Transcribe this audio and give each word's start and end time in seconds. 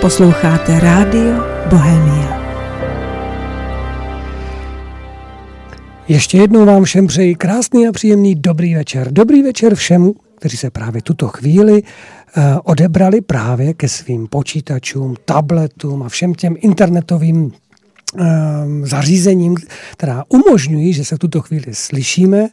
Posloucháte 0.00 0.80
Rádio 0.80 1.34
Bohemia. 1.70 2.40
Ještě 6.08 6.38
jednou 6.38 6.66
vám 6.66 6.84
všem 6.84 7.06
přeji 7.06 7.34
krásný 7.34 7.88
a 7.88 7.92
příjemný 7.92 8.34
dobrý 8.34 8.74
večer. 8.74 9.12
Dobrý 9.12 9.42
večer 9.42 9.74
všem, 9.74 10.12
kteří 10.34 10.56
se 10.56 10.70
právě 10.70 11.02
tuto 11.02 11.28
chvíli 11.28 11.82
uh, 11.82 12.42
odebrali 12.64 13.20
právě 13.20 13.74
ke 13.74 13.88
svým 13.88 14.26
počítačům, 14.26 15.14
tabletům 15.24 16.02
a 16.02 16.08
všem 16.08 16.34
těm 16.34 16.56
internetovým 16.58 17.52
zařízením, 18.82 19.56
která 19.92 20.24
umožňují, 20.28 20.92
že 20.92 21.04
se 21.04 21.16
v 21.16 21.18
tuto 21.18 21.40
chvíli 21.40 21.66
slyšíme, 21.72 22.48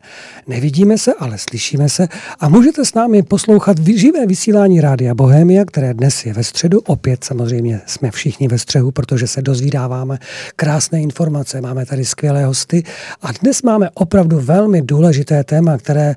nevidíme 0.47 0.97
se, 0.97 1.13
ale 1.13 1.37
slyšíme 1.37 1.89
se 1.89 2.07
a 2.39 2.49
můžete 2.49 2.85
s 2.85 2.93
námi 2.93 3.23
poslouchat 3.23 3.77
živé 3.87 4.25
vysílání 4.25 4.81
Rádia 4.81 5.15
Bohemia, 5.15 5.65
které 5.65 5.93
dnes 5.93 6.25
je 6.25 6.33
ve 6.33 6.43
středu. 6.43 6.79
Opět 6.79 7.23
samozřejmě 7.23 7.81
jsme 7.85 8.11
všichni 8.11 8.47
ve 8.47 8.57
střehu, 8.57 8.91
protože 8.91 9.27
se 9.27 9.41
dozvídáváme 9.41 10.17
krásné 10.55 11.01
informace, 11.01 11.61
máme 11.61 11.85
tady 11.85 12.05
skvělé 12.05 12.45
hosty 12.45 12.83
a 13.21 13.31
dnes 13.31 13.61
máme 13.61 13.89
opravdu 13.93 14.39
velmi 14.39 14.81
důležité 14.81 15.43
téma, 15.43 15.77
které, 15.77 16.15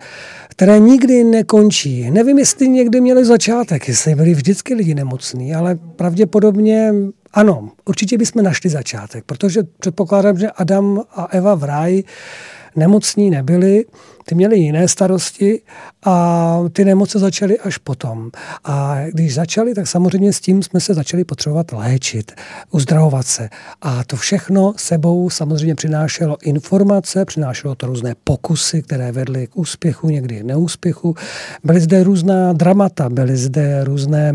které 0.48 0.78
nikdy 0.78 1.24
nekončí. 1.24 2.10
Nevím, 2.10 2.38
jestli 2.38 2.68
někdy 2.68 3.00
měli 3.00 3.24
začátek, 3.24 3.88
jestli 3.88 4.14
byli 4.14 4.34
vždycky 4.34 4.74
lidi 4.74 4.94
nemocní, 4.94 5.54
ale 5.54 5.78
pravděpodobně 5.96 6.92
ano, 7.32 7.70
určitě 7.84 8.18
bychom 8.18 8.42
našli 8.42 8.70
začátek, 8.70 9.24
protože 9.24 9.62
předpokládám, 9.80 10.38
že 10.38 10.50
Adam 10.50 11.00
a 11.10 11.24
Eva 11.24 11.54
v 11.54 11.64
ráji 11.64 12.04
nemocní 12.76 13.30
nebyli, 13.30 13.84
ty 14.24 14.34
měli 14.34 14.58
jiné 14.58 14.88
starosti 14.88 15.60
a 16.04 16.58
ty 16.72 16.84
nemoce 16.84 17.18
začaly 17.18 17.58
až 17.58 17.78
potom. 17.78 18.30
A 18.64 18.98
když 19.12 19.34
začaly, 19.34 19.74
tak 19.74 19.86
samozřejmě 19.86 20.32
s 20.32 20.40
tím 20.40 20.62
jsme 20.62 20.80
se 20.80 20.94
začali 20.94 21.24
potřebovat 21.24 21.72
léčit, 21.72 22.32
uzdravovat 22.70 23.26
se. 23.26 23.48
A 23.82 24.04
to 24.04 24.16
všechno 24.16 24.74
sebou 24.76 25.30
samozřejmě 25.30 25.74
přinášelo 25.74 26.36
informace, 26.42 27.24
přinášelo 27.24 27.74
to 27.74 27.86
různé 27.86 28.14
pokusy, 28.24 28.82
které 28.82 29.12
vedly 29.12 29.46
k 29.46 29.56
úspěchu, 29.56 30.08
někdy 30.08 30.42
neúspěchu. 30.42 31.14
Byly 31.64 31.80
zde 31.80 32.04
různá 32.04 32.52
dramata, 32.52 33.08
byly 33.08 33.36
zde 33.36 33.84
různé 33.84 34.34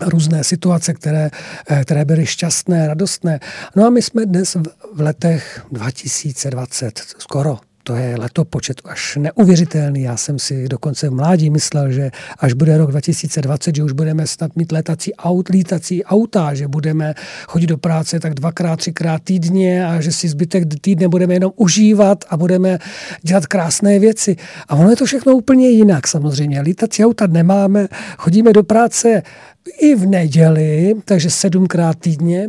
různé 0.00 0.44
situace, 0.44 0.94
které, 0.94 1.30
eh, 1.70 1.84
které 1.84 2.04
byly 2.04 2.26
šťastné, 2.26 2.88
radostné. 2.88 3.40
No 3.76 3.86
a 3.86 3.90
my 3.90 4.02
jsme 4.02 4.26
dnes 4.26 4.56
v 4.94 5.00
letech 5.00 5.66
2020, 5.72 6.98
skoro 7.18 7.69
to 7.82 7.94
je 7.94 8.16
letopočet 8.18 8.80
až 8.84 9.16
neuvěřitelný. 9.16 10.02
Já 10.02 10.16
jsem 10.16 10.38
si 10.38 10.68
dokonce 10.68 11.08
v 11.08 11.12
mládí 11.12 11.50
myslel, 11.50 11.92
že 11.92 12.10
až 12.38 12.52
bude 12.52 12.78
rok 12.78 12.90
2020, 12.90 13.76
že 13.76 13.82
už 13.82 13.92
budeme 13.92 14.26
snad 14.26 14.56
mít 14.56 14.72
letací 14.72 15.14
aut, 15.14 15.48
lítací 15.48 16.04
auta, 16.04 16.54
že 16.54 16.68
budeme 16.68 17.14
chodit 17.46 17.66
do 17.66 17.78
práce 17.78 18.20
tak 18.20 18.34
dvakrát, 18.34 18.76
třikrát 18.76 19.22
týdně 19.22 19.86
a 19.86 20.00
že 20.00 20.12
si 20.12 20.28
zbytek 20.28 20.64
týdne 20.80 21.08
budeme 21.08 21.34
jenom 21.34 21.52
užívat 21.56 22.24
a 22.28 22.36
budeme 22.36 22.78
dělat 23.22 23.46
krásné 23.46 23.98
věci. 23.98 24.36
A 24.68 24.74
ono 24.74 24.90
je 24.90 24.96
to 24.96 25.04
všechno 25.04 25.36
úplně 25.36 25.68
jinak 25.68 26.08
samozřejmě. 26.08 26.60
Lítací 26.60 27.04
auta 27.04 27.26
nemáme, 27.26 27.88
chodíme 28.18 28.52
do 28.52 28.62
práce 28.62 29.22
i 29.78 29.94
v 29.94 30.06
neděli, 30.06 30.94
takže 31.04 31.30
sedmkrát 31.30 31.98
týdně 31.98 32.48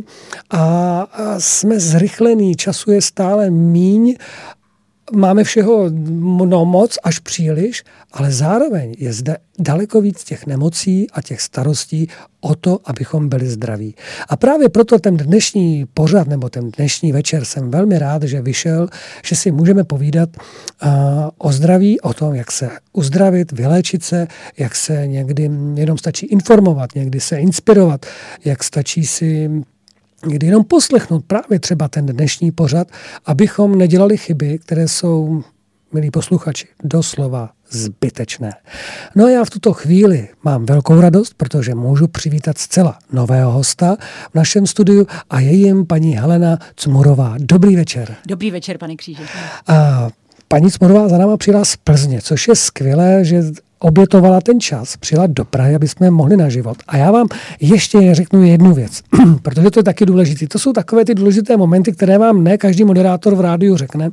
a, 0.50 1.36
jsme 1.38 1.80
zrychlení, 1.80 2.56
času 2.56 2.90
je 2.90 3.02
stále 3.02 3.50
míň 3.50 4.16
máme 5.14 5.44
všeho 5.44 5.90
no 6.44 6.64
moc 6.64 6.98
až 7.02 7.18
příliš, 7.18 7.84
ale 8.12 8.32
zároveň 8.32 8.94
je 8.98 9.12
zde 9.12 9.36
daleko 9.58 10.00
víc 10.00 10.24
těch 10.24 10.46
nemocí 10.46 11.06
a 11.12 11.22
těch 11.22 11.40
starostí 11.40 12.08
o 12.40 12.54
to, 12.54 12.78
abychom 12.84 13.28
byli 13.28 13.46
zdraví. 13.46 13.94
A 14.28 14.36
právě 14.36 14.68
proto 14.68 14.98
ten 14.98 15.16
dnešní 15.16 15.86
pořad 15.94 16.28
nebo 16.28 16.48
ten 16.48 16.70
dnešní 16.70 17.12
večer 17.12 17.44
jsem 17.44 17.70
velmi 17.70 17.98
rád, 17.98 18.22
že 18.22 18.42
vyšel, 18.42 18.88
že 19.24 19.36
si 19.36 19.50
můžeme 19.50 19.84
povídat 19.84 20.28
uh, 20.36 20.90
o 21.38 21.52
zdraví, 21.52 22.00
o 22.00 22.14
tom, 22.14 22.34
jak 22.34 22.52
se 22.52 22.70
uzdravit, 22.92 23.52
vyléčit 23.52 24.04
se, 24.04 24.26
jak 24.58 24.74
se 24.74 25.06
někdy 25.06 25.50
jenom 25.74 25.98
stačí 25.98 26.26
informovat, 26.26 26.94
někdy 26.94 27.20
se 27.20 27.36
inspirovat, 27.36 28.06
jak 28.44 28.64
stačí 28.64 29.06
si 29.06 29.50
kdy 30.22 30.46
jenom 30.46 30.64
poslechnout 30.64 31.24
právě 31.26 31.58
třeba 31.60 31.88
ten 31.88 32.06
dnešní 32.06 32.52
pořad, 32.52 32.88
abychom 33.26 33.78
nedělali 33.78 34.16
chyby, 34.16 34.58
které 34.58 34.88
jsou, 34.88 35.42
milí 35.92 36.10
posluchači, 36.10 36.66
doslova 36.84 37.50
zbytečné. 37.70 38.52
No 39.14 39.24
a 39.24 39.30
já 39.30 39.44
v 39.44 39.50
tuto 39.50 39.72
chvíli 39.72 40.28
mám 40.42 40.66
velkou 40.66 41.00
radost, 41.00 41.34
protože 41.36 41.74
můžu 41.74 42.08
přivítat 42.08 42.58
zcela 42.58 42.98
nového 43.12 43.52
hosta 43.52 43.96
v 44.30 44.34
našem 44.34 44.66
studiu 44.66 45.06
a 45.30 45.40
je 45.40 45.52
jim 45.52 45.86
paní 45.86 46.16
Helena 46.16 46.58
Cmurová. 46.76 47.34
Dobrý 47.38 47.76
večer. 47.76 48.16
Dobrý 48.28 48.50
večer, 48.50 48.78
pane 48.78 48.96
Kříže. 48.96 49.22
A 49.68 50.08
paní 50.48 50.70
Cmurová 50.70 51.08
za 51.08 51.18
náma 51.18 51.36
přijela 51.36 51.64
z 51.64 51.76
Plzně, 51.76 52.20
což 52.22 52.48
je 52.48 52.56
skvělé, 52.56 53.24
že 53.24 53.42
obětovala 53.82 54.40
ten 54.40 54.60
čas, 54.60 54.96
přijela 54.96 55.26
do 55.26 55.44
Prahy, 55.44 55.74
aby 55.74 55.88
jsme 55.88 56.10
mohli 56.10 56.36
na 56.36 56.48
život. 56.48 56.76
A 56.88 56.96
já 56.96 57.10
vám 57.10 57.26
ještě 57.60 58.14
řeknu 58.14 58.42
jednu 58.42 58.74
věc, 58.74 59.02
protože 59.42 59.70
to 59.70 59.78
je 59.78 59.84
taky 59.84 60.06
důležité. 60.06 60.46
To 60.46 60.58
jsou 60.58 60.72
takové 60.72 61.04
ty 61.04 61.14
důležité 61.14 61.56
momenty, 61.56 61.92
které 61.92 62.18
vám 62.18 62.44
ne 62.44 62.58
každý 62.58 62.84
moderátor 62.84 63.34
v 63.34 63.40
rádiu 63.40 63.76
řekne, 63.76 64.10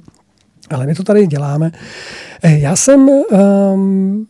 ale 0.69 0.85
my 0.85 0.95
to 0.95 1.03
tady 1.03 1.27
děláme. 1.27 1.71
Eh, 2.43 2.59
já 2.59 2.75
jsem 2.75 3.09
um, 3.09 4.27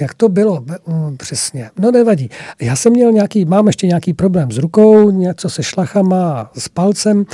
jak 0.00 0.14
to 0.14 0.28
bylo 0.28 0.64
mm, 0.86 1.16
přesně? 1.16 1.70
No 1.78 1.90
nevadí. 1.90 2.30
Já 2.60 2.76
jsem 2.76 2.92
měl 2.92 3.12
nějaký, 3.12 3.44
mám 3.44 3.66
ještě 3.66 3.86
nějaký 3.86 4.12
problém 4.14 4.52
s 4.52 4.58
rukou, 4.58 5.10
něco 5.10 5.50
se 5.50 5.62
šlachama, 5.62 6.50
s 6.58 6.68
palcem. 6.68 7.24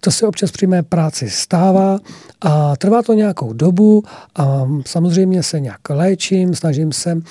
To 0.00 0.10
se 0.10 0.26
občas 0.26 0.50
při 0.50 0.66
mé 0.66 0.82
práci 0.82 1.30
stává 1.30 1.98
a 2.40 2.76
trvá 2.76 3.02
to 3.02 3.12
nějakou 3.12 3.52
dobu 3.52 4.02
a 4.36 4.68
samozřejmě 4.86 5.42
se 5.42 5.60
nějak 5.60 5.90
léčím, 5.90 6.54
snažím 6.54 6.92
se 6.92 7.22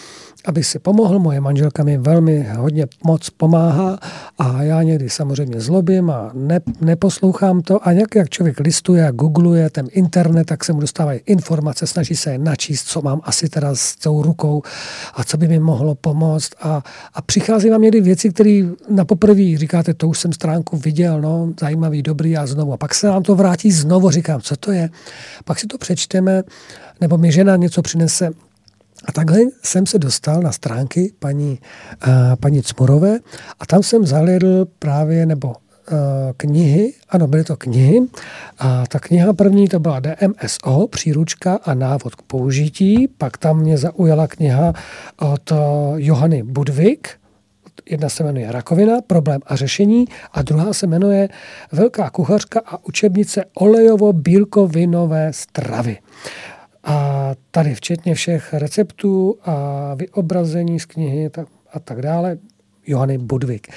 aby 0.49 0.63
si 0.63 0.79
pomohl. 0.79 1.19
Moje 1.19 1.41
manželka 1.41 1.83
mi 1.83 1.97
velmi 1.97 2.47
hodně 2.57 2.85
moc 3.03 3.29
pomáhá 3.29 3.99
a 4.37 4.63
já 4.63 4.83
někdy 4.83 5.09
samozřejmě 5.09 5.61
zlobím 5.61 6.09
a 6.09 6.31
ne, 6.33 6.59
neposlouchám 6.81 7.61
to. 7.61 7.87
A 7.87 7.93
nějak 7.93 8.15
jak 8.15 8.29
člověk 8.29 8.59
listuje 8.59 9.07
a 9.07 9.11
googluje 9.11 9.69
ten 9.69 9.87
internet, 9.91 10.47
tak 10.47 10.65
se 10.65 10.73
mu 10.73 10.79
dostávají 10.79 11.19
informace, 11.25 11.87
snaží 11.87 12.15
se 12.15 12.31
je 12.31 12.37
načíst, 12.37 12.83
co 12.83 13.01
mám 13.01 13.21
asi 13.23 13.49
teda 13.49 13.75
s 13.75 13.95
tou 13.95 14.21
rukou 14.23 14.61
a 15.13 15.23
co 15.23 15.37
by 15.37 15.47
mi 15.47 15.59
mohlo 15.59 15.95
pomoct. 15.95 16.49
A, 16.61 16.83
a 17.13 17.21
přichází 17.21 17.69
vám 17.69 17.81
někdy 17.81 18.01
věci, 18.01 18.29
které 18.29 18.61
na 18.89 19.05
poprvé 19.05 19.57
říkáte, 19.57 19.93
to 19.93 20.07
už 20.07 20.19
jsem 20.19 20.33
stránku 20.33 20.77
viděl, 20.77 21.21
no, 21.21 21.53
zajímavý, 21.59 22.01
dobrý 22.01 22.37
a 22.37 22.47
znovu. 22.47 22.73
A 22.73 22.77
pak 22.77 22.95
se 22.95 23.07
nám 23.07 23.23
to 23.23 23.35
vrátí 23.35 23.71
znovu, 23.71 24.09
říkám, 24.09 24.41
co 24.41 24.55
to 24.55 24.71
je. 24.71 24.89
Pak 25.45 25.59
si 25.59 25.67
to 25.67 25.77
přečteme, 25.77 26.43
nebo 27.01 27.17
mi 27.17 27.31
žena 27.31 27.55
něco 27.55 27.81
přinese 27.81 28.31
a 29.05 29.11
takhle 29.11 29.39
jsem 29.63 29.85
se 29.85 29.99
dostal 29.99 30.41
na 30.41 30.51
stránky 30.51 31.13
paní, 31.19 31.59
uh, 32.07 32.13
paní 32.39 32.61
Cmurové 32.61 33.19
a 33.59 33.65
tam 33.65 33.83
jsem 33.83 34.05
zahledl 34.05 34.67
právě, 34.79 35.25
nebo 35.25 35.47
uh, 35.47 35.55
knihy, 36.37 36.93
ano, 37.09 37.27
byly 37.27 37.43
to 37.43 37.57
knihy. 37.57 38.01
A 38.59 38.83
ta 38.87 38.99
kniha 38.99 39.33
první 39.33 39.67
to 39.67 39.79
byla 39.79 39.99
DMSO, 39.99 40.87
příručka 40.87 41.59
a 41.63 41.73
návod 41.73 42.15
k 42.15 42.21
použití. 42.21 43.07
Pak 43.07 43.37
tam 43.37 43.59
mě 43.59 43.77
zaujala 43.77 44.27
kniha 44.27 44.73
od 45.17 45.51
uh, 45.51 45.57
Johany 45.95 46.43
Budvik, 46.43 47.09
Jedna 47.89 48.09
se 48.09 48.23
jmenuje 48.23 48.51
Rakovina, 48.51 49.01
problém 49.07 49.41
a 49.45 49.55
řešení 49.55 50.05
a 50.33 50.41
druhá 50.41 50.73
se 50.73 50.87
jmenuje 50.87 51.29
Velká 51.71 52.09
kuchařka 52.09 52.61
a 52.66 52.85
učebnice 52.85 53.45
olejovo-bílkovinové 53.57 55.29
stravy. 55.31 55.97
A 56.84 57.31
tady 57.52 57.76
včetně 57.76 58.16
všech 58.16 58.53
receptů 58.53 59.37
a 59.46 59.93
vyobrazení 59.96 60.79
z 60.79 60.85
knihy 60.85 61.29
a 61.73 61.79
tak 61.79 62.02
dále, 62.02 62.37
Johany 62.87 63.17
Budvik. 63.17 63.67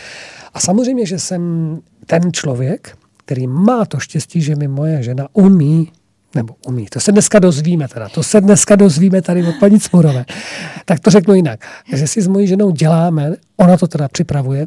A 0.54 0.60
samozřejmě, 0.60 1.06
že 1.06 1.18
jsem 1.18 1.78
ten 2.06 2.32
člověk, 2.32 2.96
který 3.16 3.46
má 3.46 3.84
to 3.84 3.98
štěstí, 3.98 4.40
že 4.40 4.56
mi 4.56 4.68
moje 4.68 5.02
žena 5.02 5.28
umí 5.32 5.92
nebo 6.34 6.54
umí. 6.66 6.86
To 6.86 7.00
se 7.00 7.12
dneska 7.12 7.38
dozvíme 7.38 7.88
teda. 7.88 8.08
To 8.08 8.22
se 8.22 8.40
dneska 8.40 8.76
dozvíme 8.76 9.22
tady 9.22 9.46
od 9.46 9.54
paní 9.60 9.80
Cmurové. 9.80 10.24
Tak 10.84 11.00
to 11.00 11.10
řeknu 11.10 11.34
jinak. 11.34 11.60
Že 11.92 12.06
si 12.06 12.22
s 12.22 12.28
mojí 12.28 12.46
ženou 12.46 12.70
děláme, 12.70 13.32
ona 13.56 13.76
to 13.76 13.86
teda 13.86 14.08
připravuje, 14.08 14.66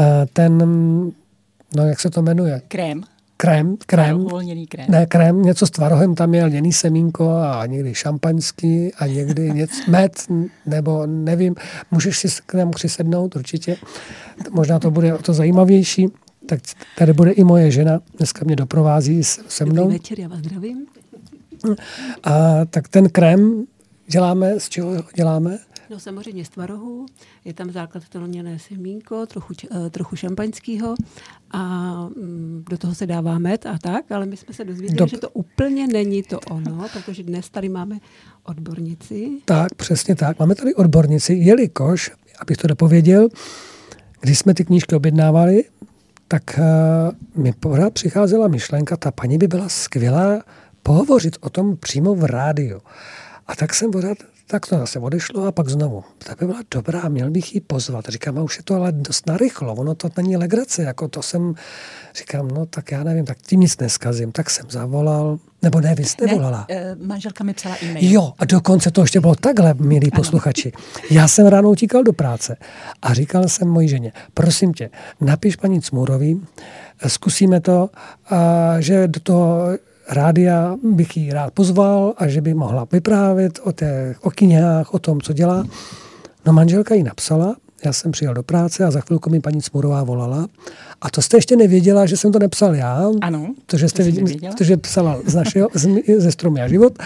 eh, 0.00 0.26
ten, 0.32 0.58
no 1.76 1.86
jak 1.86 2.00
se 2.00 2.10
to 2.10 2.22
jmenuje? 2.22 2.62
Krém 2.68 3.02
krém, 3.42 3.76
krém, 3.86 4.20
uvolněný 4.20 4.66
krém. 4.66 4.86
Ne, 4.88 5.06
krém, 5.06 5.42
něco 5.42 5.66
s 5.66 5.70
tvarohem, 5.70 6.14
tam 6.14 6.34
je 6.34 6.44
lněný 6.44 6.72
semínko 6.72 7.30
a 7.30 7.66
někdy 7.66 7.94
šampaňský 7.94 8.94
a 8.94 9.06
někdy 9.06 9.50
něco, 9.54 9.90
med, 9.90 10.26
nebo 10.66 11.06
nevím, 11.06 11.54
můžeš 11.90 12.18
si 12.18 12.28
k 12.46 12.54
němu 12.54 12.70
přisednout 12.70 13.36
určitě, 13.36 13.76
možná 14.50 14.78
to 14.78 14.90
bude 14.90 15.14
o 15.14 15.18
to 15.18 15.32
zajímavější. 15.32 16.08
Tak 16.46 16.60
tady 16.98 17.12
bude 17.12 17.30
i 17.30 17.44
moje 17.44 17.70
žena, 17.70 18.00
dneska 18.16 18.44
mě 18.44 18.56
doprovází 18.56 19.24
se 19.24 19.64
mnou. 19.64 19.82
Dobrý 19.82 19.98
večer, 19.98 20.20
já 20.20 20.28
vás 20.28 20.38
zdravím. 20.38 20.86
A 22.24 22.64
tak 22.70 22.88
ten 22.88 23.08
krém 23.08 23.64
děláme, 24.08 24.60
z 24.60 24.68
čeho 24.68 25.04
děláme? 25.16 25.58
No 25.92 26.00
samozřejmě 26.00 26.44
z 26.44 26.48
tvarohu, 26.48 27.06
je 27.44 27.54
tam 27.54 27.70
základ 27.70 28.08
to 28.08 28.20
lněné 28.20 28.58
semínko, 28.58 29.26
trochu, 29.26 29.54
uh, 29.70 29.88
trochu 29.88 30.16
šampaňského 30.16 30.94
a 31.50 31.92
um, 32.16 32.64
do 32.70 32.78
toho 32.78 32.94
se 32.94 33.06
dává 33.06 33.38
med 33.38 33.66
a 33.66 33.78
tak, 33.78 34.12
ale 34.12 34.26
my 34.26 34.36
jsme 34.36 34.54
se 34.54 34.64
dozvěděli, 34.64 34.98
Dob- 34.98 35.10
že 35.10 35.18
to 35.18 35.30
úplně 35.30 35.86
není 35.86 36.22
to 36.22 36.40
ono, 36.40 36.86
protože 36.92 37.22
dnes 37.22 37.50
tady 37.50 37.68
máme 37.68 37.98
odbornici. 38.42 39.30
Tak, 39.44 39.74
přesně 39.74 40.14
tak. 40.14 40.38
Máme 40.38 40.54
tady 40.54 40.74
odbornici, 40.74 41.34
jelikož, 41.34 42.10
abych 42.40 42.56
to 42.56 42.68
dopověděl, 42.68 43.28
když 44.20 44.38
jsme 44.38 44.54
ty 44.54 44.64
knížky 44.64 44.94
objednávali, 44.94 45.64
tak 46.28 46.58
uh, 46.58 47.42
mi 47.44 47.52
pořád 47.52 47.92
přicházela 47.92 48.48
myšlenka, 48.48 48.96
ta 48.96 49.10
paní 49.10 49.38
by 49.38 49.46
byla 49.46 49.68
skvělá 49.68 50.42
pohovořit 50.82 51.36
o 51.40 51.50
tom 51.50 51.76
přímo 51.76 52.14
v 52.14 52.24
rádiu. 52.24 52.80
A 53.46 53.56
tak 53.56 53.74
jsem 53.74 53.90
pořád 53.90 54.18
tak 54.52 54.66
to 54.66 54.78
zase 54.78 54.98
odešlo 54.98 55.46
a 55.46 55.52
pak 55.52 55.68
znovu. 55.68 56.04
Tak 56.18 56.38
by 56.38 56.46
byla 56.46 56.58
dobrá, 56.70 57.08
měl 57.08 57.30
bych 57.30 57.54
ji 57.54 57.60
pozvat. 57.60 58.04
Říkám, 58.08 58.38
a 58.38 58.42
už 58.42 58.56
je 58.56 58.62
to 58.62 58.74
ale 58.74 58.92
dost 58.92 59.26
narychlo, 59.26 59.74
ono 59.74 59.94
to 59.94 60.08
není 60.16 60.36
legrace, 60.36 60.82
jako 60.82 61.08
to 61.08 61.22
jsem, 61.22 61.54
říkám, 62.14 62.48
no 62.48 62.66
tak 62.66 62.92
já 62.92 63.04
nevím, 63.04 63.24
tak 63.24 63.38
tím 63.38 63.60
nic 63.60 63.78
neskazím. 63.78 64.32
Tak 64.32 64.50
jsem 64.50 64.66
zavolal, 64.70 65.38
nebo 65.62 65.80
ne, 65.80 65.94
vy 65.94 66.04
jste 66.04 66.26
ne, 66.26 66.34
volala. 66.34 66.66
Uh, 66.70 67.06
manželka 67.06 67.44
mi 67.44 67.54
psala 67.54 67.76
e-mail. 67.82 68.12
Jo, 68.12 68.32
a 68.38 68.44
dokonce 68.44 68.90
to 68.90 69.00
ještě 69.00 69.20
bylo 69.20 69.34
takhle, 69.34 69.74
milí 69.74 70.12
ano. 70.12 70.20
posluchači. 70.20 70.72
Já 71.10 71.28
jsem 71.28 71.46
ráno 71.46 71.70
utíkal 71.70 72.02
do 72.02 72.12
práce 72.12 72.56
a 73.02 73.14
říkal 73.14 73.48
jsem 73.48 73.68
mojí 73.68 73.88
ženě, 73.88 74.12
prosím 74.34 74.72
tě, 74.72 74.90
napiš 75.20 75.56
paní 75.56 75.82
Cmurový, 75.82 76.46
zkusíme 77.06 77.60
to, 77.60 77.90
a, 78.30 78.80
že 78.80 79.08
do 79.08 79.20
toho 79.20 79.68
rádia 80.08 80.76
bych 80.82 81.16
ji 81.16 81.32
rád 81.32 81.52
pozval 81.52 82.14
a 82.16 82.28
že 82.28 82.40
by 82.40 82.54
mohla 82.54 82.86
vyprávět 82.92 83.60
o 83.62 83.72
těch 83.72 84.24
o 84.24 84.30
knihách, 84.30 84.94
o 84.94 84.98
tom, 84.98 85.20
co 85.20 85.32
dělá. 85.32 85.64
No 86.46 86.52
manželka 86.52 86.94
jí 86.94 87.02
napsala, 87.02 87.56
já 87.84 87.92
jsem 87.92 88.12
přijel 88.12 88.34
do 88.34 88.42
práce 88.42 88.84
a 88.84 88.90
za 88.90 89.00
chvilku 89.00 89.30
mi 89.30 89.40
paní 89.40 89.62
Smurová 89.62 90.02
volala. 90.02 90.46
A 91.00 91.10
to 91.10 91.22
jste 91.22 91.36
ještě 91.36 91.56
nevěděla, 91.56 92.06
že 92.06 92.16
jsem 92.16 92.32
to 92.32 92.38
nepsal 92.38 92.74
já. 92.74 93.10
Ano, 93.20 93.54
to, 93.66 93.76
že 93.76 93.88
jste 93.88 94.02
věděla, 94.02 94.54
to, 94.58 94.64
že 94.64 94.76
psala 94.76 95.18
z 95.26 95.34
našeho, 95.34 95.68
z, 95.74 95.88
ze 96.18 96.32
stromy 96.32 96.62
a 96.62 96.68
život. 96.68 96.98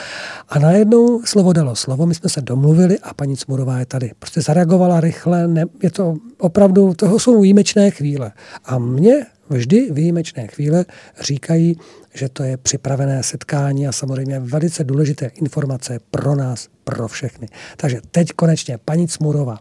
A 0.48 0.58
najednou 0.58 1.22
slovo 1.24 1.52
dalo 1.52 1.76
slovo, 1.76 2.06
my 2.06 2.14
jsme 2.14 2.28
se 2.28 2.40
domluvili 2.40 2.98
a 2.98 3.14
paní 3.14 3.36
Smurová 3.36 3.78
je 3.78 3.86
tady. 3.86 4.10
Prostě 4.18 4.40
zareagovala 4.40 5.00
rychle, 5.00 5.48
ne, 5.48 5.64
je 5.82 5.90
to 5.90 6.16
opravdu, 6.38 6.94
toho 6.94 7.18
jsou 7.18 7.40
výjimečné 7.40 7.90
chvíle. 7.90 8.32
A 8.64 8.78
mě 8.78 9.26
vždy 9.50 9.88
výjimečné 9.90 10.46
chvíle 10.46 10.84
říkají, 11.20 11.76
že 12.14 12.28
to 12.28 12.42
je 12.42 12.56
připravené 12.56 13.22
setkání 13.22 13.88
a 13.88 13.92
samozřejmě 13.92 14.40
velice 14.40 14.84
důležité 14.84 15.26
informace 15.26 15.98
pro 16.10 16.34
nás, 16.34 16.68
pro 16.84 17.08
všechny. 17.08 17.48
Takže 17.76 18.00
teď 18.10 18.28
konečně 18.32 18.78
paní 18.84 19.08
Cmurová. 19.08 19.58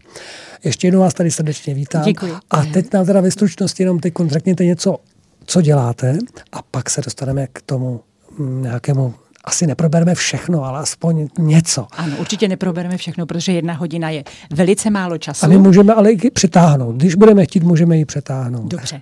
Ještě 0.64 0.88
jednou 0.88 1.00
vás 1.00 1.14
tady 1.14 1.32
srdečně 1.32 1.74
vítám. 1.74 2.04
Děkuji. 2.04 2.34
A 2.52 2.66
teď 2.66 2.94
nám 2.94 3.06
teda 3.06 3.22
ve 3.22 3.32
stručnosti 3.32 3.84
jenom 3.84 4.00
teď 4.00 4.14
řekněte 4.28 4.66
něco, 4.66 4.98
co 5.46 5.62
děláte 5.62 6.18
a 6.52 6.62
pak 6.62 6.90
se 6.90 7.02
dostaneme 7.02 7.48
k 7.48 7.62
tomu 7.62 8.02
nějakému 8.40 9.14
asi 9.46 9.68
neprobereme 9.68 10.16
všechno, 10.16 10.64
ale 10.64 10.80
aspoň 10.80 11.28
něco. 11.40 11.88
Ano, 11.92 12.18
určitě 12.20 12.48
neprobereme 12.48 12.98
všechno, 12.98 13.26
protože 13.26 13.52
jedna 13.52 13.74
hodina 13.74 14.10
je 14.10 14.24
velice 14.50 14.90
málo 14.90 15.18
času. 15.18 15.46
A 15.46 15.50
my 15.50 15.58
můžeme 15.58 15.94
ale 15.94 16.12
i 16.12 16.32
přetáhnout. 16.32 16.96
Když 16.96 17.16
budeme 17.16 17.46
chtít, 17.46 17.64
můžeme 17.64 17.98
ji 17.98 18.06
přetáhnout. 18.06 18.68
Dobře. 18.68 19.02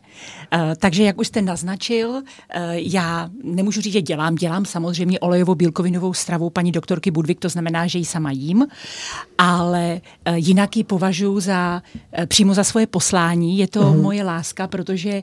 Uh, 0.56 0.60
takže, 0.80 1.04
jak 1.04 1.20
už 1.20 1.28
jste 1.28 1.42
naznačil, 1.42 2.10
uh, 2.10 2.22
já 2.74 3.30
nemůžu 3.44 3.82
říct, 3.82 3.94
že 3.94 4.02
dělám. 4.02 4.36
Dělám 4.36 4.66
samozřejmě 4.66 5.20
olejovou 5.20 5.56
bílkovinovou 5.56 6.14
stravu 6.14 6.50
paní 6.50 6.72
doktorky 6.72 7.12
Budvik, 7.12 7.40
to 7.40 7.50
znamená, 7.50 7.88
že 7.88 7.98
ji 8.00 8.06
sama 8.06 8.32
jím, 8.32 8.68
ale 9.38 10.02
uh, 10.30 10.36
jinak 10.36 10.78
ji 10.78 10.84
považuji 10.84 11.40
za, 11.40 11.82
uh, 12.20 12.26
přímo 12.26 12.54
za 12.54 12.64
svoje 12.64 12.88
poslání. 12.88 13.58
Je 13.58 13.68
to 13.68 13.82
uh-huh. 13.82 14.02
moje 14.02 14.24
láska, 14.24 14.68
protože 14.68 15.14
uh, 15.14 15.22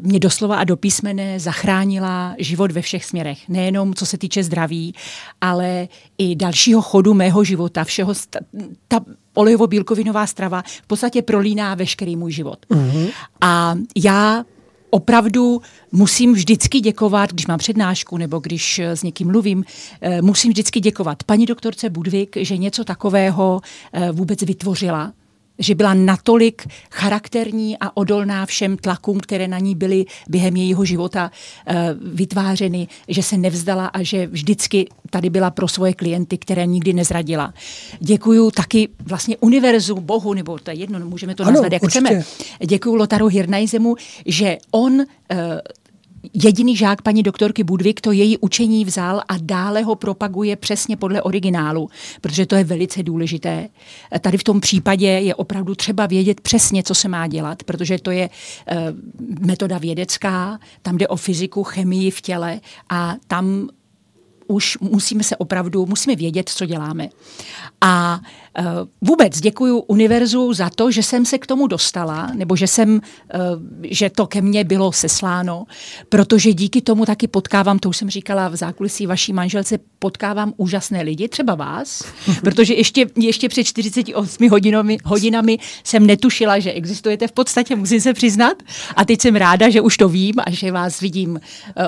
mě 0.00 0.18
doslova 0.18 0.56
a 0.56 0.64
do 0.64 0.76
písmene 0.76 1.40
zachránila 1.40 2.34
život 2.38 2.72
ve 2.72 2.82
všech 2.82 3.04
směrech. 3.04 3.48
Nejenom 3.48 3.94
co 3.94 4.06
se 4.06 4.18
týče 4.18 4.44
zdraví, 4.44 4.94
ale 5.40 5.88
i 6.18 6.36
dalšího 6.36 6.82
chodu 6.82 7.14
mého 7.14 7.44
života, 7.44 7.84
všeho, 7.84 8.14
ta 8.88 9.00
olejovo-bílkovinová 9.34 10.26
strava 10.26 10.62
v 10.82 10.86
podstatě 10.86 11.22
prolíná 11.22 11.74
veškerý 11.74 12.16
můj 12.16 12.32
život. 12.32 12.66
Mm-hmm. 12.70 13.10
A 13.40 13.74
já 13.96 14.44
opravdu 14.90 15.62
musím 15.92 16.32
vždycky 16.32 16.80
děkovat, 16.80 17.32
když 17.32 17.46
mám 17.46 17.58
přednášku 17.58 18.16
nebo 18.16 18.38
když 18.38 18.78
s 18.78 19.02
někým 19.02 19.26
mluvím, 19.26 19.64
eh, 20.00 20.22
musím 20.22 20.52
vždycky 20.52 20.80
děkovat 20.80 21.22
paní 21.22 21.46
doktorce 21.46 21.90
Budvik, 21.90 22.36
že 22.40 22.56
něco 22.56 22.84
takového 22.84 23.60
eh, 23.92 24.12
vůbec 24.12 24.42
vytvořila 24.42 25.12
že 25.62 25.74
byla 25.74 25.94
natolik 25.94 26.66
charakterní 26.90 27.76
a 27.80 27.96
odolná 27.96 28.46
všem 28.46 28.76
tlakům, 28.76 29.20
které 29.20 29.48
na 29.48 29.58
ní 29.58 29.74
byly 29.74 30.04
během 30.28 30.56
jejího 30.56 30.84
života 30.84 31.30
uh, 31.30 31.74
vytvářeny, 32.14 32.88
že 33.08 33.22
se 33.22 33.36
nevzdala 33.36 33.86
a 33.86 34.02
že 34.02 34.26
vždycky 34.26 34.88
tady 35.10 35.30
byla 35.30 35.50
pro 35.50 35.68
svoje 35.68 35.94
klienty, 35.94 36.38
které 36.38 36.66
nikdy 36.66 36.92
nezradila. 36.92 37.54
Děkuju 38.00 38.50
taky 38.50 38.88
vlastně 39.06 39.36
univerzu, 39.36 39.94
Bohu, 39.94 40.34
nebo 40.34 40.58
to 40.58 40.70
je 40.70 40.76
jedno, 40.76 41.00
můžeme 41.00 41.34
to 41.34 41.42
ano, 41.42 41.52
nazvat, 41.52 41.72
jak 41.72 41.82
určitě. 41.82 42.04
chceme. 42.04 42.24
Děkuju 42.66 42.94
Lotaru 42.94 43.26
Hirnajzemu, 43.26 43.96
že 44.26 44.58
on 44.70 44.92
uh, 44.92 45.04
jediný 46.34 46.76
žák 46.76 47.02
paní 47.02 47.22
doktorky 47.22 47.64
Budvik 47.64 48.00
to 48.00 48.12
její 48.12 48.38
učení 48.38 48.84
vzal 48.84 49.22
a 49.28 49.34
dále 49.40 49.82
ho 49.82 49.94
propaguje 49.94 50.56
přesně 50.56 50.96
podle 50.96 51.22
originálu, 51.22 51.88
protože 52.20 52.46
to 52.46 52.54
je 52.54 52.64
velice 52.64 53.02
důležité. 53.02 53.68
Tady 54.20 54.38
v 54.38 54.44
tom 54.44 54.60
případě 54.60 55.06
je 55.06 55.34
opravdu 55.34 55.74
třeba 55.74 56.06
vědět 56.06 56.40
přesně, 56.40 56.82
co 56.82 56.94
se 56.94 57.08
má 57.08 57.26
dělat, 57.26 57.62
protože 57.62 57.98
to 57.98 58.10
je 58.10 58.30
uh, 58.30 59.46
metoda 59.46 59.78
vědecká, 59.78 60.58
tam 60.82 60.98
jde 60.98 61.08
o 61.08 61.16
fyziku, 61.16 61.62
chemii 61.64 62.10
v 62.10 62.20
těle 62.20 62.60
a 62.88 63.14
tam 63.26 63.68
už 64.46 64.78
musíme 64.80 65.24
se 65.24 65.36
opravdu, 65.36 65.86
musíme 65.86 66.16
vědět, 66.16 66.48
co 66.48 66.66
děláme. 66.66 67.08
A 67.80 68.20
vůbec 69.00 69.40
děkuji 69.40 69.82
univerzu 69.86 70.52
za 70.52 70.70
to, 70.70 70.90
že 70.90 71.02
jsem 71.02 71.26
se 71.26 71.38
k 71.38 71.46
tomu 71.46 71.66
dostala, 71.66 72.30
nebo 72.34 72.56
že 72.56 72.66
jsem, 72.66 72.94
uh, 72.94 73.00
že 73.82 74.10
to 74.10 74.26
ke 74.26 74.40
mně 74.40 74.64
bylo 74.64 74.92
sesláno, 74.92 75.64
protože 76.08 76.52
díky 76.52 76.80
tomu 76.80 77.06
taky 77.06 77.28
potkávám, 77.28 77.78
to 77.78 77.88
už 77.88 77.96
jsem 77.96 78.10
říkala 78.10 78.48
v 78.48 78.56
zákulisí 78.56 79.06
vaší 79.06 79.32
manželce, 79.32 79.78
potkávám 79.98 80.52
úžasné 80.56 81.02
lidi, 81.02 81.28
třeba 81.28 81.54
vás, 81.54 82.04
protože 82.40 82.74
ještě, 82.74 83.06
ještě 83.16 83.48
před 83.48 83.64
48 83.64 84.50
hodinami, 84.50 84.98
hodinami 85.04 85.58
jsem 85.84 86.06
netušila, 86.06 86.58
že 86.58 86.72
existujete 86.72 87.28
v 87.28 87.32
podstatě, 87.32 87.76
musím 87.76 88.00
se 88.00 88.12
přiznat. 88.12 88.62
A 88.96 89.04
teď 89.04 89.20
jsem 89.20 89.36
ráda, 89.36 89.70
že 89.70 89.80
už 89.80 89.96
to 89.96 90.08
vím 90.08 90.34
a 90.46 90.50
že 90.50 90.72
vás 90.72 91.00
vidím 91.00 91.30
uh, 91.30 91.38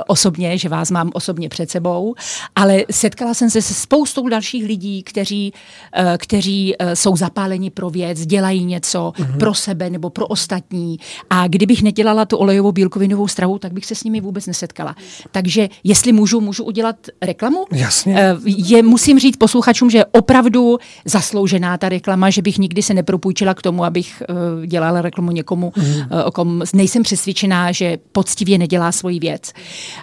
osobně, 0.06 0.58
že 0.58 0.68
vás 0.68 0.90
mám 0.90 1.10
osobně 1.14 1.48
před 1.48 1.70
sebou. 1.70 2.14
Ale 2.56 2.84
setkala 2.90 3.34
jsem 3.34 3.50
se 3.50 3.62
se 3.62 3.74
spoustou 3.74 4.28
dalších 4.28 4.64
lidí, 4.64 5.02
kteří, 5.02 5.52
uh, 5.52 6.16
kteří 6.54 6.74
uh, 6.76 6.92
jsou 6.94 7.16
zapáleni 7.16 7.70
pro 7.70 7.90
věc, 7.90 8.26
dělají 8.26 8.64
něco 8.64 9.12
mm-hmm. 9.16 9.38
pro 9.38 9.54
sebe 9.54 9.90
nebo 9.90 10.10
pro 10.10 10.26
ostatní. 10.26 10.98
A 11.30 11.48
kdybych 11.48 11.82
nedělala 11.82 12.24
tu 12.24 12.36
olejovou 12.36 12.72
bílkovinovou 12.72 13.28
stravu, 13.28 13.58
tak 13.58 13.72
bych 13.72 13.86
se 13.86 13.94
s 13.94 14.04
nimi 14.04 14.20
vůbec 14.20 14.46
nesetkala. 14.46 14.96
Takže 15.30 15.68
jestli 15.84 16.12
můžu, 16.12 16.40
můžu 16.40 16.64
udělat 16.64 16.96
reklamu? 17.22 17.64
Jasně. 17.72 18.16
Eh, 18.18 18.36
je, 18.44 18.82
musím 18.82 19.18
říct 19.18 19.36
posluchačům, 19.36 19.90
že 19.90 19.98
je 19.98 20.04
opravdu 20.04 20.78
zasloužená 21.04 21.78
ta 21.78 21.88
reklama, 21.88 22.30
že 22.30 22.42
bych 22.42 22.58
nikdy 22.58 22.82
se 22.82 22.94
nepropůjčila 22.94 23.54
k 23.54 23.62
tomu, 23.62 23.84
abych 23.84 24.22
uh, 24.28 24.66
dělala 24.66 25.02
reklamu 25.02 25.30
někomu, 25.30 25.72
mm. 25.76 25.84
uh, 25.84 26.02
o 26.24 26.30
kom 26.30 26.62
nejsem 26.74 27.02
přesvědčená, 27.02 27.72
že 27.72 27.98
poctivě 28.12 28.58
nedělá 28.58 28.92
svoji 28.92 29.18
věc. 29.18 29.52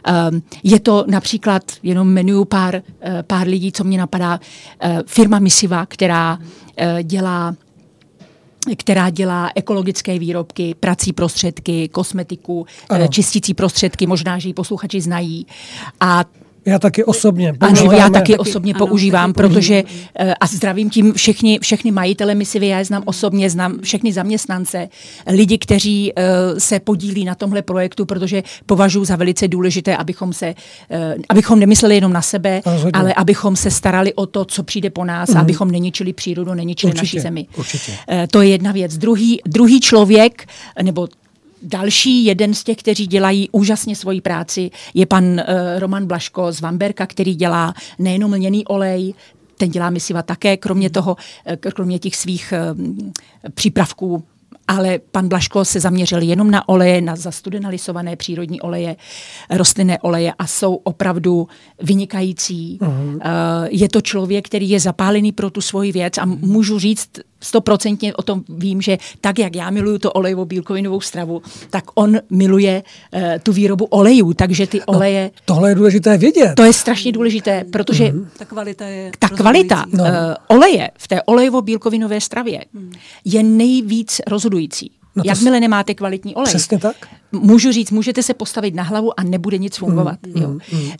Uh, 0.07 0.39
je 0.63 0.79
to 0.79 1.05
například, 1.07 1.63
jenom 1.83 2.07
jmenuju 2.07 2.45
pár, 2.45 2.75
uh, 2.75 3.11
pár 3.27 3.47
lidí, 3.47 3.71
co 3.71 3.83
mě 3.83 3.97
napadá, 3.97 4.39
uh, 4.39 4.91
firma 5.05 5.39
Misiva, 5.39 5.85
která 5.85 6.40
dělá 7.03 7.55
která 8.77 9.09
dělá 9.09 9.51
ekologické 9.55 10.19
výrobky, 10.19 10.75
prací 10.79 11.13
prostředky, 11.13 11.89
kosmetiku, 11.89 12.65
ano. 12.89 13.07
čistící 13.07 13.53
prostředky, 13.53 14.07
možná, 14.07 14.39
že 14.39 14.49
ji 14.49 14.53
posluchači 14.53 15.01
znají. 15.01 15.47
A 15.99 16.25
já 16.65 16.79
taky 16.79 17.03
osobně 17.03 17.53
používám. 17.53 17.89
Ano, 17.89 17.97
já 17.97 18.09
taky 18.09 18.37
osobně 18.37 18.73
ano, 18.73 18.87
používám, 18.87 19.33
taky 19.33 19.47
protože 19.47 19.83
uh, 19.83 20.31
a 20.39 20.47
zdravím 20.47 20.89
tím 20.89 21.13
všechny, 21.13 21.59
všechny 21.59 21.91
majitele 21.91 22.35
misivy, 22.35 22.67
já 22.67 22.77
je 22.79 22.85
znám 22.85 23.03
osobně, 23.05 23.49
znám 23.49 23.79
všechny 23.81 24.13
zaměstnance, 24.13 24.89
lidi, 25.27 25.57
kteří 25.57 26.13
uh, 26.13 26.57
se 26.57 26.79
podílí 26.79 27.25
na 27.25 27.35
tomhle 27.35 27.61
projektu, 27.61 28.05
protože 28.05 28.43
považuji 28.65 29.05
za 29.05 29.15
velice 29.15 29.47
důležité, 29.47 29.97
abychom 29.97 30.33
se, 30.33 30.55
uh, 30.89 30.97
abychom 31.29 31.59
nemysleli 31.59 31.95
jenom 31.95 32.13
na 32.13 32.21
sebe, 32.21 32.61
Rozhodně. 32.65 32.91
ale 32.93 33.13
abychom 33.13 33.55
se 33.55 33.71
starali 33.71 34.13
o 34.13 34.25
to, 34.25 34.45
co 34.45 34.63
přijde 34.63 34.89
po 34.89 35.05
nás, 35.05 35.29
mm. 35.29 35.37
abychom 35.37 35.71
neničili 35.71 36.13
přírodu, 36.13 36.53
neničili 36.53 36.91
určitě, 36.91 37.05
naší 37.05 37.19
zemi. 37.19 37.47
Určitě. 37.57 37.91
Uh, 37.91 38.17
to 38.31 38.41
je 38.41 38.49
jedna 38.49 38.71
věc. 38.71 38.97
Druhý, 38.97 39.41
druhý 39.45 39.79
člověk, 39.79 40.47
nebo 40.81 41.07
Další 41.63 42.25
jeden 42.25 42.53
z 42.53 42.63
těch, 42.63 42.77
kteří 42.77 43.07
dělají 43.07 43.49
úžasně 43.51 43.95
svoji 43.95 44.21
práci, 44.21 44.71
je 44.93 45.05
pan 45.05 45.23
uh, 45.23 45.39
Roman 45.77 46.05
Blaško 46.05 46.51
z 46.51 46.61
Vamberka, 46.61 47.07
který 47.07 47.35
dělá 47.35 47.73
nejenom 47.99 48.33
lněný 48.33 48.65
olej, 48.65 49.13
ten 49.57 49.69
dělá 49.69 49.89
misiva 49.89 50.21
také, 50.21 50.57
kromě 50.57 50.89
toho, 50.89 51.15
kromě 51.73 51.99
těch 51.99 52.15
svých 52.15 52.53
přípravků 53.53 54.23
ale 54.67 54.99
pan 55.11 55.27
Blaško 55.27 55.65
se 55.65 55.79
zaměřil 55.79 56.21
jenom 56.21 56.51
na 56.51 56.69
oleje, 56.69 57.01
na 57.01 57.15
zastudenalisované 57.15 58.15
přírodní 58.15 58.61
oleje, 58.61 58.95
rostlinné 59.49 59.99
oleje 59.99 60.33
a 60.39 60.47
jsou 60.47 60.75
opravdu 60.75 61.47
vynikající. 61.83 62.79
Uh-huh. 62.81 63.19
Je 63.69 63.89
to 63.89 64.01
člověk, 64.01 64.45
který 64.45 64.69
je 64.69 64.79
zapálený 64.79 65.31
pro 65.31 65.49
tu 65.49 65.61
svoji 65.61 65.91
věc 65.91 66.17
a 66.17 66.25
můžu 66.25 66.79
říct 66.79 67.09
stoprocentně 67.41 68.13
o 68.15 68.21
tom 68.21 68.43
vím, 68.49 68.81
že 68.81 68.97
tak, 69.21 69.39
jak 69.39 69.55
já 69.55 69.69
miluju 69.69 69.97
to 69.97 70.11
olejovou 70.11 70.45
bílkovinovou 70.45 71.01
stravu, 71.01 71.41
tak 71.69 71.83
on 71.95 72.17
miluje 72.29 72.83
uh, 73.13 73.21
tu 73.43 73.53
výrobu 73.53 73.85
olejů, 73.85 74.33
takže 74.33 74.67
ty 74.67 74.79
no, 74.79 74.85
oleje... 74.85 75.31
No, 75.33 75.41
tohle 75.45 75.69
je 75.71 75.75
důležité 75.75 76.17
vědět. 76.17 76.55
To 76.55 76.63
je 76.63 76.73
strašně 76.73 77.11
důležité, 77.11 77.63
protože... 77.71 78.11
Mm. 78.11 78.27
Ta 78.37 78.45
kvalita 78.45 78.85
je... 78.85 79.11
Ta 79.19 79.29
kvalita 79.29 79.85
no. 79.93 80.03
uh, 80.03 80.09
oleje 80.47 80.89
v 80.97 81.07
té 81.07 81.21
olejovo-bílkovinové 81.21 82.19
stravě 82.19 82.65
mm. 82.73 82.91
je 83.25 83.43
nejvíc 83.43 84.21
rozhodující. 84.27 84.91
No 85.15 85.23
Jakmile 85.25 85.59
nemáte 85.59 85.93
kvalitní 85.93 86.35
olej. 86.35 86.45
Přesně 86.45 86.79
tak. 86.79 86.95
Můžu 87.31 87.71
říct, 87.71 87.91
můžete 87.91 88.23
se 88.23 88.33
postavit 88.33 88.75
na 88.75 88.83
hlavu 88.83 89.19
a 89.19 89.23
nebude 89.23 89.57
nic 89.57 89.77
fungovat. 89.77 90.19
Mm, 90.27 90.41
jo. 90.41 90.47
Mm, 90.47 90.59
mm. 90.71 90.81
Uh, 90.81 90.91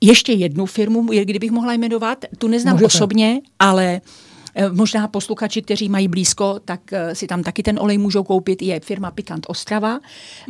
ještě 0.00 0.32
jednu 0.32 0.66
firmu, 0.66 1.02
kdybych 1.02 1.50
mohla 1.50 1.72
jmenovat, 1.72 2.24
tu 2.38 2.48
neznám 2.48 2.74
Můžete. 2.74 2.86
osobně, 2.86 3.40
ale 3.58 4.00
uh, 4.04 4.29
možná 4.72 5.08
posluchači, 5.08 5.62
kteří 5.62 5.88
mají 5.88 6.08
blízko, 6.08 6.60
tak 6.64 6.92
eh, 6.92 7.14
si 7.14 7.26
tam 7.26 7.42
taky 7.42 7.62
ten 7.62 7.78
olej 7.78 7.98
můžou 7.98 8.24
koupit. 8.24 8.62
Je 8.62 8.80
firma 8.80 9.10
Pikant 9.10 9.46
Ostrava. 9.48 10.00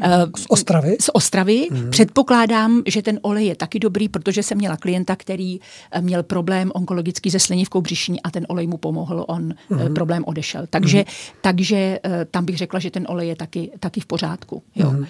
Eh, 0.03 0.09
z 0.37 0.47
Ostravy? 0.49 0.97
Z 1.01 1.11
Ostravy. 1.13 1.69
Mm. 1.71 1.91
Předpokládám, 1.91 2.83
že 2.87 3.03
ten 3.03 3.19
olej 3.23 3.47
je 3.47 3.57
taky 3.57 3.79
dobrý, 3.79 4.09
protože 4.09 4.43
jsem 4.43 4.59
měla 4.59 4.77
klienta, 4.77 5.17
který 5.17 5.61
měl 6.01 6.23
problém 6.23 6.73
onkologický 6.75 7.31
se 7.31 7.39
slinivkou 7.39 7.81
břišní 7.81 8.23
a 8.23 8.31
ten 8.31 8.47
olej 8.49 8.67
mu 8.67 8.77
pomohl, 8.77 9.25
on 9.29 9.55
mm. 9.71 9.95
problém 9.95 10.25
odešel. 10.27 10.67
Takže, 10.71 10.99
mm. 10.99 11.05
takže 11.41 11.99
tam 12.31 12.45
bych 12.45 12.59
řekla, 12.59 12.81
že 12.81 12.91
ten 12.91 13.07
olej 13.09 13.29
je 13.29 13.37
taky, 13.37 13.71
taky 13.81 14.01
v 14.01 14.07
pořádku. 14.07 14.63
Jo. 14.75 14.91
Mm. 14.91 15.07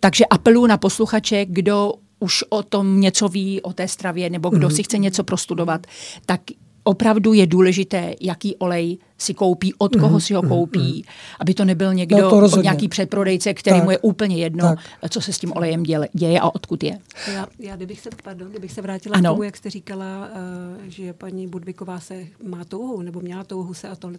Takže 0.00 0.24
apeluji 0.26 0.66
na 0.66 0.76
posluchače, 0.76 1.44
kdo 1.44 1.92
už 2.22 2.44
o 2.48 2.62
tom 2.62 3.00
něco 3.00 3.28
ví, 3.28 3.62
o 3.62 3.72
té 3.72 3.88
stravě, 3.88 4.30
nebo 4.30 4.50
kdo 4.50 4.68
mm. 4.68 4.74
si 4.74 4.82
chce 4.82 4.98
něco 4.98 5.24
prostudovat, 5.24 5.86
tak 6.26 6.40
opravdu 6.84 7.32
je 7.32 7.46
důležité, 7.46 8.14
jaký 8.20 8.56
olej 8.56 8.98
si 9.18 9.34
koupí, 9.34 9.74
od 9.78 9.96
koho 9.96 10.20
si 10.20 10.34
ho 10.34 10.42
koupí, 10.42 11.04
aby 11.40 11.54
to 11.54 11.64
nebyl 11.64 11.94
někdo, 11.94 12.16
no 12.16 12.30
to 12.30 12.56
od 12.56 12.62
nějaký 12.62 12.88
předprodejce, 12.88 13.54
který 13.54 13.76
tak, 13.76 13.84
mu 13.84 13.90
je 13.90 13.98
úplně 13.98 14.36
jedno, 14.36 14.76
tak. 15.00 15.10
co 15.10 15.20
se 15.20 15.32
s 15.32 15.38
tím 15.38 15.52
olejem 15.56 15.82
děle, 15.82 16.08
děje 16.12 16.40
a 16.40 16.54
odkud 16.54 16.82
je. 16.82 16.98
Já, 17.32 17.46
já 17.58 17.76
kdybych, 17.76 18.00
se, 18.00 18.10
pardon, 18.24 18.50
kdybych 18.50 18.72
se 18.72 18.82
vrátila 18.82 19.16
ano. 19.16 19.30
k 19.30 19.32
tomu, 19.32 19.42
jak 19.42 19.56
jste 19.56 19.70
říkala, 19.70 20.28
uh, 20.28 20.88
že 20.88 21.12
paní 21.12 21.46
Budviková 21.46 22.00
se 22.00 22.24
má 22.48 22.64
touhu, 22.64 23.02
nebo 23.02 23.20
měla 23.20 23.44
touhu 23.44 23.74
se 23.74 23.90
o 23.90 23.96
tohle 23.96 24.18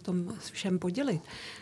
všem 0.52 0.78
podělit, 0.78 1.20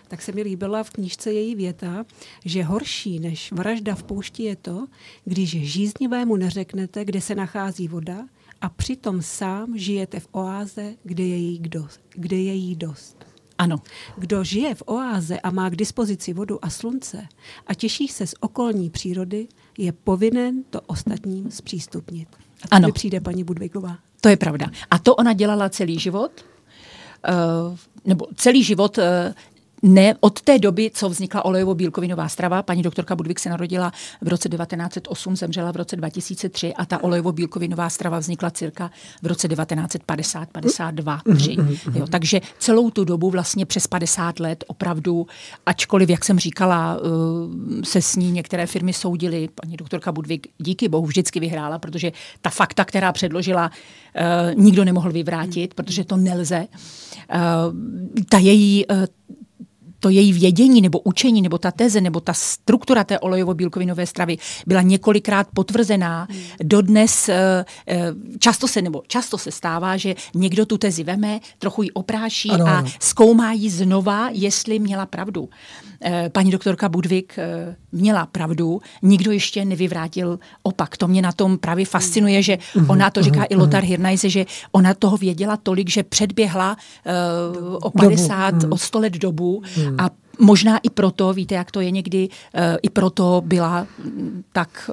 tak 0.09 0.23
se 0.23 0.33
mi 0.33 0.43
líbila 0.43 0.83
v 0.83 0.91
knížce 0.91 1.33
její 1.33 1.55
věta, 1.55 2.05
že 2.45 2.63
horší 2.63 3.19
než 3.19 3.53
vražda 3.53 3.95
v 3.95 4.03
poušti 4.03 4.43
je 4.43 4.57
to, 4.57 4.87
když 5.25 5.51
žíznivému 5.51 6.37
neřeknete, 6.37 7.05
kde 7.05 7.21
se 7.21 7.35
nachází 7.35 7.89
voda, 7.89 8.25
a 8.63 8.69
přitom 8.69 9.23
sám 9.23 9.79
žijete 9.79 10.21
v 10.21 10.29
oáze, 10.33 10.95
kde 11.05 11.25
je 11.25 11.37
jí 11.37 11.59
dost. 11.59 12.01
Kde 12.11 12.37
je 12.37 12.53
jí 12.53 12.77
dost. 12.77 13.17
Ano. 13.59 13.77
Kdo 14.17 14.45
žije 14.45 14.75
v 14.75 14.83
oáze 14.87 15.41
a 15.41 15.51
má 15.51 15.71
k 15.71 15.77
dispozici 15.77 16.33
vodu 16.33 16.65
a 16.65 16.71
slunce 16.71 17.27
a 17.67 17.75
těší 17.75 18.09
se 18.09 18.27
z 18.27 18.35
okolní 18.41 18.91
přírody, 18.91 19.49
je 19.79 19.93
povinen 19.93 20.65
to 20.71 20.81
ostatním 20.81 21.51
zpřístupnit. 21.51 22.29
A 22.71 22.77
ano. 22.77 22.93
přijde 22.93 23.21
paní 23.21 23.45
Budvigová. 23.45 23.99
To 24.21 24.29
je 24.29 24.37
pravda. 24.37 24.67
A 24.91 24.99
to 24.99 25.15
ona 25.15 25.33
dělala 25.33 25.69
celý 25.69 25.99
život. 25.99 26.45
Uh, 27.69 27.77
nebo 28.05 28.27
celý 28.35 28.63
život 28.63 28.99
uh, 28.99 29.05
ne 29.83 30.15
od 30.21 30.41
té 30.41 30.59
doby, 30.59 30.91
co 30.95 31.09
vznikla 31.09 31.45
olejovo-bílkovinová 31.45 32.29
strava, 32.29 32.63
paní 32.63 32.83
doktorka 32.83 33.17
Budvik 33.17 33.39
se 33.39 33.49
narodila 33.51 33.93
v 34.21 34.29
roce 34.29 34.49
1908, 34.49 35.37
zemřela 35.37 35.73
v 35.73 35.77
roce 35.77 35.97
2003 35.97 36.75
a 36.75 36.85
ta 36.85 36.99
olejovo-bílkovinová 36.99 37.89
strava 37.89 38.19
vznikla 38.19 38.51
cirka 38.51 38.91
v 39.23 39.27
roce 39.27 39.49
1950-52. 39.49 41.21
Jo, 41.95 42.07
takže 42.11 42.41
celou 42.59 42.91
tu 42.91 43.05
dobu, 43.05 43.31
vlastně 43.31 43.67
přes 43.67 43.87
50 43.87 44.41
let, 44.41 44.65
opravdu, 44.67 45.27
ačkoliv, 45.67 46.11
jak 46.11 46.25
jsem 46.25 46.39
říkala, 46.39 46.97
uh, 46.97 47.03
se 47.85 48.03
s 48.03 48.17
ní 48.17 48.33
některé 48.33 48.67
firmy 48.67 48.93
soudily, 48.93 49.49
paní 49.55 49.77
doktorka 49.77 50.13
Budvik 50.13 50.47
díky 50.59 50.89
bohu 50.89 51.07
vždycky 51.07 51.41
vyhrála, 51.41 51.79
protože 51.79 52.13
ta 52.41 52.51
fakta, 52.51 52.85
která 52.85 53.13
předložila, 53.13 53.71
uh, 53.71 54.63
nikdo 54.63 54.85
nemohl 54.85 55.13
vyvrátit, 55.13 55.75
protože 55.75 56.05
to 56.05 56.17
nelze. 56.17 56.67
Uh, 57.35 58.25
ta 58.29 58.39
její 58.39 58.87
to 60.03 60.09
její 60.09 60.33
vědění 60.33 60.81
nebo 60.81 60.99
učení 60.99 61.43
nebo 61.43 61.59
ta 61.59 61.71
teze 61.71 62.01
nebo 62.01 62.21
ta 62.21 62.33
struktura 62.33 63.05
té 63.05 63.19
olejovo-bílkovinové 63.19 64.07
stravy 64.07 64.39
byla 64.67 64.83
několikrát 64.83 65.47
potvrzená. 65.55 66.27
Hmm. 66.31 66.41
Dodnes 66.63 67.29
eh, 67.29 67.65
eh, 67.89 68.15
často 68.39 68.69
se 68.69 68.83
nebo 68.83 69.03
často 69.07 69.39
se 69.39 69.51
stává, 69.51 69.97
že 69.97 70.15
někdo 70.35 70.67
tu 70.67 70.79
tezi 70.79 71.05
veme, 71.05 71.41
trochu 71.59 71.83
ji 71.83 71.91
opráší 71.91 72.51
ano, 72.51 72.67
a 72.67 72.85
zkoumá 73.01 73.53
ji 73.53 73.71
znova, 73.71 74.29
jestli 74.33 74.79
měla 74.79 75.07
pravdu. 75.07 75.49
Eh, 76.05 76.31
paní 76.33 76.51
doktorka 76.51 76.89
Budvik 76.89 77.39
měla 77.93 78.27
pravdu, 78.27 78.81
nikdo 79.03 79.33
ještě 79.33 79.65
nevyvrátil 79.65 80.39
opak. 80.63 80.97
To 80.97 81.09
mě 81.09 81.23
na 81.23 81.33
tom 81.33 81.59
právě 81.59 81.87
fascinuje, 81.87 82.43
že 82.43 82.59
mhm. 82.75 82.91
ona, 82.91 83.11
to 83.11 83.23
říká 83.23 83.45
i 83.45 83.55
mhm. 83.55 83.61
Lothar 83.61 83.85
Hirnajse, 83.85 84.31
že 84.31 84.47
ona 84.73 84.95
toho 84.95 85.17
věděla 85.17 85.57
tolik, 85.57 85.91
že 85.91 86.03
předběhla 86.03 86.77
uh, 87.67 87.77
o 87.83 87.91
50, 87.91 88.55
dobu. 88.55 88.75
o 88.75 88.79
100 88.79 88.99
let 88.99 89.13
dobu 89.13 89.63
a 89.99 90.11
možná 90.39 90.79
i 90.79 90.91
proto, 90.91 91.33
víte, 91.33 91.55
jak 91.55 91.71
to 91.71 91.81
je 91.81 91.91
někdy, 91.91 92.29
uh, 92.29 92.61
i 92.83 92.91
proto 92.91 93.43
byla 93.47 93.87
mm, 94.05 94.43
tak, 94.53 94.91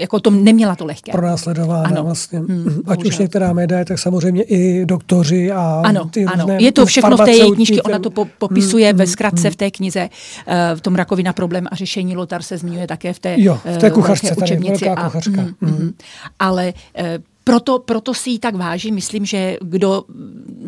jako 0.00 0.20
to 0.20 0.30
neměla 0.30 0.76
to 0.76 0.84
lehké. 0.84 1.12
Pro 1.12 1.26
následována 1.26 1.88
ano. 1.88 2.04
vlastně. 2.04 2.38
Hmm, 2.38 2.66
Ať 2.66 2.98
bohužel. 2.98 3.08
už 3.08 3.18
některá 3.18 3.52
média, 3.52 3.84
tak 3.84 3.98
samozřejmě 3.98 4.42
i 4.42 4.86
doktoři 4.86 5.52
a 5.52 5.82
Ano, 5.84 6.04
ty 6.04 6.24
ano. 6.24 6.46
je 6.58 6.72
to 6.72 6.86
všechno 6.86 7.16
v 7.16 7.24
té 7.24 7.30
její 7.30 7.52
knižce, 7.52 7.82
ona 7.82 7.98
to 7.98 8.10
po, 8.10 8.28
popisuje 8.38 8.88
hmm, 8.88 8.98
ve 8.98 9.06
zkratce 9.06 9.42
hmm. 9.42 9.52
v 9.52 9.56
té 9.56 9.70
knize, 9.70 10.08
uh, 10.48 10.54
v 10.74 10.80
tom 10.80 10.94
rakovina 10.94 11.32
problém 11.32 11.66
a 11.70 11.76
řešení 11.76 12.16
Lotar 12.16 12.42
se 12.42 12.58
zmiňuje 12.58 12.86
také 12.86 13.12
v 13.12 13.18
té, 13.18 13.34
jo, 13.38 13.58
v 13.64 13.78
té 13.78 13.90
kuchařce, 13.90 14.34
tady, 14.36 14.56
velká 14.56 15.04
kuchařka. 15.04 15.42
A, 15.42 15.44
mm, 15.44 15.54
mm, 15.60 15.92
ale 16.38 16.72
uh, 17.00 17.04
proto, 17.46 17.78
proto 17.78 18.14
si 18.14 18.30
ji 18.30 18.38
tak 18.38 18.54
vážím. 18.54 18.94
Myslím, 18.94 19.24
že 19.24 19.58
kdo 19.62 20.04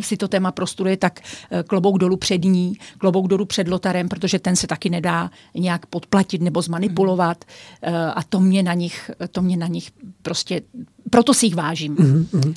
si 0.00 0.16
to 0.16 0.28
téma 0.28 0.52
prostuduje, 0.52 0.96
tak 0.96 1.20
eh, 1.50 1.62
klobouk 1.62 1.98
dolů 1.98 2.16
před 2.16 2.44
ní, 2.44 2.74
klobouk 2.98 3.28
dolů 3.28 3.44
před 3.44 3.68
Lotarem, 3.68 4.08
protože 4.08 4.38
ten 4.38 4.56
se 4.56 4.66
taky 4.66 4.90
nedá 4.90 5.30
nějak 5.54 5.86
podplatit 5.86 6.42
nebo 6.42 6.62
zmanipulovat. 6.62 7.44
Mm. 7.86 7.94
A 8.14 8.22
to 8.28 8.40
mě 8.40 8.62
na 8.62 8.74
nich, 8.74 9.10
to 9.32 9.42
mě 9.42 9.56
na 9.56 9.66
nich 9.66 9.90
prostě 10.22 10.62
proto 11.10 11.34
si 11.34 11.46
jich 11.46 11.54
vážím. 11.54 11.96
Mm-hmm. 11.96 12.54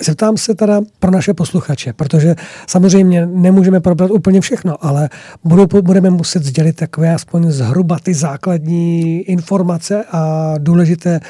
Zeptám 0.00 0.36
se 0.36 0.54
teda 0.54 0.80
pro 1.00 1.10
naše 1.10 1.34
posluchače, 1.34 1.92
protože 1.92 2.34
samozřejmě 2.66 3.26
nemůžeme 3.26 3.80
probrat 3.80 4.10
úplně 4.10 4.40
všechno, 4.40 4.84
ale 4.84 5.08
budou, 5.44 5.82
budeme 5.82 6.10
muset 6.10 6.44
sdělit 6.44 6.76
takové 6.76 7.14
aspoň 7.14 7.50
zhruba 7.50 7.98
ty 8.02 8.14
základní 8.14 9.20
informace 9.20 10.04
a 10.12 10.54
důležité, 10.58 11.20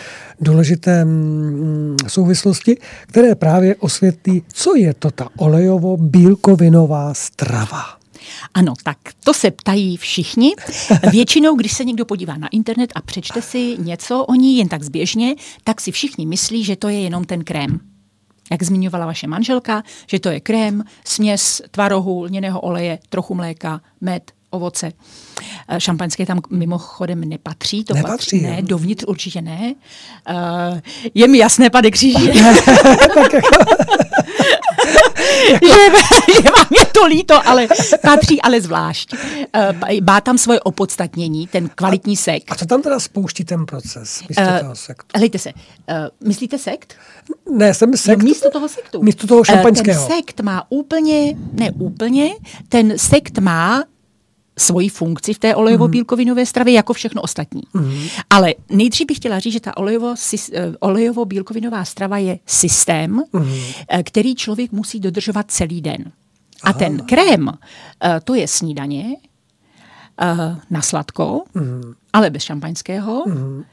důležité 0.41 1.05
mm, 1.05 1.97
souvislosti, 2.07 2.77
které 3.07 3.35
právě 3.35 3.77
osvětlí, 3.77 4.43
co 4.53 4.77
je 4.77 4.95
to 4.95 5.11
ta 5.11 5.29
olejovo-bílkovinová 5.39 7.15
strava. 7.15 7.96
Ano, 8.55 8.75
tak 8.83 8.99
to 9.25 9.35
se 9.35 9.51
ptají 9.51 9.97
všichni. 9.97 10.55
Většinou, 11.11 11.57
když 11.57 11.73
se 11.73 11.85
někdo 11.85 12.05
podívá 12.05 12.37
na 12.37 12.49
internet 12.49 12.93
a 12.95 13.01
přečte 13.01 13.43
si 13.43 13.77
něco 13.79 14.25
o 14.25 14.35
ní 14.35 14.59
jen 14.59 14.69
tak 14.69 14.83
zběžně, 14.83 15.35
tak 15.65 15.81
si 15.81 15.93
všichni 15.93 16.27
myslí, 16.27 16.65
že 16.65 16.77
to 16.77 16.89
je 16.89 17.01
jenom 17.01 17.25
ten 17.25 17.45
krém. 17.45 17.81
Jak 18.51 18.63
zmiňovala 18.63 19.07
vaše 19.07 19.27
manželka, 19.27 19.83
že 20.07 20.19
to 20.19 20.29
je 20.29 20.41
krém, 20.41 20.85
směs 21.05 21.63
tvarohu, 21.71 22.23
lněného 22.23 22.61
oleje, 22.61 22.99
trochu 23.09 23.35
mléka, 23.35 23.81
med, 24.01 24.33
ovoce. 24.51 24.93
Eh, 25.69 25.81
šampaňské 25.81 26.27
tam 26.27 26.41
mimochodem 26.51 27.21
nepatří, 27.21 27.85
to 27.85 27.95
nepatří, 27.95 28.17
patří, 28.17 28.43
ne, 28.43 28.63
dovnitř 28.63 29.05
určitě 29.09 29.43
ne. 29.43 29.75
Uh, 30.31 30.81
je 31.15 31.29
mi 31.29 31.39
jasné, 31.39 31.71
pane 31.71 31.91
kříži. 31.91 32.33
že, 35.63 36.43
že 36.43 36.51
vám 36.57 36.67
je 36.79 36.86
to 37.01 37.07
líto, 37.07 37.49
ale 37.49 37.69
patří 38.03 38.43
ale 38.43 38.61
zvlášť. 38.61 39.15
Uh, 39.15 40.01
má 40.07 40.21
tam 40.21 40.39
svoje 40.39 40.61
opodstatnění, 40.61 41.47
ten 41.47 41.69
kvalitní 41.69 42.17
sekt. 42.17 42.45
A 42.53 42.55
co 42.55 42.67
tam 42.67 42.83
teda 42.83 43.01
spouští 43.01 43.45
ten 43.45 43.67
proces 43.67 44.23
místo 44.29 44.43
uh, 44.43 44.61
toho 44.61 44.77
sektu? 44.77 45.07
Hlejte 45.17 45.39
se, 45.39 45.53
uh, 45.53 46.29
myslíte 46.29 46.59
sekt? 46.59 46.95
Ne, 47.53 47.75
jsem 47.75 47.97
sekt. 47.97 48.19
No, 48.19 48.25
místo 48.25 48.51
toho 48.51 48.69
sektu. 48.69 49.03
Místo 49.03 49.27
toho 49.27 49.45
šampaňského. 49.45 50.03
Uh, 50.03 50.09
ten 50.09 50.17
sekt 50.17 50.41
má 50.41 50.67
úplně, 50.69 51.37
ne 51.53 51.71
úplně, 51.71 52.31
ten 52.69 52.99
sekt 52.99 53.39
má 53.39 53.85
svoji 54.59 54.89
funkci 54.89 55.35
v 55.35 55.39
té 55.39 55.55
olejovo-bílkovinové 55.55 56.47
stravě 56.47 56.75
jako 56.75 56.93
všechno 56.93 57.23
ostatní. 57.23 57.63
Mm. 57.75 58.07
Ale 58.31 58.55
nejdřív 58.71 59.07
bych 59.07 59.17
chtěla 59.17 59.39
říct, 59.39 59.53
že 59.53 59.61
ta 59.61 59.77
olejovo, 59.77 60.15
eh, 60.53 60.71
olejovo-bílkovinová 60.81 61.85
strava 61.85 62.19
je 62.19 62.39
systém, 62.47 63.23
mm. 63.33 63.55
který 64.03 64.35
člověk 64.35 64.73
musí 64.73 65.01
dodržovat 65.01 65.51
celý 65.51 65.81
den. 65.81 66.13
A 66.63 66.71
Aha. 66.71 66.79
ten 66.79 67.07
krém, 67.07 67.51
eh, 68.05 68.21
to 68.25 68.35
je 68.35 68.49
snídaně 68.49 69.17
na 70.71 70.83
sladko, 70.83 71.45
mm. 71.55 71.95
ale 72.13 72.31
bez 72.31 72.43
šampaňského. 72.43 73.25
Mm 73.27 73.65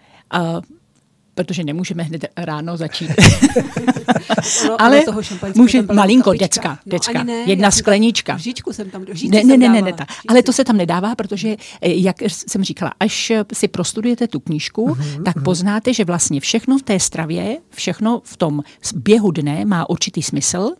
protože 1.35 1.63
nemůžeme 1.63 2.03
hned 2.03 2.25
ráno 2.37 2.77
začít. 2.77 3.11
no, 4.67 4.81
ale 4.81 5.01
toho 5.01 5.21
může 5.55 5.81
malinko, 5.81 6.33
děcka, 6.33 6.79
děcka, 6.85 7.19
no, 7.19 7.23
ne, 7.23 7.33
jedna 7.33 7.71
sklenička. 7.71 8.35
Vžičku 8.35 8.73
jsem 8.73 8.89
tam, 8.89 9.05
ne, 9.29 9.43
ne, 9.43 9.57
ne, 9.57 9.69
ne, 9.69 9.81
ne, 9.81 9.93
ta. 9.93 10.05
ale 10.27 10.43
to 10.43 10.53
se 10.53 10.63
tam 10.63 10.77
nedává, 10.77 11.15
protože, 11.15 11.49
eh, 11.49 11.57
jak 11.81 12.21
jsem 12.21 12.63
říkala, 12.63 12.91
až 12.99 13.31
si 13.53 13.67
prostudujete 13.67 14.27
tu 14.27 14.39
knížku, 14.39 14.87
uh-huh, 14.87 15.23
tak 15.23 15.35
uh-huh. 15.35 15.43
poznáte, 15.43 15.93
že 15.93 16.05
vlastně 16.05 16.39
všechno 16.39 16.77
v 16.77 16.83
té 16.83 16.99
stravě, 16.99 17.57
všechno 17.69 18.21
v 18.23 18.37
tom 18.37 18.61
běhu 18.95 19.31
dne 19.31 19.65
má 19.65 19.89
určitý 19.89 20.23
smysl 20.23 20.71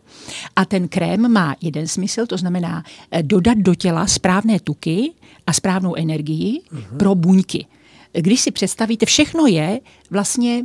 a 0.56 0.64
ten 0.64 0.88
krém 0.88 1.32
má 1.32 1.56
jeden 1.60 1.86
smysl, 1.86 2.26
to 2.26 2.36
znamená 2.36 2.84
eh, 3.10 3.22
dodat 3.22 3.58
do 3.58 3.74
těla 3.74 4.06
správné 4.06 4.60
tuky 4.60 5.12
a 5.46 5.52
správnou 5.52 5.94
energii 5.94 6.60
uh-huh. 6.72 6.96
pro 6.96 7.14
buňky 7.14 7.66
když 8.20 8.40
si 8.40 8.50
představíte, 8.50 9.06
všechno 9.06 9.46
je 9.46 9.80
vlastně 10.10 10.64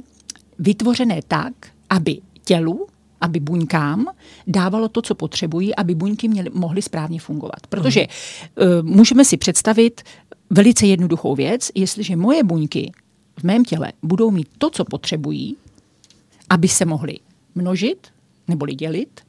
vytvořené 0.59 1.19
tak, 1.27 1.53
aby 1.89 2.21
tělu, 2.45 2.87
aby 3.21 3.39
buňkám 3.39 4.05
dávalo 4.47 4.89
to, 4.89 5.01
co 5.01 5.15
potřebují, 5.15 5.75
aby 5.75 5.95
buňky 5.95 6.27
měly, 6.27 6.49
mohly 6.53 6.81
správně 6.81 7.19
fungovat. 7.19 7.67
Protože 7.69 8.07
uh, 8.07 8.65
můžeme 8.81 9.25
si 9.25 9.37
představit 9.37 10.01
velice 10.49 10.85
jednoduchou 10.85 11.35
věc, 11.35 11.71
jestliže 11.75 12.15
moje 12.15 12.43
buňky 12.43 12.91
v 13.39 13.43
mém 13.43 13.65
těle 13.65 13.91
budou 14.03 14.31
mít 14.31 14.47
to, 14.57 14.69
co 14.69 14.85
potřebují, 14.85 15.57
aby 16.49 16.67
se 16.67 16.85
mohly 16.85 17.17
množit 17.55 18.07
neboli 18.47 18.75
dělit, 18.75 19.21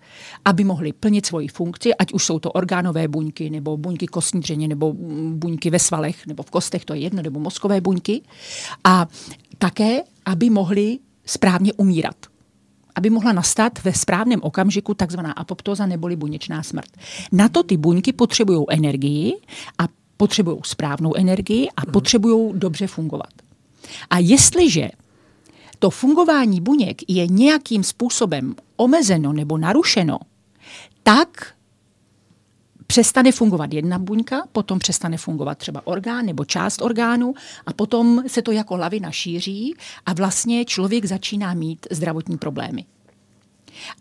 aby 0.44 0.64
mohly 0.64 0.92
plnit 0.92 1.26
svoji 1.26 1.48
funkci, 1.48 1.94
ať 1.94 2.12
už 2.12 2.24
jsou 2.24 2.38
to 2.38 2.52
orgánové 2.52 3.08
buňky, 3.08 3.50
nebo 3.50 3.76
buňky 3.76 4.06
kostní 4.06 4.40
dřeně, 4.40 4.68
nebo 4.68 4.92
buňky 5.32 5.70
ve 5.70 5.78
svalech, 5.78 6.26
nebo 6.26 6.42
v 6.42 6.50
kostech, 6.50 6.84
to 6.84 6.94
je 6.94 7.00
jedno, 7.00 7.22
nebo 7.22 7.40
mozkové 7.40 7.80
buňky. 7.80 8.22
A 8.84 9.06
také, 9.58 10.02
aby 10.24 10.50
mohly 10.50 10.98
správně 11.26 11.72
umírat 11.72 12.16
aby 12.94 13.10
mohla 13.10 13.32
nastat 13.32 13.84
ve 13.84 13.92
správném 13.92 14.40
okamžiku 14.42 14.94
takzvaná 14.94 15.32
apoptóza 15.32 15.86
neboli 15.86 16.16
buněčná 16.16 16.62
smrt. 16.62 16.90
Na 17.32 17.48
to 17.48 17.62
ty 17.62 17.76
buňky 17.76 18.12
potřebují 18.12 18.64
energii 18.70 19.32
a 19.78 19.88
potřebují 20.16 20.58
správnou 20.64 21.16
energii 21.16 21.68
a 21.76 21.86
potřebují 21.86 22.52
dobře 22.58 22.86
fungovat. 22.86 23.32
A 24.10 24.18
jestliže 24.18 24.90
to 25.80 25.90
fungování 25.90 26.60
buněk 26.60 26.96
je 27.08 27.26
nějakým 27.26 27.84
způsobem 27.84 28.54
omezeno 28.76 29.32
nebo 29.32 29.58
narušeno, 29.58 30.18
tak 31.02 31.54
přestane 32.86 33.32
fungovat 33.32 33.72
jedna 33.72 33.98
buňka, 33.98 34.42
potom 34.52 34.78
přestane 34.78 35.16
fungovat 35.16 35.58
třeba 35.58 35.86
orgán 35.86 36.26
nebo 36.26 36.44
část 36.44 36.82
orgánu 36.82 37.34
a 37.66 37.72
potom 37.72 38.22
se 38.26 38.42
to 38.42 38.52
jako 38.52 38.76
lavina 38.76 39.10
šíří 39.10 39.74
a 40.06 40.12
vlastně 40.12 40.64
člověk 40.64 41.04
začíná 41.04 41.54
mít 41.54 41.86
zdravotní 41.90 42.38
problémy. 42.38 42.84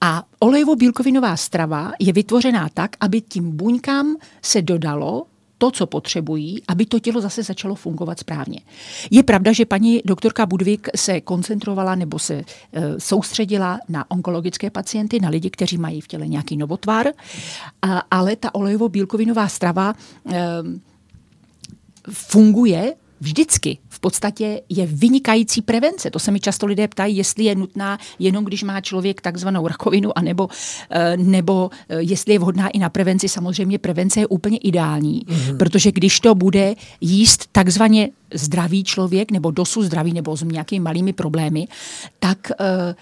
A 0.01 0.23
olejovo-bílkovinová 0.41 1.37
strava 1.37 1.91
je 1.99 2.13
vytvořená 2.13 2.69
tak, 2.73 2.91
aby 2.99 3.21
tím 3.21 3.51
buňkám 3.51 4.15
se 4.41 4.61
dodalo 4.61 5.25
to, 5.59 5.71
co 5.71 5.87
potřebují, 5.87 6.61
aby 6.67 6.85
to 6.85 6.99
tělo 6.99 7.21
zase 7.21 7.43
začalo 7.43 7.75
fungovat 7.75 8.19
správně. 8.19 8.59
Je 9.11 9.23
pravda, 9.23 9.51
že 9.51 9.65
paní 9.65 10.01
doktorka 10.05 10.45
Budvik 10.45 10.87
se 10.95 11.21
koncentrovala 11.21 11.95
nebo 11.95 12.19
se 12.19 12.33
e, 12.33 12.43
soustředila 12.99 13.79
na 13.89 14.11
onkologické 14.11 14.69
pacienty, 14.69 15.19
na 15.19 15.29
lidi, 15.29 15.49
kteří 15.49 15.77
mají 15.77 16.01
v 16.01 16.07
těle 16.07 16.27
nějaký 16.27 16.57
novotvar, 16.57 17.07
a, 17.81 18.01
ale 18.11 18.35
ta 18.35 18.49
olejovo-bílkovinová 18.49 19.47
strava 19.47 19.93
e, 20.31 20.39
funguje 22.11 22.93
vždycky 23.21 23.77
v 23.89 23.99
podstatě 23.99 24.61
je 24.69 24.85
vynikající 24.85 25.61
prevence. 25.61 26.11
To 26.11 26.19
se 26.19 26.31
mi 26.31 26.39
často 26.39 26.65
lidé 26.65 26.87
ptají, 26.87 27.17
jestli 27.17 27.43
je 27.43 27.55
nutná 27.55 27.97
jenom, 28.19 28.45
když 28.45 28.63
má 28.63 28.81
člověk 28.81 29.21
takzvanou 29.21 29.67
rakovinu, 29.67 30.17
anebo, 30.17 30.47
eh, 30.89 31.17
nebo 31.17 31.69
eh, 31.89 32.01
jestli 32.01 32.33
je 32.33 32.39
vhodná 32.39 32.69
i 32.69 32.79
na 32.79 32.89
prevenci. 32.89 33.29
Samozřejmě 33.29 33.77
prevence 33.77 34.19
je 34.19 34.27
úplně 34.27 34.57
ideální, 34.57 35.25
mm-hmm. 35.25 35.57
protože 35.57 35.91
když 35.91 36.19
to 36.19 36.35
bude 36.35 36.75
jíst 37.01 37.47
takzvaně 37.51 38.09
zdravý 38.33 38.83
člověk, 38.83 39.31
nebo 39.31 39.51
dosud 39.51 39.83
zdravý, 39.83 40.13
nebo 40.13 40.37
s 40.37 40.43
nějakými 40.43 40.83
malými 40.83 41.13
problémy, 41.13 41.67
tak 42.19 42.51
eh, 42.51 42.95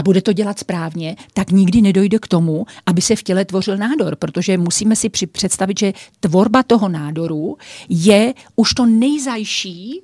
a 0.00 0.02
bude 0.02 0.22
to 0.22 0.32
dělat 0.32 0.58
správně, 0.58 1.16
tak 1.34 1.50
nikdy 1.50 1.82
nedojde 1.82 2.18
k 2.18 2.28
tomu, 2.28 2.66
aby 2.86 3.02
se 3.02 3.16
v 3.16 3.22
těle 3.22 3.44
tvořil 3.44 3.76
nádor, 3.76 4.16
protože 4.16 4.58
musíme 4.58 4.96
si 4.96 5.08
představit, 5.08 5.78
že 5.78 5.92
tvorba 6.20 6.62
toho 6.62 6.88
nádoru 6.88 7.56
je 7.88 8.34
už 8.56 8.74
to 8.74 8.86
nejzajší 8.86 10.00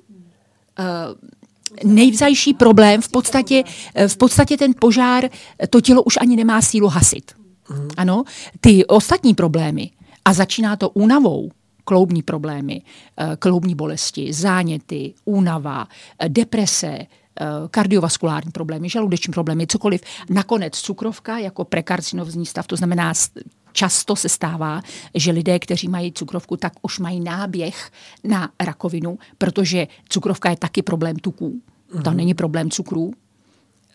uh, 0.79 1.93
nejvzajší 1.93 2.53
problém, 2.53 3.01
v 3.01 3.09
podstatě, 3.09 3.63
eh, 3.95 4.07
v 4.07 4.17
podstatě 4.17 4.57
ten 4.57 4.73
požár, 4.79 5.29
to 5.69 5.81
tělo 5.81 6.03
už 6.03 6.17
ani 6.21 6.35
nemá 6.35 6.61
sílu 6.61 6.87
hasit. 6.87 7.31
Ano, 7.97 8.23
ty 8.61 8.85
ostatní 8.85 9.33
problémy, 9.33 9.91
a 10.25 10.33
začíná 10.33 10.75
to 10.75 10.89
únavou, 10.89 11.51
kloubní 11.83 12.23
problémy, 12.23 12.81
eh, 12.81 13.35
kloubní 13.39 13.75
bolesti, 13.75 14.33
záněty, 14.33 15.13
únava, 15.25 15.87
deprese, 16.27 16.97
Eh, 16.99 17.26
kardiovaskulární 17.71 18.51
problémy, 18.51 18.89
žaludeční 18.89 19.33
problémy, 19.33 19.67
cokoliv. 19.67 20.01
Nakonec 20.29 20.73
cukrovka 20.73 21.37
jako 21.37 21.65
prekarcinovní 21.65 22.45
stav, 22.45 22.67
to 22.67 22.75
znamená 22.75 23.13
často 23.71 24.15
se 24.15 24.29
stává, 24.29 24.81
že 25.13 25.31
lidé, 25.31 25.59
kteří 25.59 25.87
mají 25.87 26.11
cukrovku, 26.11 26.57
tak 26.57 26.73
už 26.81 26.99
mají 26.99 27.19
náběh 27.19 27.91
na 28.23 28.49
rakovinu, 28.59 29.19
protože 29.37 29.87
cukrovka 30.09 30.49
je 30.49 30.55
taky 30.55 30.81
problém 30.81 31.15
tuků. 31.15 31.49
Mm-hmm. 31.49 32.01
To 32.01 32.09
mhm. 32.09 32.17
není 32.17 32.33
problém 32.33 32.69
cukrů 32.69 33.13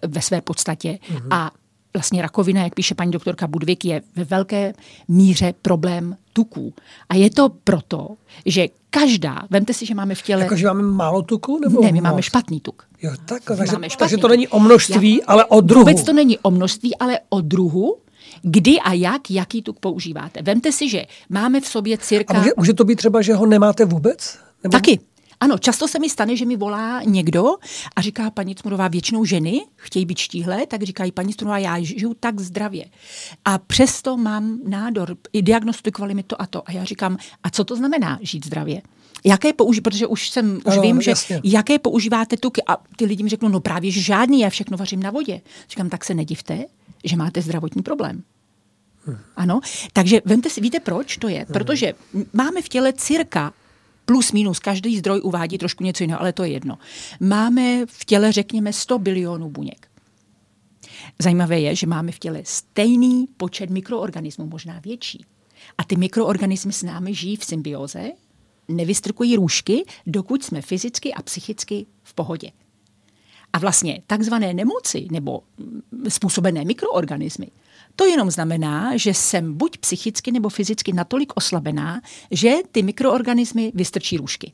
ve 0.06 0.22
své 0.22 0.40
podstatě. 0.40 0.98
Mm-hmm. 1.02 1.28
A 1.30 1.50
vlastně 1.94 2.22
rakovina, 2.22 2.62
jak 2.62 2.74
píše 2.74 2.94
paní 2.94 3.10
doktorka 3.10 3.46
Budvik, 3.46 3.84
je 3.84 4.02
ve 4.16 4.24
velké 4.24 4.72
míře 5.08 5.54
problém 5.62 6.16
tuků. 6.32 6.74
A 7.08 7.14
je 7.14 7.30
to 7.30 7.48
proto, 7.48 8.08
že 8.46 8.68
každá, 8.90 9.46
vemte 9.50 9.74
si, 9.74 9.86
že 9.86 9.94
máme 9.94 10.14
v 10.14 10.22
těle... 10.22 10.42
Jako, 10.42 10.56
že 10.56 10.66
máme 10.66 10.82
málo 10.82 11.22
tuku? 11.22 11.58
Nebo 11.58 11.82
ne, 11.82 11.92
my 11.92 12.00
moc? 12.00 12.02
máme 12.02 12.22
špatný 12.22 12.60
tuk. 12.60 12.86
Jo, 13.02 13.12
tak, 13.26 13.42
takže, 13.44 13.76
takže 13.98 14.16
to 14.16 14.28
není 14.28 14.48
o 14.48 14.60
množství, 14.60 15.16
Já, 15.16 15.24
ale 15.26 15.44
o 15.44 15.60
druhu. 15.60 15.84
Vůbec 15.84 16.04
to 16.04 16.12
není 16.12 16.38
o 16.38 16.50
množství, 16.50 16.96
ale 16.96 17.20
o 17.28 17.40
druhu, 17.40 17.96
kdy 18.42 18.80
a 18.80 18.92
jak, 18.92 19.30
jaký 19.30 19.62
tuk 19.62 19.78
používáte. 19.78 20.42
Vemte 20.42 20.72
si, 20.72 20.88
že 20.88 21.06
máme 21.28 21.60
v 21.60 21.66
sobě 21.66 21.98
cirka... 21.98 22.34
A 22.34 22.38
může, 22.38 22.50
může 22.56 22.74
to 22.74 22.84
být 22.84 22.96
třeba, 22.96 23.22
že 23.22 23.34
ho 23.34 23.46
nemáte 23.46 23.84
vůbec? 23.84 24.38
Nebo... 24.62 24.72
Taky. 24.72 25.00
Ano, 25.40 25.58
často 25.58 25.88
se 25.88 25.98
mi 25.98 26.10
stane, 26.10 26.36
že 26.36 26.46
mi 26.46 26.56
volá 26.56 27.02
někdo 27.02 27.44
a 27.96 28.00
říká, 28.00 28.30
paní 28.30 28.54
Cmurová, 28.54 28.88
většinou 28.88 29.24
ženy 29.24 29.60
chtějí 29.76 30.06
být 30.06 30.18
štíhlé, 30.18 30.66
tak 30.66 30.82
říkají, 30.82 31.12
paní 31.12 31.34
Cmurová, 31.34 31.58
já 31.58 31.80
žiju 31.80 32.14
tak 32.20 32.40
zdravě. 32.40 32.84
A 33.44 33.58
přesto 33.58 34.16
mám 34.16 34.58
nádor, 34.68 35.16
i 35.32 35.42
diagnostikovali 35.42 36.14
mi 36.14 36.22
to 36.22 36.42
a 36.42 36.46
to. 36.46 36.68
A 36.68 36.72
já 36.72 36.84
říkám, 36.84 37.16
a 37.42 37.50
co 37.50 37.64
to 37.64 37.76
znamená 37.76 38.18
žít 38.22 38.46
zdravě? 38.46 38.82
Jaké 39.24 39.52
použí, 39.52 39.80
protože 39.80 40.06
už 40.06 40.30
jsem, 40.30 40.56
už 40.56 40.72
ano, 40.72 40.82
vím, 40.82 41.00
že 41.00 41.10
jasně. 41.10 41.40
jaké 41.44 41.78
používáte 41.78 42.36
tuky 42.36 42.62
a 42.66 42.76
ty 42.96 43.04
lidi 43.04 43.22
mi 43.22 43.28
řeknou, 43.28 43.48
no 43.48 43.60
právě 43.60 43.90
že 43.90 44.00
žádný, 44.00 44.40
já 44.40 44.50
všechno 44.50 44.76
vařím 44.76 45.02
na 45.02 45.10
vodě. 45.10 45.40
Říkám, 45.68 45.88
tak 45.88 46.04
se 46.04 46.14
nedivte, 46.14 46.64
že 47.04 47.16
máte 47.16 47.42
zdravotní 47.42 47.82
problém. 47.82 48.22
Hmm. 49.04 49.18
Ano, 49.36 49.60
takže 49.92 50.22
vemte 50.24 50.50
si, 50.50 50.60
víte 50.60 50.80
proč 50.80 51.16
to 51.16 51.28
je? 51.28 51.38
Hmm. 51.38 51.52
Protože 51.52 51.92
máme 52.32 52.62
v 52.62 52.68
těle 52.68 52.92
cirka 52.92 53.52
plus 54.04 54.32
minus, 54.32 54.58
každý 54.58 54.98
zdroj 54.98 55.20
uvádí 55.24 55.58
trošku 55.58 55.84
něco 55.84 56.02
jiného, 56.02 56.20
ale 56.20 56.32
to 56.32 56.44
je 56.44 56.50
jedno. 56.50 56.78
Máme 57.20 57.86
v 57.86 58.04
těle, 58.04 58.32
řekněme, 58.32 58.72
100 58.72 58.98
bilionů 58.98 59.50
buněk. 59.50 59.88
Zajímavé 61.18 61.60
je, 61.60 61.76
že 61.76 61.86
máme 61.86 62.12
v 62.12 62.18
těle 62.18 62.40
stejný 62.44 63.28
počet 63.36 63.70
mikroorganismů, 63.70 64.46
možná 64.46 64.80
větší. 64.84 65.24
A 65.78 65.84
ty 65.84 65.96
mikroorganismy 65.96 66.72
s 66.72 66.82
námi 66.82 67.14
žijí 67.14 67.36
v 67.36 67.44
symbioze, 67.44 68.10
nevystrkují 68.68 69.36
růžky, 69.36 69.84
dokud 70.06 70.44
jsme 70.44 70.62
fyzicky 70.62 71.14
a 71.14 71.22
psychicky 71.22 71.86
v 72.02 72.14
pohodě. 72.14 72.50
A 73.52 73.58
vlastně 73.58 74.02
takzvané 74.06 74.54
nemoci 74.54 75.08
nebo 75.10 75.42
způsobené 76.08 76.64
mikroorganismy 76.64 77.46
to 77.96 78.04
jenom 78.04 78.30
znamená, 78.30 78.96
že 78.96 79.14
jsem 79.14 79.54
buď 79.54 79.78
psychicky 79.78 80.32
nebo 80.32 80.48
fyzicky 80.48 80.92
natolik 80.92 81.32
oslabená, 81.34 82.00
že 82.30 82.54
ty 82.72 82.82
mikroorganismy 82.82 83.72
vystrčí 83.74 84.16
růžky. 84.16 84.52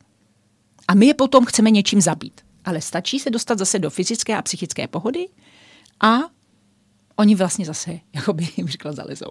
A 0.89 0.95
my 0.95 1.07
je 1.07 1.15
potom 1.15 1.45
chceme 1.45 1.71
něčím 1.71 2.01
zabít. 2.01 2.41
Ale 2.65 2.81
stačí 2.81 3.19
se 3.19 3.31
dostat 3.31 3.59
zase 3.59 3.79
do 3.79 3.91
fyzické 3.91 4.37
a 4.37 4.43
psychické 4.43 4.89
pohody 4.89 5.29
a 6.01 6.19
oni 7.19 7.35
vlastně 7.35 7.65
zase, 7.65 7.99
jako 8.15 8.33
by 8.33 8.49
jim 8.57 8.69
říkala, 8.69 8.95
zalezou. 8.95 9.31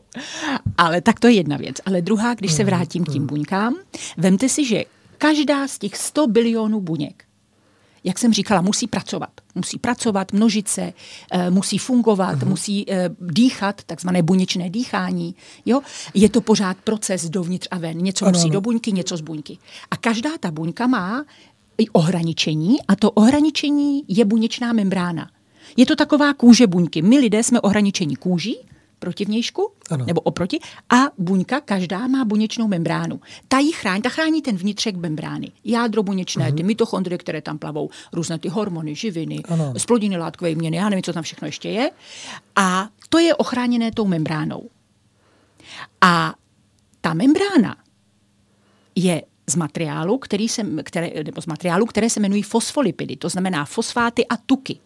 Ale 0.77 1.01
tak 1.01 1.19
to 1.19 1.27
je 1.27 1.33
jedna 1.33 1.57
věc. 1.57 1.75
Ale 1.85 2.01
druhá, 2.01 2.33
když 2.33 2.53
se 2.53 2.63
vrátím 2.63 3.05
k 3.05 3.11
tím 3.11 3.27
buňkám, 3.27 3.75
vemte 4.17 4.49
si, 4.49 4.65
že 4.65 4.83
každá 5.17 5.67
z 5.67 5.77
těch 5.77 5.97
100 5.97 6.27
bilionů 6.27 6.81
buněk 6.81 7.27
jak 8.03 8.19
jsem 8.19 8.33
říkala, 8.33 8.61
musí 8.61 8.87
pracovat. 8.87 9.29
Musí 9.55 9.79
pracovat, 9.79 10.33
množit 10.33 10.67
se, 10.67 10.93
eh, 11.31 11.49
musí 11.49 11.77
fungovat, 11.77 12.39
uh-huh. 12.39 12.47
musí 12.47 12.85
eh, 12.91 13.09
dýchat, 13.21 13.83
takzvané 13.83 14.23
buněčné 14.23 14.69
dýchání. 14.69 15.35
Jo? 15.65 15.81
Je 16.13 16.29
to 16.29 16.41
pořád 16.41 16.77
proces 16.77 17.29
dovnitř 17.29 17.67
a 17.71 17.77
ven. 17.77 17.97
Něco 17.97 18.25
ano, 18.25 18.31
musí 18.31 18.45
ano. 18.45 18.53
do 18.53 18.61
buňky, 18.61 18.91
něco 18.91 19.17
z 19.17 19.21
buňky. 19.21 19.57
A 19.91 19.97
každá 19.97 20.29
ta 20.39 20.51
buňka 20.51 20.87
má 20.87 21.25
i 21.77 21.89
ohraničení 21.89 22.77
a 22.87 22.95
to 22.95 23.11
ohraničení 23.11 24.03
je 24.07 24.25
buněčná 24.25 24.73
membrána. 24.73 25.29
Je 25.77 25.85
to 25.85 25.95
taková 25.95 26.33
kůže 26.33 26.67
buňky. 26.67 27.01
My 27.01 27.17
lidé 27.17 27.43
jsme 27.43 27.61
ohraničení 27.61 28.15
kůží, 28.15 28.57
proti 28.99 29.25
vnějšku, 29.25 29.71
ano. 29.91 30.05
nebo 30.05 30.21
oproti, 30.21 30.59
a 30.89 30.95
buňka, 31.17 31.61
každá 31.61 32.07
má 32.07 32.25
buněčnou 32.25 32.67
membránu. 32.67 33.21
Ta 33.47 33.59
jí 33.59 33.71
chrání, 33.71 34.01
ta 34.01 34.09
chrání 34.09 34.41
ten 34.41 34.57
vnitřek 34.57 34.95
membrány. 34.95 35.51
Jádro 35.65 36.03
buněčné, 36.03 36.49
uh-huh. 36.49 36.55
ty 36.55 36.63
mitochondrie, 36.63 37.17
které 37.17 37.41
tam 37.41 37.57
plavou, 37.57 37.89
různé 38.13 38.39
ty 38.39 38.49
hormony, 38.49 38.95
živiny, 38.95 39.43
ano. 39.49 39.73
splodiny 39.77 40.17
látkové 40.17 40.55
měny, 40.55 40.77
já 40.77 40.89
nevím, 40.89 41.03
co 41.03 41.13
tam 41.13 41.23
všechno 41.23 41.47
ještě 41.47 41.69
je. 41.69 41.91
A 42.55 42.89
to 43.09 43.19
je 43.19 43.35
ochráněné 43.35 43.91
tou 43.91 44.05
membránou. 44.05 44.69
A 46.01 46.33
ta 47.01 47.13
membrána 47.13 47.75
je 48.95 49.21
z 49.49 49.55
materiálu, 49.55 50.17
který 50.17 50.49
se, 50.49 50.63
které, 50.83 51.23
nebo 51.23 51.41
z 51.41 51.45
materiálu, 51.45 51.85
které 51.85 52.09
se 52.09 52.19
jmenují 52.19 52.43
fosfolipidy, 52.43 53.15
to 53.15 53.29
znamená 53.29 53.65
fosfáty 53.65 54.27
a 54.27 54.37
tuky. 54.37 54.79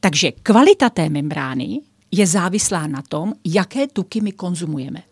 Takže 0.00 0.32
kvalita 0.32 0.90
té 0.90 1.08
membrány 1.08 1.80
je 2.12 2.26
závislá 2.26 2.86
na 2.86 3.02
tom, 3.02 3.32
jaké 3.44 3.86
tuky 3.86 4.20
my 4.20 4.32
konzumujeme. 4.32 5.02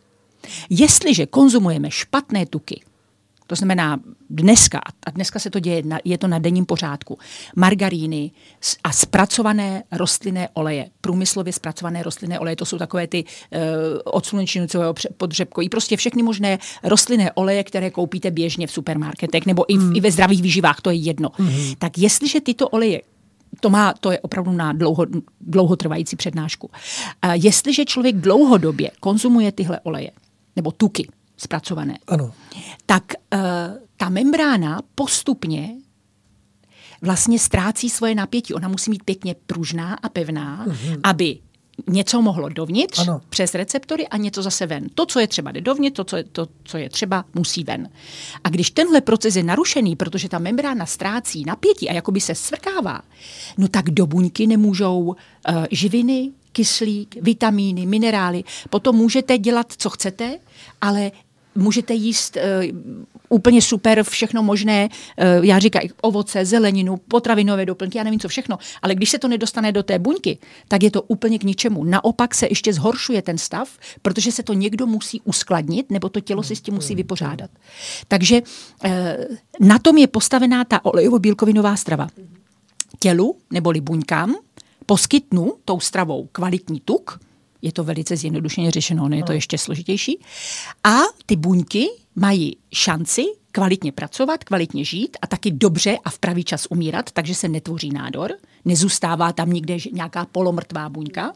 Jestliže 0.70 1.26
konzumujeme 1.26 1.90
špatné 1.90 2.46
tuky, 2.46 2.80
to 3.46 3.54
znamená 3.54 4.00
dneska, 4.30 4.80
a 5.06 5.10
dneska 5.10 5.38
se 5.38 5.50
to 5.50 5.60
děje, 5.60 5.82
je 6.04 6.18
to 6.18 6.26
na 6.26 6.38
denním 6.38 6.66
pořádku, 6.66 7.18
margaríny 7.56 8.30
a 8.84 8.92
zpracované 8.92 9.82
rostlinné 9.92 10.48
oleje, 10.52 10.90
průmyslově 11.00 11.52
zpracované 11.52 12.02
rostlinné 12.02 12.38
oleje, 12.38 12.56
to 12.56 12.64
jsou 12.64 12.78
takové 12.78 13.06
ty 13.06 13.24
uh, 13.24 13.60
od 14.04 14.26
slunečnicového 14.26 14.94
podřebkoví, 15.16 15.68
prostě 15.68 15.96
všechny 15.96 16.22
možné 16.22 16.58
rostlinné 16.82 17.32
oleje, 17.32 17.64
které 17.64 17.90
koupíte 17.90 18.30
běžně 18.30 18.66
v 18.66 18.72
supermarketech 18.72 19.46
nebo 19.46 19.72
i, 19.72 19.78
v, 19.78 19.82
mm. 19.82 19.96
i 19.96 20.00
ve 20.00 20.10
zdravých 20.10 20.42
výživách, 20.42 20.80
to 20.80 20.90
je 20.90 20.96
jedno. 20.96 21.30
Mm. 21.38 21.50
Tak 21.78 21.98
jestliže 21.98 22.40
tyto 22.40 22.68
oleje 22.68 23.00
to, 23.60 23.70
má, 23.70 23.92
to 24.00 24.10
je 24.10 24.20
opravdu 24.20 24.52
na 24.52 24.72
dlouho, 24.72 25.06
dlouhotrvající 25.40 26.16
přednášku. 26.16 26.70
Jestliže 27.32 27.84
člověk 27.84 28.16
dlouhodobě 28.16 28.90
konzumuje 29.00 29.52
tyhle 29.52 29.80
oleje, 29.80 30.10
nebo 30.56 30.70
tuky 30.72 31.08
zpracované, 31.36 31.98
ano. 32.06 32.32
tak 32.86 33.02
uh, 33.34 33.40
ta 33.96 34.08
membrána 34.08 34.82
postupně 34.94 35.74
vlastně 37.02 37.38
ztrácí 37.38 37.90
svoje 37.90 38.14
napětí. 38.14 38.54
Ona 38.54 38.68
musí 38.68 38.90
být 38.90 39.04
pěkně 39.04 39.34
pružná 39.46 39.94
a 39.94 40.08
pevná, 40.08 40.66
uh-huh. 40.66 41.00
aby 41.02 41.38
něco 41.88 42.22
mohlo 42.22 42.48
dovnitř 42.48 42.98
ano. 42.98 43.20
přes 43.28 43.54
receptory 43.54 44.08
a 44.08 44.16
něco 44.16 44.42
zase 44.42 44.66
ven. 44.66 44.88
To, 44.94 45.06
co 45.06 45.20
je 45.20 45.28
třeba, 45.28 45.52
jde 45.52 45.60
dovnitř, 45.60 45.96
to 45.96 46.04
co, 46.04 46.16
je, 46.16 46.24
to, 46.24 46.46
co 46.64 46.78
je 46.78 46.90
třeba, 46.90 47.24
musí 47.34 47.64
ven. 47.64 47.88
A 48.44 48.48
když 48.48 48.70
tenhle 48.70 49.00
proces 49.00 49.36
je 49.36 49.42
narušený, 49.42 49.96
protože 49.96 50.28
ta 50.28 50.38
membrána 50.38 50.86
ztrácí 50.86 51.44
napětí 51.44 51.88
a 51.88 51.92
jakoby 51.92 52.20
se 52.20 52.34
svrkává, 52.34 53.00
no 53.58 53.68
tak 53.68 53.90
do 53.90 54.06
buňky 54.06 54.46
nemůžou 54.46 55.00
uh, 55.00 55.14
živiny, 55.70 56.32
kyslík, 56.52 57.16
vitamíny, 57.22 57.86
minerály. 57.86 58.44
Potom 58.70 58.96
můžete 58.96 59.38
dělat, 59.38 59.72
co 59.76 59.90
chcete, 59.90 60.38
ale 60.80 61.10
můžete 61.54 61.94
jíst 61.94 62.36
uh, 62.36 62.42
úplně 63.28 63.62
super 63.62 64.02
všechno 64.02 64.42
možné, 64.42 64.88
uh, 65.38 65.44
já 65.44 65.58
říkám 65.58 65.82
ovoce, 66.02 66.44
zeleninu, 66.44 66.96
potravinové 66.96 67.66
doplňky, 67.66 67.98
já 67.98 68.04
nevím 68.04 68.20
co 68.20 68.28
všechno, 68.28 68.58
ale 68.82 68.94
když 68.94 69.10
se 69.10 69.18
to 69.18 69.28
nedostane 69.28 69.72
do 69.72 69.82
té 69.82 69.98
buňky, 69.98 70.38
tak 70.68 70.82
je 70.82 70.90
to 70.90 71.02
úplně 71.02 71.38
k 71.38 71.44
ničemu. 71.44 71.84
Naopak 71.84 72.34
se 72.34 72.46
ještě 72.46 72.72
zhoršuje 72.72 73.22
ten 73.22 73.38
stav, 73.38 73.68
protože 74.02 74.32
se 74.32 74.42
to 74.42 74.52
někdo 74.52 74.86
musí 74.86 75.20
uskladnit, 75.24 75.90
nebo 75.90 76.08
to 76.08 76.20
tělo 76.20 76.42
si 76.42 76.56
s 76.56 76.60
tím 76.60 76.74
musí 76.74 76.94
vypořádat. 76.94 77.50
Takže 78.08 78.42
uh, 78.42 78.90
na 79.60 79.78
tom 79.78 79.98
je 79.98 80.06
postavená 80.06 80.64
ta 80.64 80.84
olejovo-bílkovinová 80.84 81.76
strava. 81.76 82.08
Tělu, 82.98 83.36
neboli 83.50 83.80
buňkám, 83.80 84.34
poskytnu 84.86 85.52
tou 85.64 85.80
stravou 85.80 86.28
kvalitní 86.32 86.80
tuk, 86.80 87.20
je 87.62 87.72
to 87.72 87.84
velice 87.84 88.16
zjednodušeně 88.16 88.70
řešeno, 88.70 89.08
ne 89.08 89.16
je 89.16 89.24
to 89.24 89.32
ještě 89.32 89.58
složitější. 89.58 90.20
A 90.84 90.96
ty 91.26 91.36
buňky 91.36 91.88
mají 92.16 92.56
šanci 92.72 93.24
kvalitně 93.52 93.92
pracovat, 93.92 94.44
kvalitně 94.44 94.84
žít 94.84 95.16
a 95.22 95.26
taky 95.26 95.50
dobře 95.50 95.98
a 96.04 96.10
v 96.10 96.18
pravý 96.18 96.44
čas 96.44 96.66
umírat, 96.70 97.10
takže 97.12 97.34
se 97.34 97.48
netvoří 97.48 97.90
nádor, 97.90 98.32
nezůstává 98.64 99.32
tam 99.32 99.50
nikde 99.50 99.76
nějaká 99.92 100.24
polomrtvá 100.24 100.88
buňka. 100.88 101.32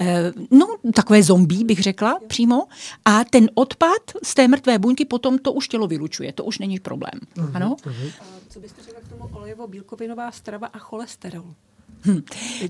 Eh, 0.00 0.32
no, 0.50 0.66
takové 0.94 1.22
zombí 1.22 1.64
bych 1.64 1.82
řekla 1.82 2.18
přímo. 2.26 2.66
A 3.04 3.24
ten 3.24 3.50
odpad 3.54 4.02
z 4.22 4.34
té 4.34 4.48
mrtvé 4.48 4.78
buňky 4.78 5.04
potom 5.04 5.38
to 5.38 5.52
už 5.52 5.68
tělo 5.68 5.86
vylučuje, 5.86 6.32
to 6.32 6.44
už 6.44 6.58
není 6.58 6.80
problém. 6.80 7.20
Uh-huh, 7.36 7.50
ano? 7.54 7.76
Uh-huh. 7.82 8.12
A 8.20 8.24
co 8.48 8.60
byste 8.60 8.82
řekla 8.82 9.00
k 9.00 9.08
tomu 9.08 9.24
olejovo-bílkovinová 9.24 10.30
strava 10.30 10.66
a 10.66 10.78
cholesterol? 10.78 11.54
Hm. 12.04 12.20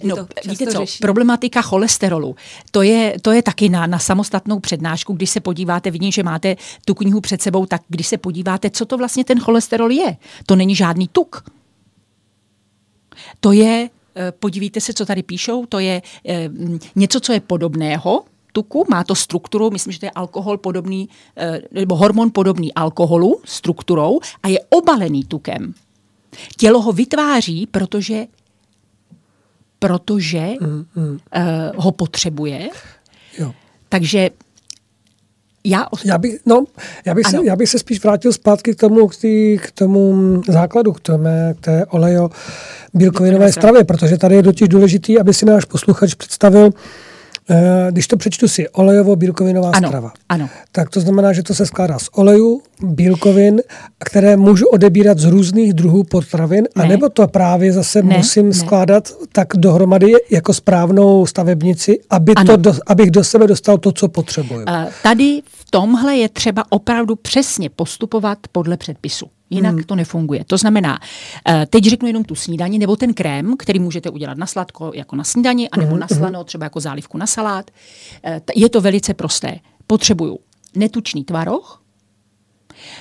No, 0.05 0.17
víte 0.49 0.67
co, 0.67 0.79
řeší. 0.79 0.99
problematika 1.01 1.63
cholesterolu, 1.63 2.37
to 2.71 2.83
je, 2.83 3.17
to 3.23 3.33
je 3.33 3.43
taky 3.43 3.69
na, 3.69 3.87
na 3.87 3.99
samostatnou 3.99 4.61
přednášku, 4.61 5.13
když 5.13 5.31
se 5.31 5.41
podíváte, 5.41 5.91
vidím, 5.91 6.13
že 6.13 6.23
máte 6.23 6.57
tu 6.85 6.95
knihu 6.95 7.21
před 7.21 7.43
sebou, 7.43 7.67
tak 7.67 7.83
když 7.89 8.07
se 8.07 8.19
podíváte, 8.19 8.71
co 8.71 8.85
to 8.85 8.99
vlastně 8.99 9.25
ten 9.25 9.41
cholesterol 9.41 9.91
je, 9.91 10.17
to 10.47 10.57
není 10.57 10.75
žádný 10.75 11.09
tuk. 11.09 11.45
To 13.41 13.53
je, 13.53 13.91
eh, 14.17 14.33
podívejte 14.33 14.81
se, 14.81 14.93
co 14.93 15.07
tady 15.07 15.23
píšou, 15.23 15.67
to 15.67 15.79
je 15.79 16.03
eh, 16.29 16.51
něco, 16.97 17.21
co 17.21 17.33
je 17.33 17.41
podobného, 17.41 18.25
tuku, 18.53 18.85
má 18.91 19.05
to 19.05 19.15
strukturu, 19.15 19.71
myslím, 19.71 19.93
že 19.93 20.01
to 20.01 20.07
je 20.07 20.11
alkohol 20.11 20.59
podobný, 20.59 21.09
eh, 21.37 21.61
nebo 21.73 21.97
hormon 21.97 22.31
podobný 22.31 22.75
alkoholu 22.75 23.41
strukturou 23.45 24.21
a 24.43 24.49
je 24.49 24.61
obalený 24.69 25.25
tukem. 25.25 25.75
Tělo 26.57 26.83
ho 26.83 26.93
vytváří, 26.93 27.67
protože 27.67 28.27
protože 29.81 30.47
mm, 30.61 30.85
mm. 30.95 31.11
Uh, 31.11 31.19
ho 31.77 31.93
potřebuje. 31.93 32.69
Jo. 33.39 33.53
Takže 33.89 34.31
já, 35.65 35.87
os... 35.91 36.05
já, 36.05 36.19
bych, 36.19 36.39
no, 36.47 36.65
já, 37.05 37.15
bych 37.15 37.27
se, 37.27 37.37
já 37.45 37.57
bych 37.57 37.69
se 37.69 37.79
spíš 37.79 38.05
vrátil 38.05 38.33
zpátky 38.33 38.75
k 38.75 38.81
tomu, 38.81 39.09
k, 39.09 39.17
tý, 39.17 39.59
k 39.63 39.71
tomu 39.71 40.15
základu, 40.49 40.93
k, 40.93 41.01
tomu, 41.01 41.29
k 41.61 41.65
té 41.65 41.87
olejo 41.87 42.31
bílkovinové 42.95 43.53
stravě, 43.53 43.85
protože 43.85 44.19
tady 44.19 44.35
je 44.35 44.43
totiž 44.43 44.69
důležitý, 44.69 45.21
aby 45.21 45.35
si 45.35 45.47
náš 45.47 45.65
posluchač 45.65 46.15
představil, 46.15 46.71
Eh, 46.71 46.75
když 47.91 48.07
to 48.07 48.17
přečtu 48.17 48.49
si, 48.49 48.69
olejovo-bílkovinová 48.69 49.71
ano, 49.75 49.89
strava, 49.89 50.13
ano. 50.29 50.49
tak 50.73 50.91
to 50.91 51.01
znamená, 51.01 51.33
že 51.33 51.43
to 51.43 51.55
se 51.55 51.67
skládá 51.67 51.99
z 51.99 52.09
olejů, 52.13 52.63
bílkovin, 52.83 53.61
které 53.99 54.37
můžu 54.37 54.67
odebírat 54.67 55.19
z 55.19 55.25
různých 55.25 55.73
druhů 55.73 56.05
potravin, 56.05 56.69
ne. 56.77 56.85
anebo 56.85 57.09
to 57.09 57.29
právě 57.29 57.73
zase 57.73 58.03
ne, 58.03 58.17
musím 58.17 58.47
ne. 58.47 58.55
skládat 58.55 59.09
tak 59.33 59.49
dohromady 59.57 60.13
jako 60.31 60.55
správnou 60.55 61.27
stavebnici, 61.27 62.01
aby 62.11 62.35
to 62.47 62.57
do, 62.57 62.75
abych 62.87 63.11
do 63.11 63.25
sebe 63.25 63.47
dostal 63.47 63.79
to, 63.79 63.93
co 63.93 64.09
potřebuji. 64.09 64.65
Uh, 64.67 64.85
tady 65.03 65.43
v 65.47 65.71
tomhle 65.71 66.17
je 66.17 66.29
třeba 66.29 66.65
opravdu 66.69 67.17
přesně 67.17 67.71
postupovat 67.71 68.39
podle 68.53 68.77
předpisu. 68.77 69.27
Jinak 69.51 69.75
hmm. 69.75 69.83
to 69.83 69.95
nefunguje. 69.97 70.45
To 70.45 70.59
znamená, 70.59 70.99
eh, 71.49 71.67
teď 71.71 71.85
řeknu 71.85 72.09
jenom 72.09 72.25
tu 72.25 72.35
snídaní, 72.35 72.79
nebo 72.79 72.97
ten 72.97 73.15
krém, 73.15 73.57
který 73.57 73.79
můžete 73.79 74.11
udělat 74.11 74.39
na 74.39 74.47
sladko, 74.47 74.93
jako 74.95 75.17
na 75.17 75.25
snídaní, 75.25 75.71
anebo 75.71 75.91
hmm. 75.91 76.01
na 76.01 76.09
slano, 76.09 76.45
třeba 76.45 76.67
jako 76.67 76.81
zálivku 76.81 77.19
na 77.19 77.27
salát. 77.27 77.71
Eh, 78.25 78.41
je 78.55 78.69
to 78.69 78.81
velice 78.81 79.15
prosté. 79.15 79.59
Potřebuju 79.87 80.39
netučný 80.75 81.25
tvaroh, 81.25 81.83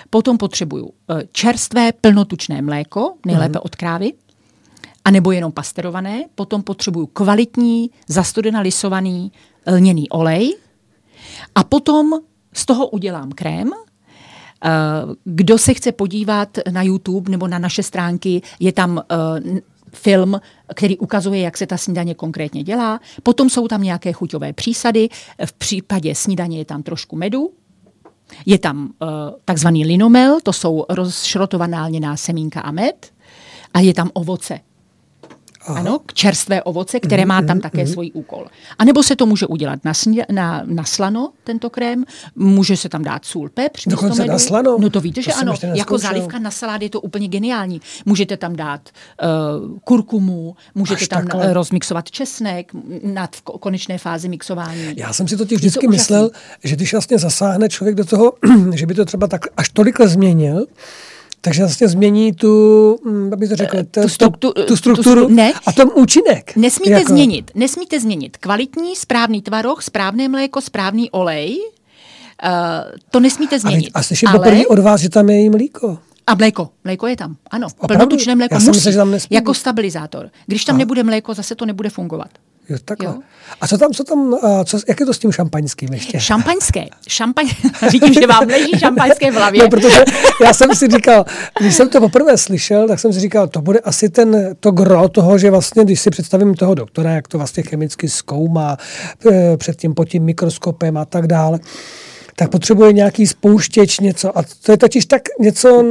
potom 0.10 0.38
potřebuju 0.38 0.92
eh, 1.10 1.24
čerstvé 1.32 1.92
plnotučné 1.92 2.62
mléko, 2.62 3.14
nejlépe 3.26 3.60
hmm. 3.60 3.62
od 3.64 3.76
krávy, 3.76 4.14
anebo 5.06 5.32
jenom 5.32 5.52
pasterované, 5.52 6.26
potom 6.36 6.64
potřebuju 6.64 7.06
kvalitní, 7.06 7.92
zastudena 8.08 8.60
lisovaný 8.60 9.32
lněný 9.68 10.10
olej 10.10 10.58
a 11.56 11.64
potom 11.64 12.14
z 12.54 12.66
toho 12.66 12.88
udělám 12.88 13.32
krém, 13.32 13.70
kdo 15.24 15.58
se 15.58 15.74
chce 15.74 15.92
podívat 15.92 16.58
na 16.72 16.84
YouTube 16.84 17.32
nebo 17.32 17.48
na 17.48 17.60
naše 17.60 17.84
stránky, 17.84 18.42
je 18.60 18.72
tam 18.72 19.04
eh, 19.12 19.62
film, 19.94 20.42
který 20.76 20.98
ukazuje, 20.98 21.40
jak 21.40 21.58
se 21.58 21.68
ta 21.68 21.78
snídaně 21.78 22.16
konkrétně 22.16 22.64
dělá. 22.64 23.00
Potom 23.24 23.50
jsou 23.50 23.68
tam 23.68 23.82
nějaké 23.82 24.12
chuťové 24.12 24.54
přísady. 24.54 25.10
V 25.46 25.54
případě 25.54 26.16
snídaně 26.16 26.58
je 26.58 26.66
tam 26.66 26.84
trošku 26.84 27.16
medu, 27.16 27.52
je 28.46 28.60
tam 28.60 28.94
uh, 29.02 29.10
takzvaný 29.46 29.86
linomel, 29.86 30.40
to 30.44 30.54
jsou 30.54 30.86
rozšrotovaná 30.90 31.86
lněná 31.86 32.18
semínka 32.18 32.62
a 32.62 32.72
med, 32.72 33.12
a 33.74 33.80
je 33.80 33.94
tam 33.94 34.10
ovoce. 34.14 34.60
Aha. 35.66 35.80
Ano, 35.80 36.00
čerstvé 36.14 36.64
ovoce, 36.64 37.00
které 37.00 37.26
má 37.26 37.42
tam 37.42 37.60
také 37.60 37.88
svůj 37.88 38.12
úkol. 38.14 38.46
A 38.80 38.86
nebo 38.86 39.04
se 39.04 39.16
to 39.16 39.26
může 39.26 39.48
udělat 39.48 39.80
na, 39.84 39.94
sně, 39.94 40.26
na, 40.32 40.64
na 40.66 40.84
slano, 40.84 41.32
tento 41.44 41.70
krém, 41.70 42.06
může 42.36 42.78
se 42.78 42.90
tam 42.90 43.04
dát 43.04 43.26
sůl, 43.26 43.50
pepř, 43.50 43.88
Dokonce 43.88 44.26
na 44.26 44.40
slano? 44.40 44.78
No 44.80 44.90
to 44.90 45.02
víte, 45.02 45.22
to 45.22 45.26
že 45.26 45.34
ano, 45.34 45.54
jako 45.74 45.98
zálivka 45.98 46.40
na 46.40 46.52
salát 46.52 46.82
je 46.82 46.90
to 46.90 47.02
úplně 47.02 47.28
geniální. 47.28 47.82
Můžete 48.06 48.38
tam 48.38 48.56
dát 48.56 48.90
uh, 48.90 49.78
kurkumu, 49.80 50.56
můžete 50.76 51.02
Až 51.02 51.08
tam 51.08 51.26
takhle. 51.28 51.54
rozmixovat 51.54 52.12
česnek 52.12 52.72
na 53.04 53.28
v 53.28 53.42
konečné 53.42 53.98
fázi 53.98 54.30
mixování. 54.30 54.94
Já 54.96 55.14
jsem 55.14 55.28
si 55.28 55.38
totiž 55.38 55.58
vždycky 55.58 55.86
to 55.86 55.92
myslel, 55.92 56.32
že 56.64 56.76
když 56.76 56.94
vlastně 56.94 57.18
zasáhne 57.18 57.70
člověk 57.70 57.96
do 57.96 58.06
toho, 58.06 58.34
že 58.74 58.86
by 58.86 58.94
to 58.94 59.06
třeba 59.06 59.28
tak 59.28 59.42
až 59.58 59.70
tolikle 59.70 60.08
změnil, 60.08 60.66
takže 61.42 61.62
vlastně 61.62 61.88
změní 61.88 62.34
tu, 62.34 62.96
mm, 63.06 63.34
aby 63.34 63.48
to 63.48 63.56
řekl, 63.56 63.78
eh, 63.78 63.84
tu, 63.84 64.10
struktu, 64.10 64.52
tu, 64.52 64.64
tu 64.64 64.76
strukturu 64.76 65.28
tu, 65.28 65.34
ne, 65.34 65.54
a 65.66 65.72
tom 65.72 65.90
účinek. 65.96 66.56
Nesmíte 66.56 66.92
jako... 66.92 67.10
změnit, 67.10 67.52
nesmíte 67.56 68.00
změnit 68.00 68.38
kvalitní, 68.38 68.96
správný 68.96 69.42
tvaroh, 69.42 69.84
správné 69.84 70.30
mléko, 70.30 70.62
správný 70.62 71.12
olej, 71.12 71.58
uh, 71.60 72.50
to 73.12 73.20
nesmíte 73.20 73.60
změnit. 73.60 73.92
A, 73.94 74.00
a 74.00 74.04
slyším 74.04 74.30
ale... 74.30 74.40
poprvé 74.40 74.68
od 74.68 74.80
vás, 74.80 75.02
že 75.02 75.10
tam 75.10 75.30
je 75.30 75.46
i 75.46 75.50
mlíko. 75.50 75.98
A 76.28 76.36
mléko. 76.36 76.70
Mléko 76.84 77.08
je 77.08 77.16
tam. 77.16 77.36
Ano. 77.52 77.68
Plnotučné 77.88 78.36
mléko 78.36 78.56
musí. 78.56 78.70
Myslím, 78.70 78.92
že 78.92 78.98
tam 78.98 79.16
jako 79.30 79.54
stabilizátor. 79.54 80.30
Když 80.46 80.66
tam 80.66 80.74
Aha. 80.74 80.78
nebude 80.78 81.04
mléko, 81.04 81.34
zase 81.34 81.56
to 81.56 81.66
nebude 81.66 81.90
fungovat. 81.90 82.30
Jo, 82.70 82.78
takhle. 82.86 83.08
Jo. 83.08 83.22
A 83.62 83.68
co 83.68 83.78
tam, 83.78 83.92
co 83.92 84.04
tam, 84.04 84.38
co, 84.66 84.80
jak 84.88 85.00
je 85.00 85.06
to 85.06 85.14
s 85.14 85.20
tím 85.20 85.32
šampaňským 85.32 85.94
ještě? 85.94 86.20
Šampaňské. 86.20 86.86
Šampaň, 87.08 87.48
vidím, 87.92 88.14
že 88.14 88.28
vám 88.28 88.48
leží 88.48 88.72
šampaňské 88.80 89.32
v 89.32 89.34
hlavě. 89.34 89.64
No, 89.64 89.70
protože 89.70 90.04
já 90.44 90.54
jsem 90.54 90.76
si 90.76 90.88
říkal, 90.88 91.26
když 91.60 91.76
jsem 91.76 91.90
to 91.90 92.00
poprvé 92.00 92.38
slyšel, 92.38 92.88
tak 92.88 93.00
jsem 93.00 93.14
si 93.14 93.20
říkal, 93.20 93.48
to 93.48 93.62
bude 93.62 93.80
asi 93.80 94.10
ten, 94.10 94.56
to 94.60 94.72
gro 94.72 95.10
toho, 95.10 95.38
že 95.38 95.52
vlastně, 95.52 95.84
když 95.84 96.00
si 96.00 96.10
představím 96.10 96.56
toho 96.56 96.76
doktora, 96.76 97.12
jak 97.12 97.28
to 97.28 97.38
vlastně 97.38 97.64
chemicky 97.64 98.10
zkoumá 98.10 98.78
e, 99.32 99.58
před 99.58 99.76
tím 99.76 99.94
pod 99.94 100.06
tím 100.06 100.24
mikroskopem 100.24 100.98
a 100.98 101.06
tak 101.06 101.28
dále, 101.28 101.60
tak 102.40 102.50
potřebuje 102.50 102.94
nějaký 102.94 103.28
spouštěč, 103.28 104.00
něco. 104.00 104.38
A 104.38 104.44
to 104.66 104.72
je 104.72 104.78
totiž 104.78 105.06
tak 105.06 105.22
něco, 105.40 105.84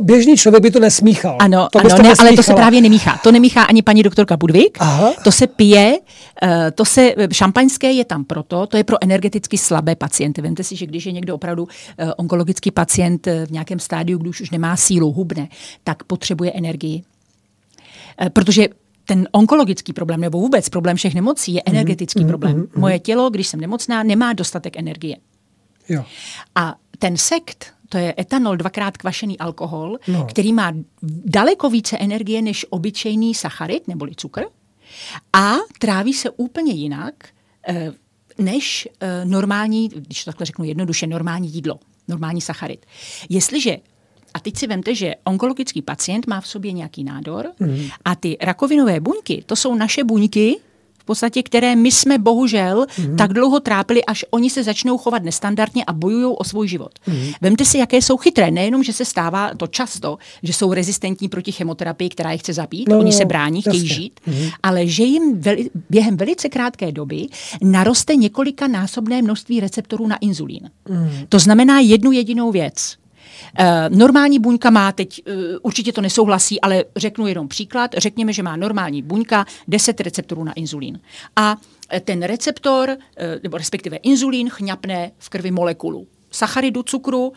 běžný 0.00 0.36
člověk 0.36 0.62
by 0.62 0.70
to 0.70 0.80
nesmíchal. 0.80 1.36
Ano, 1.40 1.68
to 1.72 1.78
ano 1.78 2.02
ne, 2.02 2.12
ale 2.18 2.32
to 2.32 2.42
se 2.42 2.54
právě 2.54 2.80
nemíchá. 2.80 3.20
To 3.22 3.32
nemíchá 3.32 3.62
ani 3.62 3.82
paní 3.82 4.02
doktorka 4.02 4.36
Budvík. 4.36 4.78
Aha. 4.80 5.12
To 5.24 5.32
se 5.32 5.46
pije, 5.46 5.98
eh, 6.42 6.70
to 6.70 6.84
se, 6.84 7.14
šampaňské 7.32 7.92
je 7.92 8.04
tam 8.04 8.24
proto, 8.24 8.66
to 8.66 8.76
je 8.76 8.84
pro 8.84 8.96
energeticky 9.00 9.58
slabé 9.58 9.96
pacienty. 9.96 10.42
Vemte 10.42 10.64
si, 10.64 10.76
že 10.76 10.86
když 10.86 11.06
je 11.06 11.12
někdo 11.12 11.34
opravdu 11.34 11.68
eh, 11.98 12.14
onkologický 12.14 12.70
pacient 12.70 13.26
eh, 13.26 13.46
v 13.46 13.50
nějakém 13.50 13.78
stádiu, 13.78 14.18
když 14.18 14.40
už 14.40 14.50
nemá 14.50 14.76
sílu, 14.76 15.12
hubne, 15.12 15.48
tak 15.84 16.04
potřebuje 16.04 16.52
energii. 16.52 17.02
Protože 18.32 18.68
ten 19.06 19.28
onkologický 19.32 19.92
problém 19.92 20.20
nebo 20.20 20.40
vůbec 20.40 20.68
problém 20.68 20.96
všech 20.96 21.14
nemocí 21.14 21.54
je 21.54 21.62
mhm, 21.66 21.76
energetický 21.76 22.20
mm, 22.20 22.28
problém. 22.28 22.56
Mm, 22.56 22.60
mm, 22.60 22.68
Moje 22.76 22.98
tělo, 22.98 23.30
když 23.30 23.46
jsem 23.46 23.60
nemocná, 23.60 24.02
nemá 24.02 24.32
dostatek 24.32 24.76
energie. 24.76 25.16
Jo. 25.88 26.04
A 26.54 26.74
ten 26.98 27.16
sekt, 27.16 27.72
to 27.88 27.98
je 27.98 28.14
etanol, 28.18 28.56
dvakrát 28.56 28.96
kvašený 28.96 29.38
alkohol, 29.38 29.98
no. 30.08 30.24
který 30.24 30.52
má 30.52 30.72
daleko 31.24 31.70
více 31.70 31.98
energie 31.98 32.42
než 32.42 32.66
obyčejný 32.70 33.34
sacharid 33.34 33.88
neboli 33.88 34.14
cukr 34.16 34.42
a 35.32 35.54
tráví 35.78 36.12
se 36.12 36.30
úplně 36.30 36.72
jinak 36.72 37.14
eh, 37.68 37.92
než 38.38 38.88
eh, 39.00 39.24
normální, 39.24 39.88
když 39.88 40.24
to 40.24 40.30
takhle 40.30 40.46
řeknu 40.46 40.64
jednoduše, 40.64 41.06
normální 41.06 41.48
jídlo, 41.54 41.78
normální 42.08 42.40
sacharid. 42.40 42.86
Jestliže 43.28 43.76
a 44.34 44.40
teď 44.40 44.56
si 44.56 44.66
vemte, 44.66 44.94
že 44.94 45.14
onkologický 45.24 45.82
pacient 45.82 46.26
má 46.26 46.40
v 46.40 46.46
sobě 46.46 46.72
nějaký 46.72 47.04
nádor 47.04 47.52
mm. 47.60 47.88
a 48.04 48.14
ty 48.14 48.36
rakovinové 48.40 49.00
buňky, 49.00 49.42
to 49.46 49.56
jsou 49.56 49.74
naše 49.74 50.04
buňky, 50.04 50.56
podstatě, 51.10 51.42
které 51.42 51.76
my 51.76 51.90
jsme 51.92 52.18
bohužel 52.18 52.86
mm-hmm. 52.86 53.16
tak 53.16 53.32
dlouho 53.32 53.60
trápili, 53.60 54.04
až 54.04 54.24
oni 54.30 54.50
se 54.50 54.62
začnou 54.62 54.98
chovat 54.98 55.22
nestandardně 55.22 55.84
a 55.84 55.92
bojují 55.92 56.34
o 56.38 56.44
svůj 56.44 56.68
život. 56.68 56.92
Mm-hmm. 57.08 57.34
Vemte 57.40 57.64
si, 57.64 57.78
jaké 57.78 57.96
jsou 57.96 58.16
chytré. 58.16 58.50
Nejenom, 58.50 58.82
že 58.82 58.92
se 58.92 59.04
stává 59.04 59.50
to 59.56 59.66
často, 59.66 60.18
že 60.42 60.52
jsou 60.52 60.72
rezistentní 60.72 61.28
proti 61.28 61.52
chemoterapii, 61.52 62.08
která 62.08 62.32
je 62.32 62.38
chce 62.38 62.52
zabít, 62.52 62.88
no, 62.88 62.98
oni 62.98 63.12
se 63.12 63.24
brání, 63.24 63.60
chtějí 63.60 63.76
jasně. 63.76 63.94
žít, 63.94 64.20
mm-hmm. 64.28 64.52
ale 64.62 64.86
že 64.86 65.02
jim 65.02 65.40
veli, 65.40 65.70
během 65.90 66.16
velice 66.16 66.48
krátké 66.48 66.92
doby 66.92 67.26
naroste 67.62 68.16
několika 68.16 68.68
násobné 68.68 69.22
množství 69.22 69.60
receptorů 69.60 70.06
na 70.06 70.16
inzulín. 70.16 70.70
Mm-hmm. 70.88 71.26
To 71.28 71.38
znamená 71.38 71.80
jednu 71.80 72.12
jedinou 72.12 72.52
věc. 72.52 72.99
Uh, 73.58 73.98
normální 73.98 74.38
buňka 74.38 74.70
má 74.70 74.92
teď, 74.92 75.22
uh, 75.26 75.34
určitě 75.62 75.92
to 75.92 76.00
nesouhlasí, 76.00 76.60
ale 76.60 76.84
řeknu 76.96 77.26
jenom 77.26 77.48
příklad. 77.48 77.90
Řekněme, 77.96 78.32
že 78.32 78.42
má 78.42 78.56
normální 78.56 79.02
buňka 79.02 79.46
10 79.68 80.00
receptorů 80.00 80.44
na 80.44 80.52
inzulín. 80.52 81.00
A 81.36 81.56
eh, 81.90 82.00
ten 82.00 82.22
receptor, 82.22 82.96
nebo 83.42 83.56
respektive 83.56 83.96
inzulín, 83.96 84.50
chňapne 84.50 85.10
v 85.18 85.28
krvi 85.28 85.50
molekulu 85.50 86.06
sacharidu, 86.30 86.82
cukru, 86.82 87.32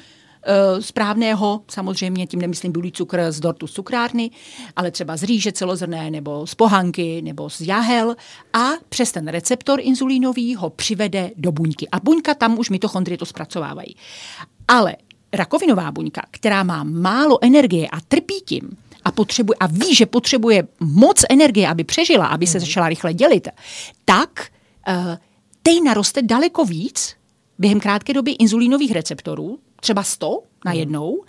správného, 0.80 1.62
samozřejmě 1.68 2.28
tím 2.28 2.42
nemyslím 2.42 2.72
bílý 2.72 2.92
cukr 2.92 3.32
z 3.32 3.40
dortu 3.40 3.68
z 3.68 3.74
cukrárny, 3.74 4.32
ale 4.76 4.92
třeba 4.92 5.18
z 5.18 5.24
rýže 5.24 5.52
celozrné 5.52 6.12
nebo 6.12 6.48
z 6.48 6.56
pohanky 6.56 7.22
nebo 7.22 7.50
z 7.50 7.62
jahel 7.62 8.16
a 8.54 8.70
přes 8.90 9.12
ten 9.12 9.28
receptor 9.28 9.80
inzulínový 9.82 10.56
ho 10.56 10.70
přivede 10.70 11.32
do 11.36 11.52
buňky. 11.52 11.88
A 11.92 12.00
buňka 12.00 12.34
tam 12.34 12.60
už 12.60 12.70
mitochondrie 12.70 13.18
to 13.18 13.26
zpracovávají. 13.26 13.96
Ale 14.68 14.96
rakovinová 15.34 15.92
buňka, 15.92 16.22
která 16.32 16.64
má 16.64 16.84
málo 16.84 17.38
energie 17.42 17.88
a 17.88 18.02
trpí 18.02 18.42
tím, 18.46 18.78
a, 19.06 19.12
potřebuje, 19.12 19.58
a 19.60 19.68
ví, 19.68 19.96
že 19.96 20.06
potřebuje 20.06 20.68
moc 20.80 21.24
energie, 21.30 21.68
aby 21.68 21.84
přežila, 21.84 22.26
aby 22.28 22.48
se 22.48 22.58
mhm. 22.58 22.66
začala 22.66 22.90
rychle 22.90 23.14
dělit, 23.14 23.48
tak 24.06 24.48
uh, 24.88 24.96
tej 25.64 25.82
naroste 25.82 26.22
daleko 26.22 26.66
víc 26.66 27.16
během 27.60 27.80
krátké 27.80 28.14
doby 28.14 28.32
inzulínových 28.32 28.92
receptorů, 28.92 29.60
třeba 29.80 30.04
100 30.04 30.44
na 30.66 30.72
mhm. 30.72 30.80
jednou, 30.80 31.24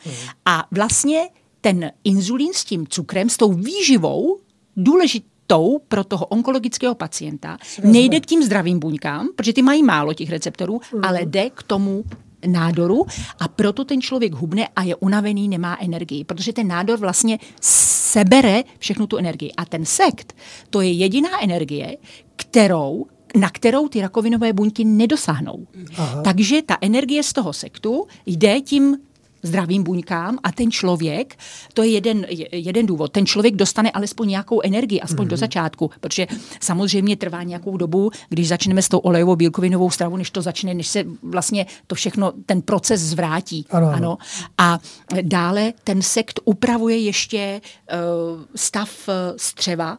a 0.44 0.66
vlastně 0.70 1.28
ten 1.60 1.92
inzulín 2.04 2.52
s 2.54 2.64
tím 2.64 2.86
cukrem, 2.86 3.30
s 3.30 3.36
tou 3.36 3.52
výživou, 3.52 4.38
důležitou 4.76 5.80
pro 5.88 6.04
toho 6.04 6.26
onkologického 6.26 6.94
pacienta, 6.94 7.58
nejde 7.84 8.20
k 8.20 8.26
tím 8.26 8.42
zdravým 8.42 8.78
buňkám, 8.78 9.28
protože 9.36 9.52
ty 9.52 9.62
mají 9.62 9.82
málo 9.82 10.14
těch 10.14 10.30
receptorů, 10.30 10.80
mm. 10.94 11.00
ale 11.04 11.20
jde 11.22 11.50
k 11.50 11.62
tomu 11.62 12.04
nádoru 12.46 13.06
a 13.40 13.48
proto 13.48 13.84
ten 13.84 14.00
člověk 14.00 14.32
hubne 14.32 14.68
a 14.76 14.82
je 14.82 14.96
unavený, 14.96 15.48
nemá 15.48 15.78
energii, 15.80 16.24
protože 16.24 16.52
ten 16.52 16.68
nádor 16.68 16.98
vlastně 16.98 17.38
sebere 17.60 18.62
všechnu 18.78 19.06
tu 19.06 19.16
energii. 19.16 19.52
A 19.56 19.64
ten 19.64 19.84
sekt, 19.84 20.36
to 20.70 20.80
je 20.80 20.92
jediná 20.92 21.42
energie, 21.42 21.96
kterou 22.36 23.06
na 23.36 23.50
kterou 23.50 23.88
ty 23.88 24.00
rakovinové 24.00 24.52
buňky 24.52 24.84
nedosáhnou. 24.84 25.66
Aha. 25.96 26.22
Takže 26.22 26.62
ta 26.62 26.78
energie 26.80 27.22
z 27.22 27.32
toho 27.32 27.52
sektu 27.52 28.06
jde 28.26 28.60
tím 28.60 28.96
zdravým 29.44 29.82
buňkám 29.82 30.38
a 30.42 30.52
ten 30.52 30.70
člověk, 30.70 31.38
to 31.74 31.82
je 31.82 31.88
jeden, 31.88 32.26
jeden 32.52 32.86
důvod, 32.86 33.12
ten 33.12 33.26
člověk 33.26 33.56
dostane 33.56 33.90
alespoň 33.90 34.28
nějakou 34.28 34.60
energii, 34.64 35.00
aspoň 35.00 35.26
mm-hmm. 35.26 35.28
do 35.28 35.34
mhm. 35.34 35.40
začátku, 35.40 35.90
protože 36.00 36.26
samozřejmě 36.60 37.16
trvá 37.16 37.42
nějakou 37.42 37.76
dobu, 37.76 38.10
když 38.28 38.48
začneme 38.48 38.82
s 38.82 38.88
tou 38.88 38.98
olejovou 38.98 39.36
bílkovinovou 39.36 39.90
stravou, 39.90 40.16
než 40.16 40.30
to 40.30 40.42
začne, 40.42 40.74
než 40.74 40.86
se 40.86 41.04
vlastně 41.22 41.66
to 41.86 41.94
všechno, 41.94 42.32
ten 42.46 42.62
proces 42.62 43.00
zvrátí. 43.00 43.66
Ano. 43.70 43.88
ano. 43.88 44.18
A 44.58 44.78
dále 45.22 45.72
ten 45.84 46.02
sekt 46.02 46.40
upravuje 46.44 46.98
ještě 46.98 47.60
uh, 47.92 48.42
stav 48.54 49.08
uh, 49.08 49.14
střeva, 49.36 49.98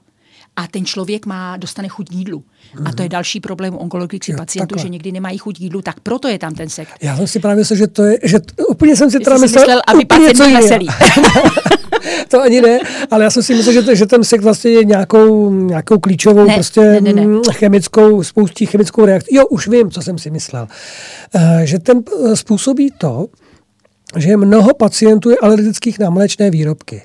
a 0.56 0.68
ten 0.68 0.86
člověk 0.86 1.26
má, 1.26 1.58
dostane 1.58 1.88
chuť 1.88 2.12
jídlu. 2.12 2.40
Mm-hmm. 2.40 2.90
A 2.90 2.92
to 2.92 3.04
je 3.04 3.10
další 3.10 3.40
problém 3.40 3.74
u 3.74 3.78
onkologických 3.78 4.36
pacientů, 4.36 4.76
takhle. 4.76 4.84
že 4.84 4.90
někdy 4.90 5.12
nemají 5.12 5.38
chuť 5.38 5.60
jídlu, 5.60 5.82
tak 5.82 6.00
proto 6.00 6.28
je 6.28 6.40
tam 6.40 6.54
ten 6.54 6.70
sekt. 6.70 6.92
Já 7.02 7.18
jsem 7.18 7.28
si 7.28 7.40
právě 7.40 7.58
myslel, 7.58 7.78
že 7.78 7.88
to 7.88 8.04
je, 8.04 8.18
že 8.24 8.40
t, 8.40 8.64
úplně 8.64 8.96
jsem 8.96 9.12
si 9.12 9.20
teda 9.20 9.38
myslel, 9.38 9.62
myslel 9.62 9.82
aby 9.88 10.06
pacient 10.06 10.38
byl 10.38 10.52
veselý. 10.52 10.88
to 12.28 12.42
ani 12.42 12.62
ne, 12.62 12.80
ale 13.12 13.24
já 13.24 13.30
jsem 13.30 13.44
si 13.44 13.56
myslel, 13.56 13.74
že, 13.74 13.82
to, 13.82 13.96
že 13.96 14.06
ten 14.06 14.24
sekt 14.24 14.42
vlastně 14.42 14.72
je 14.72 14.86
nějakou, 14.86 15.54
nějakou 15.54 16.00
klíčovou 16.00 16.46
ne, 16.48 16.54
prostě 16.54 16.82
ne, 16.82 17.02
ne, 17.02 17.14
ne. 17.14 17.28
Mm, 17.28 17.42
chemickou, 17.52 18.24
spoustí 18.24 18.66
chemickou 18.66 19.06
reakci. 19.06 19.36
Jo, 19.36 19.46
už 19.48 19.68
vím, 19.68 19.92
co 19.92 20.02
jsem 20.02 20.18
si 20.18 20.32
myslel. 20.32 20.68
Uh, 21.36 21.60
že 21.64 21.80
ten 21.80 21.98
uh, 21.98 22.34
způsobí 22.34 22.92
to, 22.98 23.28
že 24.18 24.38
mnoho 24.38 24.74
pacientů 24.74 25.30
je 25.30 25.38
alergických 25.38 26.00
na 26.00 26.10
mléčné 26.10 26.50
výrobky. 26.50 27.02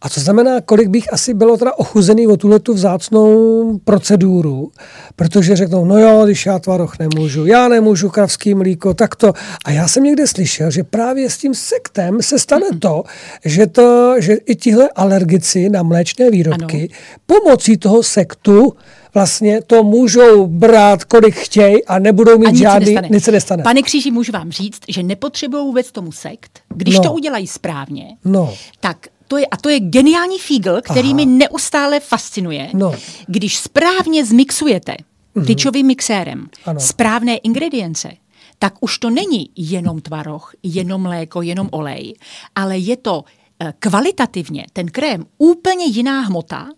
A 0.00 0.08
co 0.08 0.20
znamená, 0.20 0.60
kolik 0.60 0.88
bych 0.88 1.12
asi 1.12 1.34
bylo 1.34 1.56
teda 1.56 1.72
ochuzený 1.78 2.26
o 2.26 2.36
tuhle 2.36 2.58
tu 2.58 2.74
vzácnou 2.74 3.78
proceduru, 3.84 4.70
protože 5.16 5.56
řeknou, 5.56 5.84
no 5.84 5.98
jo, 5.98 6.24
když 6.24 6.46
já 6.46 6.58
tvaroch 6.58 6.98
nemůžu, 6.98 7.46
já 7.46 7.68
nemůžu 7.68 8.10
kravský 8.10 8.54
mlíko, 8.54 8.94
tak 8.94 9.16
to. 9.16 9.32
A 9.64 9.70
já 9.70 9.88
jsem 9.88 10.04
někde 10.04 10.26
slyšel, 10.26 10.70
že 10.70 10.84
právě 10.84 11.30
s 11.30 11.38
tím 11.38 11.54
sektem 11.54 12.22
se 12.22 12.38
stane 12.38 12.66
to, 12.78 13.02
že, 13.44 13.66
to, 13.66 14.14
že 14.18 14.34
i 14.34 14.54
tihle 14.54 14.88
alergici 14.96 15.68
na 15.68 15.82
mléčné 15.82 16.30
výrobky 16.30 16.88
ano. 16.90 16.98
pomocí 17.26 17.76
toho 17.76 18.02
sektu 18.02 18.72
vlastně 19.14 19.62
to 19.66 19.84
můžou 19.84 20.46
brát, 20.46 21.04
kolik 21.04 21.34
chtějí 21.34 21.84
a 21.84 21.98
nebudou 21.98 22.38
mít 22.38 22.46
a 22.46 22.50
nic 22.50 22.60
žádný, 22.60 22.86
se 22.86 22.92
nestane. 22.92 23.08
nic 23.10 23.24
se 23.24 23.32
nestane. 23.32 23.62
Pane 23.62 23.82
Kříži, 23.82 24.10
můžu 24.10 24.32
vám 24.32 24.50
říct, 24.50 24.80
že 24.88 25.02
nepotřebují 25.02 25.64
vůbec 25.64 25.92
tomu 25.92 26.12
sekt. 26.12 26.60
Když 26.74 26.96
no. 26.96 27.02
to 27.02 27.12
udělají 27.12 27.46
správně, 27.46 28.16
no. 28.24 28.54
tak 28.80 28.96
to 29.28 29.36
je, 29.36 29.46
a 29.46 29.56
to 29.56 29.68
je 29.68 29.80
geniální 29.80 30.38
fígl, 30.38 30.80
který 30.80 31.08
Aha. 31.08 31.16
mi 31.16 31.26
neustále 31.26 32.00
fascinuje. 32.00 32.70
No. 32.74 32.94
Když 33.26 33.58
správně 33.58 34.24
zmixujete 34.24 34.92
mm-hmm. 34.92 35.46
tyčovým 35.46 35.86
mixérem 35.86 36.48
ano. 36.64 36.80
správné 36.80 37.36
ingredience, 37.36 38.10
tak 38.58 38.74
už 38.80 38.98
to 38.98 39.10
není 39.10 39.50
jenom 39.56 40.00
tvaroh, 40.00 40.52
jenom 40.62 41.02
mléko, 41.02 41.42
jenom 41.42 41.68
olej, 41.72 42.14
ale 42.54 42.78
je 42.78 42.96
to 42.96 43.24
eh, 43.60 43.72
kvalitativně 43.78 44.66
ten 44.72 44.86
krém 44.86 45.24
úplně 45.38 45.84
jiná 45.84 46.20
hmota, 46.20 46.68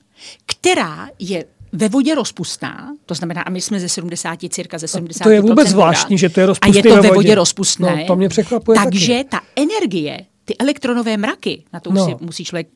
která 0.47 1.09
je 1.19 1.45
ve 1.73 1.89
vodě 1.89 2.15
rozpustná, 2.15 2.95
to 3.07 3.15
znamená, 3.15 3.43
a 3.43 3.51
my 3.51 3.61
jsme 3.61 3.81
ze 3.81 3.89
70, 3.89 4.39
cirka 4.49 4.79
ze 4.79 4.89
70. 4.89 5.25
To 5.25 5.31
je 5.31 5.41
vůbec 5.41 5.69
zvláštní, 5.69 6.19
že 6.19 6.29
to 6.29 6.41
je 6.41 6.47
rozpustné. 6.47 6.73
A 6.73 6.77
je 6.77 6.83
to 6.83 7.03
ve 7.03 7.09
vodě, 7.09 7.15
vodě 7.15 7.35
rozpustné. 7.35 7.97
No, 7.97 8.07
to 8.07 8.17
mě 8.17 8.29
překvapuje 8.29 8.79
Takže 8.79 9.17
taky. 9.17 9.25
ta 9.25 9.41
energie, 9.57 10.27
ty 10.51 10.57
elektronové 10.57 11.17
mraky, 11.17 11.65
na 11.73 11.81
to 11.81 11.93
no. 11.93 12.05
si 12.05 12.17
musí 12.21 12.45
člověk 12.45 12.69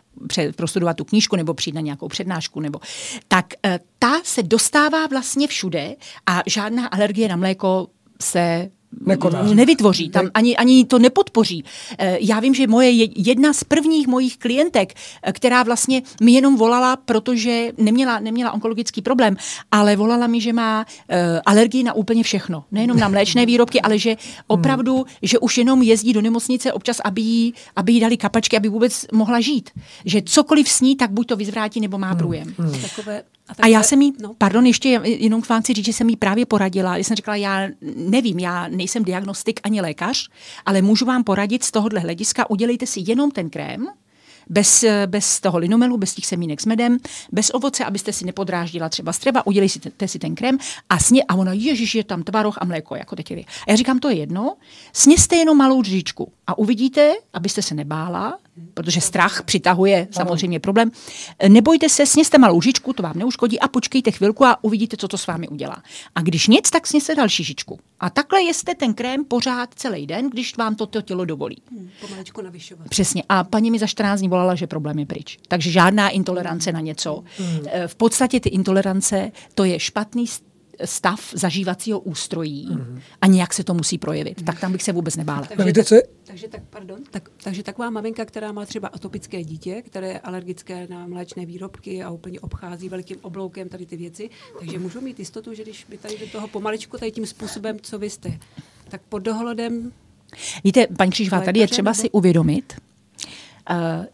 prostudovat 0.56 0.96
tu 0.96 1.04
knížku 1.04 1.36
nebo 1.36 1.54
přijít 1.54 1.74
na 1.74 1.80
nějakou 1.80 2.08
přednášku, 2.08 2.60
nebo 2.60 2.80
tak 3.28 3.46
eh, 3.66 3.80
ta 3.98 4.20
se 4.24 4.42
dostává 4.42 5.06
vlastně 5.06 5.48
všude 5.48 5.96
a 6.26 6.42
žádná 6.46 6.86
alergie 6.86 7.28
na 7.28 7.36
mléko 7.36 7.86
se 8.22 8.70
Nekoná. 9.06 9.42
nevytvoří, 9.42 10.08
tam 10.08 10.30
ani, 10.34 10.56
ani 10.56 10.84
to 10.84 10.98
nepodpoří. 10.98 11.64
Eh, 11.98 12.18
já 12.20 12.40
vím, 12.40 12.54
že 12.54 12.66
moje 12.66 12.90
jedna 13.16 13.52
z 13.52 13.64
prvních 13.64 14.06
mojich 14.06 14.36
klientek, 14.36 14.94
eh, 15.22 15.32
která 15.32 15.62
vlastně 15.62 16.02
mi 16.22 16.32
jenom 16.32 16.56
volala, 16.56 16.96
protože 16.96 17.72
neměla, 17.78 18.18
neměla 18.18 18.52
onkologický 18.52 19.02
problém, 19.02 19.36
ale 19.70 19.96
volala 19.96 20.26
mi, 20.26 20.40
že 20.40 20.52
má 20.52 20.84
uh, 20.84 21.16
alergii 21.46 21.82
na 21.82 21.92
úplně 21.92 22.22
všechno. 22.22 22.64
Nejenom 22.72 22.96
na 22.96 23.08
mléčné 23.08 23.46
výrobky, 23.50 23.80
ale 23.80 23.98
že 23.98 24.16
opravdu, 24.46 24.96
hmm. 24.96 25.04
že 25.22 25.38
už 25.38 25.58
jenom 25.58 25.82
jezdí 25.82 26.12
do 26.12 26.20
nemocnice 26.20 26.72
občas, 26.72 27.00
aby 27.04 27.20
jí, 27.20 27.54
aby 27.76 27.92
jí 27.92 28.00
dali 28.00 28.16
kapačky, 28.16 28.56
aby 28.56 28.68
vůbec 28.68 29.06
mohla 29.12 29.40
žít. 29.40 29.70
Že 30.04 30.22
cokoliv 30.22 30.68
sní, 30.68 30.96
tak 30.96 31.10
buď 31.10 31.26
to 31.26 31.36
vyzvrátí, 31.36 31.80
nebo 31.80 31.98
má 31.98 32.14
průjem. 32.14 32.54
Hmm. 32.58 32.80
Takové 32.80 33.22
a, 33.48 33.52
a 33.62 33.66
já 33.66 33.82
jsem 33.82 34.02
jí, 34.02 34.12
no. 34.20 34.34
pardon, 34.38 34.66
ještě 34.66 34.88
jenom 35.04 35.42
k 35.42 35.48
vám 35.48 35.62
chci 35.62 35.72
říct, 35.72 35.84
že 35.84 35.92
jsem 35.92 36.08
jí 36.08 36.16
právě 36.16 36.46
poradila. 36.46 36.96
Já 36.96 37.04
jsem 37.04 37.16
říkala, 37.16 37.36
já 37.36 37.68
nevím, 37.96 38.38
já 38.38 38.68
nejsem 38.68 39.04
diagnostik 39.04 39.60
ani 39.62 39.80
lékař, 39.80 40.28
ale 40.66 40.82
můžu 40.82 41.04
vám 41.04 41.24
poradit 41.24 41.64
z 41.64 41.70
tohohle 41.70 42.00
hlediska, 42.00 42.50
udělejte 42.50 42.86
si 42.86 43.00
jenom 43.06 43.30
ten 43.30 43.50
krém, 43.50 43.86
bez, 44.48 44.84
bez 45.06 45.40
toho 45.40 45.58
linomelu, 45.58 45.96
bez 45.96 46.14
těch 46.14 46.26
semínek 46.26 46.60
s 46.60 46.66
medem, 46.66 46.98
bez 47.32 47.50
ovoce, 47.54 47.84
abyste 47.84 48.12
si 48.12 48.24
nepodráždila 48.24 48.88
třeba 48.88 49.12
střeva, 49.12 49.46
udělejte 49.46 50.08
si 50.08 50.18
ten 50.18 50.34
krém 50.34 50.58
a 50.90 50.98
sně, 50.98 51.22
a 51.28 51.34
ona, 51.34 51.52
ježiš, 51.52 51.94
je 51.94 52.04
tam 52.04 52.22
tvaroh 52.22 52.58
a 52.60 52.64
mléko, 52.64 52.96
jako 52.96 53.16
teď 53.16 53.30
A 53.32 53.44
já 53.68 53.76
říkám, 53.76 53.98
to 53.98 54.08
je 54.08 54.16
jedno, 54.16 54.56
sněste 54.92 55.36
jenom 55.36 55.58
malou 55.58 55.82
dříčku 55.82 56.32
a 56.46 56.58
uvidíte, 56.58 57.12
abyste 57.32 57.62
se 57.62 57.74
nebála, 57.74 58.38
protože 58.74 59.00
strach 59.00 59.42
přitahuje 59.42 60.08
samozřejmě 60.10 60.60
problém. 60.60 60.90
Nebojte 61.48 61.88
se, 61.88 62.06
sněste 62.06 62.38
malou 62.38 62.60
žičku, 62.60 62.92
to 62.92 63.02
vám 63.02 63.18
neuškodí 63.18 63.60
a 63.60 63.68
počkejte 63.68 64.10
chvilku 64.10 64.44
a 64.44 64.64
uvidíte, 64.64 64.96
co 64.96 65.08
to 65.08 65.18
s 65.18 65.26
vámi 65.26 65.48
udělá. 65.48 65.82
A 66.14 66.20
když 66.20 66.46
nic, 66.46 66.70
tak 66.70 66.86
sněste 66.86 67.14
další 67.14 67.44
žičku. 67.44 67.78
A 68.00 68.10
takhle 68.10 68.42
jeste 68.42 68.74
ten 68.74 68.94
krém 68.94 69.24
pořád 69.24 69.74
celý 69.74 70.06
den, 70.06 70.30
když 70.30 70.56
vám 70.56 70.74
to, 70.74 70.86
tělo 71.02 71.24
dovolí. 71.24 71.62
Hmm, 71.70 71.90
pomaličku 72.00 72.42
navyšovat. 72.42 72.88
Přesně. 72.88 73.22
A 73.28 73.44
paní 73.44 73.70
mi 73.70 73.78
za 73.78 73.86
14 73.86 74.20
dní 74.20 74.28
volala, 74.28 74.54
že 74.54 74.66
problém 74.66 74.98
je 74.98 75.06
pryč. 75.06 75.38
Takže 75.48 75.70
žádná 75.70 76.08
intolerance 76.08 76.72
na 76.72 76.80
něco. 76.80 77.24
Hmm. 77.38 77.60
V 77.86 77.94
podstatě 77.94 78.40
ty 78.40 78.48
intolerance, 78.48 79.32
to 79.54 79.64
je 79.64 79.80
špatný 79.80 80.26
stav 80.84 81.32
zažívacího 81.34 82.00
ústrojí 82.00 82.68
mm-hmm. 82.68 83.00
a 83.20 83.26
nějak 83.26 83.54
se 83.54 83.64
to 83.64 83.74
musí 83.74 83.98
projevit. 83.98 84.44
Tak 84.44 84.60
tam 84.60 84.72
bych 84.72 84.82
se 84.82 84.92
vůbec 84.92 85.16
nebála. 85.16 85.46
Takže, 85.56 85.72
tak, 85.72 85.92
je? 85.92 86.02
takže, 86.24 86.48
tak, 86.48 86.62
pardon, 86.70 86.98
tak, 87.10 87.30
takže 87.44 87.62
taková 87.62 87.90
maminka, 87.90 88.24
která 88.24 88.52
má 88.52 88.66
třeba 88.66 88.88
atopické 88.88 89.44
dítě, 89.44 89.82
které 89.82 90.08
je 90.08 90.20
alergické 90.20 90.86
na 90.90 91.06
mléčné 91.06 91.46
výrobky 91.46 92.02
a 92.02 92.10
úplně 92.10 92.40
obchází 92.40 92.88
velikým 92.88 93.16
obloukem 93.22 93.68
tady 93.68 93.86
ty 93.86 93.96
věci, 93.96 94.30
takže 94.60 94.78
můžou 94.78 95.00
mít 95.00 95.18
jistotu, 95.18 95.54
že 95.54 95.62
když 95.62 95.86
by 95.88 95.98
tady 95.98 96.18
do 96.18 96.26
toho 96.26 96.48
pomaličku 96.48 96.98
tady 96.98 97.12
tím 97.12 97.26
způsobem, 97.26 97.76
co 97.82 97.98
vy 97.98 98.10
jste, 98.10 98.38
tak 98.88 99.00
pod 99.08 99.18
dohledem 99.18 99.92
Víte, 100.64 100.86
paní 100.98 101.10
Křížová, 101.10 101.40
tady 101.40 101.60
je 101.60 101.68
třeba 101.68 101.94
si 101.94 102.10
uvědomit, 102.10 102.74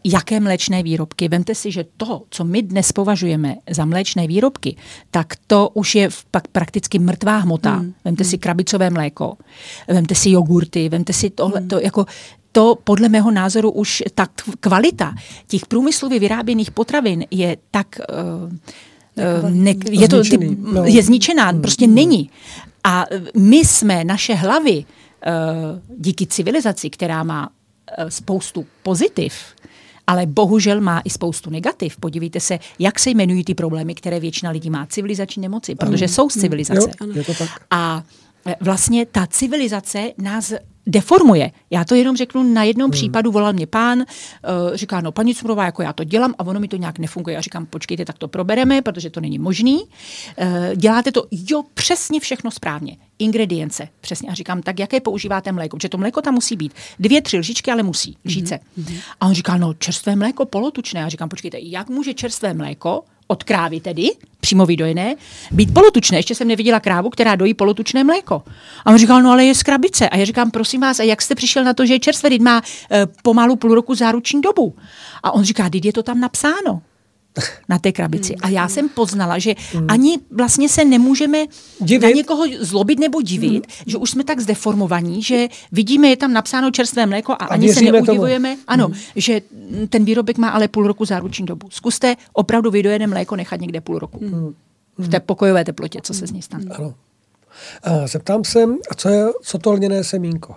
jaké 0.03 0.39
mléčné 0.39 0.83
výrobky. 0.83 1.27
Vemte 1.27 1.55
si, 1.55 1.71
že 1.71 1.85
to, 1.97 2.23
co 2.29 2.43
my 2.43 2.61
dnes 2.61 2.91
považujeme 2.91 3.55
za 3.69 3.85
mléčné 3.85 4.27
výrobky, 4.27 4.75
tak 5.11 5.35
to 5.47 5.69
už 5.73 5.95
je 5.95 6.09
pak 6.31 6.47
prakticky 6.47 6.99
mrtvá 6.99 7.37
hmota. 7.37 7.75
Mm. 7.75 7.93
Vemte 8.05 8.23
mm. 8.23 8.29
si 8.29 8.37
krabicové 8.37 8.89
mléko, 8.89 9.37
vemte 9.87 10.15
si 10.15 10.31
jogurty, 10.31 10.89
vemte 10.89 11.13
si 11.13 11.29
tohle, 11.29 11.61
mm. 11.61 11.67
to 11.67 11.79
jako 11.79 12.05
to 12.51 12.77
podle 12.83 13.09
mého 13.09 13.31
názoru 13.31 13.71
už 13.71 14.03
ta 14.15 14.27
kvalita 14.59 15.15
těch 15.47 15.65
průmyslově 15.65 16.19
vyráběných 16.19 16.71
potravin 16.71 17.25
je 17.31 17.57
tak 17.71 17.87
uh, 19.15 19.49
ne, 19.49 19.73
je, 19.89 20.07
to, 20.07 20.23
ty, 20.23 20.57
no. 20.59 20.83
je 20.85 21.03
zničená, 21.03 21.51
mm. 21.51 21.61
prostě 21.61 21.87
mm. 21.87 21.95
není. 21.95 22.29
A 22.83 23.05
my 23.37 23.57
jsme 23.57 24.03
naše 24.03 24.33
hlavy 24.33 24.85
uh, 24.85 24.85
díky 25.97 26.27
civilizaci, 26.27 26.89
která 26.89 27.23
má 27.23 27.49
Eh, 27.49 27.60
spoustu 28.09 28.65
pozitiv, 28.83 29.33
ale 30.07 30.25
bohužel 30.25 30.81
má 30.81 31.01
i 31.05 31.09
spoustu 31.09 31.49
negativ. 31.49 31.97
Podívejte 31.97 32.39
se, 32.39 32.59
jak 32.79 32.99
se 32.99 33.09
jmenují 33.09 33.43
ty 33.43 33.53
problémy, 33.53 33.95
které 33.95 34.19
většina 34.19 34.51
lidí 34.51 34.69
má. 34.69 34.85
Civilizační 34.85 35.41
nemoci, 35.41 35.75
protože 35.75 36.07
jsou 36.07 36.29
z 36.29 36.33
civilizace. 36.33 36.89
Jo, 37.01 37.07
je 37.13 37.23
to 37.23 37.33
tak. 37.33 37.49
A 37.71 38.03
eh, 38.05 38.30
vlastně 38.59 39.05
ta 39.05 39.27
civilizace 39.27 40.11
nás 40.17 40.53
deformuje. 40.87 41.51
Já 41.69 41.85
to 41.85 41.95
jenom 41.95 42.17
řeknu, 42.17 42.43
na 42.43 42.63
jednom 42.63 42.85
hmm. 42.85 42.91
případu 42.91 43.31
volal 43.31 43.53
mě 43.53 43.67
pán, 43.67 43.99
uh, 43.99 44.05
říká, 44.73 45.01
no 45.01 45.11
paní 45.11 45.35
Cumrová, 45.35 45.65
jako 45.65 45.81
já 45.81 45.93
to 45.93 46.03
dělám 46.03 46.33
a 46.37 46.47
ono 46.47 46.59
mi 46.59 46.67
to 46.67 46.77
nějak 46.77 46.99
nefunguje. 46.99 47.33
Já 47.33 47.41
říkám, 47.41 47.65
počkejte, 47.65 48.05
tak 48.05 48.17
to 48.17 48.27
probereme, 48.27 48.81
protože 48.81 49.09
to 49.09 49.21
není 49.21 49.39
možný. 49.39 49.83
Uh, 49.83 49.87
děláte 50.75 51.11
to, 51.11 51.27
jo, 51.31 51.63
přesně 51.73 52.19
všechno 52.19 52.51
správně. 52.51 52.97
Ingredience, 53.19 53.87
přesně. 54.01 54.29
A 54.29 54.33
říkám, 54.33 54.61
tak 54.61 54.79
jaké 54.79 54.99
používáte 54.99 55.51
mléko? 55.51 55.77
Protože 55.77 55.89
to 55.89 55.97
mléko 55.97 56.21
tam 56.21 56.33
musí 56.33 56.55
být. 56.55 56.73
Dvě, 56.99 57.21
tři 57.21 57.37
lžičky, 57.37 57.71
ale 57.71 57.83
musí, 57.83 58.17
lžíce. 58.25 58.59
Mm-hmm. 58.79 58.99
A 59.19 59.27
on 59.27 59.33
říká, 59.33 59.57
no 59.57 59.73
čerstvé 59.73 60.15
mléko 60.15 60.45
polotučné. 60.45 61.03
A 61.03 61.09
říkám, 61.09 61.29
počkejte, 61.29 61.57
jak 61.61 61.89
může 61.89 62.13
čerstvé 62.13 62.53
mléko 62.53 63.03
od 63.31 63.43
krávy 63.43 63.79
tedy, 63.79 64.09
přímo 64.39 64.65
vydojené, 64.65 65.15
být 65.51 65.73
polotučné. 65.73 66.17
Ještě 66.17 66.35
jsem 66.35 66.47
neviděla 66.47 66.79
krávu, 66.79 67.09
která 67.09 67.35
dojí 67.35 67.53
polotučné 67.53 68.03
mléko. 68.03 68.43
A 68.85 68.91
on 68.91 68.97
říkal, 68.97 69.21
no 69.21 69.31
ale 69.31 69.45
je 69.45 69.55
z 69.55 69.63
krabice. 69.63 70.09
A 70.09 70.17
já 70.17 70.25
říkám, 70.25 70.51
prosím 70.51 70.81
vás, 70.81 70.99
a 70.99 71.03
jak 71.03 71.21
jste 71.21 71.35
přišel 71.35 71.63
na 71.63 71.73
to, 71.73 71.85
že 71.85 71.93
je 71.93 71.99
čerstvé, 71.99 72.29
má 72.41 72.61
e, 72.91 73.07
pomalu 73.23 73.55
půl 73.55 73.75
roku 73.75 73.95
záruční 73.95 74.41
dobu. 74.41 74.75
A 75.23 75.31
on 75.31 75.43
říká, 75.43 75.69
je 75.83 75.93
to 75.93 76.03
tam 76.03 76.19
napsáno 76.19 76.81
na 77.69 77.79
té 77.79 77.91
krabici. 77.91 78.35
A 78.35 78.49
já 78.49 78.67
jsem 78.67 78.89
poznala, 78.89 79.39
že 79.39 79.55
ani 79.87 80.19
vlastně 80.31 80.69
se 80.69 80.85
nemůžeme 80.85 81.45
divit. 81.79 82.01
na 82.01 82.09
někoho 82.09 82.43
zlobit 82.59 82.99
nebo 82.99 83.21
divit, 83.21 83.67
mm. 83.67 83.83
že 83.85 83.97
už 83.97 84.11
jsme 84.11 84.23
tak 84.23 84.39
zdeformovaní, 84.39 85.23
že 85.23 85.47
vidíme, 85.71 86.07
je 86.07 86.17
tam 86.17 86.33
napsáno 86.33 86.71
čerstvé 86.71 87.05
mléko 87.05 87.31
a, 87.31 87.35
a 87.35 87.45
ani 87.45 87.73
se 87.73 87.81
neudivujeme, 87.81 88.49
tomu. 88.49 88.63
ano, 88.67 88.87
mm. 88.87 88.93
že 89.15 89.41
ten 89.89 90.05
výrobek 90.05 90.37
má 90.37 90.49
ale 90.49 90.67
půl 90.67 90.87
roku 90.87 91.05
záruční 91.05 91.45
dobu. 91.45 91.67
Zkuste 91.69 92.15
opravdu 92.33 92.71
vydojené 92.71 93.07
mléko 93.07 93.35
nechat 93.35 93.61
někde 93.61 93.81
půl 93.81 93.99
roku. 93.99 94.19
Mm. 94.21 94.53
V 94.97 95.07
té 95.07 95.19
pokojové 95.19 95.65
teplotě, 95.65 95.99
co 96.03 96.13
se 96.13 96.27
z 96.27 96.31
ní 96.31 96.41
stane. 96.41 96.65
Ano. 96.71 96.93
A 97.83 98.07
zeptám 98.07 98.43
se, 98.43 98.65
co, 98.95 99.09
je, 99.09 99.25
co 99.41 99.57
to 99.57 99.71
lněné 99.71 100.03
semínko? 100.03 100.55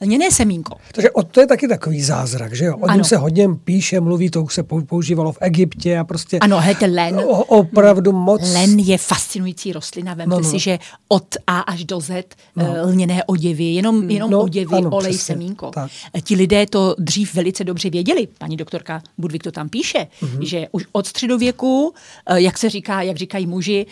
Lněné 0.00 0.30
semínko. 0.30 0.76
Takže 0.92 1.08
to 1.30 1.40
je 1.40 1.46
taky 1.46 1.68
takový 1.68 2.02
zázrak, 2.02 2.54
že 2.54 2.64
jo? 2.64 2.76
O 2.76 2.92
něm 2.92 3.04
se 3.04 3.16
hodně 3.16 3.48
píše, 3.64 4.00
mluví, 4.00 4.30
to 4.30 4.42
už 4.42 4.54
se 4.54 4.62
používalo 4.62 5.32
v 5.32 5.38
Egyptě 5.40 5.98
a 5.98 6.04
prostě... 6.04 6.38
Ano, 6.38 6.60
hejte 6.60 6.86
len. 6.86 7.18
O, 7.18 7.44
opravdu 7.44 8.12
moc. 8.12 8.52
Len 8.52 8.78
je 8.78 8.98
fascinující 8.98 9.72
rostlina, 9.72 10.14
vemte 10.14 10.30
no, 10.30 10.40
no. 10.40 10.50
si, 10.50 10.58
že 10.58 10.78
od 11.08 11.36
A 11.46 11.60
až 11.60 11.84
do 11.84 12.00
Z 12.00 12.24
no. 12.56 12.64
Eh, 12.76 12.82
lněné 12.82 13.24
oděvy, 13.24 13.64
jenom, 13.64 14.10
jenom 14.10 14.30
no, 14.30 14.40
oděvy, 14.40 14.76
ano, 14.76 14.90
olej, 14.90 15.12
přesně, 15.12 15.34
semínko. 15.34 15.70
Tak. 15.70 15.90
Eh, 16.14 16.20
ti 16.20 16.36
lidé 16.36 16.66
to 16.66 16.94
dřív 16.98 17.34
velice 17.34 17.64
dobře 17.64 17.90
věděli. 17.90 18.28
Paní 18.38 18.56
doktorka 18.56 19.02
Budvik 19.18 19.42
to 19.42 19.52
tam 19.52 19.68
píše, 19.68 20.06
mm-hmm. 20.22 20.40
že 20.40 20.66
už 20.72 20.86
od 20.92 21.06
středověku, 21.06 21.94
eh, 22.26 22.40
jak 22.40 22.58
se 22.58 22.70
říká, 22.70 23.02
jak 23.02 23.16
říkají 23.16 23.46
muži, 23.46 23.86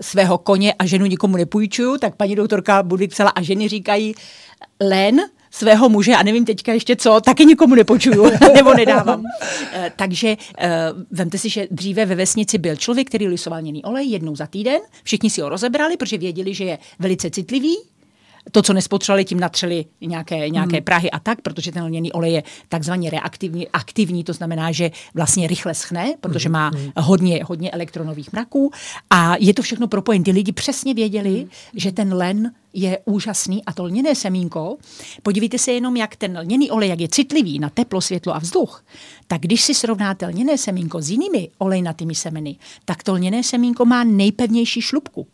svého 0.00 0.38
koně 0.38 0.72
a 0.72 0.86
ženu 0.86 1.06
nikomu 1.06 1.36
nepůjčuju, 1.36 1.98
tak 1.98 2.16
paní 2.16 2.36
doktorka 2.36 2.82
Budvik 2.82 3.10
psala 3.10 3.30
a 3.30 3.42
ženy 3.42 3.68
říkají 3.68 4.14
len, 4.80 5.20
svého 5.50 5.88
muže 5.88 6.12
a 6.12 6.22
nevím 6.22 6.44
teďka 6.44 6.72
ještě 6.72 6.96
co, 6.96 7.20
taky 7.20 7.44
nikomu 7.44 7.74
nepočuju 7.74 8.30
nebo 8.54 8.74
nedávám. 8.74 9.24
Eh, 9.72 9.92
takže 9.96 10.36
eh, 10.58 10.70
vemte 11.10 11.38
si, 11.38 11.48
že 11.48 11.66
dříve 11.70 12.06
ve 12.06 12.14
vesnici 12.14 12.58
byl 12.58 12.76
člověk, 12.76 13.08
který 13.08 13.28
lisoval 13.28 13.58
lněný 13.58 13.84
olej 13.84 14.10
jednou 14.10 14.36
za 14.36 14.46
týden, 14.46 14.80
všichni 15.02 15.30
si 15.30 15.40
ho 15.40 15.48
rozebrali, 15.48 15.96
protože 15.96 16.18
věděli, 16.18 16.54
že 16.54 16.64
je 16.64 16.78
velice 16.98 17.30
citlivý, 17.30 17.76
to, 18.52 18.62
co 18.62 18.72
nespotřebovali, 18.72 19.24
tím 19.24 19.40
natřeli 19.40 19.84
nějaké, 20.00 20.48
nějaké 20.48 20.76
hmm. 20.76 20.84
prahy 20.84 21.10
a 21.10 21.18
tak, 21.18 21.40
protože 21.40 21.72
ten 21.72 21.84
lněný 21.84 22.12
olej 22.12 22.32
je 22.32 22.42
takzvaně 22.68 23.10
reaktivní, 23.10 23.68
aktivní, 23.68 24.24
to 24.24 24.32
znamená, 24.32 24.72
že 24.72 24.90
vlastně 25.14 25.46
rychle 25.46 25.74
schne, 25.74 26.14
protože 26.20 26.48
má 26.48 26.68
hmm. 26.68 26.92
hodně, 26.96 27.44
hodně 27.44 27.70
elektronových 27.70 28.32
mraků 28.32 28.70
a 29.10 29.36
je 29.40 29.54
to 29.54 29.62
všechno 29.62 29.88
propojené. 29.88 30.24
Ty 30.24 30.30
lidi 30.30 30.52
přesně 30.52 30.94
věděli, 30.94 31.38
hmm. 31.38 31.48
že 31.74 31.92
ten 31.92 32.14
len 32.14 32.52
je 32.74 32.98
úžasný 33.04 33.64
a 33.64 33.72
to 33.72 33.84
lněné 33.84 34.14
semínko, 34.14 34.76
podívejte 35.22 35.58
se 35.58 35.72
jenom, 35.72 35.96
jak 35.96 36.16
ten 36.16 36.38
lněný 36.38 36.70
olej, 36.70 36.88
jak 36.88 37.00
je 37.00 37.08
citlivý 37.08 37.58
na 37.58 37.70
teplo, 37.70 38.00
světlo 38.00 38.34
a 38.34 38.38
vzduch, 38.38 38.84
tak 39.26 39.40
když 39.40 39.62
si 39.62 39.74
srovnáte 39.74 40.26
lněné 40.26 40.58
semínko 40.58 41.02
s 41.02 41.10
jinými 41.10 41.48
olejnatými 41.58 42.14
semeny, 42.14 42.56
tak 42.84 43.02
to 43.02 43.12
lněné 43.12 43.42
semínko 43.42 43.84
má 43.84 44.04
nejpevnější 44.04 44.80
šlubku 44.80 45.26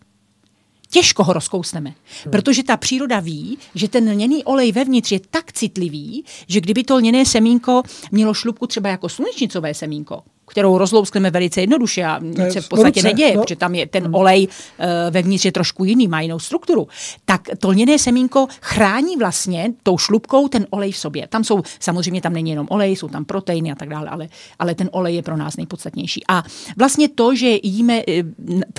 těžko 0.97 1.25
ho 1.25 1.33
rozkousneme. 1.33 1.91
Hmm. 2.25 2.31
Protože 2.31 2.63
ta 2.63 2.77
příroda 2.77 3.21
ví, 3.21 3.59
že 3.75 3.89
ten 3.89 4.11
lněný 4.11 4.45
olej 4.45 4.73
vevnitř 4.73 5.13
je 5.13 5.21
tak 5.31 5.53
citlivý, 5.53 6.25
že 6.49 6.61
kdyby 6.61 6.85
to 6.85 6.97
lněné 6.97 7.27
semínko 7.27 7.83
mělo 8.11 8.35
šlubku 8.35 8.67
třeba 8.67 8.89
jako 8.89 9.09
slunečnicové 9.09 9.75
semínko, 9.75 10.23
kterou 10.47 10.79
rozlouskneme 10.79 11.31
velice 11.31 11.61
jednoduše 11.61 12.05
a 12.05 12.19
nic 12.19 12.53
se 12.53 12.61
v 12.61 12.69
podstatě 12.69 13.01
ruce, 13.01 13.09
neděje, 13.09 13.37
no. 13.37 13.43
protože 13.43 13.57
tam 13.57 13.75
je 13.75 13.87
ten 13.87 14.05
hmm. 14.05 14.15
olej 14.15 14.49
uh, 14.49 14.85
vevnitř 15.11 15.45
je 15.45 15.53
trošku 15.53 15.85
jiný, 15.85 16.09
má 16.09 16.21
jinou 16.21 16.39
strukturu, 16.39 16.89
tak 17.25 17.41
to 17.59 17.69
lněné 17.69 17.99
semínko 17.99 18.47
chrání 18.61 19.17
vlastně 19.17 19.73
tou 19.83 19.99
šlubkou 19.99 20.49
ten 20.49 20.67
olej 20.71 20.93
v 20.93 20.99
sobě. 20.99 21.27
Tam 21.29 21.45
jsou, 21.45 21.63
samozřejmě 21.81 22.21
tam 22.21 22.33
není 22.33 22.51
jenom 22.51 22.67
olej, 22.71 22.97
jsou 22.97 23.09
tam 23.09 23.25
proteiny 23.25 23.73
a 23.73 23.75
tak 23.75 23.89
dále, 23.89 24.09
ale, 24.09 24.29
ale 24.59 24.75
ten 24.75 24.89
olej 24.93 25.15
je 25.15 25.23
pro 25.23 25.37
nás 25.37 25.57
nejpodstatnější. 25.57 26.23
A 26.29 26.45
vlastně 26.77 27.09
to, 27.09 27.35
že 27.35 27.59
jíme 27.63 28.03
eh, 28.09 28.23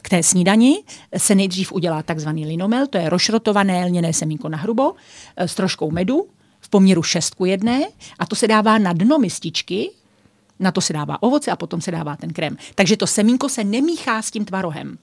k 0.01 0.09
té 0.09 0.23
snídani, 0.23 0.83
se 1.17 1.35
nejdřív 1.35 1.71
udělá 1.71 2.03
takzvaný 2.03 2.45
linomel, 2.45 2.87
to 2.87 2.97
je 2.97 3.09
rošrotované 3.09 3.85
lněné 3.85 4.13
semínko 4.13 4.49
na 4.49 4.57
hrubo 4.57 4.93
eh, 5.37 5.47
s 5.47 5.55
troškou 5.55 5.91
medu, 5.91 6.27
v 6.61 6.69
poměru 6.69 7.03
6 7.03 7.35
k 7.35 7.45
1 7.45 7.73
a 8.19 8.25
to 8.25 8.35
se 8.35 8.47
dává 8.47 8.77
na 8.77 8.93
dno 8.93 9.19
mističky, 9.19 9.91
na 10.59 10.71
to 10.71 10.81
se 10.81 10.93
dává 10.93 11.23
ovoce 11.23 11.51
a 11.51 11.55
potom 11.55 11.81
se 11.81 11.91
dává 11.91 12.15
ten 12.15 12.33
krém. 12.33 12.57
Takže 12.75 12.97
to 12.97 13.07
semínko 13.07 13.49
se 13.49 13.63
nemíchá 13.63 14.21
s 14.21 14.31
tím 14.31 14.45
tvarohem. 14.45 14.97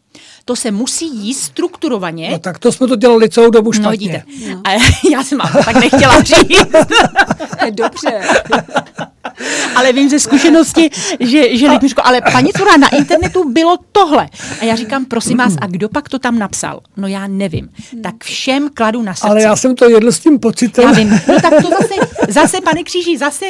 To 0.44 0.56
se 0.56 0.70
musí 0.70 1.06
jíst 1.16 1.40
strukturovaně. 1.40 2.30
No 2.30 2.38
tak 2.38 2.58
to 2.58 2.72
jsme 2.72 2.86
to 2.86 2.96
dělali 2.96 3.28
celou 3.28 3.50
dobu 3.50 3.70
no, 3.70 3.72
špatně. 3.72 3.88
No 3.88 3.90
vidíte. 3.90 4.54
No. 4.54 4.60
A 4.64 4.70
já 5.12 5.24
jsem 5.24 5.38
vám 5.38 5.52
to 5.52 5.64
tak 5.64 5.76
nechtěla 5.76 6.22
říct. 6.22 6.72
Dobře. 7.70 8.20
ale 9.76 9.92
vím 9.92 10.08
ze 10.08 10.18
zkušenosti, 10.18 10.90
že, 11.20 11.56
že 11.56 11.70
lidi 11.70 11.94
ale 12.02 12.20
paní 12.32 12.52
Cura, 12.52 12.76
na 12.76 12.88
internetu 12.88 13.52
bylo 13.52 13.76
tohle. 13.92 14.28
A 14.60 14.64
já 14.64 14.76
říkám, 14.76 15.04
prosím 15.04 15.38
vás, 15.38 15.54
a 15.60 15.66
kdo 15.66 15.88
pak 15.88 16.08
to 16.08 16.18
tam 16.18 16.38
napsal? 16.38 16.80
No 16.96 17.08
já 17.08 17.26
nevím. 17.26 17.68
Tak 18.02 18.24
všem 18.24 18.68
kladu 18.74 19.02
na 19.02 19.14
srdce. 19.14 19.28
Ale 19.28 19.42
já 19.42 19.56
jsem 19.56 19.74
to 19.74 19.90
jedl 19.90 20.12
s 20.12 20.18
tím 20.18 20.38
pocitem. 20.38 20.84
Já 20.84 20.92
vím. 20.92 21.10
No 21.10 21.40
tak 21.40 21.54
to 21.62 21.68
zase, 21.70 21.94
zase 22.28 22.60
pane 22.60 22.82
Kříži, 22.82 23.18
zase, 23.18 23.46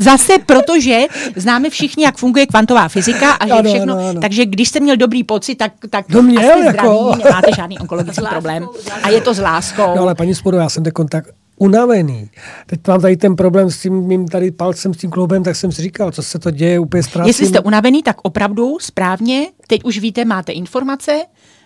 zase 0.00 0.32
protože 0.46 1.00
známe 1.36 1.70
všichni, 1.70 2.04
jak 2.04 2.16
funguje 2.16 2.46
kvantová 2.46 2.88
fyzika 2.88 3.32
a 3.32 3.46
že 3.46 3.52
ano, 3.52 3.70
všechno. 3.70 3.94
Ano, 3.94 4.08
ano. 4.08 4.20
Takže 4.20 4.46
když 4.46 4.68
jste 4.68 4.80
měl 4.80 4.96
dobrý 4.96 5.24
pocit, 5.24 5.54
tak, 5.54 5.72
tak 5.90 6.08
no 6.08 6.22
měl, 6.22 6.52
asi 6.52 6.64
jako... 6.64 6.70
zdraví, 6.70 7.24
nemáte 7.24 7.50
žádný 7.56 7.78
onkologický 7.78 8.24
problém. 8.30 8.68
A 9.02 9.08
je 9.08 9.20
to 9.20 9.34
s 9.34 9.38
láskou. 9.38 9.94
No 9.96 10.02
ale 10.02 10.14
paní 10.14 10.34
Spodo, 10.34 10.56
já 10.56 10.68
jsem 10.68 10.84
teď 10.84 10.92
kontakt 10.92 11.30
unavený. 11.58 12.30
Teď 12.66 12.80
mám 12.88 13.00
tady 13.00 13.16
ten 13.16 13.36
problém 13.36 13.70
s 13.70 13.82
tím 13.82 14.06
mým 14.06 14.28
tady 14.28 14.50
palcem, 14.50 14.94
s 14.94 14.96
tím 14.96 15.10
kloubem, 15.10 15.42
tak 15.42 15.56
jsem 15.56 15.72
si 15.72 15.82
říkal, 15.82 16.12
co 16.12 16.22
se 16.22 16.38
to 16.38 16.50
děje, 16.50 16.78
úplně 16.78 17.02
ztrácím. 17.02 17.28
Jestli 17.28 17.46
jste 17.46 17.60
unavený, 17.60 18.02
tak 18.02 18.16
opravdu 18.22 18.78
správně, 18.80 19.46
teď 19.66 19.84
už 19.84 19.98
víte, 19.98 20.24
máte 20.24 20.52
informace, 20.52 21.22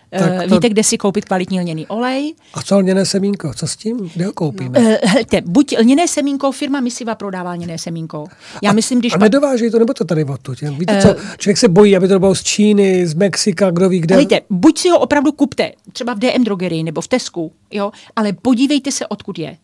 tak 0.09 0.31
eh, 0.31 0.47
to... 0.47 0.55
Víte, 0.55 0.69
kde 0.69 0.83
si 0.83 0.97
koupit 0.97 1.25
kvalitní 1.25 1.59
lněný 1.59 1.87
olej. 1.87 2.33
A 2.53 2.61
co 2.61 2.79
lněné 2.79 3.05
semínko? 3.05 3.53
Co 3.53 3.67
s 3.67 3.75
tím? 3.75 3.97
Kde 4.15 4.25
ho 4.25 4.33
koupíme? 4.33 4.79
No. 4.79 4.97
Hleďte, 5.03 5.41
buď 5.45 5.77
lněné 5.79 6.07
semínko, 6.07 6.51
firma 6.51 6.79
Misiva 6.79 7.15
prodává 7.15 7.51
lněné 7.51 7.77
semínko. 7.77 8.25
Já 8.63 8.69
a, 8.69 8.73
myslím, 8.73 8.99
když... 8.99 9.13
A 9.13 9.17
nedováží 9.17 9.71
to, 9.71 9.79
nebo 9.79 9.93
to 9.93 10.05
tady 10.05 10.23
odtud? 10.23 10.61
Víte 10.61 10.93
uh, 10.93 11.01
co, 11.01 11.15
člověk 11.37 11.57
se 11.57 11.67
bojí, 11.67 11.97
aby 11.97 12.07
to 12.07 12.19
bylo 12.19 12.35
z 12.35 12.43
Číny, 12.43 13.07
z 13.07 13.13
Mexika, 13.13 13.71
kdo 13.71 13.89
ví 13.89 13.99
kde. 13.99 14.15
Hleďte, 14.15 14.41
buď 14.49 14.79
si 14.79 14.89
ho 14.89 14.99
opravdu 14.99 15.31
kupte, 15.31 15.71
třeba 15.93 16.13
v 16.13 16.19
DM 16.19 16.43
drogerii 16.43 16.83
nebo 16.83 17.01
v 17.01 17.07
Tesku, 17.07 17.51
jo, 17.71 17.91
ale 18.15 18.33
podívejte 18.33 18.91
se, 18.91 19.07
odkud 19.07 19.39
je 19.39 19.57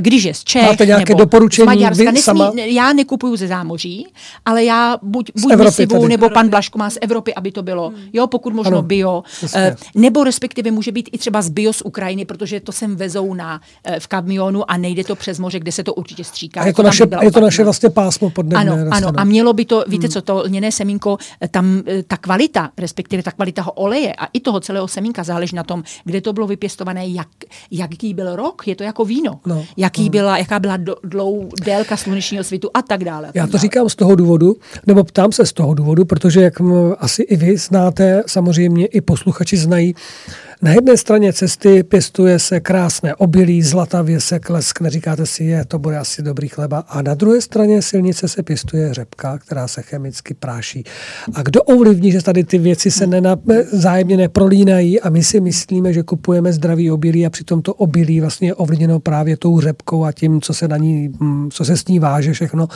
když 0.00 0.24
je 0.24 0.34
z 0.34 0.44
Čech 0.44 0.62
Máte 0.62 0.86
nějaké 0.86 1.12
nebo 1.12 1.18
doporučení 1.18 1.64
z 1.64 1.66
Maďarska. 1.66 2.04
Nesmí, 2.04 2.22
sama? 2.22 2.52
Já 2.54 2.92
nekupuju 2.92 3.36
ze 3.36 3.46
zámoří, 3.46 4.06
ale 4.44 4.64
já 4.64 4.98
buď, 5.02 5.30
buď 5.40 5.56
Misivu, 5.56 6.06
nebo 6.06 6.30
pan 6.30 6.48
Blaško 6.48 6.78
má 6.78 6.90
z 6.90 6.98
Evropy, 7.00 7.34
aby 7.34 7.52
to 7.52 7.62
bylo, 7.62 7.88
hmm. 7.88 7.98
jo, 8.12 8.26
pokud 8.26 8.54
možno 8.54 8.72
ano, 8.72 8.82
bio, 8.82 9.22
jasně. 9.42 9.76
nebo 9.94 10.24
respektive 10.24 10.70
může 10.70 10.92
být 10.92 11.08
i 11.12 11.18
třeba 11.18 11.42
z 11.42 11.48
bio 11.48 11.72
z 11.72 11.82
Ukrajiny, 11.82 12.24
protože 12.24 12.60
to 12.60 12.72
sem 12.72 12.96
vezou 12.96 13.34
na, 13.34 13.60
eh, 13.84 14.00
v 14.00 14.06
kamionu 14.06 14.70
a 14.70 14.76
nejde 14.76 15.04
to 15.04 15.16
přes 15.16 15.38
moře, 15.38 15.60
kde 15.60 15.72
se 15.72 15.84
to 15.84 15.94
určitě 15.94 16.24
stříká. 16.24 16.60
A 16.60 16.66
je 16.66 16.74
to, 16.74 16.82
naše, 16.82 17.04
je 17.22 17.32
to 17.32 17.40
naše 17.40 17.64
vlastně 17.64 17.90
pásmo 17.90 18.30
podnebné. 18.30 18.72
Ano, 18.72 18.90
ano, 18.90 19.12
a 19.16 19.24
mělo 19.24 19.52
by 19.52 19.64
to, 19.64 19.84
víte 19.88 20.06
hmm. 20.06 20.12
co, 20.12 20.22
to 20.22 20.42
lněné 20.46 20.72
semínko, 20.72 21.18
eh, 21.40 21.48
tam 21.48 21.82
eh, 21.86 22.02
ta 22.02 22.16
kvalita, 22.16 22.70
respektive 22.78 23.22
ta 23.22 23.32
kvalita 23.32 23.64
toho 23.64 23.72
oleje 23.72 24.12
a 24.12 24.26
i 24.32 24.40
toho 24.40 24.60
celého 24.60 24.88
semínka 24.88 25.24
záleží 25.24 25.56
na 25.56 25.64
tom, 25.64 25.82
kde 26.04 26.20
to 26.20 26.32
bylo 26.32 26.46
vypěstované, 26.46 27.08
jak, 27.08 27.28
jaký 27.70 28.14
byl 28.14 28.36
rok, 28.36 28.62
je 28.66 28.76
to 28.76 28.84
jako 28.84 29.04
víno, 29.04 29.40
no, 29.46 29.64
jaký 29.76 30.04
no. 30.04 30.10
byla, 30.10 30.38
jaká 30.38 30.58
byla 30.58 30.76
do, 30.76 30.96
dlou, 31.04 31.48
délka 31.64 31.96
slunečního 31.96 32.44
svitu 32.44 32.70
a 32.74 32.82
tak 32.82 33.04
dále. 33.04 33.28
A 33.28 33.32
tak 33.32 33.34
Já 33.34 33.46
to 33.46 33.52
dále. 33.52 33.60
říkám 33.60 33.88
z 33.88 33.96
toho 33.96 34.14
důvodu, 34.14 34.56
nebo 34.86 35.04
ptám 35.04 35.32
se 35.32 35.46
z 35.46 35.52
toho 35.52 35.74
důvodu, 35.74 36.04
protože 36.04 36.40
jak 36.40 36.54
asi 36.98 37.22
i 37.22 37.36
vy 37.36 37.56
znáte, 37.56 38.22
samozřejmě 38.26 38.86
i 38.86 39.00
posluchači 39.00 39.56
znají, 39.56 39.94
na 40.62 40.72
jedné 40.72 40.96
straně 40.96 41.32
cesty 41.32 41.82
pěstuje 41.82 42.38
se 42.38 42.60
krásné 42.60 43.14
obilí, 43.14 43.62
zlatavě 43.62 44.20
se 44.20 44.38
kleskne, 44.38 44.90
říkáte 44.90 45.26
si, 45.26 45.44
je, 45.44 45.64
to 45.64 45.78
bude 45.78 45.98
asi 45.98 46.22
dobrý 46.22 46.48
chleba. 46.48 46.78
A 46.78 47.02
na 47.02 47.14
druhé 47.14 47.40
straně 47.40 47.82
silnice 47.82 48.28
se 48.28 48.42
pěstuje 48.42 48.94
řepka, 48.94 49.38
která 49.38 49.68
se 49.68 49.82
chemicky 49.82 50.34
práší. 50.34 50.84
A 51.34 51.42
kdo 51.42 51.62
ovlivní, 51.62 52.12
že 52.12 52.22
tady 52.22 52.44
ty 52.44 52.58
věci 52.58 52.90
se 52.90 53.06
nena, 53.06 53.36
zájemně 53.72 54.16
neprolínají 54.16 55.00
a 55.00 55.10
my 55.10 55.24
si 55.24 55.40
myslíme, 55.40 55.92
že 55.92 56.02
kupujeme 56.02 56.52
zdravý 56.52 56.90
obilí 56.90 57.26
a 57.26 57.30
přitom 57.30 57.62
to 57.62 57.74
obilí 57.74 58.20
vlastně 58.20 58.48
je 58.48 58.54
ovlivněno 58.54 59.00
právě 59.00 59.36
tou 59.36 59.60
řepkou 59.60 60.04
a 60.04 60.12
tím, 60.12 60.40
co 60.40 60.54
se 60.54 60.68
na 60.68 60.76
ní, 60.76 61.08
mm, 61.20 61.50
co 61.50 61.64
se 61.64 61.76
s 61.76 61.86
ní 61.86 61.98
váže 61.98 62.32
všechno. 62.32 62.68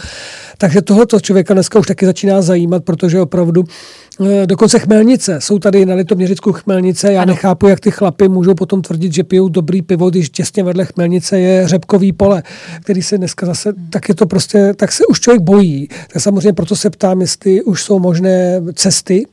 Takže 0.58 0.82
tohoto 0.82 1.20
člověka 1.20 1.54
dneska 1.54 1.78
už 1.78 1.86
taky 1.86 2.06
začíná 2.06 2.42
zajímat, 2.42 2.84
protože 2.84 3.20
opravdu 3.20 3.64
dokonce 4.46 4.78
chmelnice. 4.78 5.40
Jsou 5.40 5.58
tady 5.58 5.86
na 5.86 5.94
Litoměřicku 5.94 6.52
chmelnice. 6.52 7.12
Já 7.12 7.22
ano. 7.22 7.32
nechápu, 7.32 7.68
jak 7.68 7.80
ty 7.80 7.90
chlapy 7.90 8.28
můžou 8.28 8.54
potom 8.54 8.82
tvrdit, 8.82 9.12
že 9.12 9.24
pijou 9.24 9.48
dobrý 9.48 9.82
pivo, 9.82 10.10
když 10.10 10.30
těsně 10.30 10.62
vedle 10.62 10.84
chmelnice 10.84 11.40
je 11.40 11.68
řepkový 11.68 12.12
pole, 12.12 12.42
který 12.80 13.02
se 13.02 13.18
dneska 13.18 13.46
zase, 13.46 13.72
tak 13.90 14.08
je 14.08 14.14
to 14.14 14.26
prostě, 14.26 14.74
tak 14.76 14.92
se 14.92 15.06
už 15.06 15.20
člověk 15.20 15.42
bojí. 15.42 15.88
Tak 16.12 16.22
samozřejmě 16.22 16.52
proto 16.52 16.76
se 16.76 16.90
ptám, 16.90 17.20
jestli 17.20 17.62
už 17.62 17.82
jsou 17.82 17.98
možné 17.98 18.62
cesty, 18.74 19.26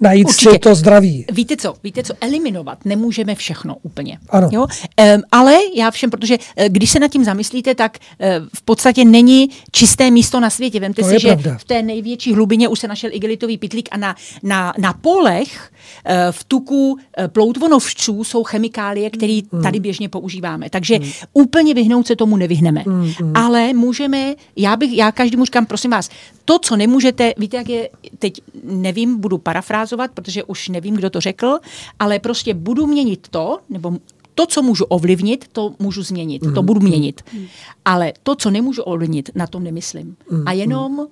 najít 0.00 0.28
Určitě. 0.28 0.50
si 0.50 0.58
to 0.58 0.74
zdraví. 0.74 1.24
Víte 1.32 1.56
co, 1.56 1.74
víte 1.84 2.02
co, 2.02 2.14
eliminovat 2.20 2.84
nemůžeme 2.84 3.34
všechno 3.34 3.76
úplně. 3.82 4.18
Ano. 4.28 4.48
Jo? 4.52 4.60
Um, 4.62 5.22
ale 5.32 5.56
já 5.76 5.90
všem, 5.90 6.10
protože 6.10 6.38
uh, 6.38 6.64
když 6.68 6.90
se 6.90 6.98
nad 6.98 7.08
tím 7.08 7.24
zamyslíte, 7.24 7.74
tak 7.74 7.98
uh, 7.98 8.26
v 8.54 8.62
podstatě 8.62 9.04
není 9.04 9.50
čisté 9.70 10.10
místo 10.10 10.40
na 10.40 10.50
světě. 10.50 10.80
Vemte 10.80 11.02
to 11.02 11.08
si, 11.08 11.20
že 11.20 11.28
pravda. 11.28 11.58
v 11.58 11.64
té 11.64 11.82
největší 11.82 12.34
hlubině 12.34 12.68
už 12.68 12.78
se 12.78 12.88
našel 12.88 13.10
igelitový 13.12 13.58
pitlík 13.58 13.88
a 13.92 13.96
na, 13.96 14.16
na, 14.42 14.72
na 14.78 14.92
polech 14.92 15.70
uh, 16.06 16.12
v 16.30 16.44
tuku 16.44 16.90
uh, 16.92 16.98
ploutvonovčů 17.26 18.24
jsou 18.24 18.44
chemikálie, 18.44 19.10
které 19.10 19.40
mm. 19.52 19.62
tady 19.62 19.80
běžně 19.80 20.08
používáme. 20.08 20.70
Takže 20.70 20.98
mm. 20.98 21.10
úplně 21.32 21.74
vyhnout 21.74 22.06
se 22.06 22.16
tomu 22.16 22.36
nevyhneme. 22.36 22.82
Mm, 22.86 23.12
mm. 23.20 23.32
Ale 23.34 23.72
můžeme, 23.72 24.34
já 24.56 24.76
bych, 24.76 24.92
já 24.92 25.12
každému 25.12 25.44
říkám, 25.44 25.66
prosím 25.66 25.90
vás, 25.90 26.08
to, 26.44 26.58
co 26.58 26.76
nemůžete, 26.76 27.34
víte, 27.38 27.56
jak 27.56 27.68
je, 27.68 27.88
teď 28.18 28.40
nevím, 28.64 29.20
budu 29.20 29.38
parafrázovat, 29.38 29.89
protože 30.14 30.44
už 30.44 30.68
nevím, 30.68 30.94
kdo 30.94 31.10
to 31.10 31.20
řekl, 31.20 31.58
ale 31.98 32.18
prostě 32.18 32.54
budu 32.54 32.86
měnit 32.86 33.28
to, 33.30 33.58
nebo 33.68 33.92
to, 34.34 34.46
co 34.46 34.62
můžu 34.62 34.84
ovlivnit, 34.84 35.48
to 35.52 35.74
můžu 35.78 36.02
změnit, 36.02 36.42
mm. 36.42 36.54
to 36.54 36.62
budu 36.62 36.80
měnit. 36.80 37.20
Mm. 37.32 37.46
Ale 37.84 38.12
to, 38.22 38.34
co 38.34 38.50
nemůžu 38.50 38.82
ovlivnit, 38.82 39.30
na 39.34 39.46
tom 39.46 39.64
nemyslím. 39.64 40.16
Mm. 40.30 40.42
A 40.46 40.52
jenom 40.52 41.06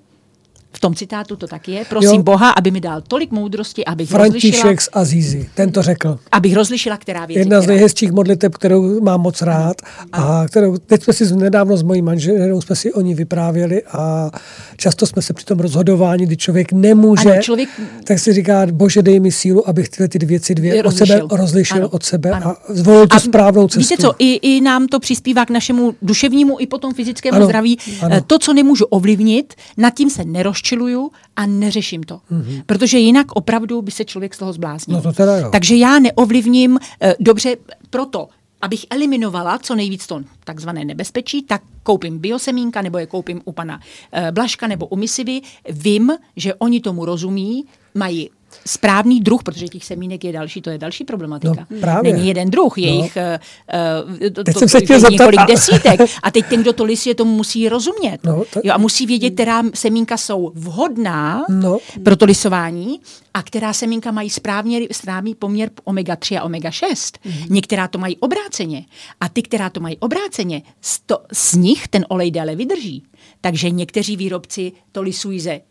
v 0.71 0.79
tom 0.79 0.95
citátu 0.95 1.35
to 1.35 1.47
tak 1.47 1.67
je. 1.67 1.85
Prosím 1.89 2.15
jo. 2.15 2.23
Boha, 2.23 2.49
aby 2.49 2.71
mi 2.71 2.81
dal 2.81 3.01
tolik 3.01 3.31
moudrosti, 3.31 3.85
abych 3.85 4.09
František 4.09 4.53
rozlišila... 4.53 4.75
z 4.79 4.89
Azízy, 4.93 5.49
ten 5.55 5.71
to 5.71 5.81
řekl. 5.81 6.19
Abych 6.31 6.55
rozlišila, 6.55 6.97
která 6.97 7.25
věc 7.25 7.37
Jedna 7.37 7.57
je, 7.57 7.63
z 7.63 7.67
nejhezčích 7.67 8.11
modliteb, 8.11 8.55
kterou 8.55 9.01
mám 9.01 9.21
moc 9.21 9.41
rád 9.41 9.81
a 10.11 10.45
kterou, 10.47 10.77
teď 10.77 11.03
jsme 11.03 11.13
si 11.13 11.35
nedávno 11.35 11.77
s 11.77 11.83
mojí 11.83 12.01
manželou 12.01 12.61
jsme 12.61 12.75
si 12.75 12.93
o 12.93 13.01
ní 13.01 13.15
vyprávěli 13.15 13.83
a 13.83 14.31
často 14.77 15.05
jsme 15.05 15.21
se 15.21 15.33
při 15.33 15.45
tom 15.45 15.59
rozhodování, 15.59 16.25
kdy 16.25 16.37
člověk 16.37 16.71
nemůže, 16.71 17.31
ano, 17.31 17.41
člověk... 17.41 17.69
tak 18.03 18.19
si 18.19 18.33
říká, 18.33 18.65
bože 18.71 19.01
dej 19.01 19.19
mi 19.19 19.31
sílu, 19.31 19.69
abych 19.69 19.89
tyhle 19.89 20.07
ty 20.07 20.19
věci 20.25 20.55
dvě 20.55 20.81
rozlišil. 20.81 21.15
od 21.15 21.29
sebe 21.29 21.37
rozlišil 21.37 21.77
ano. 21.77 21.89
od 21.89 22.03
sebe 22.03 22.31
ano. 22.31 22.47
a 22.47 22.57
zvolil 22.69 23.07
tu 23.07 23.15
a 23.15 23.19
správnou 23.19 23.67
cestu. 23.67 23.79
Víte 23.79 24.01
co, 24.01 24.13
i, 24.19 24.33
i 24.33 24.61
nám 24.61 24.87
to 24.87 24.99
přispívá 24.99 25.45
k 25.45 25.49
našemu 25.49 25.95
duševnímu 26.01 26.55
i 26.59 26.67
potom 26.67 26.93
fyzickému 26.93 27.35
ano. 27.35 27.45
zdraví. 27.45 27.77
Ano. 28.01 28.21
To, 28.27 28.39
co 28.39 28.53
nemůžu 28.53 28.85
ovlivnit, 28.85 29.53
nad 29.77 29.93
tím 29.93 30.09
se 30.09 30.25
nerozčiluju 30.59 31.11
a 31.35 31.45
neřeším 31.45 32.03
to. 32.03 32.21
Mm-hmm. 32.31 32.63
Protože 32.65 32.97
jinak 32.97 33.31
opravdu 33.31 33.81
by 33.81 33.91
se 33.91 34.05
člověk 34.05 34.33
z 34.33 34.37
toho 34.37 34.53
zbláznil. 34.53 34.97
No 34.97 35.03
to 35.03 35.13
teda 35.13 35.37
jo. 35.37 35.49
Takže 35.51 35.75
já 35.75 35.99
neovlivním, 35.99 36.71
uh, 36.71 37.11
dobře, 37.19 37.55
proto 37.89 38.27
abych 38.61 38.85
eliminovala 38.89 39.59
co 39.59 39.75
nejvíc 39.75 40.07
to 40.07 40.21
takzvané 40.43 40.85
nebezpečí, 40.85 41.43
tak 41.43 41.61
koupím 41.83 42.19
biosemínka 42.19 42.81
nebo 42.81 42.97
je 42.97 43.05
koupím 43.05 43.41
u 43.45 43.51
pana 43.51 43.79
e, 44.11 44.31
Blaška 44.31 44.67
nebo 44.67 44.87
u 44.87 44.95
Misivy. 44.95 45.41
Vím, 45.69 46.11
že 46.35 46.53
oni 46.55 46.79
tomu 46.79 47.05
rozumí, 47.05 47.65
mají 47.95 48.29
správný 48.67 49.21
druh, 49.21 49.43
protože 49.43 49.67
těch 49.67 49.85
semínek 49.85 50.23
je 50.23 50.33
další, 50.33 50.61
to 50.61 50.69
je 50.69 50.77
další 50.77 51.03
problematika. 51.03 51.67
No, 51.69 51.79
právě. 51.79 52.13
Není 52.13 52.27
jeden 52.27 52.49
druh, 52.49 52.77
je 52.77 52.91
no. 52.91 53.03
jich 53.03 53.17
uh, 53.17 54.29
to, 54.33 54.43
teď 54.43 54.53
to, 54.53 54.59
jsem 54.59 54.69
se 54.69 54.79
to, 54.79 54.83
chtěl 54.85 54.95
je 54.95 54.99
zeptat, 54.99 55.11
několik 55.11 55.39
a... 55.39 55.45
desítek. 55.45 56.01
A 56.23 56.31
teď 56.31 56.45
ten, 56.45 56.61
kdo 56.61 56.73
to 56.73 56.83
lisuje, 56.83 57.15
tomu 57.15 57.35
musí 57.35 57.69
rozumět. 57.69 58.19
No, 58.23 58.43
to... 58.53 58.61
jo, 58.63 58.73
a 58.73 58.77
musí 58.77 59.05
vědět, 59.05 59.33
která 59.33 59.63
semínka 59.73 60.17
jsou 60.17 60.51
vhodná 60.55 61.45
no. 61.49 61.77
pro 62.03 62.15
to 62.15 62.25
lisování 62.25 62.99
a 63.33 63.43
která 63.43 63.73
semínka 63.73 64.11
mají 64.11 64.29
správně, 64.29 64.81
správný 64.91 65.35
poměr 65.35 65.69
omega-3 65.83 66.39
a 66.39 66.43
omega-6. 66.43 67.17
Mm. 67.25 67.33
Některá 67.49 67.87
to 67.87 67.97
mají 67.97 68.17
obráceně. 68.17 68.85
A 69.21 69.29
ty, 69.29 69.41
která 69.41 69.69
to 69.69 69.79
mají 69.79 69.97
obráceně, 69.97 70.61
z, 70.81 70.99
to, 70.99 71.19
z 71.31 71.53
nich 71.53 71.87
ten 71.87 72.05
olej 72.09 72.31
déle 72.31 72.55
vydrží. 72.55 73.03
Takže 73.41 73.69
někteří 73.69 74.17
výrobci 74.17 74.71
to 74.91 75.01
lisují 75.01 75.39
ze 75.39 75.61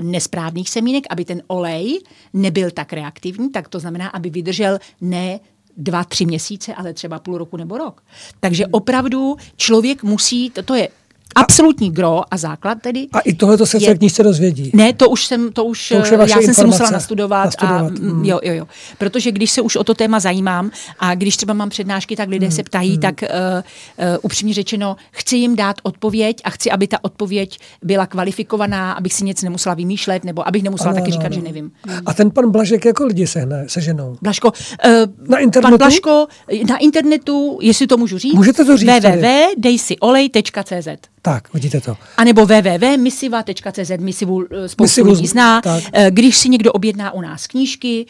nesprávných 0.00 0.70
semínek, 0.70 1.04
aby 1.10 1.24
ten 1.24 1.42
olej 1.46 2.00
nebyl 2.32 2.70
tak 2.70 2.92
reaktivní, 2.92 3.50
tak 3.50 3.68
to 3.68 3.80
znamená, 3.80 4.08
aby 4.08 4.30
vydržel 4.30 4.78
ne 5.00 5.40
dva, 5.76 6.04
tři 6.04 6.26
měsíce, 6.26 6.74
ale 6.74 6.92
třeba 6.92 7.18
půl 7.18 7.38
roku 7.38 7.56
nebo 7.56 7.78
rok. 7.78 8.02
Takže 8.40 8.66
opravdu 8.66 9.36
člověk 9.56 10.02
musí, 10.02 10.50
to, 10.50 10.62
to 10.62 10.74
je 10.74 10.88
absolutní 11.34 11.90
gro 11.90 12.22
a 12.30 12.36
základ 12.36 12.78
tedy. 12.82 13.06
A 13.12 13.20
i 13.20 13.34
tohle 13.34 13.56
to 13.56 13.66
se 13.66 13.78
v 13.78 13.84
té 13.84 13.94
knížce 13.94 14.22
dozvědí. 14.22 14.70
Ne, 14.74 14.92
to 14.92 15.10
už 15.10 15.26
jsem, 15.26 15.52
to 15.52 15.64
už, 15.64 15.88
to 15.88 15.98
už 15.98 16.10
já 16.10 16.40
jsem 16.40 16.54
se 16.54 16.66
musela 16.66 16.90
nastudovat, 16.90 17.44
nastudovat. 17.44 17.80
a 17.80 18.02
mm. 18.02 18.24
jo, 18.24 18.40
jo, 18.42 18.54
jo. 18.54 18.66
Protože 18.98 19.32
když 19.32 19.50
se 19.50 19.60
už 19.60 19.76
o 19.76 19.84
to 19.84 19.94
téma 19.94 20.20
zajímám 20.20 20.70
a 20.98 21.14
když 21.14 21.36
třeba 21.36 21.54
mám 21.54 21.68
přednášky, 21.68 22.16
tak 22.16 22.28
lidé 22.28 22.46
mm. 22.46 22.52
se 22.52 22.62
ptají, 22.62 22.92
mm. 22.92 23.00
tak 23.00 23.22
uh, 23.22 23.28
uh, 23.28 24.16
upřímně 24.22 24.54
řečeno, 24.54 24.96
chci 25.10 25.36
jim 25.36 25.56
dát 25.56 25.76
odpověď 25.82 26.36
a 26.44 26.50
chci, 26.50 26.70
aby 26.70 26.86
ta 26.86 26.98
odpověď 27.02 27.58
byla 27.82 28.06
kvalifikovaná, 28.06 28.92
abych 28.92 29.12
si 29.12 29.24
nic 29.24 29.42
nemusela 29.42 29.74
vymýšlet, 29.74 30.24
nebo 30.24 30.48
abych 30.48 30.62
nemusela 30.62 30.90
ano, 30.90 31.00
taky 31.00 31.12
říkat, 31.12 31.26
ano. 31.26 31.34
že 31.34 31.40
nevím. 31.40 31.70
A 32.06 32.14
ten 32.14 32.30
pan 32.30 32.50
Blažek 32.50 32.84
jako 32.84 33.04
lidi 33.04 33.26
se 33.26 33.48
seženou? 33.66 34.16
Blažko, 34.22 34.48
uh, 34.48 34.92
na 35.28 35.38
internetu? 35.38 35.70
Pan 35.70 35.78
Blažko, 35.78 36.26
na 36.68 36.76
internetu, 36.76 37.58
jestli 37.62 37.86
to 37.86 37.96
můžu 37.96 38.18
říct, 38.18 38.34
Můžete 38.34 38.64
to 38.64 38.76
říct 38.76 38.90
www.dejsiolej.cz 38.90 40.88
tak, 41.22 41.54
vidíte 41.54 41.80
to. 41.80 41.96
A 42.16 42.24
nebo 42.24 42.46
www.misiva.cz, 42.46 43.90
misivu 43.98 44.44
spoustu 44.66 44.82
Misivu, 44.82 45.10
lidí 45.10 45.26
zná. 45.26 45.60
Tak. 45.60 45.84
Když 46.10 46.36
si 46.36 46.48
někdo 46.48 46.72
objedná 46.72 47.12
u 47.12 47.20
nás 47.20 47.46
knížky, 47.46 48.06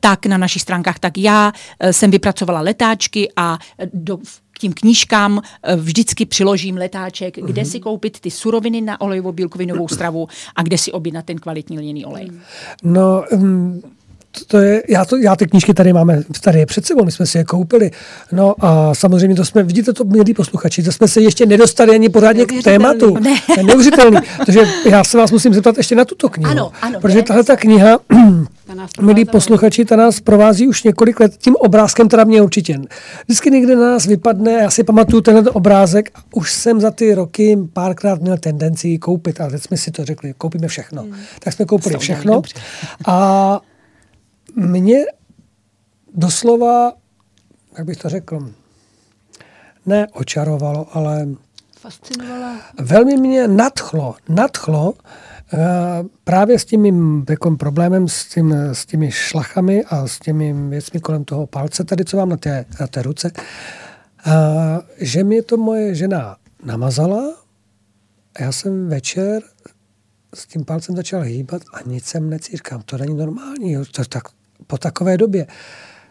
tak 0.00 0.26
na 0.26 0.38
našich 0.38 0.62
stránkách, 0.62 0.98
tak 0.98 1.18
já 1.18 1.52
jsem 1.90 2.10
vypracovala 2.10 2.60
letáčky 2.60 3.28
a 3.36 3.58
do, 3.94 4.16
k 4.52 4.58
tím 4.60 4.72
knížkám 4.72 5.42
vždycky 5.76 6.26
přiložím 6.26 6.76
letáček, 6.76 7.36
mm-hmm. 7.36 7.46
kde 7.46 7.64
si 7.64 7.80
koupit 7.80 8.20
ty 8.20 8.30
suroviny 8.30 8.80
na 8.80 9.00
olejovo-bílkovinovou 9.00 9.88
stravu 9.88 10.28
a 10.56 10.62
kde 10.62 10.78
si 10.78 10.92
objednat 10.92 11.24
ten 11.24 11.38
kvalitní 11.38 11.78
lněný 11.78 12.04
olej. 12.04 12.30
No, 12.82 13.24
um 13.32 13.82
to 14.46 14.58
je, 14.58 14.82
já, 14.88 15.04
to, 15.04 15.16
já 15.16 15.36
ty 15.36 15.46
knížky 15.46 15.74
tady 15.74 15.92
máme 15.92 16.22
tady 16.40 16.66
před 16.66 16.86
sebou, 16.86 17.04
my 17.04 17.12
jsme 17.12 17.26
si 17.26 17.38
je 17.38 17.44
koupili. 17.44 17.90
No 18.32 18.54
a 18.58 18.94
samozřejmě 18.94 19.36
to 19.36 19.44
jsme, 19.44 19.62
vidíte 19.62 19.92
to, 19.92 20.04
milí 20.04 20.34
posluchači, 20.34 20.82
to 20.82 20.92
jsme 20.92 21.08
se 21.08 21.20
ještě 21.20 21.46
nedostali 21.46 21.94
ani 21.94 22.08
pořádně 22.08 22.46
k 22.46 22.62
tématu. 22.64 23.16
Ne. 23.20 23.34
To 23.54 23.60
je 23.60 23.66
neuvěřitelný. 23.66 24.18
Takže 24.46 24.60
já 24.90 25.04
se 25.04 25.18
vás 25.18 25.30
musím 25.30 25.54
zeptat 25.54 25.76
ještě 25.76 25.94
na 25.94 26.04
tuto 26.04 26.28
knihu. 26.28 26.50
Ano, 26.50 26.72
ano. 26.82 27.00
Protože 27.00 27.22
tahle 27.22 27.44
ta 27.44 27.56
kniha, 27.56 27.98
milí 29.00 29.24
posluchači, 29.24 29.84
ta 29.84 29.96
nás 29.96 30.20
provází 30.20 30.68
už 30.68 30.82
několik 30.82 31.20
let 31.20 31.32
tím 31.38 31.56
obrázkem, 31.56 32.08
teda 32.08 32.24
mě 32.24 32.42
určitě. 32.42 32.80
Vždycky 33.24 33.50
někde 33.50 33.76
na 33.76 33.90
nás 33.92 34.06
vypadne, 34.06 34.52
já 34.52 34.70
si 34.70 34.84
pamatuju 34.84 35.22
tenhle 35.22 35.50
obrázek, 35.50 36.10
už 36.34 36.52
jsem 36.52 36.80
za 36.80 36.90
ty 36.90 37.14
roky 37.14 37.58
párkrát 37.72 38.20
měl 38.20 38.38
tendenci 38.38 38.98
koupit, 38.98 39.40
ale 39.40 39.50
teď 39.50 39.62
jsme 39.62 39.76
si 39.76 39.90
to 39.90 40.04
řekli, 40.04 40.34
koupíme 40.38 40.68
všechno. 40.68 41.02
Hmm. 41.02 41.14
Tak 41.38 41.54
jsme 41.54 41.64
koupili 41.64 41.98
všechno. 41.98 42.42
A 43.06 43.60
mě 44.56 45.04
doslova, 46.14 46.92
jak 47.78 47.86
bych 47.86 47.96
to 47.96 48.08
řekl, 48.08 48.52
ne 49.86 50.06
očarovalo, 50.12 50.96
ale 50.96 51.28
fascinovalo. 51.78 52.58
Velmi 52.80 53.16
mě 53.16 53.48
nadchlo, 53.48 54.14
nadchlo 54.28 54.92
uh, 54.92 55.58
právě 56.24 56.58
s 56.58 56.64
tím 56.64 56.80
mým 56.80 57.24
jako 57.30 57.56
problémem, 57.56 58.08
s, 58.08 58.24
tím, 58.24 58.52
s 58.52 58.86
těmi 58.86 59.10
šlachami 59.10 59.84
a 59.84 60.06
s 60.06 60.18
těmi 60.18 60.52
věcmi 60.68 61.00
kolem 61.00 61.24
toho 61.24 61.46
palce, 61.46 61.84
tady 61.84 62.04
co 62.04 62.16
mám 62.16 62.28
na 62.28 62.36
té, 62.36 62.64
na 62.80 62.86
té 62.86 63.02
ruce, 63.02 63.32
uh, 64.26 64.32
že 64.96 65.24
mě 65.24 65.42
to 65.42 65.56
moje 65.56 65.94
žena 65.94 66.36
namazala 66.64 67.34
a 68.34 68.42
já 68.42 68.52
jsem 68.52 68.88
večer 68.88 69.42
s 70.34 70.46
tím 70.46 70.64
palcem 70.64 70.96
začal 70.96 71.20
hýbat 71.20 71.62
a 71.74 71.88
nic 71.88 72.04
jsem 72.04 72.30
necírkám. 72.30 72.82
To 72.82 72.98
není 72.98 73.16
normální. 73.16 73.76
To, 73.92 74.04
tak, 74.04 74.22
po 74.66 74.78
takové 74.78 75.16
době. 75.18 75.46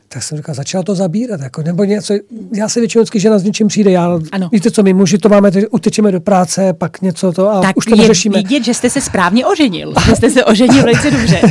Tak 0.08 0.24
jsem 0.24 0.38
říkal, 0.38 0.56
začal 0.56 0.84
to 0.84 0.96
zabírat, 0.96 1.42
jako, 1.42 1.62
nebo 1.62 1.84
něco. 1.84 2.14
Já 2.54 2.70
se 2.70 2.80
většinou 2.80 3.02
vždycky 3.02 3.20
žena 3.20 3.40
s 3.40 3.44
něčím 3.44 3.68
přijde. 3.68 3.92
Já, 3.92 4.20
ano. 4.32 4.50
Víte 4.52 4.72
co, 4.72 4.84
my 4.84 4.94
muži 4.94 5.18
to 5.18 5.30
máme, 5.30 5.52
utečeme 5.72 6.12
do 6.12 6.22
práce, 6.22 6.74
pak 6.74 7.02
něco 7.02 7.32
to 7.32 7.50
a 7.50 7.62
tak 7.62 7.78
už 7.78 7.86
to 7.86 7.96
je 7.96 8.02
neřešíme. 8.02 8.38
vidět, 8.38 8.66
že 8.66 8.74
jste 8.74 8.90
se 8.90 9.02
správně 9.02 9.46
oženil. 9.46 9.94
že 10.06 10.16
jste 10.16 10.30
se 10.30 10.46
oženil 10.46 10.84
velice 10.84 11.12
dobře. 11.12 11.42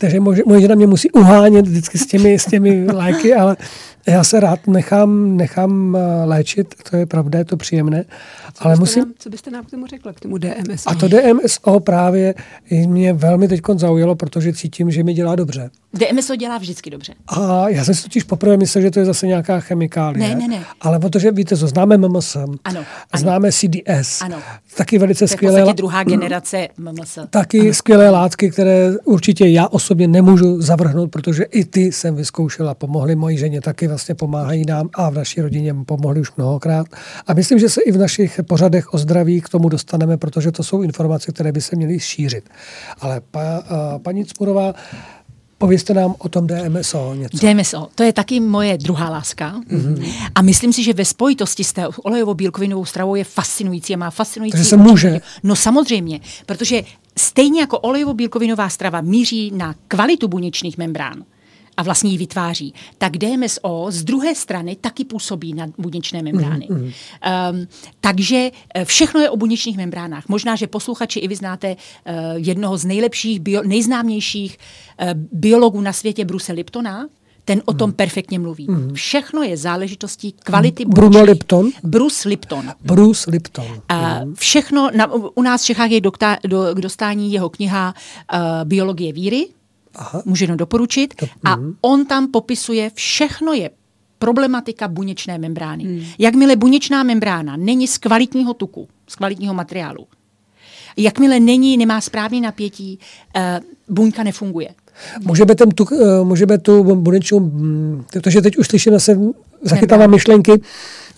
Takže 0.00 0.20
moje, 0.20 0.60
žena 0.60 0.74
mě 0.74 0.86
musí 0.86 1.10
uhánět 1.10 1.66
vždycky 1.66 1.98
s 1.98 2.06
těmi, 2.06 2.38
s 2.38 2.44
těmi 2.44 2.86
léky, 2.92 3.34
ale 3.34 3.56
já 4.06 4.24
se 4.24 4.40
rád 4.40 4.66
nechám, 4.66 5.36
nechám 5.36 5.96
eh, 5.96 6.24
léčit, 6.24 6.74
to 6.90 6.96
je 6.96 7.06
pravda, 7.06 7.38
je 7.38 7.44
to 7.44 7.56
příjemné. 7.56 8.04
Co 8.54 8.66
ale 8.66 8.76
musím... 8.76 9.02
Nám, 9.02 9.12
co 9.18 9.30
byste 9.30 9.50
nám 9.50 9.64
k 9.64 9.70
tomu 9.70 9.86
řekla, 9.86 10.12
k 10.12 10.20
tomu 10.20 10.38
DMSO? 10.38 10.90
A 10.90 10.94
to 10.94 11.08
DMSO 11.08 11.80
právě 11.80 12.34
mě 12.86 13.12
velmi 13.12 13.48
teď 13.48 13.60
zaujalo, 13.76 14.14
protože 14.14 14.52
cítím, 14.52 14.90
že 14.90 15.04
mi 15.04 15.14
dělá 15.14 15.36
dobře. 15.36 15.70
DMSO 15.94 16.36
dělá 16.36 16.58
vždycky 16.58 16.90
dobře. 16.90 17.14
A 17.28 17.68
já 17.68 17.84
jsem 17.84 17.94
si 17.94 18.02
totiž 18.02 18.24
poprvé 18.24 18.56
myslel, 18.56 18.82
že 18.82 18.90
to 18.90 18.98
je 18.98 19.04
zase 19.04 19.26
nějaká 19.26 19.60
chemikálie. 19.60 20.28
Ne, 20.28 20.34
ne, 20.34 20.48
ne. 20.48 20.64
Ale 20.80 20.98
protože 20.98 21.30
víte, 21.30 21.56
co 21.56 21.66
známe 21.66 21.96
MMS, 21.96 22.36
ano, 22.64 22.84
známe 23.16 23.52
CDS, 23.52 24.22
ano. 24.22 24.38
taky 24.76 24.98
velice 24.98 25.18
to 25.18 25.24
je 25.24 25.28
skvělé. 25.28 25.64
To 25.64 25.72
druhá 25.72 26.04
generace 26.04 26.68
MMS. 26.78 27.18
Taky 27.30 27.60
ano. 27.60 27.74
skvělé 27.74 28.10
látky, 28.10 28.50
které 28.50 28.92
určitě 29.04 29.46
já 29.46 29.68
osobně 29.68 30.08
nemůžu 30.08 30.62
zavrhnout, 30.62 31.10
protože 31.10 31.42
i 31.42 31.64
ty 31.64 31.92
jsem 31.92 32.16
vyzkoušela, 32.16 32.74
pomohly 32.74 33.16
mojí 33.16 33.38
ženě, 33.38 33.60
taky 33.60 33.86
vlastně 33.98 34.14
pomáhají 34.14 34.64
nám 34.66 34.88
a 34.94 35.10
v 35.10 35.14
naší 35.14 35.40
rodině 35.40 35.74
pomohli 35.86 36.20
už 36.20 36.32
mnohokrát. 36.36 36.86
A 37.26 37.34
myslím, 37.34 37.58
že 37.58 37.68
se 37.68 37.82
i 37.82 37.92
v 37.92 37.96
našich 37.96 38.40
pořadech 38.48 38.94
o 38.94 38.98
zdraví 38.98 39.40
k 39.40 39.48
tomu 39.48 39.68
dostaneme, 39.68 40.16
protože 40.16 40.52
to 40.52 40.62
jsou 40.62 40.82
informace, 40.82 41.32
které 41.32 41.52
by 41.52 41.60
se 41.60 41.76
měly 41.76 42.00
šířit. 42.00 42.50
Ale 43.00 43.20
pa, 43.30 43.62
paní 44.02 44.24
Cmurová, 44.24 44.74
Povězte 45.60 45.94
nám 45.94 46.14
o 46.18 46.28
tom 46.28 46.46
DMSO 46.46 47.14
něco. 47.14 47.46
DMSO, 47.46 47.88
to 47.94 48.02
je 48.02 48.12
taky 48.12 48.40
moje 48.40 48.78
druhá 48.78 49.10
láska. 49.10 49.60
Mm-hmm. 49.60 50.12
A 50.34 50.42
myslím 50.42 50.72
si, 50.72 50.82
že 50.82 50.92
ve 50.92 51.04
spojitosti 51.04 51.64
s 51.64 51.72
té 51.72 51.86
olejovou-bílkovinovou 51.86 52.84
stravou 52.84 53.14
je 53.14 53.24
fascinující 53.24 53.94
a 53.94 53.96
má 53.96 54.10
fascinující... 54.10 54.52
Takže 54.52 54.70
se 54.70 54.76
může. 54.76 55.20
No 55.42 55.56
samozřejmě, 55.56 56.20
protože 56.46 56.82
stejně 57.16 57.60
jako 57.60 57.78
olejovo-bílkovinová 57.78 58.68
strava 58.68 59.00
míří 59.00 59.50
na 59.50 59.74
kvalitu 59.88 60.28
buněčných 60.28 60.78
membrán, 60.78 61.24
a 61.78 61.82
vlastně 61.82 62.10
ji 62.10 62.18
vytváří, 62.18 62.74
tak 62.98 63.18
DMSO 63.18 63.86
z 63.88 64.04
druhé 64.04 64.34
strany 64.34 64.76
taky 64.80 65.04
působí 65.04 65.54
na 65.54 65.66
buněčné 65.78 66.22
membrány. 66.22 66.66
Mm, 66.70 66.76
mm. 66.76 66.84
Um, 66.84 67.66
takže 68.00 68.50
eh, 68.74 68.84
všechno 68.84 69.20
je 69.20 69.30
o 69.30 69.36
buněčných 69.36 69.76
membránách. 69.76 70.28
Možná, 70.28 70.56
že 70.56 70.66
posluchači 70.66 71.20
i 71.20 71.28
vy 71.28 71.36
znáte 71.36 71.76
uh, 71.76 72.14
jednoho 72.36 72.78
z 72.78 72.84
nejlepších, 72.84 73.40
bio, 73.40 73.62
nejznámějších 73.62 74.58
uh, 75.02 75.08
biologů 75.32 75.80
na 75.80 75.92
světě, 75.92 76.24
Bruce 76.24 76.52
Liptona, 76.52 77.08
ten 77.44 77.62
o 77.64 77.72
tom 77.72 77.90
mm. 77.90 77.94
perfektně 77.94 78.38
mluví. 78.38 78.66
Mm. 78.70 78.94
Všechno 78.94 79.42
je 79.42 79.56
záležitostí 79.56 80.32
kvality 80.32 80.84
buněčných. 80.84 81.10
Bruno 81.10 81.24
Lipton? 81.24 81.70
Bruce 81.82 82.28
Lipton. 82.28 82.72
Bruce 82.80 83.30
Lipton. 83.30 83.66
Uh, 83.66 84.34
všechno, 84.34 84.90
na, 84.96 85.12
u 85.34 85.42
nás 85.42 85.62
v 85.62 85.64
Čechách 85.64 85.90
je 85.90 86.00
dokta, 86.00 86.36
do, 86.46 86.74
k 86.74 86.80
dostání 86.80 87.32
jeho 87.32 87.48
kniha 87.48 87.94
uh, 87.94 88.38
Biologie 88.64 89.12
víry, 89.12 89.46
Aha. 89.94 90.22
můžu 90.24 90.44
jenom 90.44 90.56
doporučit. 90.56 91.14
To, 91.14 91.26
a 91.44 91.56
mm. 91.56 91.74
on 91.80 92.06
tam 92.06 92.30
popisuje, 92.30 92.90
všechno 92.94 93.52
je 93.52 93.70
problematika 94.18 94.88
buněčné 94.88 95.38
membrány. 95.38 95.84
Mm. 95.84 96.04
Jakmile 96.18 96.56
buněčná 96.56 97.02
membrána 97.02 97.56
není 97.56 97.86
z 97.88 97.98
kvalitního 97.98 98.54
tuku, 98.54 98.88
z 99.08 99.14
kvalitního 99.14 99.54
materiálu, 99.54 100.06
jakmile 100.96 101.40
není, 101.40 101.76
nemá 101.76 102.00
správný 102.00 102.40
napětí, 102.40 102.98
uh, 103.36 103.42
buňka 103.88 104.22
nefunguje. 104.22 104.68
Můžeme, 105.20 105.54
ten 105.54 105.70
tuk, 105.70 105.90
uh, 105.90 106.24
můžeme 106.24 106.58
tu 106.58 106.94
buněčnou, 106.94 107.40
mm, 107.40 108.04
protože 108.12 108.42
teď 108.42 108.56
už 108.56 108.66
slyším, 108.66 109.00
se 109.00 109.18
zachytávám 109.62 110.10
myšlenky 110.10 110.52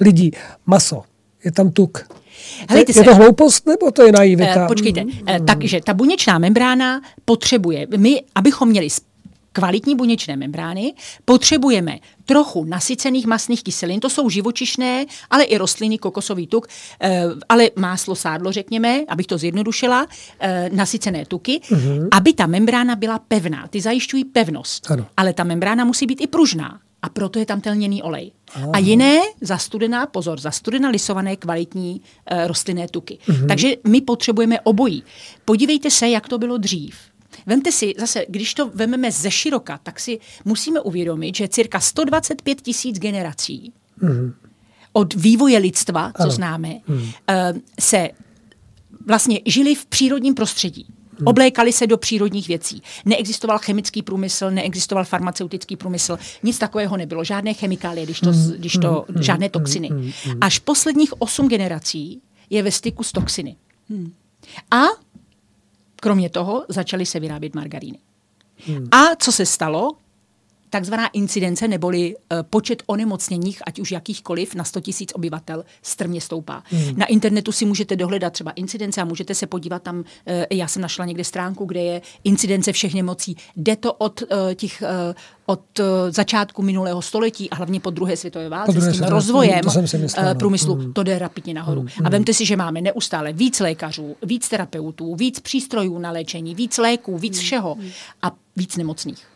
lidí. 0.01 0.31
Maso, 0.67 1.03
je 1.45 1.53
tam 1.53 1.71
tuk. 1.71 2.09
Helejte 2.69 2.93
je, 2.93 3.01
je 3.01 3.05
to 3.05 3.15
hloupost 3.15 3.67
nebo 3.67 3.91
to 3.91 4.03
je 4.03 4.13
naivita? 4.13 4.63
Uh, 4.63 4.69
počkejte, 4.69 5.05
uh, 5.05 5.11
takže 5.47 5.81
ta 5.85 5.95
buněčná 5.95 6.39
membrána 6.39 7.01
potřebuje, 7.25 7.87
my, 7.97 8.23
abychom 8.35 8.69
měli 8.69 8.91
kvalitní 9.53 9.97
buněčné 9.97 10.37
membrány, 10.37 10.95
potřebujeme 11.25 11.99
trochu 12.25 12.65
nasycených 12.65 13.27
masných 13.27 13.63
kyselin, 13.63 14.01
to 14.01 14.11
jsou 14.11 14.31
živočišné, 14.31 15.07
ale 15.31 15.45
i 15.45 15.59
rostliny, 15.59 15.99
kokosový 15.99 16.47
tuk, 16.47 16.67
eh, 17.01 17.25
ale 17.49 17.71
máslo, 17.77 18.15
sádlo, 18.15 18.53
řekněme, 18.53 19.01
abych 19.09 19.27
to 19.27 19.39
zjednodušila, 19.39 20.07
eh, 20.41 20.71
nasycené 20.73 21.27
tuky, 21.27 21.61
mm-hmm. 21.65 22.09
aby 22.13 22.33
ta 22.33 22.47
membrána 22.47 22.97
byla 22.97 23.19
pevná. 23.19 23.69
Ty 23.69 23.81
zajišťují 23.81 24.25
pevnost, 24.25 24.91
Ano. 24.91 25.07
ale 25.17 25.33
ta 25.33 25.45
membrána 25.45 25.85
musí 25.85 26.07
být 26.07 26.21
i 26.21 26.27
pružná. 26.27 26.81
A 27.03 27.09
proto 27.09 27.39
je 27.39 27.47
tam 27.47 27.61
telněný 27.61 28.03
olej. 28.03 28.33
Aha. 28.55 28.71
A 28.73 28.79
jiné 28.79 29.21
zastudená, 29.41 30.07
pozor, 30.07 30.41
zastudená 30.41 30.89
lisované 30.89 31.37
kvalitní 31.37 32.01
e, 32.27 32.49
rostlinné 32.49 32.89
tuky. 32.89 33.19
Mm-hmm. 33.27 33.47
Takže 33.47 33.69
my 33.89 34.01
potřebujeme 34.01 34.61
obojí. 34.61 35.05
Podívejte 35.45 35.91
se, 35.91 36.09
jak 36.09 36.29
to 36.29 36.39
bylo 36.39 36.59
dřív. 36.59 36.95
Vemte 37.51 37.73
si, 37.73 37.95
zase, 37.99 38.25
když 38.29 38.55
to 38.55 38.71
vememe 38.75 39.13
ze 39.13 39.31
široka, 39.31 39.81
tak 39.83 40.01
si 40.01 40.19
musíme 40.45 40.81
uvědomit, 40.81 41.37
že 41.37 41.49
cirka 41.49 41.81
125 41.81 42.61
tisíc 42.61 42.99
generací 42.99 43.73
mm-hmm. 44.03 44.33
od 44.93 45.15
vývoje 45.15 45.59
lidstva, 45.59 46.13
co 46.17 46.23
Ano. 46.23 46.31
známe, 46.31 46.81
mm. 46.89 47.11
se 47.81 48.11
vlastně 49.07 49.41
žili 49.47 49.75
v 49.75 49.87
přírodním 49.87 50.35
prostředí. 50.35 50.87
Oblékali 51.25 51.73
se 51.73 51.87
do 51.87 51.99
přírodních 51.99 52.49
věcí. 52.49 52.83
Neexistoval 53.05 53.59
chemický 53.59 54.03
průmysl, 54.03 54.51
neexistoval 54.51 55.05
farmaceutický 55.05 55.77
průmysl, 55.77 56.19
nic 56.43 56.59
takového 56.59 56.97
nebylo. 56.97 57.25
Žádné 57.25 57.55
chemikálie, 57.55 58.07
když 58.07 58.21
to, 58.21 58.33
když 58.57 58.73
to 58.73 59.05
žádné 59.21 59.49
toxiny. 59.49 59.91
Až 60.41 60.59
posledních 60.59 61.23
osm 61.23 61.49
generací 61.49 62.23
je 62.51 62.63
ve 62.63 62.71
styku 62.71 63.03
s 63.03 63.13
toxiny. 63.13 63.57
A 64.71 64.85
kromě 66.01 66.31
toho 66.31 66.65
začaly 66.69 67.07
se 67.07 67.21
vyrábět 67.21 67.55
margaríny. 67.55 67.99
A 68.91 69.17
co 69.19 69.33
se 69.33 69.47
stalo? 69.47 69.91
Takzvaná 70.71 71.09
incidence 71.09 71.69
neboli 71.69 72.15
uh, 72.17 72.39
počet 72.51 72.83
onemocněních, 72.87 73.63
ať 73.67 73.81
už 73.81 73.91
jakýchkoliv, 73.93 74.55
na 74.55 74.65
100 74.65 74.81
tisíc 74.81 75.13
obyvatel 75.15 75.65
strmě 75.83 76.21
stoupá. 76.21 76.63
Hmm. 76.71 76.99
Na 76.99 77.07
internetu 77.07 77.53
si 77.53 77.65
můžete 77.65 77.97
dohledat 77.97 78.33
třeba 78.33 78.51
incidence 78.51 79.01
a 79.01 79.05
můžete 79.05 79.35
se 79.35 79.47
podívat 79.47 79.83
tam, 79.83 79.99
uh, 79.99 80.05
já 80.53 80.69
jsem 80.69 80.83
našla 80.83 81.05
někde 81.05 81.25
stránku, 81.25 81.65
kde 81.65 81.81
je 81.83 82.03
incidence 82.25 82.73
všech 82.73 82.95
nemocí. 82.95 83.37
Jde 83.57 83.77
to 83.77 83.93
od 83.93 84.23
uh, 84.23 84.29
těch 84.55 84.83
od 85.47 85.81
začátku 86.11 86.63
minulého 86.63 87.03
století 87.03 87.51
a 87.51 87.55
hlavně 87.57 87.81
po 87.81 87.91
druhé 87.91 88.17
světové 88.17 88.49
válce 88.49 88.73
druhé 88.73 88.87
s 88.91 88.93
tím 88.93 88.99
světové- 89.03 89.11
rozvojem 89.15 89.61
to 89.61 89.99
myslela, 89.99 90.33
no. 90.33 90.39
průmyslu, 90.39 90.77
Mm. 90.77 90.93
to 90.93 91.03
jde 91.03 91.19
rapidně 91.19 91.55
nahoru. 91.55 91.87
A 92.05 92.09
vemte 92.11 92.35
si, 92.35 92.47
že 92.47 92.57
máme 92.57 92.81
neustále 92.81 93.33
víc 93.33 93.61
lékařů, 93.61 94.17
víc 94.23 94.49
terapeutů, 94.49 95.15
víc 95.15 95.41
přístrojů 95.41 95.99
na 95.99 96.11
léčení, 96.11 96.55
víc 96.55 96.79
léků, 96.79 97.19
víc 97.19 97.39
všeho 97.39 97.77
a 98.23 98.33
víc 98.57 98.77
nemocných. 98.77 99.27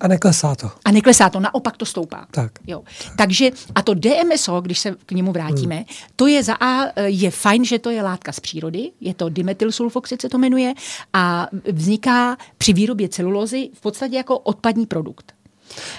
A 0.00 0.08
neklesá 0.08 0.54
to. 0.54 0.70
A 0.84 0.90
neklesá 0.90 1.30
to, 1.30 1.40
naopak 1.40 1.76
to 1.76 1.86
stoupá. 1.86 2.26
Tak. 2.30 2.52
Jo. 2.66 2.82
Takže, 3.16 3.50
a 3.74 3.82
to 3.82 3.94
DMSO, 3.94 4.60
když 4.60 4.78
se 4.78 4.96
k 5.06 5.12
němu 5.12 5.32
vrátíme, 5.32 5.74
hmm. 5.74 5.84
to 6.16 6.26
je 6.26 6.42
za 6.42 6.54
A, 6.54 7.00
je 7.00 7.30
fajn, 7.30 7.64
že 7.64 7.78
to 7.78 7.90
je 7.90 8.02
látka 8.02 8.32
z 8.32 8.40
přírody, 8.40 8.90
je 9.00 9.14
to 9.14 9.28
dimethylsulfoxid 9.28 10.20
se 10.20 10.28
to 10.28 10.38
jmenuje 10.38 10.74
a 11.12 11.48
vzniká 11.72 12.36
při 12.58 12.72
výrobě 12.72 13.08
celulózy 13.08 13.70
v 13.74 13.80
podstatě 13.80 14.16
jako 14.16 14.38
odpadní 14.38 14.86
produkt. 14.86 15.32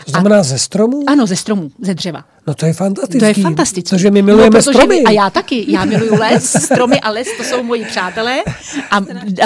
To 0.05 0.11
znamená 0.11 0.43
ze 0.43 0.59
stromů? 0.59 1.03
Ano, 1.07 1.27
ze 1.27 1.35
stromů, 1.35 1.71
ze 1.81 1.93
dřeva. 1.93 2.25
No 2.47 2.53
to 2.53 2.65
je 2.65 2.73
fantastický. 2.73 3.19
To 3.19 3.25
je 3.25 3.33
fantastické. 3.33 3.95
Protože 3.95 4.11
my 4.11 4.21
milujeme 4.21 4.57
no, 4.57 4.63
protože 4.63 4.71
stromy. 4.71 4.95
My, 4.95 5.03
a 5.03 5.11
já 5.11 5.29
taky. 5.29 5.71
Já 5.71 5.85
miluju 5.85 6.15
les, 6.19 6.51
stromy 6.63 7.01
a 7.01 7.09
les, 7.09 7.27
to 7.37 7.43
jsou 7.43 7.63
moji 7.63 7.85
přátelé. 7.85 8.43
A 8.91 9.01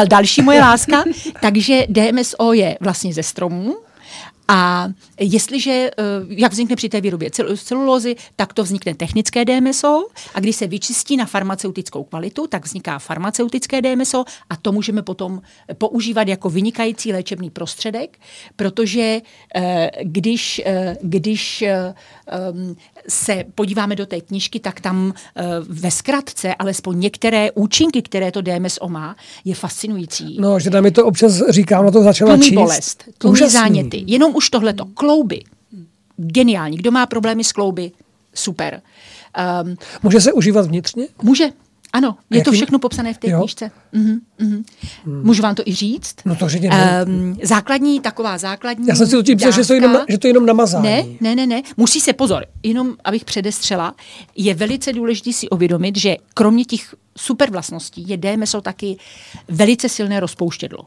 další 0.05 0.41
moje 0.41 0.61
láska. 0.61 1.03
Takže 1.41 1.85
DMSO 1.89 2.53
je 2.53 2.77
vlastně 2.81 3.13
ze 3.13 3.23
stromů. 3.23 3.75
A 4.51 4.87
jestliže, 5.19 5.71
eh, 5.71 5.91
jak 6.29 6.51
vznikne 6.51 6.75
při 6.75 6.89
té 6.89 7.01
výrobě 7.01 7.29
cel- 7.29 7.57
celulózy, 7.57 8.15
tak 8.35 8.53
to 8.53 8.63
vznikne 8.63 8.95
technické 8.95 9.45
DMSO 9.45 10.07
a 10.33 10.39
když 10.39 10.55
se 10.55 10.67
vyčistí 10.67 11.17
na 11.17 11.25
farmaceutickou 11.25 12.03
kvalitu, 12.03 12.47
tak 12.47 12.65
vzniká 12.65 12.99
farmaceutické 12.99 13.81
DMSO 13.81 14.25
a 14.49 14.55
to 14.55 14.71
můžeme 14.71 15.01
potom 15.01 15.41
používat 15.73 16.27
jako 16.27 16.49
vynikající 16.49 17.13
léčebný 17.13 17.49
prostředek, 17.49 18.19
protože 18.55 19.21
eh, 19.55 19.91
když, 20.03 20.61
eh, 20.65 20.97
když 21.01 21.63
se 23.09 23.43
podíváme 23.55 23.95
do 23.95 24.05
té 24.05 24.21
knížky, 24.21 24.59
tak 24.59 24.81
tam 24.81 25.13
eh, 25.35 25.43
ve 25.69 25.91
zkratce 25.91 26.55
alespoň 26.55 26.99
některé 26.99 27.51
účinky, 27.51 28.01
které 28.01 28.31
to 28.31 28.41
DMSO 28.41 28.89
má, 28.89 29.15
je 29.45 29.55
fascinující 29.55 30.37
No, 30.39 30.59
že 30.59 30.69
nám 30.69 30.83
mi 30.83 30.91
to 30.91 31.05
občas 31.05 31.41
říká, 31.49 31.81
no 31.81 31.91
to 31.91 32.03
začala 32.03 32.31
tlumí 32.33 32.45
číst. 32.47 32.55
bolest, 32.55 33.03
tlumí 33.17 33.49
záněty. 33.49 34.03
Jenom 34.07 34.35
už 34.35 34.49
tohleto. 34.49 34.85
Klouby. 34.85 35.43
Geniální. 36.17 36.77
Kdo 36.77 36.91
má 36.91 37.05
problémy 37.05 37.43
s 37.43 37.51
klouby, 37.51 37.91
super. 38.33 38.81
Um, 39.63 39.75
Může 40.03 40.21
se 40.21 40.33
užívat 40.33 40.65
vnitřně? 40.65 41.07
může. 41.21 41.49
Ano, 41.93 42.17
je 42.29 42.43
to 42.43 42.49
jakým- 42.49 42.53
všechno 42.53 42.79
popsané 42.79 43.13
v 43.13 43.17
té 43.17 43.29
Jo. 43.29 43.39
knížce. 43.39 43.71
Mhm, 43.91 44.19
mhm. 44.39 44.63
Můžu 45.05 45.41
vám 45.43 45.55
to 45.55 45.63
i 45.65 45.73
říct? 45.75 46.15
No 46.25 46.35
to 46.35 46.49
řekněme. 46.49 47.05
Um, 47.05 47.37
základní, 47.43 47.99
taková 47.99 48.37
základní 48.37 48.87
Já 48.87 48.95
jsem 48.95 49.07
si 49.07 49.15
myslel, 49.35 49.51
že 49.51 49.65
to 49.67 49.73
je 49.73 49.77
jenom, 49.77 49.97
že 50.09 50.17
to 50.17 50.27
je 50.27 50.29
jenom 50.29 50.45
namazání. 50.45 50.83
ne, 50.89 51.03
ne, 51.21 51.35
ne, 51.35 51.47
ne. 51.47 51.61
Musí 51.77 51.99
se 51.99 52.13
pozor, 52.13 52.45
jenom 52.63 52.95
abych 53.03 53.25
předestřela, 53.25 53.95
je 54.35 54.53
velice 54.53 54.93
důležité 54.93 55.33
si 55.33 55.49
uvědomit, 55.49 55.97
že 55.97 56.15
kromě 56.33 56.65
těch 56.65 56.95
super 57.17 57.51
vlastností 57.51 58.05
je 58.09 58.17
DMSO 58.17 58.61
taky 58.61 58.97
velice 59.47 59.89
silné 59.89 60.19
rozpouštědlo. 60.19 60.79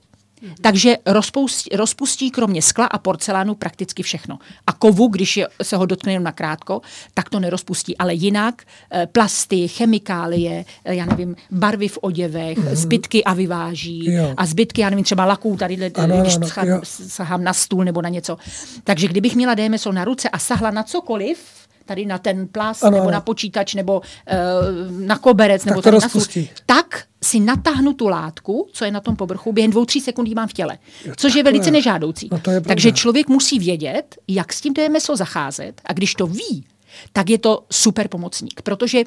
Takže 0.61 0.97
rozpustí, 1.07 1.77
rozpustí 1.77 2.31
kromě 2.31 2.63
skla 2.63 2.87
a 2.87 2.99
porcelánu 2.99 3.55
prakticky 3.55 4.03
všechno. 4.03 4.39
A 4.67 4.73
kovu, 4.73 5.09
když 5.09 5.37
je, 5.37 5.49
se 5.63 5.77
ho 5.77 5.87
dotkne 5.87 6.13
jenom 6.13 6.25
nakrátko, 6.25 6.81
tak 7.15 7.31
to 7.31 7.41
nerozpustí. 7.41 7.99
Ale 7.99 8.15
jinak 8.15 8.63
eh, 8.93 9.07
plasty, 9.13 9.69
chemikálie, 9.69 10.65
eh, 10.85 10.95
já 10.95 11.07
nevím, 11.07 11.37
barvy 11.51 11.89
v 11.89 11.99
oděvech, 12.03 12.59
mm-hmm. 12.59 12.75
zbytky 12.75 13.25
a 13.25 13.35
vyváží. 13.35 14.13
Jo. 14.13 14.35
A 14.37 14.47
zbytky, 14.47 14.81
já 14.81 14.91
nevím, 14.91 15.05
třeba 15.05 15.25
laků, 15.25 15.57
tady, 15.57 15.93
Ano, 15.95 16.21
když 16.21 16.37
ano, 16.57 16.71
jo. 16.71 16.81
sahám 16.85 17.45
na 17.45 17.53
stůl 17.53 17.85
nebo 17.85 18.03
na 18.03 18.09
něco. 18.09 18.39
Takže 18.85 19.09
kdybych 19.09 19.37
měla 19.37 19.55
DMSO 19.55 19.93
na 19.93 20.05
ruce 20.05 20.29
a 20.29 20.39
sahla 20.39 20.71
na 20.71 20.83
cokoliv, 20.83 21.39
tady 21.85 22.07
na 22.07 22.19
ten 22.19 22.49
plast, 22.49 22.85
Ano, 22.85 22.91
nebo 22.91 23.03
ano. 23.03 23.13
na 23.13 23.21
počítač, 23.21 23.75
nebo 23.75 24.01
uh, 24.01 25.07
na 25.07 25.19
koberec, 25.19 25.65
nebo 25.65 25.79
to 25.79 25.83
tady 25.83 25.95
na 25.95 26.01
stůl, 26.01 26.21
rozpustí. 26.21 26.51
tak 26.67 27.05
si 27.25 27.41
natáhnu 27.41 27.93
tu 27.93 28.09
látku, 28.09 28.69
co 28.73 28.85
je 28.85 28.91
na 28.91 29.01
tom 29.01 29.17
povrchu, 29.17 29.53
během 29.53 29.71
dvou, 29.71 29.85
tří 29.85 30.01
sekund 30.01 30.29
ji 30.29 30.35
mám 30.35 30.49
v 30.49 30.53
těle. 30.53 30.79
Což 31.17 31.35
je 31.35 31.43
velice 31.43 31.71
nežádoucí. 31.71 32.29
No 32.33 32.53
je. 32.53 32.61
Takže 32.61 32.93
člověk 32.93 33.29
musí 33.29 33.59
vědět, 33.59 34.17
jak 34.29 34.53
s 34.53 34.61
tím 34.61 34.75
DMSO 34.75 35.17
zacházet 35.17 35.81
a 35.85 35.93
když 35.93 36.15
to 36.15 36.27
ví, 36.27 36.65
tak 37.13 37.31
je 37.31 37.39
to 37.39 37.65
super 37.73 38.09
pomocník, 38.09 38.63
protože 38.63 39.05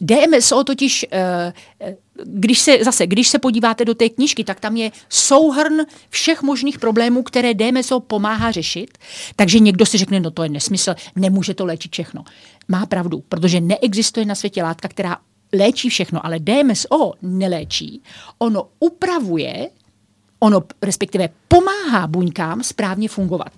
DMSO 0.00 0.64
totiž, 0.64 1.06
eh, 1.12 1.52
eh, 1.80 1.96
když 2.24 2.58
se, 2.58 2.78
zase, 2.84 3.06
když 3.06 3.28
se 3.28 3.38
podíváte 3.38 3.84
do 3.84 3.94
té 3.94 4.08
knížky, 4.08 4.44
tak 4.44 4.60
tam 4.60 4.76
je 4.76 4.90
souhrn 5.08 5.76
všech 6.10 6.42
možných 6.42 6.78
problémů, 6.78 7.22
které 7.22 7.54
DMSO 7.54 8.00
pomáhá 8.00 8.50
řešit, 8.50 8.98
takže 9.36 9.58
někdo 9.58 9.86
si 9.86 9.98
řekne, 9.98 10.20
no 10.20 10.30
to 10.30 10.42
je 10.42 10.48
nesmysl, 10.48 10.94
nemůže 11.16 11.54
to 11.54 11.64
léčit 11.64 11.92
všechno. 11.92 12.24
Má 12.68 12.86
pravdu, 12.86 13.24
protože 13.28 13.60
neexistuje 13.60 14.26
na 14.26 14.34
světě 14.34 14.62
látka, 14.62 14.88
která 14.88 15.16
léčí 15.52 15.88
všechno, 15.88 16.26
ale 16.26 16.38
DMSO 16.38 17.12
neléčí. 17.22 18.02
Ono 18.38 18.68
upravuje, 18.78 19.70
ono 20.38 20.62
respektive 20.82 21.28
pomáhá 21.48 22.06
buňkám 22.06 22.62
správně 22.62 23.08
fungovat. 23.08 23.52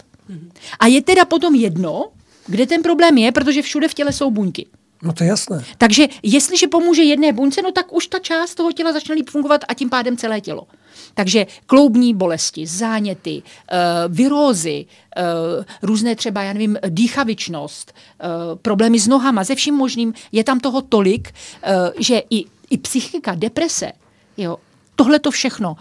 A 0.81 0.87
je 0.87 1.03
teda 1.03 1.25
potom 1.25 1.55
jedno, 1.55 2.11
kde 2.47 2.67
ten 2.67 2.83
problém 2.83 3.19
je, 3.19 3.33
protože 3.33 3.63
všude 3.63 3.89
v 3.89 3.95
těle 3.95 4.13
jsou 4.13 4.31
buňky. 4.31 4.67
No 5.03 5.13
to 5.13 5.25
je 5.25 5.29
jasné. 5.29 5.65
Takže 5.79 6.09
jestliže 6.23 6.69
pomůže 6.69 7.03
jedné 7.03 7.33
buňce, 7.33 7.63
no 7.63 7.73
tak 7.73 7.93
už 7.93 8.07
ta 8.07 8.19
část 8.19 8.55
toho 8.55 8.73
těla 8.73 8.93
začne 8.93 9.15
líp 9.15 9.31
fungovat 9.31 9.61
a 9.69 9.75
tím 9.75 9.91
pádem 9.91 10.17
celé 10.17 10.41
tělo. 10.41 10.67
Takže 11.15 11.47
kloubní 11.67 12.15
bolesti, 12.15 12.67
záněty, 12.67 13.43
uh, 13.43 14.15
virózy, 14.15 14.87
uh, 14.87 15.65
různé 15.83 16.17
třeba, 16.17 16.43
já 16.43 16.53
nevím, 16.53 16.79
dýchavičnost, 16.89 17.93
uh, 17.93 18.59
problémy 18.59 19.01
s 19.01 19.09
nohama, 19.09 19.45
ze 19.45 19.55
vším 19.55 19.75
možným, 19.75 20.15
je 20.33 20.45
tam 20.45 20.61
toho 20.61 20.83
tolik, 20.83 21.29
uh, 21.31 21.73
že 21.99 22.23
i, 22.31 22.45
i 22.71 22.79
psychika, 22.79 23.35
deprese, 23.35 23.93
jo, 24.37 24.57
tohle 24.97 25.19
to 25.19 25.31
všechno, 25.31 25.77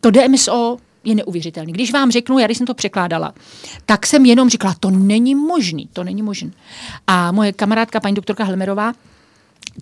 to 0.00 0.10
DMSO 0.10 0.76
je 1.04 1.14
neuvěřitelný. 1.14 1.72
Když 1.72 1.92
vám 1.92 2.10
řeknu, 2.10 2.38
já 2.38 2.46
když 2.46 2.58
jsem 2.58 2.66
to 2.66 2.74
překládala, 2.74 3.34
tak 3.86 4.06
jsem 4.06 4.26
jenom 4.26 4.50
říkala, 4.50 4.74
to 4.80 4.90
není 4.90 5.34
možný, 5.34 5.88
to 5.92 6.04
není 6.04 6.22
možný. 6.22 6.52
A 7.06 7.32
moje 7.32 7.52
kamarádka, 7.52 8.00
paní 8.00 8.14
doktorka 8.14 8.44
Helmerová, 8.44 8.92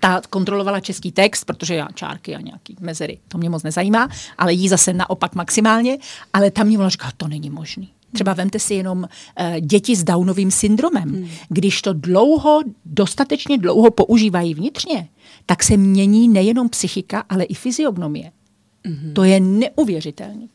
ta 0.00 0.22
kontrolovala 0.30 0.80
český 0.80 1.12
text, 1.12 1.44
protože 1.44 1.74
já 1.74 1.88
čárky 1.94 2.36
a 2.36 2.40
nějaký 2.40 2.76
mezery, 2.80 3.18
to 3.28 3.38
mě 3.38 3.50
moc 3.50 3.62
nezajímá, 3.62 4.08
ale 4.38 4.52
jí 4.52 4.68
zase 4.68 4.92
naopak 4.92 5.34
maximálně, 5.34 5.98
ale 6.32 6.50
tam 6.50 6.66
mě 6.66 6.90
říkala, 6.90 7.12
to 7.16 7.28
není 7.28 7.50
možný. 7.50 7.88
Třeba 8.12 8.32
vemte 8.32 8.58
si 8.58 8.74
jenom 8.74 8.98
uh, 8.98 9.60
děti 9.60 9.96
s 9.96 10.04
Downovým 10.04 10.50
syndromem. 10.50 11.02
Hmm. 11.02 11.28
Když 11.48 11.82
to 11.82 11.92
dlouho, 11.92 12.60
dostatečně 12.84 13.58
dlouho 13.58 13.90
používají 13.90 14.54
vnitřně, 14.54 15.08
tak 15.46 15.62
se 15.62 15.76
mění 15.76 16.28
nejenom 16.28 16.68
psychika, 16.68 17.24
ale 17.28 17.44
i 17.44 17.54
fyziognomie. 17.54 18.32
Mm-hmm. 18.84 19.12
To 19.12 19.24
je 19.24 19.40
neuvěřitelné. 19.40 20.48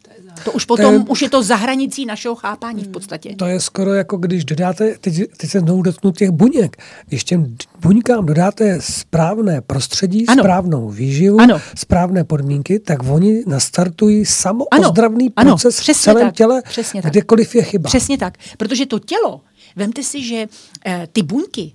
To 0.44 0.52
už 0.52 0.66
potom, 0.66 0.86
to 0.86 0.92
je, 0.92 1.00
už 1.00 1.22
je 1.22 1.30
to 1.30 1.44
za 1.44 1.56
hranicí 1.56 2.06
našeho 2.06 2.36
chápání 2.36 2.84
v 2.84 2.88
podstatě. 2.88 3.36
To 3.36 3.46
je 3.46 3.60
skoro 3.60 3.94
jako 3.94 4.18
když 4.18 4.46
dodáte, 4.46 4.98
teď, 4.98 5.16
teď 5.38 5.50
se 5.50 5.60
znovu 5.60 5.82
dotknu 5.82 6.12
těch 6.12 6.30
buněk, 6.30 6.78
když 7.08 7.24
těm 7.24 7.58
buňkám 7.80 8.26
dodáte 8.26 8.78
správné 8.82 9.62
prostředí, 9.62 10.28
ano. 10.28 10.44
správnou 10.44 10.90
výživu, 10.90 11.42
ano. 11.42 11.62
správné 11.76 12.24
podmínky, 12.24 12.80
tak 12.80 13.00
oni 13.10 13.44
nastartují 13.48 14.26
samoozdravný 14.26 15.32
ano. 15.36 15.52
proces 15.52 15.80
ano. 15.80 15.94
v 15.94 15.98
celém 15.98 16.28
tak. 16.28 16.36
těle, 16.36 16.62
Přesně 16.62 17.02
kdekoliv 17.02 17.56
je 17.56 17.64
chyba. 17.64 17.88
Přesně 17.88 18.18
tak, 18.18 18.38
protože 18.58 18.86
to 18.86 19.00
tělo, 19.00 19.42
vemte 19.76 20.04
si, 20.04 20.24
že 20.24 20.48
eh, 20.86 21.08
ty 21.12 21.24
buňky, 21.24 21.74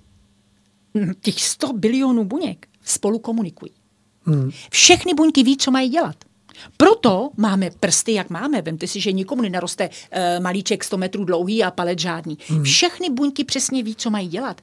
těch 1.21 1.43
100 1.43 1.73
bilionů 1.73 2.23
buněk, 2.23 2.67
spolu 2.85 3.19
komunikují. 3.19 3.71
Hmm. 4.25 4.49
Všechny 4.71 5.13
buňky 5.13 5.43
ví, 5.43 5.57
co 5.57 5.71
mají 5.71 5.89
dělat. 5.89 6.15
Proto 6.77 7.29
máme 7.37 7.69
prsty, 7.79 8.13
jak 8.13 8.29
máme. 8.29 8.61
Vemte 8.61 8.87
si, 8.87 8.99
že 8.99 9.11
nikomu 9.11 9.41
nenaroste 9.41 9.89
uh, 9.89 10.43
malíček 10.43 10.83
100 10.83 10.97
metrů 10.97 11.25
dlouhý 11.25 11.63
a 11.63 11.71
palec 11.71 11.99
žádný. 11.99 12.37
Hmm. 12.47 12.63
Všechny 12.63 13.09
buňky 13.09 13.43
přesně 13.43 13.83
ví, 13.83 13.95
co 13.95 14.09
mají 14.09 14.27
dělat. 14.27 14.61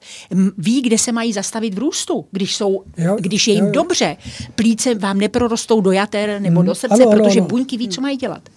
Ví, 0.58 0.82
kde 0.82 0.98
se 0.98 1.12
mají 1.12 1.32
zastavit 1.32 1.74
v 1.74 1.78
růstu, 1.78 2.26
když, 2.30 2.56
jsou, 2.56 2.84
jo, 2.96 3.16
když 3.20 3.48
je 3.48 3.54
jim 3.54 3.64
jo, 3.64 3.68
jo. 3.68 3.72
dobře. 3.72 4.16
Plíce 4.54 4.94
vám 4.94 5.18
neprorostou 5.18 5.80
do 5.80 5.92
jater 5.92 6.40
nebo 6.40 6.60
hmm. 6.60 6.66
do 6.66 6.74
srdce, 6.74 7.02
ano, 7.02 7.12
protože 7.12 7.40
ano, 7.40 7.48
buňky 7.48 7.76
ví, 7.76 7.88
co 7.88 8.00
mají 8.00 8.16
dělat. 8.16 8.48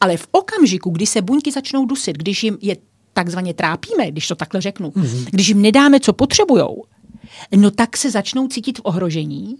Ale 0.00 0.16
v 0.16 0.26
okamžiku, 0.30 0.90
kdy 0.90 1.06
se 1.06 1.22
buňky 1.22 1.52
začnou 1.52 1.86
dusit, 1.86 2.18
když 2.18 2.44
jim 2.44 2.58
je 2.60 2.76
takzvaně 3.12 3.54
trápíme, 3.54 4.10
když 4.10 4.28
to 4.28 4.34
takhle 4.34 4.60
řeknu, 4.60 4.92
hmm. 4.96 5.24
když 5.30 5.48
jim 5.48 5.62
nedáme, 5.62 6.00
co 6.00 6.12
potřebujou, 6.12 6.84
no 7.56 7.70
tak 7.70 7.96
se 7.96 8.10
začnou 8.10 8.48
cítit 8.48 8.78
v 8.78 8.80
ohrožení. 8.84 9.56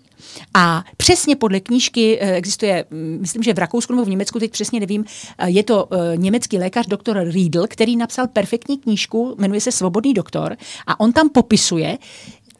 A 0.54 0.84
přesně 0.96 1.36
podle 1.36 1.60
knížky 1.60 2.18
eh, 2.20 2.34
existuje, 2.34 2.84
mm, 2.90 3.18
myslím, 3.20 3.42
že 3.42 3.54
v 3.54 3.58
Rakousku 3.58 3.92
nebo 3.92 4.04
v 4.04 4.08
Německu, 4.08 4.38
teď 4.38 4.50
přesně 4.50 4.80
nevím, 4.80 5.04
eh, 5.38 5.50
je 5.50 5.62
to 5.62 5.88
eh, 5.90 6.16
německý 6.16 6.58
lékař 6.58 6.86
doktor 6.86 7.28
Riedl, 7.28 7.66
který 7.68 7.96
napsal 7.96 8.28
perfektní 8.28 8.78
knížku, 8.78 9.34
jmenuje 9.38 9.60
se 9.60 9.72
Svobodný 9.72 10.14
doktor 10.14 10.56
a 10.86 11.00
on 11.00 11.12
tam 11.12 11.28
popisuje, 11.28 11.98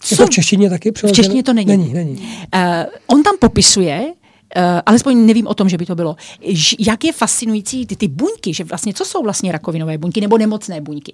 co... 0.01 0.15
Je 0.15 0.17
to 0.17 0.27
v 0.27 0.31
češtině 0.31 0.71
taky 0.71 0.93
přeloženo? 0.93 1.15
V 1.15 1.17
češtině 1.17 1.43
to 1.43 1.53
není. 1.53 1.67
Není, 1.67 1.95
není. 1.95 2.13
Uh, 2.55 2.61
on 3.07 3.23
tam 3.23 3.37
popisuje, 3.39 4.13
Uh, 4.57 4.63
alespoň 4.87 5.27
nevím 5.27 5.47
o 5.47 5.55
tom, 5.55 5.69
že 5.69 5.79
by 5.79 5.87
to 5.87 5.95
bylo. 5.95 6.17
Ž, 6.49 6.77
jak 6.79 7.05
je 7.05 7.13
fascinující 7.13 7.87
ty, 7.87 7.97
ty 7.97 8.09
buňky, 8.09 8.55
že 8.55 8.65
vlastně 8.65 8.95
co 8.95 9.05
jsou 9.05 9.23
vlastně 9.23 9.53
rakovinové 9.53 9.99
buňky 9.99 10.21
nebo 10.21 10.39
nemocné 10.39 10.81
buňky. 10.81 11.13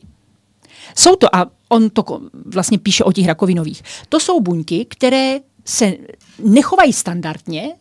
Jsou 0.96 1.16
to, 1.16 1.36
a 1.36 1.50
on 1.68 1.90
to 1.90 2.20
vlastně 2.46 2.78
píše 2.78 3.04
o 3.04 3.12
těch 3.12 3.26
rakovinových, 3.26 3.82
to 4.08 4.20
jsou 4.20 4.40
buňky, 4.40 4.84
které 4.84 5.40
se 5.64 5.96
nechovají 6.38 6.92
standardně, 6.92 7.74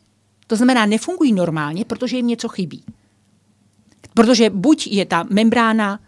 to 0.48 0.56
znamená 0.56 0.86
nefungují 0.86 1.34
normálně, 1.34 1.86
protože 1.86 2.18
jim 2.18 2.28
něco 2.28 2.48
chybí. 2.48 2.84
Protože 4.14 4.50
buď 4.50 4.88
je 4.88 5.06
ta 5.06 5.26
membrána 5.30 6.00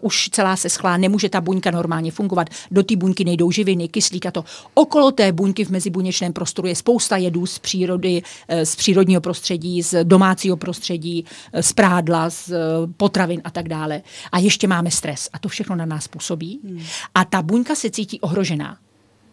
už 0.00 0.28
celá 0.32 0.56
se 0.56 0.68
schlá, 0.68 0.96
nemůže 0.96 1.28
ta 1.28 1.40
buňka 1.40 1.70
normálně 1.70 2.10
fungovat, 2.10 2.48
do 2.70 2.82
té 2.82 2.96
buňky 2.96 3.24
nejdou 3.24 3.50
živiny, 3.50 3.88
kyslík 3.88 4.26
a 4.26 4.30
to. 4.30 4.44
Okolo 4.74 5.10
té 5.12 5.32
buňky 5.32 5.64
v 5.64 5.70
mezibuněčném 5.70 6.32
prostoru 6.32 6.68
je 6.68 6.76
spousta 6.76 7.16
jedů 7.16 7.46
z 7.46 7.58
přírody, 7.58 8.22
uh, 8.22 8.60
z 8.64 8.76
přírodního 8.76 9.20
prostředí, 9.20 9.82
z 9.82 10.04
domácího 10.04 10.56
prostředí, 10.56 11.24
uh, 11.24 11.60
z 11.60 11.72
prádla, 11.72 12.30
z 12.30 12.48
uh, 12.48 12.54
potravin 12.96 13.40
a 13.44 13.50
tak 13.50 13.68
dále. 13.68 14.02
A 14.32 14.38
ještě 14.38 14.66
máme 14.66 14.90
stres 14.90 15.28
a 15.32 15.38
to 15.38 15.48
všechno 15.48 15.76
na 15.76 15.86
nás 15.86 16.08
působí. 16.08 16.60
Hmm. 16.64 16.82
A 17.14 17.24
ta 17.24 17.42
buňka 17.42 17.74
se 17.74 17.90
cítí 17.90 18.20
ohrožená. 18.20 18.76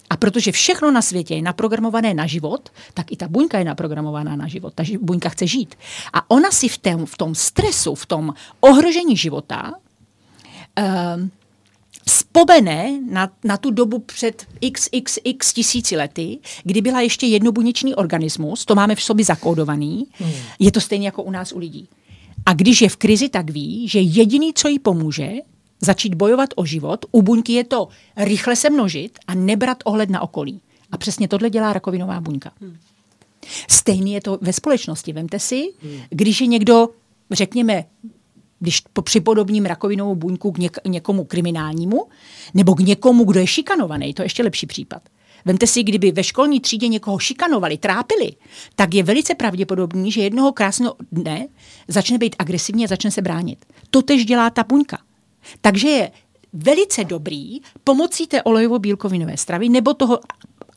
A 0.09 0.17
protože 0.17 0.51
všechno 0.51 0.91
na 0.91 1.01
světě 1.01 1.35
je 1.35 1.41
naprogramované 1.41 2.13
na 2.13 2.25
život, 2.27 2.69
tak 2.93 3.11
i 3.11 3.17
ta 3.17 3.27
buňka 3.27 3.59
je 3.59 3.65
naprogramovaná 3.65 4.35
na 4.35 4.47
život. 4.47 4.73
Ta 4.75 4.83
buňka 5.01 5.29
chce 5.29 5.47
žít. 5.47 5.75
A 6.13 6.29
ona 6.29 6.51
si 6.51 6.69
v, 6.69 6.77
tém, 6.77 7.05
v 7.05 7.17
tom 7.17 7.35
stresu, 7.35 7.95
v 7.95 8.05
tom 8.05 8.33
ohrožení 8.59 9.17
života 9.17 9.73
vzpomene 12.07 12.99
na, 13.09 13.31
na 13.43 13.57
tu 13.57 13.71
dobu 13.71 13.99
před 13.99 14.45
xxx 14.71 15.53
tisíci 15.53 15.97
lety, 15.97 16.39
kdy 16.63 16.81
byla 16.81 17.01
ještě 17.01 17.25
jednobuněčný 17.25 17.95
organismus, 17.95 18.65
to 18.65 18.75
máme 18.75 18.95
v 18.95 19.03
sobě 19.03 19.25
zakódovaný, 19.25 20.07
hmm. 20.11 20.31
je 20.59 20.71
to 20.71 20.81
stejně 20.81 21.07
jako 21.07 21.23
u 21.23 21.31
nás 21.31 21.51
u 21.51 21.59
lidí. 21.59 21.87
A 22.45 22.53
když 22.53 22.81
je 22.81 22.89
v 22.89 22.95
krizi, 22.95 23.29
tak 23.29 23.49
ví, 23.49 23.87
že 23.87 23.99
jediný, 23.99 24.53
co 24.53 24.67
jí 24.67 24.79
pomůže, 24.79 25.31
začít 25.81 26.15
bojovat 26.15 26.49
o 26.55 26.65
život, 26.65 27.05
u 27.11 27.21
buňky 27.21 27.53
je 27.53 27.63
to 27.63 27.87
rychle 28.17 28.55
se 28.55 28.69
množit 28.69 29.19
a 29.27 29.35
nebrat 29.35 29.77
ohled 29.83 30.09
na 30.09 30.21
okolí. 30.21 30.61
A 30.91 30.97
přesně 30.97 31.27
tohle 31.27 31.49
dělá 31.49 31.73
rakovinová 31.73 32.21
buňka. 32.21 32.51
Hmm. 32.61 32.77
Stejný 33.69 34.13
je 34.13 34.21
to 34.21 34.37
ve 34.41 34.53
společnosti. 34.53 35.13
Vemte 35.13 35.39
si, 35.39 35.73
hmm. 35.81 36.01
když 36.09 36.41
je 36.41 36.47
někdo, 36.47 36.89
řekněme, 37.31 37.85
když 38.59 38.81
připodobním 39.03 39.65
rakovinovou 39.65 40.15
buňku 40.15 40.51
k 40.51 40.57
něk- 40.57 40.89
někomu 40.89 41.23
kriminálnímu, 41.23 42.05
nebo 42.53 42.75
k 42.75 42.79
někomu, 42.79 43.23
kdo 43.23 43.39
je 43.39 43.47
šikanovaný, 43.47 44.13
to 44.13 44.21
je 44.21 44.25
ještě 44.25 44.43
lepší 44.43 44.67
případ. 44.67 45.01
Vemte 45.45 45.67
si, 45.67 45.83
kdyby 45.83 46.11
ve 46.11 46.23
školní 46.23 46.59
třídě 46.59 46.87
někoho 46.87 47.19
šikanovali, 47.19 47.77
trápili, 47.77 48.31
tak 48.75 48.93
je 48.93 49.03
velice 49.03 49.35
pravděpodobný, 49.35 50.11
že 50.11 50.21
jednoho 50.21 50.51
krásného 50.51 50.95
dne 51.11 51.47
začne 51.87 52.17
být 52.17 52.35
agresivní 52.39 52.85
a 52.85 52.87
začne 52.87 53.11
se 53.11 53.21
bránit. 53.21 53.65
To 53.89 54.01
tež 54.01 54.25
dělá 54.25 54.49
ta 54.49 54.63
buňka. 54.63 54.97
Takže 55.61 55.87
je 55.87 56.11
velice 56.53 57.03
dobrý 57.03 57.59
pomocí 57.83 58.27
té 58.27 58.41
olejovo-bílkovinové 58.41 59.37
stravy 59.37 59.69
nebo 59.69 59.93
toho 59.93 60.19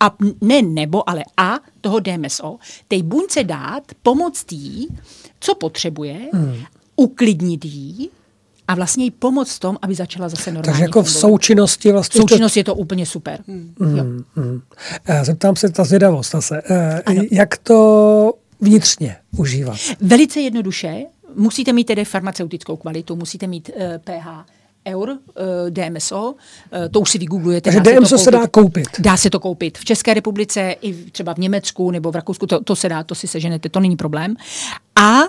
a 0.01 0.16
ne 0.41 0.62
nebo, 0.62 1.11
ale 1.11 1.24
a 1.37 1.59
toho 1.81 2.01
DMSO, 2.01 2.59
té 2.89 3.03
buňce 3.03 3.45
dát, 3.45 3.83
pomoct 4.03 4.53
jí, 4.53 4.89
co 5.41 5.55
potřebuje, 5.55 6.31
hmm. 6.33 6.64
Uklidnit 6.99 7.65
jí 7.65 8.11
a 8.69 8.75
vlastně 8.75 9.05
jí 9.05 9.11
pomoct 9.11 9.57
v 9.57 9.61
tom, 9.61 9.79
aby 9.83 9.95
začala 9.95 10.29
zase 10.29 10.53
normálně 10.53 10.67
Takže 10.67 10.83
jako 10.83 11.03
v 11.03 11.11
součinnosti 11.11 11.93
vlastně... 11.93 12.21
Součinnost 12.21 12.53
to... 12.53 12.61
je 12.61 12.65
to 12.65 12.75
úplně 12.75 13.07
super. 13.07 13.41
Hmm. 13.49 13.75
Hmm. 13.81 14.25
Hmm. 14.37 14.61
Zeptám 15.23 15.57
se 15.57 15.69
ta 15.69 15.85
zvědavost 15.85 16.31
zase. 16.31 16.63
Ano. 17.07 17.23
Jak 17.31 17.57
to 17.57 18.33
vnitřně 18.61 19.17
užívat? 19.37 19.77
Velice 20.01 20.41
jednoduše. 20.41 21.05
Musíte 21.35 21.73
mít 21.73 21.85
tedy 21.85 22.05
farmaceutickou 22.05 22.77
kvalitu, 22.77 23.17
musíte 23.17 23.47
mít 23.47 23.71
uh, 23.77 23.83
pH 23.99 24.45
eur 24.87 25.09
uh, 25.09 25.16
eh, 25.66 25.70
DMSO, 25.70 26.31
uh, 26.31 26.35
eh, 26.72 26.89
to 26.89 27.01
už 27.01 27.11
si 27.11 27.18
vygooglujete. 27.18 27.72
Takže 27.72 27.81
DMSO 27.81 28.18
se, 28.18 28.24
se 28.24 28.31
dá 28.31 28.47
koupit. 28.47 28.89
Dá 28.99 29.16
se 29.16 29.31
to 29.31 29.41
koupit. 29.41 29.79
V 29.79 29.85
České 29.85 30.14
republice, 30.14 30.76
i 30.83 30.95
třeba 30.95 31.35
v 31.35 31.39
Německu 31.39 31.91
nebo 31.91 32.11
v 32.11 32.14
Rakousku, 32.14 32.47
to, 32.47 32.64
to 32.64 32.76
se 32.76 32.89
dá, 32.89 33.03
to 33.03 33.14
si 33.14 33.29
seženete, 33.29 33.68
to 33.68 33.81
není 33.81 33.97
problém. 33.97 34.37
A 34.97 35.22
uh, 35.22 35.29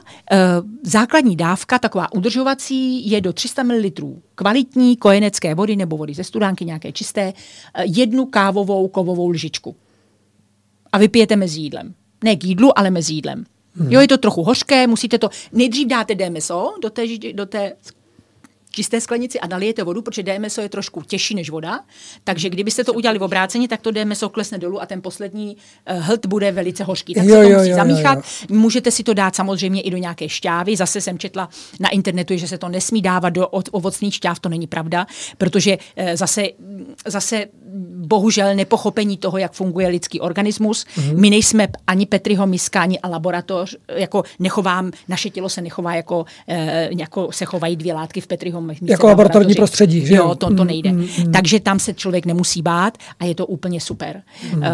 základní 0.84 1.36
dávka, 1.36 1.80
taková 1.80 2.14
udržovací, 2.14 3.12
je 3.12 3.22
do 3.22 3.34
300 3.34 3.64
ml 3.64 3.90
kvalitní 4.36 4.98
kojenecké 4.98 5.56
vody 5.56 5.76
nebo 5.76 5.98
vody 5.98 6.14
ze 6.14 6.24
studánky, 6.24 6.66
nějaké 6.66 6.92
čisté, 6.92 7.26
uh, 7.26 7.84
jednu 7.86 8.26
kávovou 8.26 8.88
kovovou 8.88 9.30
lžičku. 9.30 9.76
A 10.92 10.98
vypijete 10.98 11.36
mezi 11.36 11.60
jídlem. 11.60 11.94
Ne 12.24 12.36
k 12.36 12.44
jídlu, 12.44 12.80
ale 12.80 12.90
mezi 12.90 13.14
jídlem. 13.14 13.46
Hmm. 13.76 13.92
Jo, 13.92 14.02
je 14.02 14.08
to 14.08 14.18
trochu 14.18 14.44
hořké, 14.44 14.88
musíte 14.88 15.18
to, 15.18 15.30
nejdřív 15.52 15.88
dáte 15.88 16.16
DMSO 16.16 16.74
do 16.82 16.90
té, 16.90 17.04
do 17.34 17.46
té 17.46 17.74
čisté 18.80 19.02
sklenici 19.02 19.40
a 19.40 19.48
nalijete 19.48 19.84
vodu, 19.84 20.02
protože 20.02 20.24
DMSO 20.24 20.62
je 20.62 20.70
trošku 20.70 21.02
těžší 21.02 21.36
než 21.36 21.50
voda, 21.50 21.80
takže 22.24 22.50
kdybyste 22.50 22.84
to 22.84 22.94
udělali 22.94 23.20
v 23.20 23.24
obrácení, 23.24 23.68
tak 23.68 23.82
to 23.82 23.92
DMSO 23.92 24.30
klesne 24.30 24.58
dolů 24.58 24.82
a 24.82 24.86
ten 24.86 25.02
poslední 25.02 25.58
uh, 25.92 26.00
hlad 26.00 26.26
bude 26.26 26.52
velice 26.52 26.84
hořký. 26.84 27.14
Tak 27.14 27.24
jo, 27.24 27.36
se 27.36 27.42
to 27.42 27.50
jo, 27.50 27.58
musí 27.58 27.70
jo, 27.70 27.76
zamíchat. 27.76 28.18
Jo, 28.18 28.24
jo. 28.50 28.56
Můžete 28.56 28.92
si 28.92 29.04
to 29.04 29.14
dát 29.14 29.36
samozřejmě 29.36 29.82
i 29.82 29.92
do 29.92 29.98
nějaké 29.98 30.30
šťávy. 30.30 30.76
Zase 30.76 31.02
jsem 31.02 31.20
četla 31.20 31.50
na 31.80 31.90
internetu, 31.90 32.38
že 32.38 32.48
se 32.48 32.58
to 32.58 32.70
nesmí 32.70 33.02
dávat 33.02 33.30
do 33.30 33.48
ovocných 33.48 34.16
šťáv, 34.16 34.40
to 34.40 34.50
není 34.50 34.68
pravda, 34.68 35.08
protože 35.38 35.78
uh, 35.78 36.06
zase, 36.14 36.44
zase 37.06 37.46
bohužel 38.08 38.56
nepochopení 38.56 39.18
toho, 39.18 39.38
jak 39.38 39.54
funguje 39.54 39.88
lidský 39.88 40.20
organismus. 40.20 40.86
Mm-hmm. 40.86 41.20
My 41.20 41.30
nejsme 41.30 41.68
ani 41.88 42.06
Petriho 42.06 42.48
miska, 42.48 42.82
ani 42.82 43.00
laboratoř, 43.04 43.76
jako 43.88 44.24
nechovám, 44.40 44.92
naše 45.08 45.30
tělo 45.30 45.50
se 45.50 45.62
nechová 45.62 45.96
jako, 45.96 46.26
jako 46.98 47.32
se 47.32 47.46
chovají 47.46 47.76
dvě 47.76 47.94
látky 47.94 48.22
v 48.22 48.28
Petriho 48.28 48.62
jako 48.82 49.08
laboratorní 49.08 49.56
prostředí, 49.56 50.06
že 50.06 50.16
jo? 50.16 50.36
to, 50.36 50.48
to 50.56 50.64
mm, 50.64 50.68
nejde. 50.68 50.92
Mm, 50.92 51.00
mm. 51.00 51.32
Takže 51.32 51.60
tam 51.60 51.80
se 51.80 51.94
člověk 51.94 52.26
nemusí 52.26 52.62
bát 52.62 52.98
a 53.20 53.26
je 53.26 53.36
to 53.36 53.46
úplně 53.46 53.82
super. 53.82 54.22
Mm. 54.54 54.62
Uh, 54.62 54.66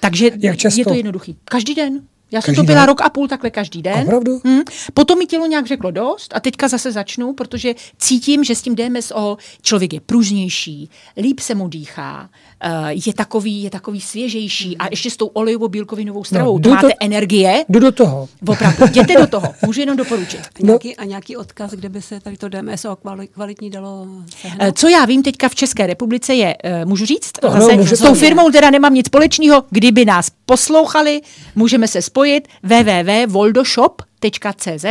takže 0.00 0.30
Jak 0.38 0.56
často? 0.56 0.80
je 0.80 0.84
to 0.84 0.94
jednoduchý. 0.94 1.36
Každý 1.44 1.74
den. 1.74 2.00
Já 2.32 2.40
jsem 2.40 2.54
to 2.54 2.64
pila 2.64 2.86
rok 2.86 3.00
a 3.00 3.08
půl 3.08 3.28
takhle 3.28 3.50
každý 3.50 3.82
den. 3.82 4.02
Opravdu? 4.02 4.40
Hmm. 4.44 4.60
Potom 4.94 5.18
mi 5.18 5.26
tělo 5.26 5.46
nějak 5.46 5.66
řeklo 5.66 5.90
dost 5.90 6.32
a 6.36 6.40
teďka 6.40 6.68
zase 6.68 6.92
začnu, 6.92 7.32
protože 7.32 7.74
cítím, 7.98 8.44
že 8.44 8.54
s 8.54 8.62
tím 8.62 8.74
DMSO 8.74 9.36
člověk 9.62 9.92
je 9.92 10.00
pružnější, 10.00 10.90
líp 11.16 11.40
se 11.40 11.54
mu 11.54 11.68
dýchá, 11.68 12.30
uh, 12.64 12.88
je 13.06 13.14
takový, 13.14 13.62
je 13.62 13.70
takový 13.70 14.00
svěžejší 14.00 14.76
a 14.78 14.86
ještě 14.90 15.10
s 15.10 15.16
tou 15.16 15.26
olejovou 15.26 15.68
bílkovinovou 15.68 16.24
stravou. 16.24 16.58
No, 16.58 16.62
to 16.62 16.70
máte 16.70 16.86
to, 16.86 16.92
energie. 17.00 17.64
Jdu 17.68 17.80
do 17.80 17.92
toho. 17.92 18.28
Opravdu, 18.48 18.84
jděte 18.86 19.14
do 19.14 19.26
toho. 19.26 19.54
Můžu 19.66 19.80
jenom 19.80 19.96
doporučit. 19.96 20.40
A 20.40 20.58
nějaký, 20.62 20.96
a 20.96 21.04
nějaký 21.04 21.36
odkaz, 21.36 21.70
kde 21.70 21.88
by 21.88 22.02
se 22.02 22.20
tady 22.20 22.36
to 22.36 22.48
DMSO 22.48 22.96
kvalitní 23.32 23.70
dalo 23.70 24.06
sehnat? 24.40 24.68
Uh, 24.68 24.72
co 24.74 24.88
já 24.88 25.04
vím 25.04 25.22
teďka 25.22 25.48
v 25.48 25.54
České 25.54 25.86
republice 25.86 26.34
je, 26.34 26.56
uh, 26.64 26.88
můžu 26.88 27.06
říct, 27.06 27.32
no, 27.42 27.50
zase, 27.50 27.76
no, 27.76 27.86
s 27.86 27.98
tou 27.98 28.14
firmou 28.14 28.50
teda 28.50 28.70
nemám 28.70 28.94
nic 28.94 29.06
společného, 29.06 29.64
kdyby 29.70 30.04
nás 30.04 30.30
poslouchali, 30.46 31.20
můžeme 31.54 31.88
se 31.88 32.02
spolu 32.02 32.19
spojit 32.20 32.48
www.voldoshop.cz 32.62 34.84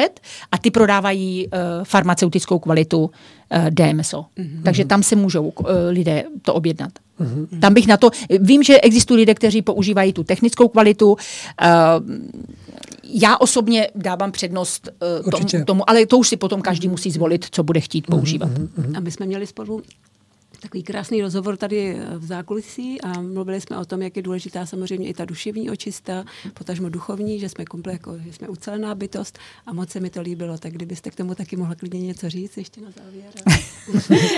a 0.51 0.57
ty 0.57 0.71
prodávají 0.71 1.47
uh, 1.47 1.51
farmaceutickou 1.83 2.59
kvalitu 2.59 3.03
uh, 3.03 3.11
DMSO. 3.69 4.21
Mm-hmm. 4.21 4.63
Takže 4.63 4.85
tam 4.85 5.03
se 5.03 5.15
můžou 5.15 5.49
uh, 5.49 5.67
lidé 5.89 6.23
to 6.41 6.53
objednat. 6.53 6.91
Mm-hmm. 7.19 7.59
Tam 7.59 7.73
bych 7.73 7.87
na 7.87 7.97
to, 7.97 8.09
vím, 8.39 8.63
že 8.63 8.81
existují 8.81 9.19
lidé, 9.19 9.33
kteří 9.33 9.61
používají 9.61 10.13
tu 10.13 10.23
technickou 10.23 10.67
kvalitu. 10.67 11.11
Uh, 11.11 11.17
já 13.03 13.37
osobně 13.37 13.87
dávám 13.95 14.31
přednost 14.31 14.89
uh, 15.23 15.31
tomu, 15.31 15.45
tomu, 15.65 15.89
ale 15.89 16.05
to 16.05 16.17
už 16.17 16.27
si 16.27 16.37
potom 16.37 16.61
každý 16.61 16.87
musí 16.87 17.11
zvolit, 17.11 17.45
co 17.51 17.63
bude 17.63 17.79
chtít 17.79 18.07
používat. 18.07 18.49
Mm-hmm. 18.49 18.97
A 18.97 18.99
my 18.99 19.11
jsme 19.11 19.25
měli 19.25 19.47
spolu 19.47 19.81
takový 20.61 20.83
krásný 20.83 21.21
rozhovor 21.21 21.57
tady 21.57 21.95
eh, 21.95 22.17
v 22.17 22.25
zákulisí 22.25 23.01
a 23.01 23.21
mluvili 23.21 23.61
jsme 23.61 23.77
o 23.77 23.85
tom, 23.85 24.01
jak 24.01 24.15
je 24.15 24.21
důležitá 24.21 24.65
samozřejmě 24.65 25.09
i 25.09 25.13
ta 25.13 25.25
duševní 25.25 25.69
očista, 25.69 26.25
potažmo 26.53 26.89
duchovní, 26.89 27.39
že 27.39 27.49
jsme 27.49 27.65
komplet 27.65 27.93
jako, 27.93 28.17
že 28.19 28.33
jsme 28.33 28.47
ucelená 28.47 28.95
bytost 28.95 29.39
a 29.65 29.73
moc 29.73 29.89
se 29.89 29.99
mi 29.99 30.09
to 30.09 30.21
líbilo. 30.21 30.57
Tak 30.57 30.73
kdybyste 30.73 31.09
k 31.09 31.15
tomu 31.15 31.35
taky 31.35 31.55
mohla 31.55 31.75
klidně 31.75 32.01
něco 32.01 32.29
říct 32.29 32.57
ještě 32.57 32.81
na 32.81 32.89
závěr. 32.91 33.31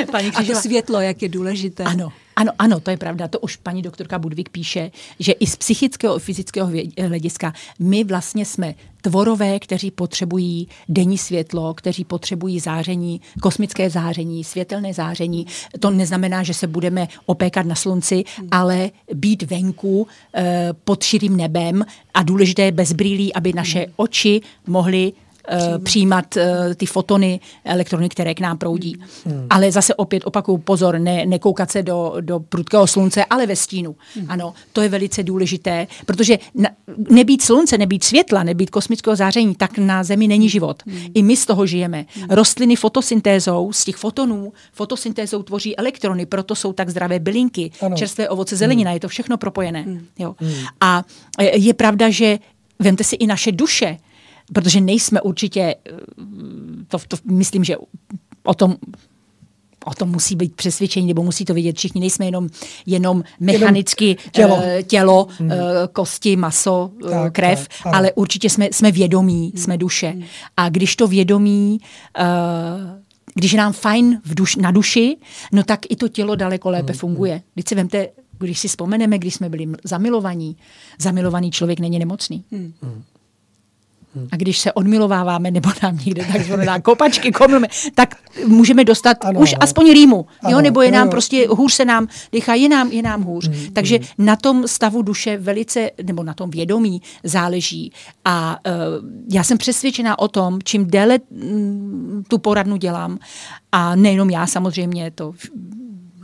Paní 0.12 0.28
a 0.28 0.44
to 0.44 0.56
světlo, 0.56 1.00
jak 1.02 1.22
je 1.22 1.30
důležité. 1.30 1.84
Ano, 1.84 2.12
ano, 2.42 2.52
ano, 2.60 2.80
to 2.80 2.92
je 2.92 2.98
pravda. 2.98 3.28
To 3.28 3.40
už 3.40 3.56
paní 3.56 3.82
doktorka 3.82 4.20
Budvík 4.20 4.50
píše, 4.50 4.92
že 5.20 5.32
i 5.32 5.48
z 5.48 5.56
psychického 5.56 6.16
a 6.16 6.20
fyzického 6.20 6.72
hlediska 7.08 7.54
my 7.80 8.04
vlastně 8.04 8.46
jsme 8.46 8.76
tvorové, 9.02 9.60
kteří 9.60 9.92
potřebují 9.92 10.68
denní 10.90 11.18
světlo, 11.18 11.74
kteří 11.74 12.04
potřebují 12.04 12.60
záření, 12.60 13.22
kosmické 13.42 13.90
záření, 13.90 14.44
světelné 14.44 14.94
záření. 14.94 15.48
To 15.80 15.90
neznamená, 15.92 16.44
že 16.44 16.54
se 16.54 16.68
budeme 16.68 17.08
opékat 17.26 17.66
na 17.66 17.76
slunci, 17.76 18.24
ale 18.52 18.92
být 19.14 19.44
venku 19.44 20.08
eh, 20.34 20.70
pod 20.84 21.04
širým 21.04 21.38
nebem 21.38 21.86
a 22.14 22.24
důležité 22.24 22.72
bez 22.72 22.94
brýlí, 22.94 23.34
aby 23.34 23.54
naše 23.54 23.86
oči 23.96 24.42
mohly 24.68 25.14
uh, 25.52 25.84
přijímat 25.84 26.36
uh, 26.36 26.44
ty 26.76 26.86
fotony 26.86 27.40
elektrony, 27.66 28.10
které 28.10 28.34
k 28.34 28.40
nám 28.40 28.58
proudí. 28.58 28.98
Hmm. 29.26 29.48
Ale 29.50 29.72
zase 29.72 29.96
opět 29.96 30.24
opakuju, 30.26 30.58
pozor, 30.58 31.00
ne, 31.00 31.26
nekoukat 31.26 31.72
se 31.72 31.84
do, 31.84 32.14
do 32.22 32.40
prudkého 32.40 32.88
slunce, 32.88 33.26
ale 33.26 33.46
ve 33.48 33.56
stínu. 33.56 33.96
Hmm. 34.16 34.26
Ano, 34.30 34.54
to 34.74 34.82
je 34.82 34.90
velice 34.90 35.24
důležité, 35.24 35.88
protože 36.06 36.40
na, 36.56 36.70
nebýt 37.10 37.42
slunce, 37.42 37.78
nebýt 37.78 38.04
světla, 38.04 38.44
nebýt 38.44 38.70
kosmického 38.70 39.16
záření, 39.16 39.56
tak 39.56 39.78
na 39.78 40.04
Zemi 40.04 40.28
není 40.28 40.50
život. 40.50 40.84
Hmm. 40.86 41.00
I 41.14 41.24
my 41.24 41.38
z 41.38 41.46
toho 41.46 41.66
žijeme. 41.66 42.06
Hmm. 42.16 42.28
Rostliny 42.30 42.76
fotosyntézou, 42.76 43.74
z 43.74 43.86
těch 43.86 43.96
fotonů, 43.96 44.54
fotosyntézou 44.74 45.44
tvoří 45.44 45.78
elektrony, 45.78 46.26
proto 46.26 46.56
jsou 46.56 46.74
tak 46.74 46.90
zdravé 46.90 47.20
bylinky, 47.20 47.72
ano. 47.82 47.96
čerstvé 47.96 48.30
ovoce, 48.30 48.56
zelenina, 48.56 48.90
hmm. 48.90 48.96
je 48.96 49.00
to 49.00 49.08
všechno 49.08 49.38
propojené. 49.38 49.82
Hmm. 49.82 50.06
Jo. 50.20 50.36
Hmm. 50.40 50.54
A 50.82 51.04
je 51.54 51.74
pravda, 51.74 52.10
že 52.10 52.40
vemte 52.80 53.04
si 53.04 53.16
i 53.16 53.28
naše 53.28 53.52
duše, 53.52 53.98
protože 54.54 54.82
nejsme 54.82 55.22
určitě, 55.22 55.62
eh, 55.62 55.92
to, 56.88 56.98
to 57.08 57.18
myslím, 57.24 57.64
že 57.64 57.76
o 58.44 58.54
tom 58.54 58.76
o 59.86 59.94
tom 59.94 60.10
musí 60.10 60.36
být 60.36 60.56
přesvědčení, 60.56 61.08
nebo 61.08 61.24
musí 61.24 61.46
to 61.46 61.54
vidět 61.54 61.78
všichni. 61.78 62.02
Nejsme 62.02 62.26
jenom, 62.26 62.50
jenom 62.86 63.24
mechanicky 63.40 64.06
jenom 64.06 64.22
tělo, 64.32 64.56
uh, 64.56 64.82
tělo 64.82 65.28
hmm. 65.40 65.52
uh, 65.52 65.58
kosti, 65.94 66.36
maso, 66.36 66.92
uh, 67.04 67.10
tak, 67.10 67.34
krev, 67.34 67.68
tak, 67.84 67.94
ale 67.96 68.12
určitě 68.12 68.50
jsme, 68.50 68.68
jsme 68.72 68.92
vědomí, 68.92 69.52
hmm. 69.56 69.64
jsme 69.64 69.78
duše. 69.78 70.08
Hmm. 70.08 70.24
A 70.58 70.70
když 70.70 70.96
to 70.96 71.08
vědomí, 71.08 71.80
uh, 72.20 72.26
když 73.34 73.52
je 73.52 73.58
nám 73.58 73.74
fajn 73.74 74.22
v 74.26 74.36
duš, 74.36 74.56
na 74.56 74.72
duši, 74.72 75.18
no 75.52 75.64
tak 75.64 75.80
i 75.90 75.96
to 75.96 76.08
tělo 76.08 76.36
daleko 76.36 76.70
lépe 76.70 76.92
hmm. 76.92 77.00
funguje. 77.00 77.42
Když 77.54 77.66
si 77.68 77.76
vemte, 77.76 78.08
když 78.40 78.60
si 78.60 78.68
vzpomeneme, 78.68 79.20
když 79.20 79.34
jsme 79.34 79.50
byli 79.50 79.68
zamilovaní, 79.84 80.58
zamilovaný 81.00 81.52
člověk 81.52 81.80
není 81.80 82.00
nemocný. 82.00 82.44
Hmm. 82.52 82.74
A 84.32 84.36
když 84.36 84.60
se 84.60 84.74
odmilováváme 84.74 85.52
nebo 85.52 85.70
nám 85.84 85.98
někde 86.06 86.26
takzvané 86.26 86.66
na 86.66 86.80
kopačky 86.80 87.32
komleme, 87.32 87.68
tak 87.96 88.16
můžeme 88.48 88.84
dostat 88.84 89.18
ano, 89.22 89.40
už 89.40 89.56
aspoň 89.60 89.94
rýmu, 89.94 90.26
ano, 90.44 90.58
jo? 90.58 90.62
nebo 90.62 90.82
je 90.82 90.92
nám 90.92 91.08
jo. 91.08 91.12
prostě, 91.12 91.48
hůř 91.50 91.74
se 91.74 91.86
nám 91.86 92.08
dýchá, 92.32 92.54
je 92.54 92.70
nám, 92.70 92.92
je 92.92 93.02
nám 93.02 93.24
hůř. 93.24 93.48
Hmm, 93.48 93.74
Takže 93.74 93.98
hmm. 93.98 94.26
na 94.26 94.36
tom 94.36 94.68
stavu 94.68 95.02
duše 95.02 95.38
velice, 95.38 95.92
nebo 96.04 96.24
na 96.24 96.34
tom 96.34 96.50
vědomí 96.50 97.02
záleží. 97.24 97.92
A 98.26 98.60
uh, 98.66 98.74
já 99.34 99.44
jsem 99.44 99.58
přesvědčená 99.58 100.20
o 100.20 100.28
tom, 100.28 100.60
čím 100.64 100.86
déle 100.86 101.20
m, 101.32 102.24
tu 102.28 102.38
poradnu 102.38 102.78
dělám, 102.78 103.18
a 103.72 103.96
nejenom 103.96 104.30
já 104.30 104.48
samozřejmě, 104.48 105.12
to 105.12 105.34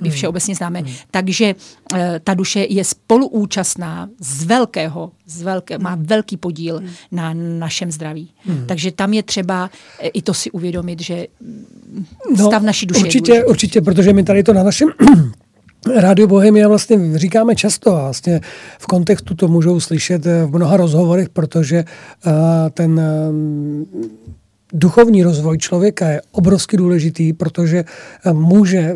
my 0.01 0.09
všeobecně 0.09 0.55
známe. 0.55 0.79
Hmm. 0.79 0.93
Takže 1.11 1.55
uh, 1.93 1.99
ta 2.23 2.33
duše 2.33 2.65
je 2.69 2.83
spoluúčastná 2.83 4.09
z 4.19 4.43
velkého, 4.43 5.11
z 5.25 5.41
velké, 5.41 5.77
má 5.77 5.97
velký 5.99 6.37
podíl 6.37 6.77
hmm. 6.77 6.89
na 7.11 7.33
našem 7.33 7.91
zdraví. 7.91 8.31
Hmm. 8.45 8.65
Takže 8.67 8.91
tam 8.91 9.13
je 9.13 9.23
třeba 9.23 9.63
uh, 9.63 10.09
i 10.13 10.21
to 10.21 10.33
si 10.33 10.51
uvědomit, 10.51 11.01
že 11.01 11.27
no, 12.37 12.47
stav 12.47 12.63
naší 12.63 12.85
duše 12.85 13.01
určitě, 13.01 13.31
je 13.31 13.45
Určitě, 13.45 13.81
protože 13.81 14.13
my 14.13 14.23
tady 14.23 14.43
to 14.43 14.53
na 14.53 14.63
našem 14.63 14.89
Rádio 15.95 16.27
Bohemia 16.27 16.67
vlastně 16.67 17.17
říkáme 17.19 17.55
často 17.55 17.95
a 17.95 18.01
vlastně 18.01 18.41
v 18.79 18.87
kontextu 18.87 19.35
to 19.35 19.47
můžou 19.47 19.79
slyšet 19.79 20.25
eh, 20.25 20.45
v 20.45 20.55
mnoha 20.55 20.77
rozhovorech, 20.77 21.29
protože 21.29 21.85
uh, 22.25 22.33
ten 22.73 22.99
uh, 22.99 23.95
duchovní 24.73 25.23
rozvoj 25.23 25.57
člověka 25.57 26.09
je 26.09 26.21
obrovsky 26.31 26.77
důležitý, 26.77 27.33
protože 27.33 27.85
může 28.33 28.95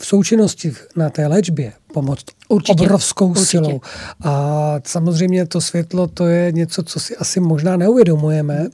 v 0.00 0.06
součinnosti 0.06 0.72
na 0.96 1.10
té 1.10 1.26
léčbě 1.26 1.72
pomoct 1.92 2.24
Určitě. 2.48 2.82
obrovskou 2.84 3.28
Určitě. 3.28 3.46
silou. 3.46 3.80
A 4.24 4.74
samozřejmě 4.86 5.46
to 5.46 5.60
světlo, 5.60 6.06
to 6.06 6.26
je 6.26 6.52
něco, 6.52 6.82
co 6.82 7.00
si 7.00 7.16
asi 7.16 7.40
možná 7.40 7.76
neuvědomujeme, 7.76 8.68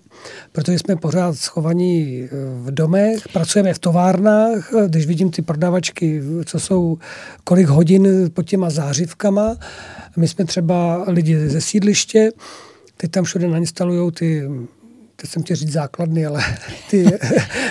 protože 0.52 0.78
jsme 0.78 0.96
pořád 0.96 1.38
schovaní 1.38 2.22
eh, 2.22 2.28
v 2.60 2.70
domech, 2.70 3.28
pracujeme 3.32 3.74
v 3.74 3.78
továrnách, 3.78 4.72
když 4.86 5.06
vidím 5.06 5.30
ty 5.30 5.42
prodavačky, 5.42 6.22
co 6.44 6.60
jsou 6.60 6.98
kolik 7.44 7.66
hodin 7.68 8.30
pod 8.34 8.42
těma 8.42 8.70
zářivkama. 8.70 9.56
My 10.16 10.28
jsme 10.28 10.44
třeba 10.44 11.04
lidi 11.06 11.48
ze 11.48 11.60
sídliště, 11.60 12.30
teď 12.96 13.10
tam 13.10 13.24
všude 13.24 13.48
nainstalují 13.48 14.12
ty 14.12 14.48
teď 15.16 15.30
jsem 15.30 15.42
chtěl 15.42 15.56
říct 15.56 15.72
základny, 15.72 16.26
ale 16.26 16.42
ty, 16.90 17.06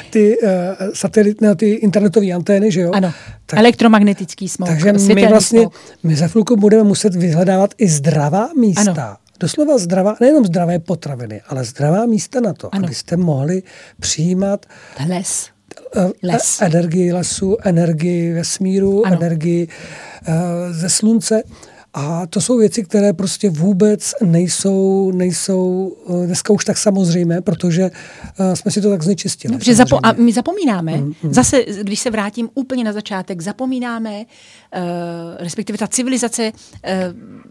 ty 0.09 0.37
uh, 0.37 0.49
satelitné, 0.93 1.55
ty 1.55 1.71
internetové 1.71 2.31
antény, 2.31 2.71
že 2.71 2.81
jo? 2.81 2.91
Ano, 2.93 3.13
tak, 3.45 3.59
elektromagnetický 3.59 4.49
smog. 4.49 4.69
Takže 4.69 4.93
my 4.93 5.27
vlastně, 5.27 5.59
smog. 5.59 5.73
my 6.03 6.15
za 6.15 6.27
chvilku 6.27 6.55
budeme 6.55 6.83
muset 6.83 7.15
vyhledávat 7.15 7.73
i 7.77 7.87
zdravá 7.87 8.49
místa. 8.57 8.91
Ano. 8.91 9.17
Doslova 9.39 9.77
zdravá, 9.77 10.15
nejenom 10.21 10.45
zdravé 10.45 10.79
potraviny, 10.79 11.41
ale 11.47 11.63
zdravá 11.63 12.05
místa 12.05 12.39
na 12.39 12.53
to, 12.53 12.75
ano. 12.75 12.85
abyste 12.85 13.17
mohli 13.17 13.63
přijímat 13.99 14.65
les. 15.07 15.49
Uh, 15.95 16.11
Les. 16.23 16.61
Energii 16.61 17.13
lesu, 17.13 17.57
energii 17.63 18.33
vesmíru, 18.33 19.05
ano. 19.05 19.15
energii 19.15 19.67
uh, 20.27 20.33
ze 20.71 20.89
slunce. 20.89 21.43
A 21.97 22.27
to 22.27 22.41
jsou 22.41 22.57
věci, 22.57 22.83
které 22.83 23.13
prostě 23.13 23.49
vůbec 23.49 24.13
nejsou, 24.23 25.11
nejsou 25.11 25.95
eh, 26.09 26.25
dneska 26.25 26.53
už 26.53 26.65
tak 26.65 26.77
samozřejmé, 26.77 27.41
protože 27.41 27.91
uh, 28.39 28.53
jsme 28.53 28.71
si 28.71 28.81
to 28.81 28.89
tak 28.89 29.03
znečistili. 29.03 29.51
Dobře, 29.51 29.73
zapo- 29.73 29.99
a 30.03 30.13
my 30.13 30.33
zapomínáme, 30.33 30.97
mm, 30.97 31.13
mm. 31.23 31.33
zase, 31.33 31.65
když 31.81 31.99
se 31.99 32.09
vrátím 32.09 32.49
úplně 32.53 32.83
na 32.83 32.93
začátek, 32.93 33.41
zapomínáme, 33.41 34.19
uh, 34.19 34.81
respektive 35.37 35.77
ta 35.77 35.87
civilizace 35.87 36.51
uh, 36.51 36.91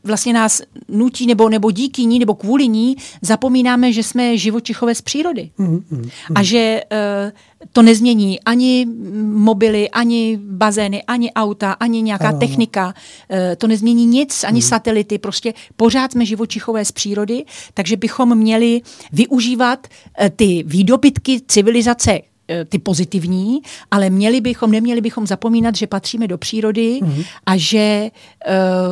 vlastně 0.05 0.33
nás 0.33 0.63
nutí, 0.89 1.27
nebo, 1.27 1.49
nebo 1.49 1.71
díky 1.71 2.05
ní, 2.05 2.19
nebo 2.19 2.35
kvůli 2.35 2.69
ní, 2.69 2.97
zapomínáme, 3.23 3.93
že 3.93 4.03
jsme 4.03 4.39
živočichové 4.39 4.95
z 4.95 5.03
přírody. 5.03 5.51
Mm, 5.59 5.67
mm, 5.67 5.83
mm. 5.91 6.09
A 6.35 6.43
že 6.43 6.81
uh, 6.93 7.33
to 7.73 7.83
nezmění 7.83 8.41
ani 8.41 8.87
mobily, 9.23 9.91
ani 9.91 10.39
bazény, 10.43 11.03
ani 11.03 11.33
auta, 11.33 11.73
ani 11.73 12.03
nějaká 12.03 12.29
ano. 12.29 12.39
technika. 12.39 12.95
E, 13.31 13.57
to 13.57 13.67
nezmění 13.67 14.07
nic, 14.07 14.34
ani 14.45 14.61
hmm. 14.61 14.69
satelity. 14.69 15.19
Prostě 15.19 15.55
pořád 15.77 16.13
jsme 16.13 16.27
živočichové 16.27 16.85
z 16.85 16.93
přírody, 16.93 17.45
takže 17.75 17.97
bychom 17.97 18.39
měli 18.39 18.81
využívat 19.13 19.87
e, 20.21 20.31
ty 20.31 20.65
výdobytky 20.67 21.41
civilizace 21.49 22.21
e, 22.49 22.65
ty 22.65 22.79
pozitivní, 22.79 23.61
ale 23.91 24.11
měli 24.11 24.41
bychom, 24.41 24.71
neměli 24.71 25.01
bychom 25.01 25.27
zapomínat, 25.27 25.77
že 25.77 25.87
patříme 25.87 26.29
do 26.29 26.39
přírody 26.39 27.01
hmm. 27.03 27.23
a 27.47 27.57
že 27.57 28.11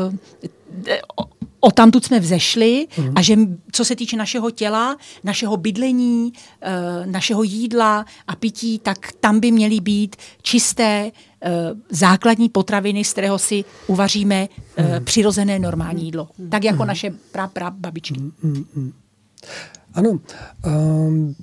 uh, 0.08 0.14
o 1.60 1.70
tamtud 1.70 2.04
jsme 2.04 2.20
vzešli 2.20 2.86
mm. 2.98 3.12
a 3.14 3.22
že 3.22 3.36
co 3.72 3.84
se 3.84 3.96
týče 3.96 4.16
našeho 4.16 4.50
těla, 4.50 4.96
našeho 5.24 5.56
bydlení, 5.56 6.32
uh, 6.32 7.06
našeho 7.06 7.42
jídla 7.42 8.04
a 8.28 8.36
pití, 8.36 8.78
tak 8.78 9.12
tam 9.20 9.40
by 9.40 9.50
měly 9.50 9.80
být 9.80 10.16
čisté 10.42 11.10
základní 11.90 12.48
potraviny, 12.48 13.04
z 13.04 13.12
kterého 13.12 13.38
si 13.38 13.64
uvaříme 13.86 14.48
uh, 14.78 14.84
mm. 14.84 15.04
přirozené 15.04 15.58
normální 15.58 16.04
jídlo. 16.04 16.28
Mm. 16.38 16.50
Tak 16.50 16.64
jako 16.64 16.82
mm. 16.82 16.88
naše 16.88 17.10
pra, 17.32 17.48
pra 17.48 17.70
babičky. 17.70 18.20
Mm, 18.20 18.32
mm, 18.74 18.92
Ano. 19.94 20.10
Um, 20.66 21.34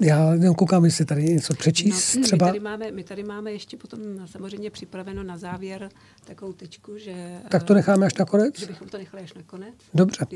já 0.00 0.34
jenom 0.34 0.54
koukám, 0.54 0.84
jestli 0.84 1.04
tady 1.04 1.24
něco 1.24 1.54
přečíst 1.54 2.16
no, 2.16 2.22
třeba. 2.22 2.46
My 2.46 2.52
tady, 2.52 2.60
máme, 2.60 2.90
my 2.92 3.04
tady 3.04 3.24
máme 3.24 3.52
ještě 3.52 3.76
potom 3.76 4.00
samozřejmě 4.26 4.70
připraveno 4.70 5.22
na 5.22 5.38
závěr 5.38 5.88
takovou 6.24 6.52
tečku, 6.52 6.98
že... 6.98 7.14
Tak 7.48 7.62
to 7.62 7.74
necháme 7.74 8.06
až 8.06 8.14
nakonec? 8.14 8.58
Že 8.58 8.66
bychom 8.66 8.88
to 8.88 8.98
nechali 8.98 9.22
až 9.22 9.34
nakonec. 9.34 9.74
Dobře. 9.94 10.26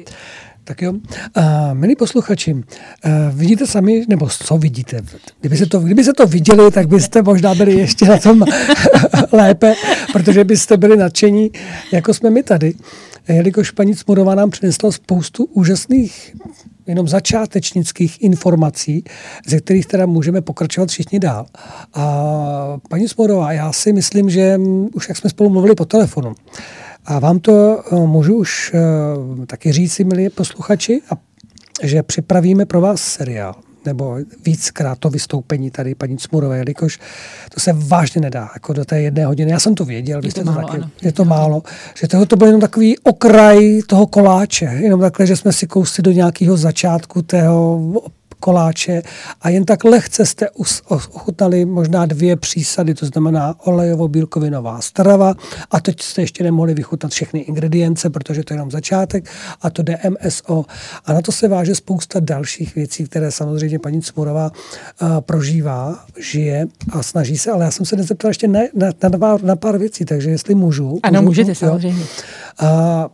Tak 0.64 0.82
jo. 0.82 0.92
A, 1.34 1.74
milí 1.74 1.96
posluchači, 1.96 2.54
a, 2.54 3.08
vidíte 3.30 3.66
sami, 3.66 4.04
nebo 4.08 4.28
co 4.28 4.58
vidíte? 4.58 5.00
Kdyby 5.40 5.56
se, 5.56 5.66
to, 5.66 5.80
kdyby 5.80 6.04
se 6.04 6.12
to 6.12 6.26
viděli, 6.26 6.70
tak 6.70 6.88
byste 6.88 7.22
možná 7.22 7.54
byli 7.54 7.74
ještě 7.74 8.04
na 8.04 8.18
tom 8.18 8.44
lépe, 9.32 9.74
protože 10.12 10.44
byste 10.44 10.76
byli 10.76 10.96
nadšení, 10.96 11.50
jako 11.92 12.14
jsme 12.14 12.30
my 12.30 12.42
tady. 12.42 12.74
Jelikož 13.28 13.70
paní 13.70 13.96
Cmurová 13.96 14.34
nám 14.34 14.50
přinesla 14.50 14.92
spoustu 14.92 15.44
úžasných 15.44 16.36
jenom 16.90 17.08
začátečnických 17.08 18.22
informací, 18.22 19.04
ze 19.46 19.60
kterých 19.60 19.86
teda 19.86 20.06
můžeme 20.06 20.40
pokračovat 20.40 20.88
všichni 20.88 21.18
dál. 21.18 21.46
A 21.94 22.78
paní 22.88 23.08
Smorová, 23.08 23.52
já 23.52 23.72
si 23.72 23.92
myslím, 23.92 24.30
že 24.30 24.60
už 24.94 25.08
jak 25.08 25.18
jsme 25.18 25.30
spolu 25.30 25.50
mluvili 25.50 25.74
po 25.74 25.84
telefonu, 25.84 26.34
a 27.06 27.18
vám 27.18 27.38
to 27.38 27.82
eh, 27.92 27.94
můžu 27.94 28.36
už 28.36 28.72
uh, 29.38 29.46
taky 29.46 29.72
říci, 29.72 30.04
milí 30.04 30.28
posluchači, 30.28 31.02
a 31.10 31.14
že 31.82 32.02
připravíme 32.02 32.66
pro 32.66 32.80
vás 32.80 33.02
seriál 33.02 33.54
nebo 33.84 34.16
víckrát 34.44 34.98
to 34.98 35.10
vystoupení 35.10 35.70
tady 35.70 35.94
paní 35.94 36.18
Cmurové, 36.18 36.58
jelikož 36.58 36.98
to 37.54 37.60
se 37.60 37.72
vážně 37.72 38.20
nedá, 38.20 38.50
jako 38.54 38.72
do 38.72 38.84
té 38.84 39.00
jedné 39.00 39.26
hodiny. 39.26 39.50
Já 39.50 39.60
jsem 39.60 39.74
to 39.74 39.84
věděl, 39.84 40.20
je 40.24 40.32
to, 40.32 40.44
málo, 40.44 40.68
taky, 40.68 40.78
ano. 40.78 40.90
je 41.02 41.12
to 41.12 41.24
málo, 41.24 41.62
že 41.94 42.08
toho 42.08 42.26
to 42.26 42.36
byl 42.36 42.46
jenom 42.46 42.60
takový 42.60 42.98
okraj 42.98 43.82
toho 43.86 44.06
koláče, 44.06 44.64
jenom 44.64 45.00
takhle, 45.00 45.26
že 45.26 45.36
jsme 45.36 45.52
si 45.52 45.66
kousli 45.66 46.02
do 46.02 46.12
nějakého 46.12 46.56
začátku 46.56 47.22
tého 47.22 47.80
koláče 48.40 49.02
a 49.40 49.48
jen 49.48 49.64
tak 49.64 49.84
lehce 49.84 50.26
jste 50.26 50.50
ochutnali 50.88 51.64
možná 51.64 52.06
dvě 52.06 52.36
přísady, 52.36 52.94
to 52.94 53.06
znamená 53.06 53.54
olejovo-bílkovinová 53.64 54.80
strava 54.80 55.34
a 55.70 55.80
teď 55.80 56.02
jste 56.02 56.22
ještě 56.22 56.44
nemohli 56.44 56.74
vychutnat 56.74 57.12
všechny 57.12 57.40
ingredience, 57.40 58.10
protože 58.10 58.44
to 58.44 58.54
je 58.54 58.56
jenom 58.56 58.70
začátek 58.70 59.30
a 59.62 59.70
to 59.70 59.82
DMSO. 59.82 60.64
A 61.04 61.12
na 61.12 61.22
to 61.22 61.32
se 61.32 61.48
váže 61.48 61.74
spousta 61.74 62.20
dalších 62.20 62.74
věcí, 62.74 63.04
které 63.04 63.32
samozřejmě 63.32 63.78
paní 63.78 64.02
Cmurová 64.02 64.50
uh, 65.02 65.20
prožívá, 65.20 66.04
žije 66.18 66.66
a 66.92 67.02
snaží 67.02 67.38
se, 67.38 67.50
ale 67.50 67.64
já 67.64 67.70
jsem 67.70 67.86
se 67.86 67.96
nezeptal 67.96 68.30
ještě 68.30 68.48
na, 68.48 68.60
na, 68.74 68.86
na, 69.02 69.18
pár, 69.18 69.42
na 69.42 69.56
pár 69.56 69.78
věcí, 69.78 70.04
takže 70.04 70.30
jestli 70.30 70.54
můžu. 70.54 71.00
Ano, 71.02 71.22
můžu, 71.22 71.26
můžete 71.26 71.54
samozřejmě. 71.54 72.04
A 72.58 73.08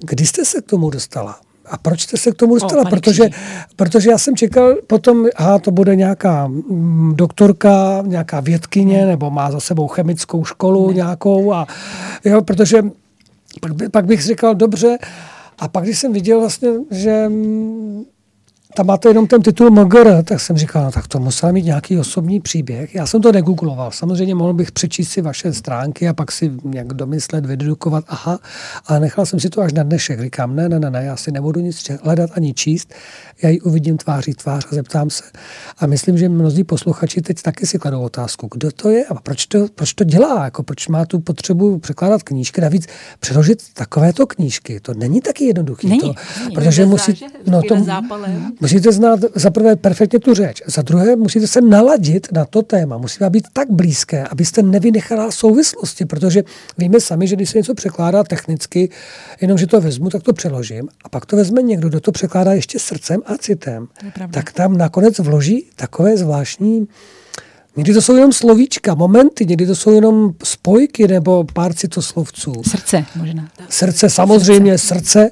kdy 0.00 0.26
jste 0.26 0.44
se 0.44 0.60
k 0.60 0.66
tomu 0.66 0.90
dostala? 0.90 1.40
A 1.72 1.78
proč 1.78 2.00
jste 2.00 2.16
se 2.16 2.32
k 2.32 2.34
tomu 2.34 2.54
dostala? 2.54 2.82
O, 2.82 2.90
protože, 2.90 3.30
protože 3.76 4.10
já 4.10 4.18
jsem 4.18 4.36
čekal 4.36 4.74
potom, 4.86 5.26
aha, 5.36 5.58
to 5.58 5.70
bude 5.70 5.96
nějaká 5.96 6.46
mm, 6.46 7.12
doktorka, 7.16 8.02
nějaká 8.06 8.40
vědkyně, 8.40 8.98
ne. 8.98 9.06
nebo 9.06 9.30
má 9.30 9.50
za 9.50 9.60
sebou 9.60 9.88
chemickou 9.88 10.44
školu 10.44 10.88
ne. 10.88 10.94
nějakou. 10.94 11.52
A, 11.52 11.66
jo, 12.24 12.42
protože 12.42 12.82
pak, 13.60 13.74
by, 13.74 13.88
pak 13.88 14.04
bych 14.04 14.22
říkal, 14.22 14.54
dobře, 14.54 14.98
a 15.58 15.68
pak, 15.68 15.84
když 15.84 15.98
jsem 15.98 16.12
viděl 16.12 16.40
vlastně, 16.40 16.68
že 16.90 17.28
mm, 17.28 18.04
tam 18.76 18.86
máte 18.86 19.08
jenom 19.08 19.26
ten 19.26 19.42
titul 19.42 19.70
MGR, 19.70 20.22
tak 20.24 20.40
jsem 20.40 20.56
říkal, 20.56 20.84
no 20.84 20.92
tak 20.92 21.08
to 21.08 21.20
musel 21.20 21.52
mít 21.52 21.64
nějaký 21.64 21.98
osobní 21.98 22.40
příběh. 22.40 22.94
Já 22.94 23.06
jsem 23.06 23.22
to 23.22 23.32
negoogloval. 23.32 23.90
Samozřejmě 23.90 24.34
mohl 24.34 24.52
bych 24.52 24.72
přečíst 24.72 25.10
si 25.10 25.22
vaše 25.22 25.52
stránky 25.52 26.08
a 26.08 26.14
pak 26.14 26.32
si 26.32 26.50
nějak 26.64 26.86
domyslet, 26.86 27.46
vydedukovat, 27.46 28.04
aha, 28.08 28.38
ale 28.86 29.00
nechal 29.00 29.26
jsem 29.26 29.40
si 29.40 29.50
to 29.50 29.60
až 29.60 29.72
na 29.72 29.82
dnešek. 29.82 30.20
Říkám, 30.20 30.56
ne, 30.56 30.68
ne, 30.68 30.80
ne, 30.80 30.90
ne, 30.90 31.04
já 31.04 31.16
si 31.16 31.32
nebudu 31.32 31.60
nic 31.60 31.90
hledat 32.02 32.30
ani 32.34 32.54
číst, 32.54 32.94
já 33.42 33.48
ji 33.48 33.60
uvidím 33.60 33.96
tváří 33.96 34.34
tvář 34.34 34.66
a 34.70 34.74
zeptám 34.74 35.10
se. 35.10 35.24
A 35.78 35.86
myslím, 35.86 36.18
že 36.18 36.28
mnozí 36.28 36.64
posluchači 36.64 37.22
teď 37.22 37.42
taky 37.42 37.66
si 37.66 37.78
kladou 37.78 38.00
otázku, 38.00 38.48
kdo 38.54 38.72
to 38.72 38.90
je 38.90 39.04
a 39.04 39.14
proč 39.14 39.46
to, 39.46 39.66
proč 39.74 39.94
to 39.94 40.04
dělá, 40.04 40.44
jako 40.44 40.62
proč 40.62 40.88
má 40.88 41.04
tu 41.04 41.20
potřebu 41.20 41.78
překládat 41.78 42.22
knížky. 42.22 42.60
Navíc 42.60 42.86
přeložit 43.20 43.62
takovéto 43.74 44.26
knížky, 44.26 44.80
to 44.80 44.94
není 44.94 45.20
taky 45.20 45.44
jednoduché. 45.44 45.88
Není, 45.88 46.00
to, 46.00 46.14
není. 46.38 46.54
Protože 46.54 46.86
musí, 46.86 47.24
no, 47.46 47.62
to, 47.62 47.76
Musíte 48.62 48.92
znát 48.92 49.20
za 49.34 49.50
prvé 49.50 49.76
perfektně 49.76 50.18
tu 50.18 50.34
řeč, 50.34 50.62
za 50.66 50.82
druhé 50.82 51.16
musíte 51.16 51.46
se 51.46 51.60
naladit 51.60 52.32
na 52.32 52.44
to 52.44 52.62
téma, 52.62 52.98
musí 52.98 53.18
vám 53.20 53.32
být 53.32 53.48
tak 53.52 53.70
blízké, 53.70 54.24
abyste 54.24 54.62
nevynechala 54.62 55.30
souvislosti, 55.30 56.04
protože 56.04 56.42
víme 56.78 57.00
sami, 57.00 57.26
že 57.26 57.36
když 57.36 57.50
se 57.50 57.58
něco 57.58 57.74
překládá 57.74 58.24
technicky, 58.24 58.90
jenom 59.40 59.58
že 59.58 59.66
to 59.66 59.80
vezmu, 59.80 60.10
tak 60.10 60.22
to 60.22 60.32
přeložím 60.32 60.88
a 61.04 61.08
pak 61.08 61.26
to 61.26 61.36
vezme 61.36 61.62
někdo, 61.62 61.88
kdo 61.88 62.00
to 62.00 62.12
překládá 62.12 62.52
ještě 62.52 62.78
srdcem 62.78 63.20
a 63.26 63.36
citem, 63.36 63.88
tak 64.30 64.52
tam 64.52 64.78
nakonec 64.78 65.18
vloží 65.18 65.66
takové 65.76 66.16
zvláštní 66.16 66.88
Někdy 67.76 67.94
to 67.94 68.02
jsou 68.02 68.16
jenom 68.16 68.32
slovíčka, 68.32 68.94
momenty, 68.94 69.46
někdy 69.46 69.66
to 69.66 69.76
jsou 69.76 69.90
jenom 69.90 70.32
spojky 70.44 71.08
nebo 71.08 71.44
pár 71.52 71.74
citoslovců. 71.74 72.52
Srdce 72.70 73.04
možná. 73.16 73.48
Srdce, 73.68 74.10
samozřejmě 74.10 74.78
srdce. 74.78 75.00
srdce 75.00 75.30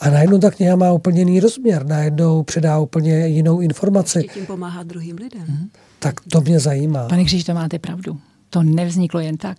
a 0.00 0.10
najednou 0.10 0.38
ta 0.38 0.50
kniha 0.50 0.76
má 0.76 0.92
úplně 0.92 1.18
jiný 1.18 1.40
rozměr, 1.40 1.86
najednou 1.86 2.42
předá 2.42 2.78
úplně 2.78 3.26
jinou 3.26 3.60
informaci. 3.60 4.18
Ještě 4.18 4.32
tím 4.34 4.46
pomáhá 4.46 4.82
druhým 4.82 5.16
lidem. 5.16 5.42
Hmm. 5.46 5.70
Tak 5.98 6.20
to 6.20 6.40
mě 6.40 6.60
zajímá. 6.60 7.08
Pane 7.08 7.24
Kříž, 7.24 7.44
to 7.44 7.54
máte 7.54 7.78
pravdu. 7.78 8.20
To 8.50 8.62
nevzniklo 8.62 9.20
jen 9.20 9.36
tak. 9.36 9.58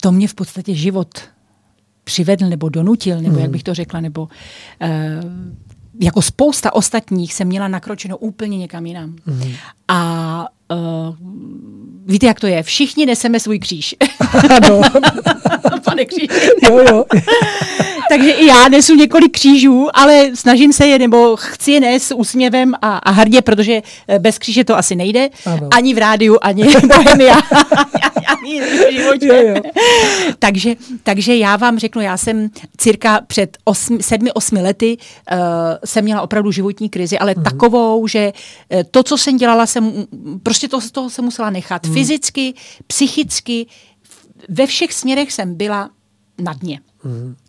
To 0.00 0.12
mě 0.12 0.28
v 0.28 0.34
podstatě 0.34 0.74
život 0.74 1.18
přivedl 2.04 2.48
nebo 2.48 2.68
donutil, 2.68 3.16
nebo 3.20 3.34
hmm. 3.34 3.42
jak 3.42 3.50
bych 3.50 3.62
to 3.62 3.74
řekla, 3.74 4.00
nebo 4.00 4.22
uh, 4.22 4.28
jako 6.00 6.22
spousta 6.22 6.74
ostatních 6.74 7.34
jsem 7.34 7.48
měla 7.48 7.68
nakročeno 7.68 8.16
úplně 8.16 8.58
někam 8.58 8.86
jinam. 8.86 9.16
Hmm. 9.26 9.52
A 9.88 10.46
uh, 10.72 11.16
víte, 12.06 12.26
jak 12.26 12.40
to 12.40 12.46
je? 12.46 12.62
Všichni 12.62 13.06
neseme 13.06 13.40
svůj 13.40 13.58
kříž. 13.58 13.94
Ano. 14.56 14.80
Pane 15.84 16.04
kříž. 16.04 16.28
jo, 16.62 16.78
jo. 16.78 17.04
Takže 18.08 18.30
i 18.30 18.46
já 18.46 18.68
nesu 18.68 18.94
několik 18.94 19.32
křížů, 19.32 19.88
ale 19.94 20.30
snažím 20.34 20.72
se 20.72 20.86
je, 20.86 20.98
nebo 20.98 21.36
chci 21.36 21.72
je 21.72 21.80
nést 21.80 22.02
s 22.02 22.14
úsměvem 22.14 22.74
a, 22.82 22.98
a 22.98 23.10
hrdě, 23.10 23.42
protože 23.42 23.82
eh, 24.08 24.18
bez 24.18 24.38
kříže 24.38 24.64
to 24.64 24.76
asi 24.76 24.96
nejde. 24.96 25.28
Ano. 25.46 25.68
Ani 25.74 25.94
v 25.94 25.98
rádiu, 25.98 26.38
ani 26.42 26.64
bohemia, 26.96 27.34
ani 28.26 28.60
v 28.60 28.92
životě. 28.92 29.26
Jo, 29.26 29.34
jo. 29.34 29.54
takže, 30.38 30.74
takže 31.02 31.36
já 31.36 31.56
vám 31.56 31.78
řeknu, 31.78 32.02
já 32.02 32.16
jsem 32.16 32.50
cirka 32.76 33.20
před 33.26 33.56
osmi, 33.64 34.02
sedmi, 34.02 34.32
osmi 34.32 34.62
lety 34.62 34.96
uh, 35.32 35.38
jsem 35.84 36.04
měla 36.04 36.22
opravdu 36.22 36.52
životní 36.52 36.88
krizi, 36.88 37.18
ale 37.18 37.32
hmm. 37.32 37.44
takovou, 37.44 38.06
že 38.06 38.32
uh, 38.74 38.82
to, 38.90 39.02
co 39.02 39.18
jsem 39.18 39.36
dělala, 39.36 39.66
jsem 39.66 40.06
prostě 40.42 40.68
to 40.68 40.80
z 40.80 40.90
toho 40.90 41.10
jsem 41.10 41.24
musela 41.24 41.50
nechat. 41.50 41.86
Hmm. 41.86 41.94
Fyzicky, 41.94 42.54
psychicky, 42.86 43.66
ve 44.48 44.66
všech 44.66 44.92
směrech 44.92 45.32
jsem 45.32 45.54
byla 45.54 45.90
na 46.38 46.52
dně. 46.52 46.80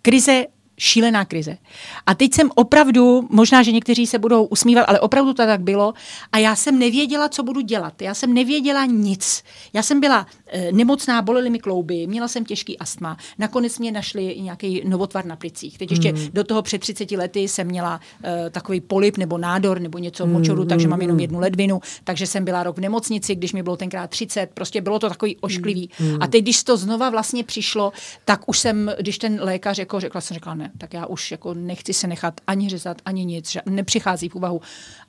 Krize 0.02 0.46
šílená 0.78 1.26
krize. 1.26 1.58
A 2.06 2.16
teď 2.16 2.34
jsem 2.34 2.50
opravdu, 2.56 3.28
možná, 3.30 3.64
že 3.64 3.72
někteří 3.72 4.08
se 4.08 4.20
budou 4.20 4.46
usmívat, 4.46 4.86
ale 4.88 5.00
opravdu 5.00 5.34
to 5.34 5.46
tak 5.46 5.62
bylo. 5.62 5.94
A 6.32 6.38
já 6.38 6.56
jsem 6.56 6.80
nevěděla, 6.80 7.30
co 7.30 7.44
budu 7.44 7.62
dělat. 7.62 8.02
Já 8.02 8.14
jsem 8.14 8.34
nevěděla 8.34 8.86
nic. 8.86 9.44
Já 9.74 9.84
jsem 9.84 10.00
byla 10.00 10.28
nemocná, 10.72 11.22
bolely 11.22 11.50
mi 11.50 11.60
klouby, 11.60 12.08
měla 12.08 12.28
jsem 12.28 12.46
těžký 12.46 12.78
astma. 12.78 13.18
Nakonec 13.40 13.80
mě 13.80 13.92
našli 13.92 14.36
nějaký 14.40 14.82
novotvar 14.86 15.26
na 15.26 15.36
plicích. 15.36 15.78
Teď 15.78 15.92
ještě 15.92 16.14
mm. 16.14 16.28
do 16.34 16.44
toho 16.44 16.62
před 16.62 16.78
30 16.78 17.12
lety 17.12 17.40
jsem 17.40 17.68
měla 17.68 18.00
e, 18.24 18.50
takový 18.50 18.82
polip 18.82 19.18
nebo 19.18 19.38
nádor 19.38 19.80
nebo 19.80 19.98
něco 19.98 20.26
v 20.26 20.30
močoru, 20.30 20.62
mm. 20.62 20.68
takže 20.68 20.88
mám 20.88 21.02
jenom 21.02 21.20
jednu 21.20 21.40
ledvinu. 21.40 21.82
Takže 22.04 22.28
jsem 22.28 22.46
byla 22.46 22.64
rok 22.64 22.78
v 22.78 22.82
nemocnici, 22.82 23.36
když 23.36 23.54
mi 23.54 23.64
bylo 23.64 23.78
tenkrát 23.78 24.10
30. 24.10 24.50
Prostě 24.54 24.82
bylo 24.82 25.00
to 25.00 25.10
takový 25.10 25.38
ošklivý. 25.38 25.90
Mm. 26.00 26.18
A 26.22 26.28
teď, 26.28 26.42
když 26.42 26.64
to 26.64 26.78
znova 26.78 27.10
vlastně 27.10 27.44
přišlo, 27.44 27.94
tak 28.26 28.50
už 28.50 28.60
jsem, 28.60 28.92
když 29.00 29.18
ten 29.18 29.40
lékař 29.42 29.78
jako 29.78 30.00
řekla, 30.00 30.22
jsem 30.22 30.36
řekla 30.36 30.54
ne 30.54 30.72
tak 30.78 30.94
já 30.94 31.06
už 31.06 31.32
jako 31.32 31.54
nechci 31.54 31.94
se 31.94 32.08
nechat 32.08 32.42
ani 32.48 32.70
řezat, 32.70 33.02
ani 33.06 33.26
nic, 33.26 33.58
nepřichází 33.66 34.30
v 34.30 34.36
úvahu. 34.36 34.62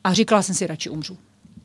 A 0.05 0.13
říkala 0.13 0.43
jsem 0.43 0.55
si, 0.55 0.67
radši 0.67 0.91
umřu. 0.91 1.19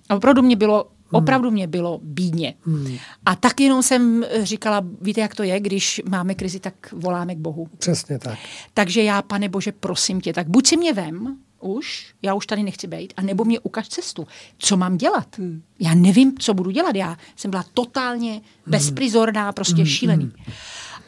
A 0.10 0.16
opravdu 0.16 0.42
mě 0.42 0.56
bylo, 0.56 0.84
hmm. 0.84 1.01
Opravdu 1.12 1.52
mě 1.52 1.68
bylo 1.68 2.00
bídně. 2.04 2.54
Hmm. 2.66 2.98
A 3.26 3.36
tak 3.36 3.62
jenom 3.62 3.84
jsem 3.84 4.26
říkala, 4.44 4.86
víte, 5.02 5.22
jak 5.22 5.36
to 5.36 5.44
je, 5.44 5.60
když 5.60 6.02
máme 6.10 6.36
krizi, 6.36 6.60
tak 6.60 6.74
voláme 6.92 7.36
k 7.36 7.38
Bohu. 7.38 7.68
Přesně 7.78 8.20
tak. 8.20 8.40
Takže 8.74 9.04
já, 9.04 9.22
pane 9.22 9.50
Bože, 9.50 9.72
prosím 9.72 10.22
tě, 10.22 10.34
tak 10.34 10.50
buď 10.50 10.68
si 10.68 10.78
mě 10.78 10.94
vem, 10.94 11.38
už, 11.60 12.14
já 12.22 12.34
už 12.34 12.48
tady 12.48 12.64
nechci 12.64 12.88
být, 12.88 13.14
a 13.18 13.22
nebo 13.22 13.46
mě 13.46 13.60
ukaž 13.60 13.88
cestu. 13.88 14.28
Co 14.58 14.78
mám 14.78 14.98
dělat? 14.98 15.38
Hmm. 15.38 15.62
Já 15.80 15.94
nevím, 15.94 16.38
co 16.38 16.54
budu 16.54 16.72
dělat. 16.72 16.96
Já 16.96 17.18
jsem 17.36 17.52
byla 17.52 17.66
totálně 17.74 18.32
hmm. 18.32 18.42
bezprizorná, 18.66 19.52
prostě 19.52 19.76
hmm. 19.76 19.86
šílený. 19.86 20.24
Hmm. 20.24 20.54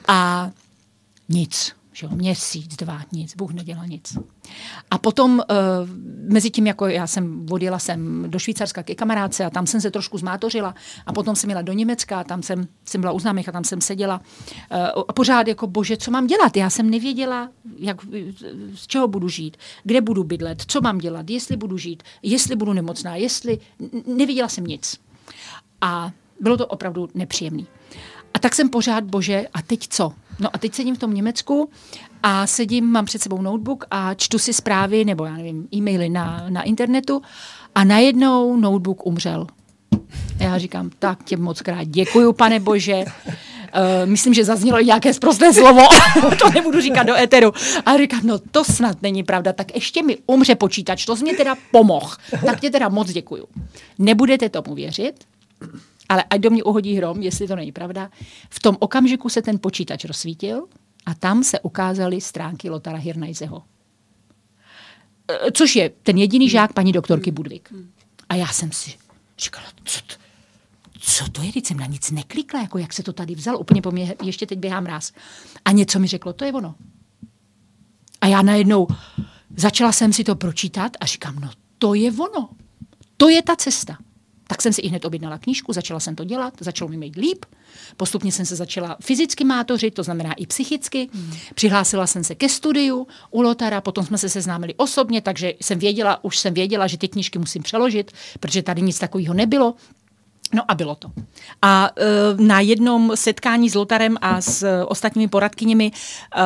A 0.07 0.51
nic 1.29 1.73
Že 1.93 2.05
jo, 2.05 2.15
měsíc, 2.15 2.75
dva, 2.75 3.01
nic, 3.11 3.35
Bůh 3.35 3.53
nedělal 3.53 3.87
nic. 3.87 4.17
A 4.91 4.97
potom 4.97 5.31
uh, 5.31 5.89
mezi 6.33 6.49
tím, 6.49 6.67
jako 6.67 6.87
já 6.87 7.07
jsem 7.07 7.45
odjela 7.51 7.79
jsem 7.79 8.25
do 8.27 8.39
Švýcarska 8.39 8.83
ke 8.83 8.95
kamarádce 8.95 9.45
a 9.45 9.49
tam 9.49 9.67
jsem 9.67 9.81
se 9.81 9.91
trošku 9.91 10.17
zmátořila 10.17 10.75
a 11.05 11.13
potom 11.13 11.35
jsem 11.35 11.49
jela 11.49 11.61
do 11.61 11.73
Německa 11.73 12.19
a 12.19 12.23
tam 12.23 12.43
jsem, 12.43 12.67
jsem 12.85 13.01
byla 13.01 13.13
u 13.13 13.19
známých 13.19 13.49
a 13.49 13.51
tam 13.51 13.63
jsem 13.63 13.81
seděla 13.81 14.21
uh, 14.71 15.03
a 15.07 15.13
pořád 15.13 15.47
jako, 15.47 15.67
bože, 15.67 15.97
co 15.97 16.11
mám 16.11 16.27
dělat? 16.27 16.57
Já 16.57 16.69
jsem 16.69 16.89
nevěděla, 16.89 17.49
jak, 17.77 17.97
z 18.75 18.87
čeho 18.87 19.07
budu 19.07 19.29
žít, 19.29 19.57
kde 19.83 20.01
budu 20.01 20.23
bydlet, 20.23 20.63
co 20.67 20.81
mám 20.81 20.97
dělat, 20.97 21.29
jestli 21.29 21.57
budu 21.57 21.77
žít, 21.77 22.03
jestli 22.23 22.55
budu 22.55 22.73
nemocná, 22.73 23.15
jestli... 23.15 23.59
Nevěděla 24.07 24.47
jsem 24.47 24.63
nic. 24.63 24.99
A 25.81 26.11
bylo 26.39 26.57
to 26.57 26.67
opravdu 26.67 27.09
nepříjemné. 27.13 27.63
A 28.33 28.39
tak 28.39 28.55
jsem 28.55 28.69
pořád, 28.69 29.03
bože, 29.03 29.47
a 29.53 29.61
teď 29.61 29.87
co? 29.87 30.13
No 30.39 30.49
a 30.53 30.57
teď 30.57 30.73
sedím 30.73 30.95
v 30.95 30.99
tom 30.99 31.13
Německu 31.13 31.69
a 32.23 32.47
sedím, 32.47 32.85
mám 32.85 33.05
před 33.05 33.21
sebou 33.21 33.41
notebook 33.41 33.85
a 33.91 34.13
čtu 34.13 34.39
si 34.39 34.53
zprávy 34.53 35.05
nebo 35.05 35.25
já 35.25 35.33
nevím, 35.33 35.67
e-maily 35.75 36.09
na, 36.09 36.45
na 36.49 36.61
internetu 36.61 37.21
a 37.75 37.83
najednou 37.83 38.57
notebook 38.57 39.05
umřel. 39.05 39.47
Já 40.39 40.57
říkám, 40.57 40.89
tak 40.99 41.23
tě 41.23 41.37
moc 41.37 41.61
krát 41.61 41.83
děkuju, 41.83 42.33
pane 42.33 42.59
bože. 42.59 42.93
Uh, 42.95 44.09
myslím, 44.09 44.33
že 44.33 44.45
zaznělo 44.45 44.79
nějaké 44.79 45.13
zprosté 45.13 45.53
slovo, 45.53 45.81
to 46.39 46.49
nebudu 46.49 46.81
říkat 46.81 47.03
do 47.03 47.15
éteru. 47.15 47.53
A 47.85 47.97
říkám, 47.97 48.21
no 48.23 48.39
to 48.39 48.63
snad 48.63 49.01
není 49.01 49.23
pravda, 49.23 49.53
tak 49.53 49.75
ještě 49.75 50.03
mi 50.03 50.17
umře 50.25 50.55
počítač, 50.55 51.05
to 51.05 51.15
jsi 51.15 51.23
mě 51.23 51.33
teda 51.33 51.55
pomohl. 51.71 52.15
Tak 52.45 52.59
tě 52.59 52.69
teda 52.69 52.89
moc 52.89 53.11
děkuju. 53.11 53.45
Nebudete 53.99 54.49
tomu 54.49 54.75
věřit, 54.75 55.13
ale 56.09 56.23
ať 56.23 56.41
do 56.41 56.49
mě 56.49 56.63
uhodí 56.63 56.95
hrom, 56.95 57.21
jestli 57.21 57.47
to 57.47 57.55
není 57.55 57.71
pravda, 57.71 58.09
v 58.49 58.59
tom 58.59 58.77
okamžiku 58.79 59.29
se 59.29 59.41
ten 59.41 59.59
počítač 59.59 60.05
rozsvítil 60.05 60.67
a 61.05 61.13
tam 61.13 61.43
se 61.43 61.59
ukázaly 61.59 62.21
stránky 62.21 62.69
Lotara 62.69 62.97
Hirnajzeho. 62.97 63.63
E, 65.27 65.51
což 65.51 65.75
je 65.75 65.91
ten 66.03 66.17
jediný 66.17 66.49
žák 66.49 66.73
paní 66.73 66.91
doktorky 66.91 67.31
Budvik. 67.31 67.73
A 68.29 68.35
já 68.35 68.47
jsem 68.47 68.71
si 68.71 68.93
říkala, 69.37 69.65
co 69.83 69.99
to, 70.01 70.15
co 70.99 71.29
to 71.31 71.41
je, 71.41 71.49
když 71.49 71.67
jsem 71.67 71.77
na 71.77 71.85
nic 71.85 72.11
neklikla, 72.11 72.61
jako 72.61 72.77
jak 72.77 72.93
se 72.93 73.03
to 73.03 73.13
tady 73.13 73.35
vzal, 73.35 73.57
úplně 73.57 73.81
po 73.81 73.91
mě 73.91 74.15
ještě 74.23 74.45
teď 74.45 74.59
běhám 74.59 74.85
ráz. 74.85 75.11
A 75.65 75.71
něco 75.71 75.99
mi 75.99 76.07
řeklo, 76.07 76.33
to 76.33 76.45
je 76.45 76.53
ono. 76.53 76.75
A 78.21 78.27
já 78.27 78.41
najednou 78.41 78.87
začala 79.57 79.91
jsem 79.91 80.13
si 80.13 80.23
to 80.23 80.35
pročítat 80.35 80.91
a 80.99 81.05
říkám, 81.05 81.35
no 81.35 81.49
to 81.77 81.93
je 81.93 82.11
ono. 82.11 82.49
To 83.17 83.29
je 83.29 83.41
ta 83.41 83.55
cesta. 83.55 83.97
Tak 84.53 84.61
jsem 84.61 84.73
si 84.73 84.81
i 84.81 84.87
hned 84.87 85.05
objednala 85.05 85.37
knížku, 85.37 85.73
začala 85.73 85.99
jsem 85.99 86.15
to 86.15 86.23
dělat, 86.23 86.53
začalo 86.59 86.89
mi 86.89 86.97
mít 86.97 87.15
líp. 87.15 87.45
Postupně 87.97 88.31
jsem 88.31 88.45
se 88.45 88.55
začala 88.55 88.97
fyzicky 89.01 89.43
mátořit, 89.43 89.93
to 89.93 90.03
znamená 90.03 90.33
i 90.33 90.45
psychicky. 90.45 91.09
Hmm. 91.13 91.33
Přihlásila 91.55 92.07
jsem 92.07 92.23
se 92.23 92.35
ke 92.35 92.49
studiu 92.49 93.07
u 93.31 93.41
Lotara, 93.41 93.81
potom 93.81 94.05
jsme 94.05 94.17
se 94.17 94.29
seznámili 94.29 94.73
osobně, 94.77 95.21
takže 95.21 95.53
jsem 95.61 95.79
věděla, 95.79 96.23
už 96.23 96.37
jsem 96.37 96.53
věděla, 96.53 96.87
že 96.87 96.97
ty 96.97 97.07
knížky 97.07 97.39
musím 97.39 97.63
přeložit, 97.63 98.11
protože 98.39 98.61
tady 98.61 98.81
nic 98.81 98.99
takového 98.99 99.33
nebylo. 99.33 99.75
No 100.53 100.63
a 100.67 100.75
bylo 100.75 100.95
to. 100.95 101.11
A 101.61 101.89
uh, 102.35 102.45
na 102.45 102.59
jednom 102.59 103.11
setkání 103.15 103.69
s 103.69 103.75
Lotarem 103.75 104.17
a 104.21 104.41
s 104.41 104.63
uh, 104.63 104.69
ostatními 104.87 105.27
poradkyněmi 105.27 105.91
uh, 105.91 106.41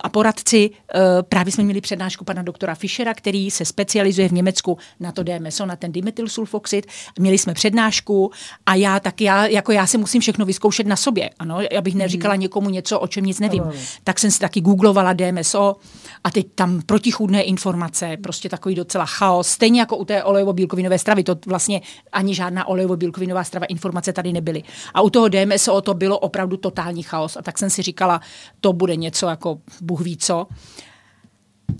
a 0.00 0.08
poradci 0.08 0.70
uh, 0.70 1.00
právě 1.28 1.52
jsme 1.52 1.64
měli 1.64 1.80
přednášku 1.80 2.24
pana 2.24 2.42
doktora 2.42 2.74
Fischera, 2.74 3.14
který 3.14 3.50
se 3.50 3.64
specializuje 3.64 4.28
v 4.28 4.32
Německu 4.32 4.78
na 5.00 5.12
to 5.12 5.22
DMSO, 5.22 5.66
na 5.66 5.76
ten 5.76 5.92
dimethylsulfoxid. 5.92 6.86
Měli 7.18 7.38
jsme 7.38 7.54
přednášku 7.54 8.30
a 8.66 8.74
já 8.74 9.00
tak 9.00 9.20
já, 9.20 9.46
jako 9.46 9.72
já 9.72 9.86
si 9.86 9.98
musím 9.98 10.20
všechno 10.20 10.44
vyzkoušet 10.44 10.86
na 10.86 10.96
sobě. 10.96 11.30
Ano, 11.38 11.58
abych 11.78 11.94
neříkala 11.94 12.34
hmm. 12.34 12.40
někomu 12.40 12.70
něco, 12.70 13.00
o 13.00 13.06
čem 13.06 13.24
nic 13.24 13.40
nevím. 13.40 13.64
Tak 14.04 14.18
jsem 14.18 14.30
si 14.30 14.38
taky 14.38 14.60
googlovala 14.60 15.12
DMSO 15.12 15.76
a 16.24 16.30
teď 16.30 16.46
tam 16.54 16.82
protichůdné 16.82 17.42
informace, 17.42 18.16
prostě 18.22 18.48
takový 18.48 18.74
docela 18.74 19.06
chaos. 19.06 19.48
Stejně 19.48 19.80
jako 19.80 19.96
u 19.96 20.04
té 20.04 20.22
olejovo-bílkovinové 20.22 20.98
stravy, 20.98 21.24
to 21.24 21.36
vlastně 21.46 21.80
ani 22.12 22.34
žádná 22.34 22.68
olejovo-bílkovinová 22.68 23.44
strava 23.50 23.66
informace 23.66 24.12
tady 24.12 24.32
nebyly. 24.32 24.62
A 24.94 25.00
u 25.00 25.10
toho 25.10 25.28
DMSO 25.28 25.80
to 25.80 25.94
bylo 25.94 26.18
opravdu 26.18 26.56
totální 26.56 27.02
chaos. 27.02 27.36
A 27.36 27.42
tak 27.42 27.58
jsem 27.58 27.70
si 27.70 27.82
říkala, 27.82 28.20
to 28.60 28.72
bude 28.72 28.96
něco 28.96 29.26
jako 29.26 29.60
Bůh 29.80 30.00
ví 30.00 30.16
co. 30.16 30.46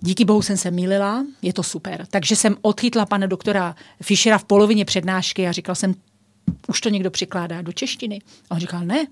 Díky 0.01 0.25
bohu 0.25 0.43
jsem 0.43 0.57
se 0.57 0.71
milila, 0.71 1.25
je 1.43 1.53
to 1.53 1.63
super. 1.63 2.07
Takže 2.11 2.37
jsem 2.37 2.57
odchytla 2.63 3.07
pana 3.07 3.27
doktora 3.27 3.75
Fischera 4.03 4.39
v 4.39 4.45
polovině 4.45 4.85
přednášky 4.85 5.49
a 5.49 5.53
říkal 5.53 5.75
jsem, 5.75 5.95
už 6.69 6.81
to 6.81 6.89
někdo 6.89 7.11
přikládá 7.11 7.63
do 7.63 7.73
češtiny. 7.73 8.19
A 8.51 8.55
on 8.55 8.61
říkal, 8.61 8.85
ne. 8.85 9.07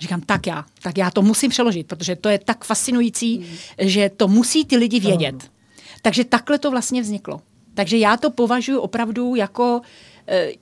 Říkám, 0.00 0.20
tak 0.20 0.46
já, 0.46 0.64
tak 0.82 0.98
já 0.98 1.10
to 1.10 1.22
musím 1.22 1.50
přeložit, 1.50 1.86
protože 1.86 2.16
to 2.16 2.28
je 2.28 2.38
tak 2.38 2.64
fascinující, 2.64 3.38
mm. 3.38 3.46
že 3.78 4.10
to 4.16 4.28
musí 4.28 4.64
ty 4.64 4.76
lidi 4.76 5.00
vědět. 5.00 5.50
Takže 6.02 6.24
takhle 6.24 6.58
to 6.58 6.70
vlastně 6.70 7.02
vzniklo. 7.02 7.40
Takže 7.74 7.98
já 7.98 8.16
to 8.16 8.30
považuji 8.30 8.78
opravdu 8.78 9.34
jako 9.34 9.80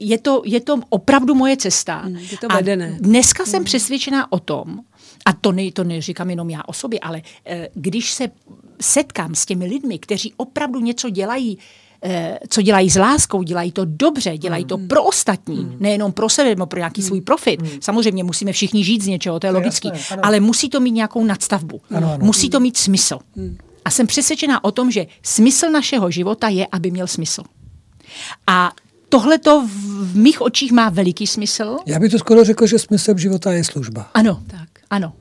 je 0.00 0.18
to, 0.18 0.42
je 0.44 0.60
to 0.60 0.80
opravdu 0.88 1.34
moje 1.34 1.56
cesta. 1.56 1.96
Hmm, 1.96 2.16
je 2.16 2.38
to 2.38 2.48
vedené. 2.48 2.92
A 2.94 2.98
dneska 3.00 3.44
jsem 3.44 3.58
hmm. 3.58 3.64
přesvědčená 3.64 4.32
o 4.32 4.38
tom, 4.38 4.80
a 5.24 5.32
to, 5.32 5.52
ne, 5.52 5.72
to 5.72 5.84
neříkám 5.84 6.30
jenom 6.30 6.50
já 6.50 6.62
o 6.66 6.72
sobě, 6.72 7.00
ale 7.00 7.22
eh, 7.46 7.68
když 7.74 8.12
se 8.12 8.28
setkám 8.80 9.34
s 9.34 9.46
těmi 9.46 9.66
lidmi, 9.66 9.98
kteří 9.98 10.32
opravdu 10.36 10.80
něco 10.80 11.10
dělají, 11.10 11.58
eh, 12.04 12.38
co 12.48 12.62
dělají 12.62 12.90
s 12.90 12.96
láskou, 12.96 13.42
dělají 13.42 13.72
to 13.72 13.84
dobře, 13.84 14.38
dělají 14.38 14.64
to 14.64 14.76
hmm. 14.76 14.88
pro 14.88 15.04
ostatní, 15.04 15.56
mm. 15.56 15.76
nejenom 15.80 16.12
pro 16.12 16.28
sebe 16.28 16.48
nebo 16.48 16.66
pro 16.66 16.78
nějaký 16.78 17.00
mm. 17.00 17.06
svůj 17.06 17.20
profit. 17.20 17.62
Mm. 17.62 17.68
Samozřejmě 17.80 18.24
musíme 18.24 18.52
všichni 18.52 18.84
žít 18.84 19.02
z 19.02 19.06
něčeho, 19.06 19.40
to 19.40 19.46
je 19.46 19.52
logické, 19.52 19.88
ale 20.22 20.40
musí 20.40 20.68
to 20.68 20.80
mít 20.80 20.90
nějakou 20.90 21.24
nadstavbu. 21.24 21.80
Musí 22.18 22.50
to 22.50 22.60
mít 22.60 22.76
smysl. 22.76 23.18
Mm. 23.36 23.58
A 23.84 23.90
jsem 23.90 24.06
přesvědčená 24.06 24.64
o 24.64 24.70
tom, 24.70 24.90
že 24.90 25.06
smysl 25.22 25.70
našeho 25.70 26.10
života 26.10 26.48
je, 26.48 26.66
aby 26.72 26.90
měl 26.90 27.06
smysl. 27.06 27.42
A 28.46 28.72
tohle 29.10 29.38
to 29.38 29.66
v 29.66 30.16
mých 30.16 30.40
očích 30.40 30.72
má 30.72 30.88
veliký 30.88 31.26
smysl. 31.26 31.76
Já 31.86 31.98
bych 31.98 32.10
to 32.10 32.18
skoro 32.18 32.44
řekl, 32.44 32.66
že 32.66 32.78
smysl 32.78 33.18
života 33.18 33.52
je 33.52 33.64
služba. 33.64 34.10
Ano, 34.14 34.42
tak, 34.46 34.68
ano. 34.90 35.12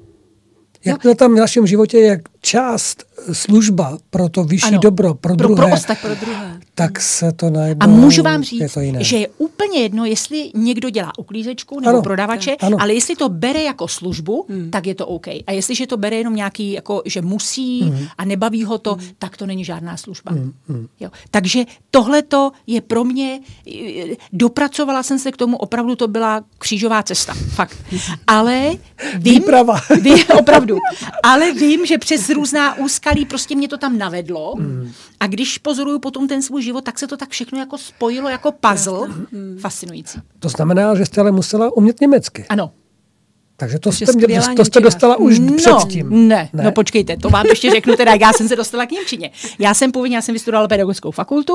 Jak 0.86 1.04
no. 1.06 1.16
tam 1.16 1.34
v 1.34 1.38
našem 1.38 1.68
životě 1.68 1.98
je 1.98 2.22
část 2.42 3.04
služba 3.34 3.98
pro 4.10 4.30
to 4.30 4.44
vyšší 4.44 4.68
ano, 4.68 4.80
dobro, 4.80 5.14
pro, 5.14 5.36
pro 5.36 5.48
druhé, 5.48 5.66
pro, 5.66 5.74
ostat, 5.76 5.98
pro 6.02 6.16
druhé, 6.16 6.60
tak 6.76 7.00
se 7.00 7.32
to 7.32 7.50
najednou 7.50 7.84
A 7.84 7.88
můžu 7.88 8.24
vám 8.24 8.44
říct, 8.44 8.62
je 8.62 8.70
to 8.70 8.80
jiné. 8.80 9.04
že 9.04 9.18
je 9.18 9.28
úplně 9.38 9.80
jedno, 9.80 10.06
jestli 10.06 10.52
někdo 10.56 10.90
dělá 10.90 11.12
uklízečku 11.18 11.80
nebo 11.80 11.90
ano, 11.90 12.02
prodavače, 12.02 12.56
ano. 12.56 12.78
ale 12.80 12.94
jestli 12.94 13.16
to 13.16 13.30
bere 13.30 13.64
jako 13.64 13.88
službu, 13.88 14.46
hmm. 14.50 14.72
tak 14.72 14.88
je 14.88 14.96
to 14.96 15.08
OK. 15.08 15.28
A 15.28 15.52
jestliže 15.52 15.88
to 15.88 15.98
bere 15.98 16.16
jenom 16.16 16.36
nějaký, 16.36 16.72
jako, 16.72 17.02
že 17.06 17.22
musí 17.22 17.82
hmm. 17.82 18.08
a 18.18 18.26
nebaví 18.26 18.64
ho 18.64 18.78
to, 18.78 18.96
hmm. 18.96 19.08
tak 19.20 19.38
to 19.38 19.46
není 19.46 19.66
žádná 19.66 19.98
služba. 19.98 20.32
Hmm. 20.32 20.54
Hmm. 20.70 20.88
Jo. 21.00 21.10
Takže 21.32 21.64
tohle 21.92 22.22
to 22.22 22.52
je 22.68 22.82
pro 22.82 23.04
mě, 23.04 23.40
dopracovala 24.34 25.04
jsem 25.04 25.20
se 25.20 25.32
k 25.32 25.38
tomu, 25.38 25.58
opravdu 25.58 25.96
to 25.96 26.08
byla 26.08 26.44
křížová 26.58 27.04
cesta, 27.04 27.34
fakt. 27.34 27.78
Ale 28.28 28.72
vím, 29.18 29.44
vím 30.02 30.18
opravdu, 30.40 30.78
ale 31.24 31.52
vím, 31.52 31.86
že 31.86 31.98
přes 31.98 32.28
různá 32.30 32.77
úskalí 32.77 33.25
prostě 33.25 33.55
mě 33.55 33.67
to 33.67 33.77
tam 33.77 33.97
navedlo 33.97 34.53
mm. 34.57 34.91
a 35.19 35.27
když 35.27 35.57
pozoruju 35.57 35.99
potom 35.99 36.27
ten 36.27 36.41
svůj 36.41 36.63
život, 36.63 36.84
tak 36.84 36.99
se 36.99 37.07
to 37.07 37.17
tak 37.17 37.30
všechno 37.30 37.59
jako 37.59 37.77
spojilo 37.77 38.30
jako 38.30 38.51
puzzle. 38.51 39.07
Mm. 39.32 39.57
Fascinující. 39.61 40.19
To 40.39 40.49
znamená, 40.49 40.95
že 40.95 41.05
jste 41.05 41.21
ale 41.21 41.32
musela 41.32 41.77
umět 41.77 42.01
německy. 42.01 42.45
Ano. 42.49 42.71
Takže 43.60 43.80
to, 43.80 43.91
jste, 43.91 44.12
mě, 44.28 44.41
to 44.55 44.66
jste 44.66 44.80
dostala 44.80 45.16
už 45.16 45.39
no, 45.39 45.55
předtím. 45.55 46.28
Ne, 46.28 46.49
ne, 46.53 46.64
no 46.64 46.72
počkejte, 46.72 47.18
to 47.18 47.30
vám 47.30 47.45
ještě 47.45 47.72
řeknu 47.72 47.95
teda, 47.95 48.14
já 48.22 48.34
jsem 48.34 48.47
se 48.47 48.55
dostala 48.55 48.86
k 48.86 48.91
Němčině. 48.91 49.32
Já 49.60 49.74
jsem 49.74 49.91
původně, 49.91 50.16
já 50.16 50.22
jsem 50.22 50.34
vystudovala 50.34 50.68
pedagogickou 50.68 51.12
fakultu, 51.12 51.53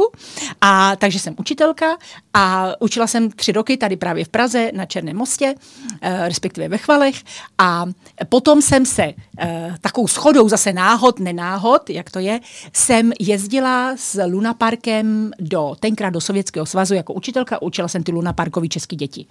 a 0.60 0.96
takže 0.96 1.18
jsem 1.18 1.34
učitelka 1.38 1.96
a 2.34 2.72
učila 2.80 3.06
jsem 3.06 3.30
tři 3.30 3.52
roky 3.52 3.76
tady 3.76 3.96
právě 3.96 4.24
v 4.24 4.28
Praze 4.28 4.70
na 4.74 4.86
Černém 4.86 5.16
mostě, 5.16 5.54
eh, 6.02 6.28
respektive 6.28 6.68
ve 6.68 6.78
Chvalech 6.78 7.22
a 7.58 7.86
potom 8.28 8.62
jsem 8.62 8.86
se 8.86 9.12
eh, 9.38 9.74
takovou 9.80 10.08
schodou 10.08 10.48
zase 10.48 10.72
náhod, 10.72 11.20
nenáhod, 11.20 11.90
jak 11.90 12.10
to 12.10 12.18
je, 12.18 12.40
jsem 12.72 13.12
jezdila 13.20 13.92
s 13.96 14.24
Lunaparkem 14.26 15.30
do, 15.40 15.76
tenkrát 15.80 16.10
do 16.10 16.20
Sovětského 16.20 16.66
svazu 16.66 16.94
jako 16.94 17.12
učitelka, 17.12 17.62
učila 17.62 17.88
jsem 17.88 18.02
ty 18.02 18.12
Lunaparkovi 18.12 18.68
české 18.68 18.96
děti. 18.96 19.26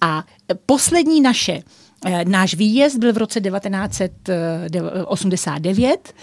A 0.00 0.24
poslední 0.66 1.20
naše 1.20 1.62
Eh, 1.62 1.87
náš 2.24 2.54
výjezd 2.54 2.98
byl 2.98 3.12
v 3.12 3.16
roce 3.16 3.40
1989. 3.40 6.14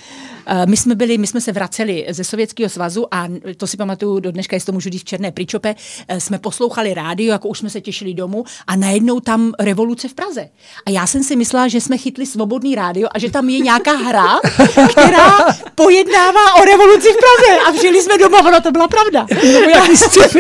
Eh, 0.48 0.66
my 0.66 0.78
jsme, 0.78 0.96
byli, 0.96 1.18
my 1.18 1.28
jsme 1.28 1.42
se 1.42 1.52
vraceli 1.52 2.06
ze 2.10 2.24
Sovětského 2.24 2.70
svazu 2.70 3.14
a 3.14 3.28
to 3.58 3.68
si 3.68 3.78
pamatuju, 3.78 4.20
do 4.20 4.32
dneška, 4.32 4.56
jestli 4.56 4.66
to 4.66 4.72
můžu 4.72 4.90
říct 4.90 5.02
v 5.02 5.06
Černé 5.06 5.32
Pričope, 5.32 5.76
eh, 6.08 6.20
jsme 6.20 6.40
poslouchali 6.40 6.94
rádio, 6.94 7.32
jako 7.32 7.48
už 7.48 7.60
jsme 7.60 7.70
se 7.70 7.82
těšili 7.82 8.14
domů 8.14 8.44
a 8.68 8.76
najednou 8.76 9.20
tam 9.20 9.54
revoluce 9.60 10.08
v 10.08 10.14
Praze. 10.14 10.50
A 10.86 10.90
já 10.90 11.08
jsem 11.08 11.24
si 11.24 11.36
myslela, 11.36 11.68
že 11.68 11.82
jsme 11.82 11.98
chytli 11.98 12.26
svobodný 12.26 12.76
rádio 12.76 13.08
a 13.12 13.20
že 13.20 13.32
tam 13.32 13.50
je 13.50 13.60
nějaká 13.60 13.92
hra, 13.92 14.40
která 14.92 15.38
pojednává 15.76 16.56
o 16.62 16.66
revoluci 16.66 17.08
v 17.14 17.18
Praze. 17.18 17.60
A 17.68 17.72
přijeli 17.72 18.02
jsme 18.02 18.18
doma, 18.18 18.39
ono 18.39 18.62
to 18.62 18.72
byla 18.72 18.88
pravda. 18.88 19.26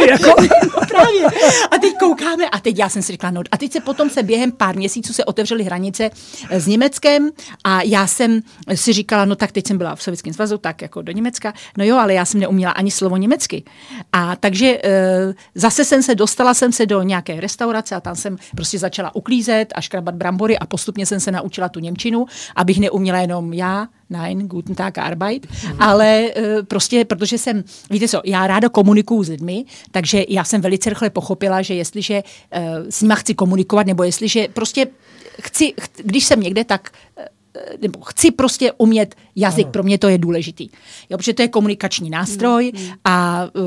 jako. 0.09 0.41
no 0.63 0.87
právě. 0.87 1.25
A 1.71 1.77
teď 1.77 1.93
koukáme 1.99 2.49
a 2.49 2.59
teď 2.59 2.79
já 2.79 2.89
jsem 2.89 3.01
si 3.01 3.11
řekla, 3.11 3.31
no 3.31 3.41
a 3.51 3.57
teď 3.57 3.71
se 3.71 3.79
potom 3.79 4.09
se 4.09 4.23
během 4.23 4.51
pár 4.51 4.75
měsíců 4.75 5.13
se 5.13 5.24
se 5.25 5.29
otevřely 5.29 5.63
hranice 5.63 6.09
eh, 6.49 6.61
s 6.61 6.67
Německem 6.67 7.29
a 7.63 7.81
já 7.81 8.07
jsem 8.07 8.41
si 8.75 8.93
říkala, 8.93 9.25
no 9.25 9.35
tak 9.35 9.51
teď 9.51 9.67
jsem 9.67 9.77
byla 9.77 9.95
v 9.95 10.03
Sovětském 10.03 10.33
svazu, 10.33 10.57
tak 10.57 10.81
jako 10.81 11.01
do 11.01 11.11
Německa, 11.11 11.53
no 11.77 11.85
jo, 11.85 11.97
ale 11.97 12.13
já 12.13 12.25
jsem 12.25 12.39
neuměla 12.39 12.71
ani 12.71 12.91
slovo 12.91 13.17
německy. 13.17 13.63
A 14.11 14.35
takže 14.35 14.79
e, 14.83 15.33
zase 15.55 15.85
jsem 15.85 16.03
se, 16.03 16.15
dostala 16.15 16.53
jsem 16.53 16.71
se 16.71 16.85
do 16.85 17.01
nějaké 17.01 17.39
restaurace 17.41 17.95
a 17.95 18.01
tam 18.01 18.15
jsem 18.15 18.37
prostě 18.55 18.79
začala 18.79 19.15
uklízet 19.15 19.73
a 19.75 19.81
škrabat 19.81 20.15
brambory 20.15 20.57
a 20.57 20.65
postupně 20.65 21.05
jsem 21.05 21.19
se 21.19 21.31
naučila 21.31 21.69
tu 21.69 21.79
Němčinu, 21.79 22.25
abych 22.55 22.79
neuměla 22.79 23.19
jenom 23.19 23.53
já, 23.53 23.87
nein, 24.09 24.47
guten 24.47 24.75
Tag, 24.75 24.97
Arbeit, 24.97 25.47
mm. 25.47 25.81
ale 25.81 26.29
uh, 26.37 26.65
prostě, 26.65 27.05
protože 27.05 27.37
jsem, 27.37 27.63
víte 27.89 28.07
co, 28.07 28.21
já 28.25 28.47
ráda 28.47 28.69
komunikuju 28.69 29.23
s 29.23 29.29
lidmi, 29.29 29.65
takže 29.91 30.25
já 30.29 30.43
jsem 30.43 30.61
velice 30.61 30.89
rychle 30.89 31.09
pochopila, 31.09 31.61
že 31.61 31.73
jestliže 31.73 32.23
uh, 32.23 32.61
s 32.89 33.01
nima 33.01 33.15
chci 33.15 33.33
komunikovat, 33.33 33.87
nebo 33.87 34.03
jestliže 34.03 34.47
prostě 34.53 34.87
chci, 35.41 35.73
ch, 35.81 35.89
když 36.03 36.25
jsem 36.25 36.39
někde, 36.39 36.63
tak 36.63 36.89
uh, 37.17 37.23
nebo 37.81 37.99
chci 38.01 38.31
prostě 38.31 38.71
umět 38.77 39.15
jazyk, 39.35 39.65
ano. 39.65 39.71
pro 39.71 39.83
mě 39.83 39.97
to 39.97 40.09
je 40.09 40.17
důležitý. 40.17 40.69
Jo, 41.09 41.17
protože 41.17 41.33
to 41.33 41.41
je 41.41 41.47
komunikační 41.47 42.09
nástroj 42.09 42.71
mm, 42.75 42.83
mm. 42.83 42.91
a 43.03 43.43
uh, 43.53 43.61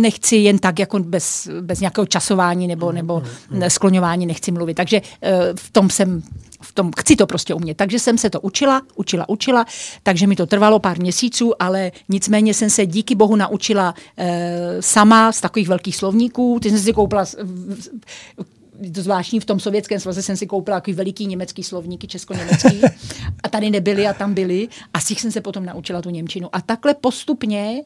nechci 0.00 0.36
jen 0.36 0.58
tak 0.58 0.78
jako 0.78 0.98
bez, 0.98 1.48
bez 1.60 1.80
nějakého 1.80 2.06
časování 2.06 2.66
nebo, 2.66 2.88
mm, 2.88 2.94
nebo 2.94 3.22
mm, 3.50 3.62
skloňování 3.70 4.26
nechci 4.26 4.52
mluvit. 4.52 4.74
Takže 4.74 5.00
uh, 5.00 5.28
v 5.56 5.70
tom 5.70 5.90
jsem 5.90 6.22
v 6.62 6.72
tom 6.72 6.90
chci 6.98 7.16
to 7.16 7.26
prostě 7.26 7.54
umět. 7.54 7.76
Takže 7.76 7.98
jsem 7.98 8.18
se 8.18 8.30
to 8.30 8.40
učila, 8.40 8.82
učila, 8.94 9.28
učila, 9.28 9.66
takže 10.02 10.26
mi 10.26 10.36
to 10.36 10.46
trvalo 10.46 10.78
pár 10.78 11.00
měsíců, 11.00 11.62
ale 11.62 11.92
nicméně 12.08 12.54
jsem 12.54 12.70
se 12.70 12.86
díky 12.86 13.14
bohu 13.14 13.36
naučila 13.36 13.94
e, 14.16 14.76
sama 14.80 15.32
z 15.32 15.40
takových 15.40 15.68
velkých 15.68 15.96
slovníků. 15.96 16.58
Ty 16.62 16.70
jsem 16.70 16.78
si 16.78 16.92
koupila 16.92 17.24
to 18.94 19.02
zvláštní, 19.02 19.40
v 19.40 19.44
tom 19.44 19.60
sovětském 19.60 20.00
svaze 20.00 20.22
jsem 20.22 20.36
si 20.36 20.46
koupila 20.46 20.76
takový 20.76 20.94
veliký 20.94 21.26
německý 21.26 21.62
slovníky, 21.62 22.06
česko-německý 22.06 22.80
a 23.42 23.48
tady 23.48 23.70
nebyly 23.70 24.06
a 24.06 24.12
tam 24.12 24.34
byly 24.34 24.68
a 24.94 25.00
z 25.00 25.10
jsem 25.10 25.32
se 25.32 25.40
potom 25.40 25.64
naučila 25.64 26.02
tu 26.02 26.10
Němčinu. 26.10 26.48
A 26.52 26.60
takhle 26.60 26.94
postupně 26.94 27.82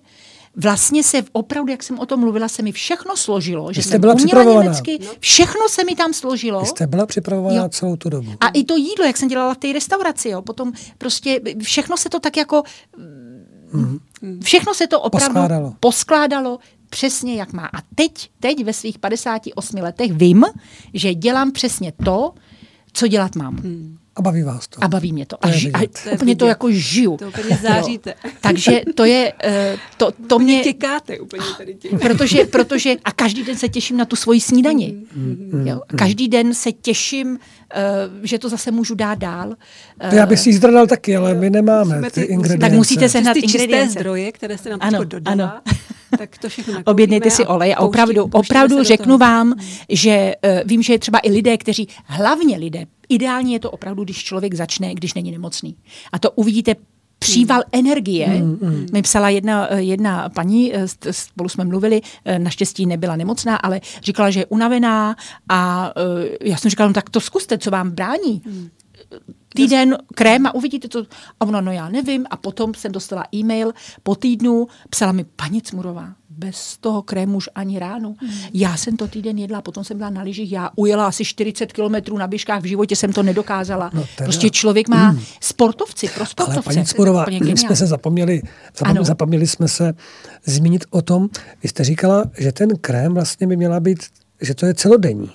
vlastně 0.57 1.03
se 1.03 1.23
opravdu, 1.33 1.71
jak 1.71 1.83
jsem 1.83 1.99
o 1.99 2.07
tom 2.07 2.21
mluvila, 2.21 2.49
se 2.49 2.63
mi 2.63 2.73
všechno 2.73 3.17
složilo, 3.17 3.73
že 3.73 3.83
jste 3.83 3.91
jsem 3.91 4.01
byla 4.01 4.15
uměla 4.15 4.63
německy, 4.63 4.99
všechno 5.21 5.69
se 5.69 5.85
mi 5.85 5.95
tam 5.95 6.13
složilo. 6.13 6.61
Vy 6.61 6.67
jste 6.67 6.87
byla 6.87 7.07
připravovaná 7.07 7.63
jo. 7.63 7.69
celou 7.69 7.97
tu 7.97 8.09
dobu. 8.09 8.31
A 8.41 8.49
i 8.49 8.65
to 8.65 8.77
jídlo, 8.77 9.05
jak 9.05 9.17
jsem 9.17 9.29
dělala 9.29 9.55
v 9.55 9.59
té 9.59 9.73
restauraci, 9.73 10.29
jo, 10.29 10.43
potom 10.43 10.73
prostě 10.99 11.41
všechno 11.63 11.97
se 11.97 12.09
to 12.09 12.21
tak 12.21 12.37
jako, 12.37 12.63
mm. 13.73 14.01
všechno 14.43 14.75
se 14.75 14.87
to 14.87 15.01
opravdu 15.01 15.35
poskládalo. 15.35 15.75
poskládalo 15.81 16.59
přesně 16.95 17.35
jak 17.35 17.53
má. 17.53 17.67
A 17.67 17.79
teď, 17.95 18.31
teď 18.41 18.65
ve 18.65 18.73
svých 18.73 18.99
58 18.99 19.77
letech 19.77 20.13
vím, 20.13 20.45
že 20.95 21.15
dělám 21.15 21.53
přesně 21.53 21.93
to, 22.05 22.33
co 22.93 23.07
dělat 23.07 23.37
mám. 23.37 23.57
Hmm. 23.57 23.99
A 24.17 24.23
baví 24.23 24.43
vás 24.43 24.69
to. 24.69 24.85
A 24.85 24.89
baví 24.89 25.13
mě 25.13 25.27
to. 25.27 25.45
A, 25.45 25.51
ži, 25.51 25.73
a 25.73 25.79
to 25.79 26.11
úplně 26.15 26.37
to 26.37 26.47
jako 26.47 26.71
žiju. 26.71 27.17
To 27.17 27.29
úplně 27.29 27.59
záříte. 27.63 28.15
Jo. 28.25 28.31
Takže 28.41 28.81
to 28.95 29.05
je, 29.05 29.33
uh, 29.33 29.81
to, 29.97 30.13
to 30.27 30.39
mě... 30.39 30.63
Těkáte 30.63 31.19
úplně 31.21 31.45
tady 31.59 31.75
tím. 31.75 31.99
Protože, 31.99 32.45
protože, 32.45 32.95
a 33.05 33.13
každý 33.13 33.45
den 33.45 33.57
se 33.57 33.69
těším 33.69 33.97
na 33.97 34.05
tu 34.05 34.17
svoji 34.17 34.41
snídani. 34.41 34.95
Mm, 35.15 35.51
mm, 35.53 35.67
jo. 35.67 35.81
A 35.89 35.97
každý 35.97 36.29
den 36.29 36.55
se 36.55 36.73
těším, 36.73 37.29
uh, 37.31 37.39
že 38.23 38.39
to 38.39 38.49
zase 38.49 38.71
můžu 38.71 38.95
dát 38.95 39.19
dál. 39.19 39.49
Uh, 39.49 40.15
Já 40.15 40.27
bych 40.27 40.39
si 40.39 40.53
zdradal 40.53 40.87
taky, 40.87 41.17
ale 41.17 41.35
my 41.35 41.51
nemáme 41.51 42.11
ty 42.11 42.21
ingredience. 42.21 42.69
Tak 42.69 42.73
musíte 42.73 43.09
sehnat 43.09 43.37
ingredience. 43.37 44.01
zdroje, 44.01 44.33
které 44.33 44.59
jste 44.59 44.71
nám 44.71 44.79
ano, 44.83 45.05
dodala. 45.05 45.45
Ano. 45.45 45.61
Tak 46.19 46.39
to 46.39 46.49
všechno 46.49 46.75
Objednejte 46.85 47.31
si 47.31 47.47
olej 47.47 47.75
a 47.75 47.81
opravdu, 47.81 48.29
pouští, 48.29 48.51
opravdu 48.51 48.83
řeknu 48.83 49.19
vám, 49.19 49.55
že 49.89 50.35
uh, 50.45 50.61
vím, 50.65 50.83
že 50.83 50.99
třeba 50.99 51.19
i 51.23 51.31
lidé, 51.31 51.57
kteří, 51.57 51.89
hlavně 52.05 52.57
lidé, 52.57 52.87
ideálně 53.09 53.55
je 53.55 53.61
to 53.61 53.71
opravdu, 53.71 54.05
když 54.05 54.25
člověk 54.25 54.55
začne, 54.55 54.95
když 54.95 55.15
není 55.15 55.33
nemocný. 55.33 55.77
A 56.13 56.19
to 56.19 56.31
uvidíte 56.31 56.75
příval 57.19 57.63
hmm. 57.73 57.81
energie. 57.81 58.27
Hmm, 58.27 58.59
hmm. 58.63 58.87
Mi 58.93 59.03
psala 59.03 59.29
jedna, 59.29 59.67
eh, 59.71 59.83
jedna 59.83 60.29
paní, 60.29 60.75
eh, 60.75 60.87
spolu 61.11 61.49
jsme 61.49 61.65
mluvili, 61.65 62.01
naštěstí 62.39 62.87
nebyla 62.87 63.17
nemocná, 63.17 63.57
ale 63.57 63.81
říkala, 64.03 64.31
že 64.31 64.41
je 64.41 64.47
unavená 64.47 65.17
a 65.49 65.93
já 66.41 66.57
jsem 66.57 66.71
říkala, 66.71 66.89
no 66.89 66.95
tak 66.95 67.11
to 67.11 67.21
zkuste, 67.21 67.59
co 67.59 67.71
vám 67.71 67.91
brání. 67.91 68.43
Hmm 68.45 68.69
týden 69.55 69.99
krém 70.15 70.47
a 70.47 70.55
uvidíte 70.55 70.89
to. 70.89 71.03
A 71.41 71.45
ona, 71.45 71.61
no 71.61 71.73
já 71.73 71.89
nevím. 71.89 72.27
A 72.31 72.37
potom 72.37 72.75
jsem 72.75 72.93
dostala 72.93 73.25
e-mail 73.35 73.73
po 74.03 74.15
týdnu, 74.15 74.67
psala 74.91 75.13
mi, 75.13 75.25
paní 75.25 75.63
Cmurová, 75.63 76.15
bez 76.39 76.77
toho 76.81 77.03
krému 77.03 77.37
už 77.37 77.49
ani 77.55 77.79
ráno. 77.79 78.15
Hmm. 78.21 78.31
Já 78.55 78.77
jsem 78.77 78.97
to 78.97 79.09
týden 79.09 79.39
jedla, 79.39 79.63
potom 79.63 79.85
jsem 79.85 79.97
byla 79.97 80.11
na 80.11 80.23
lyžích, 80.23 80.53
já 80.53 80.71
ujela 80.77 81.07
asi 81.07 81.25
40 81.25 81.73
kilometrů 81.73 82.19
na 82.19 82.27
běžkách, 82.27 82.63
v 82.63 82.67
životě 82.67 82.97
jsem 82.97 83.13
to 83.13 83.23
nedokázala. 83.23 83.91
No 83.95 84.01
teda. 84.17 84.25
prostě 84.25 84.51
člověk 84.51 84.89
má 84.89 85.09
hmm. 85.09 85.23
sportovci, 85.41 86.09
pro 86.09 86.27
sportovce. 86.27 86.61
Ale 86.67 86.75
paní 86.75 86.87
Cmurová, 86.87 87.25
my 87.45 87.57
jsme 87.57 87.77
se 87.77 87.87
zapomněli, 87.87 88.43
zapomněli, 88.79 89.07
zapomněli 89.07 89.47
jsme 89.47 89.69
se 89.69 89.95
zmínit 90.45 90.85
o 90.91 91.03
tom, 91.03 91.29
vy 91.63 91.69
jste 91.69 91.85
říkala, 91.85 92.25
že 92.39 92.53
ten 92.53 92.77
krém 92.81 93.15
vlastně 93.15 93.47
by 93.47 93.57
měla 93.57 93.81
být, 93.81 93.99
že 94.41 94.55
to 94.55 94.67
je 94.67 94.75
celodenní. 94.75 95.31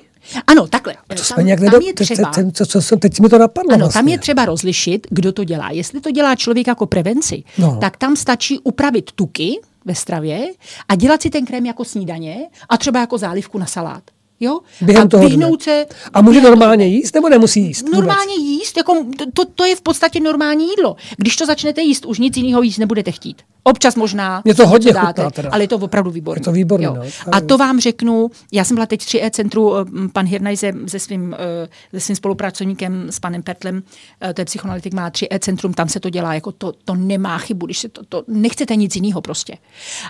Ano, 0.47 0.67
takhle. 0.67 0.93
A 1.09 1.15
to 1.15 1.21
tam, 1.35 1.45
nějak 1.45 1.59
tam 1.59 1.81
je 1.81 1.93
třeba, 1.93 2.29
teď, 2.29 2.45
co, 2.53 2.65
co, 2.65 2.81
co, 2.81 2.97
teď 2.97 3.19
mi 3.19 3.29
to 3.29 3.37
napadlo 3.37 3.73
Ano, 3.73 3.85
vlastně. 3.85 3.99
tam 3.99 4.07
je 4.07 4.19
třeba 4.19 4.45
rozlišit, 4.45 5.07
kdo 5.09 5.31
to 5.31 5.43
dělá. 5.43 5.71
Jestli 5.71 6.01
to 6.01 6.11
dělá 6.11 6.35
člověk 6.35 6.67
jako 6.67 6.85
prevenci, 6.85 7.43
no. 7.57 7.77
tak 7.81 7.97
tam 7.97 8.15
stačí 8.15 8.59
upravit 8.59 9.11
tuky 9.11 9.59
ve 9.85 9.95
stravě 9.95 10.47
a 10.89 10.95
dělat 10.95 11.21
si 11.21 11.29
ten 11.29 11.45
krém 11.45 11.65
jako 11.65 11.85
snídaně 11.85 12.37
a 12.69 12.77
třeba 12.77 12.99
jako 12.99 13.17
zálivku 13.17 13.57
na 13.57 13.65
salát. 13.65 14.03
Jo? 14.39 14.59
Během 14.81 15.03
a 15.03 15.07
toho 15.07 15.29
vyhnout 15.29 15.63
se... 15.63 15.85
A 16.13 16.21
může 16.21 16.41
normálně 16.41 16.85
toho. 16.85 16.95
jíst, 16.95 17.15
nebo 17.15 17.29
nemusí 17.29 17.61
jíst? 17.61 17.85
Normálně 17.93 18.35
vůbec? 18.35 18.47
jíst, 18.47 18.77
jako 18.77 19.05
to, 19.33 19.45
to 19.45 19.65
je 19.65 19.75
v 19.75 19.81
podstatě 19.81 20.19
normální 20.19 20.69
jídlo. 20.69 20.95
Když 21.17 21.35
to 21.35 21.45
začnete 21.45 21.81
jíst, 21.81 22.05
už 22.05 22.19
nic 22.19 22.37
jiného 22.37 22.61
jíst 22.61 22.77
nebudete 22.77 23.11
chtít. 23.11 23.41
Občas 23.63 23.95
možná 23.95 24.41
je 24.45 24.55
to 24.55 24.67
hodně 24.67 24.93
dáte, 24.93 25.23
chutná, 25.23 25.49
ale 25.51 25.63
je 25.63 25.67
to 25.67 25.75
opravdu 25.75 26.11
výborné. 26.11 26.39
Je 26.39 26.43
to 26.43 26.51
výborné. 26.51 26.87
No. 26.87 27.01
A 27.31 27.41
to 27.41 27.57
vám 27.57 27.79
řeknu, 27.79 28.31
já 28.51 28.63
jsem 28.63 28.75
byla 28.75 28.85
teď 28.85 29.01
v 29.01 29.05
3E 29.05 29.29
centru, 29.31 29.77
eh, 29.77 29.85
pan 30.13 30.25
Hirnaj 30.25 30.57
se, 30.57 30.73
se, 30.87 30.99
svým, 30.99 31.35
eh, 31.39 31.99
se 31.99 31.99
svým 31.99 32.15
spolupracovníkem, 32.15 33.07
s 33.09 33.19
panem 33.19 33.43
Pertlem, 33.43 33.83
eh, 34.21 34.33
to 34.33 34.41
je 34.41 34.45
psychoanalytik, 34.45 34.93
má 34.93 35.09
3E 35.09 35.39
centrum, 35.39 35.73
tam 35.73 35.89
se 35.89 35.99
to 35.99 36.09
dělá, 36.09 36.33
jako 36.33 36.51
to, 36.51 36.73
to 36.85 36.95
nemá 36.95 37.37
chybu, 37.37 37.65
když 37.65 37.79
se 37.79 37.89
to, 37.89 38.01
to, 38.09 38.23
nechcete 38.27 38.75
nic 38.75 38.95
jiného 38.95 39.21
prostě. 39.21 39.57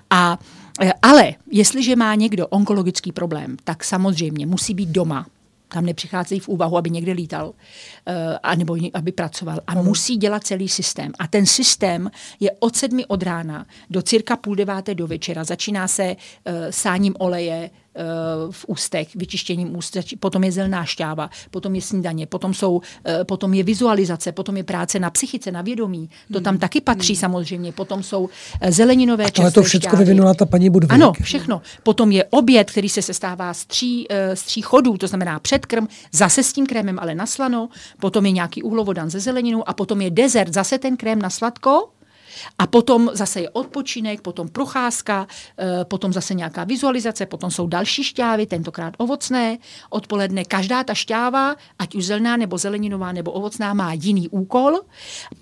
A 0.09 0.39
ale 1.01 1.33
jestliže 1.51 1.95
má 1.95 2.15
někdo 2.15 2.47
onkologický 2.47 3.11
problém, 3.11 3.57
tak 3.63 3.83
samozřejmě 3.83 4.45
musí 4.45 4.73
být 4.73 4.89
doma. 4.89 5.25
Tam 5.67 5.85
nepřicházejí 5.85 6.39
v 6.39 6.47
úvahu, 6.47 6.77
aby 6.77 6.89
někde 6.89 7.11
lítal, 7.11 7.47
uh, 7.47 8.55
nebo 8.55 8.77
aby 8.93 9.11
pracoval. 9.11 9.59
A 9.67 9.75
musí 9.75 10.17
dělat 10.17 10.43
celý 10.43 10.69
systém. 10.69 11.11
A 11.19 11.27
ten 11.27 11.45
systém 11.45 12.11
je 12.39 12.51
od 12.59 12.75
sedmi 12.75 13.05
od 13.05 13.23
rána 13.23 13.65
do 13.89 14.01
cirka 14.01 14.35
půl 14.35 14.55
deváté 14.55 14.95
do 14.95 15.07
večera. 15.07 15.43
Začíná 15.43 15.87
se 15.87 16.15
uh, 16.15 16.53
sáním 16.69 17.15
oleje, 17.19 17.69
Eh, 17.88 17.88
v 18.51 18.65
ústech, 18.67 19.15
vyčištěním 19.15 19.75
úst, 19.75 19.97
potom 20.19 20.43
je 20.43 20.51
zelená 20.51 20.85
šťáva, 20.85 21.29
potom 21.51 21.75
je 21.75 21.81
snídaně, 21.81 22.25
potom, 22.27 22.53
jsou, 22.53 22.81
eh, 23.05 23.23
potom 23.23 23.53
je 23.53 23.63
vizualizace, 23.63 24.31
potom 24.31 24.57
je 24.57 24.63
práce 24.63 24.99
na 24.99 25.09
psychice, 25.09 25.51
na 25.51 25.61
vědomí. 25.61 26.09
To 26.33 26.41
tam 26.41 26.53
hmm. 26.53 26.59
taky 26.59 26.81
patří 26.81 27.13
hmm. 27.13 27.19
samozřejmě. 27.19 27.71
Potom 27.71 28.03
jsou 28.03 28.29
eh, 28.61 28.71
zeleninové 28.71 29.25
A 29.25 29.31
tohle 29.31 29.51
to 29.51 29.63
všechno 29.63 29.97
vyvinula 29.97 30.33
ta 30.33 30.45
paní 30.45 30.69
Budvík. 30.69 30.93
Ano, 30.93 31.13
všechno. 31.21 31.61
Potom 31.83 32.11
je 32.11 32.23
oběd, 32.23 32.71
který 32.71 32.89
se 32.89 33.01
sestává 33.01 33.53
z 33.53 33.65
tří, 33.65 34.07
z 34.33 34.43
tří 34.43 34.61
chodů, 34.61 34.97
to 34.97 35.07
znamená 35.07 35.39
předkrm, 35.39 35.87
zase 36.11 36.43
s 36.43 36.53
tím 36.53 36.65
krémem, 36.65 36.99
ale 36.99 37.15
na 37.15 37.25
slano, 37.25 37.69
potom 37.99 38.25
je 38.25 38.31
nějaký 38.31 38.63
uhlovodan 38.63 39.09
ze 39.09 39.19
zeleninou 39.19 39.69
a 39.69 39.73
potom 39.73 40.01
je 40.01 40.09
dezert, 40.09 40.53
zase 40.53 40.77
ten 40.77 40.97
krém 40.97 41.21
na 41.21 41.29
sladko, 41.29 41.89
a 42.59 42.67
potom 42.67 43.09
zase 43.13 43.41
je 43.41 43.49
odpočinek, 43.49 44.21
potom 44.21 44.49
procházka, 44.49 45.27
eh, 45.57 45.85
potom 45.85 46.13
zase 46.13 46.33
nějaká 46.33 46.63
vizualizace, 46.63 47.25
potom 47.25 47.51
jsou 47.51 47.67
další 47.67 48.03
šťávy, 48.03 48.45
tentokrát 48.45 48.93
ovocné. 48.97 49.57
Odpoledne 49.89 50.45
každá 50.45 50.83
ta 50.83 50.93
šťáva, 50.93 51.55
ať 51.79 51.95
už 51.95 52.05
zelená 52.05 52.37
nebo 52.37 52.57
zeleninová 52.57 53.11
nebo 53.11 53.31
ovocná, 53.31 53.73
má 53.73 53.93
jiný 53.93 54.29
úkol. 54.29 54.79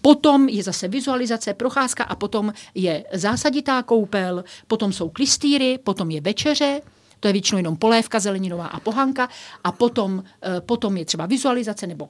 Potom 0.01 0.49
je 0.49 0.63
zase 0.63 0.87
vizualizace, 0.87 1.53
procházka 1.53 2.03
a 2.03 2.15
potom 2.15 2.53
je 2.75 3.03
zásaditá 3.13 3.83
koupel, 3.83 4.43
potom 4.67 4.93
jsou 4.93 5.09
klistýry, 5.09 5.77
potom 5.83 6.09
je 6.09 6.21
večeře, 6.21 6.81
to 7.19 7.27
je 7.27 7.33
většinou 7.33 7.57
jenom 7.57 7.75
polévka 7.77 8.19
zeleninová 8.19 8.67
a 8.67 8.79
pohanka 8.79 9.29
a 9.63 9.71
potom, 9.71 10.23
eh, 10.41 10.61
potom 10.61 10.97
je 10.97 11.05
třeba 11.05 11.25
vizualizace 11.25 11.87
nebo 11.87 12.09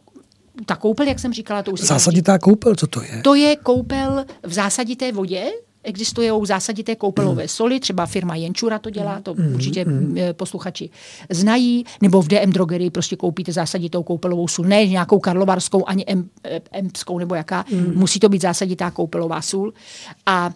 ta 0.66 0.76
koupel, 0.76 1.08
jak 1.08 1.20
jsem 1.20 1.34
říkala, 1.34 1.64
to 1.64 1.72
už 1.72 1.82
Zásaditá 1.82 2.40
koupel, 2.40 2.76
co 2.76 2.88
to 2.88 3.02
je? 3.02 3.22
To 3.22 3.36
je 3.36 3.56
koupel 3.56 4.26
v 4.44 4.54
zásadité 4.54 5.12
vodě, 5.12 5.52
existují 5.84 6.32
zásadité 6.44 6.96
koupelové 6.96 7.44
mm. 7.44 7.48
soli, 7.48 7.80
třeba 7.80 8.06
firma 8.06 8.36
Jenčura 8.36 8.80
to 8.80 8.90
dělá, 8.90 9.22
to 9.22 9.34
mm. 9.34 9.54
určitě 9.54 9.86
mm. 9.86 10.18
posluchači 10.34 10.90
znají, 11.30 11.86
nebo 12.02 12.22
v 12.22 12.28
DM 12.28 12.52
drogerii 12.52 12.90
prostě 12.90 13.16
koupíte 13.16 13.52
zásaditou 13.52 14.04
koupelovou 14.04 14.48
sůl, 14.48 14.66
ne 14.66 14.86
nějakou 14.86 15.20
karlovarskou, 15.20 15.84
ani 15.88 16.06
em, 16.08 16.30
empskou 16.72 17.20
nebo 17.20 17.36
jaká, 17.36 17.66
mm. 17.72 17.94
musí 17.96 18.20
to 18.20 18.30
být 18.30 18.42
zásaditá 18.42 18.92
koupelová 18.92 19.42
sůl. 19.42 19.74
A, 20.26 20.52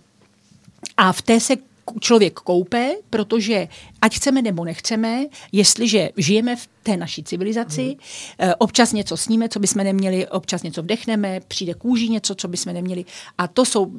a 0.97 1.13
v 1.13 1.21
té 1.21 1.39
se 1.39 1.55
člověk 1.99 2.33
koupe, 2.33 2.91
protože 3.09 3.67
ať 4.01 4.15
chceme 4.15 4.41
nebo 4.41 4.65
nechceme, 4.65 5.25
jestliže 5.51 6.09
žijeme 6.17 6.55
v 6.55 6.69
té 6.83 6.97
naší 6.97 7.23
civilizaci, 7.23 7.97
hmm. 8.39 8.51
občas 8.57 8.93
něco 8.93 9.17
sníme, 9.17 9.49
co 9.49 9.59
bychom 9.59 9.83
neměli, 9.83 10.27
občas 10.27 10.63
něco 10.63 10.81
vdechneme, 10.81 11.39
přijde 11.47 11.73
kůží 11.73 12.09
něco, 12.09 12.35
co 12.35 12.47
bychom 12.47 12.73
neměli. 12.73 13.05
A 13.37 13.47
to 13.47 13.65
jsou 13.65 13.91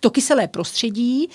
to 0.00 0.10
kyselé 0.10 0.48
prostředí 0.48 1.28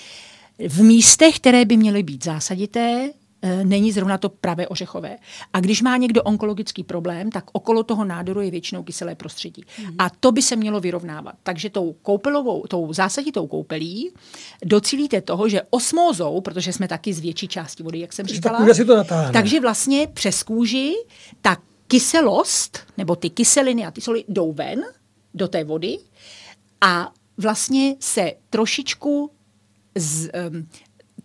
v 0.68 0.82
místech, 0.82 1.36
které 1.36 1.64
by 1.64 1.76
měly 1.76 2.02
být 2.02 2.24
zásadité, 2.24 3.10
Eh, 3.10 3.23
není 3.62 3.92
zrovna 3.92 4.18
to 4.18 4.28
pravé 4.28 4.68
ořechové. 4.68 5.16
A 5.52 5.60
když 5.60 5.82
má 5.82 5.96
někdo 5.96 6.22
onkologický 6.22 6.84
problém, 6.84 7.30
tak 7.30 7.44
okolo 7.52 7.82
toho 7.82 8.04
nádoru 8.04 8.40
je 8.40 8.50
většinou 8.50 8.82
kyselé 8.82 9.14
prostředí. 9.14 9.64
Mm. 9.78 9.94
A 9.98 10.10
to 10.10 10.32
by 10.32 10.42
se 10.42 10.56
mělo 10.56 10.80
vyrovnávat. 10.80 11.34
Takže 11.42 11.70
tou 11.70 11.92
koupelovou, 11.92 12.64
tou 12.68 12.92
zásaditou 12.92 13.46
koupelí 13.46 14.10
docílíte 14.64 15.20
toho, 15.20 15.48
že 15.48 15.62
osmózou, 15.70 16.40
protože 16.40 16.72
jsme 16.72 16.88
taky 16.88 17.12
z 17.12 17.20
větší 17.20 17.48
části 17.48 17.82
vody, 17.82 18.00
jak 18.00 18.12
jsem 18.12 18.26
říkala, 18.26 18.58
takže 19.32 19.60
vlastně 19.60 20.06
přes 20.06 20.42
kůži 20.42 20.94
ta 21.42 21.56
kyselost, 21.86 22.78
nebo 22.98 23.16
ty 23.16 23.30
kyseliny 23.30 23.86
a 23.86 23.90
ty 23.90 24.00
soli 24.00 24.24
jdou 24.28 24.52
ven 24.52 24.84
do 25.34 25.48
té 25.48 25.64
vody 25.64 25.98
a 26.80 27.12
vlastně 27.38 27.96
se 28.00 28.32
trošičku 28.50 29.30
z, 29.94 30.30
um, 30.50 30.68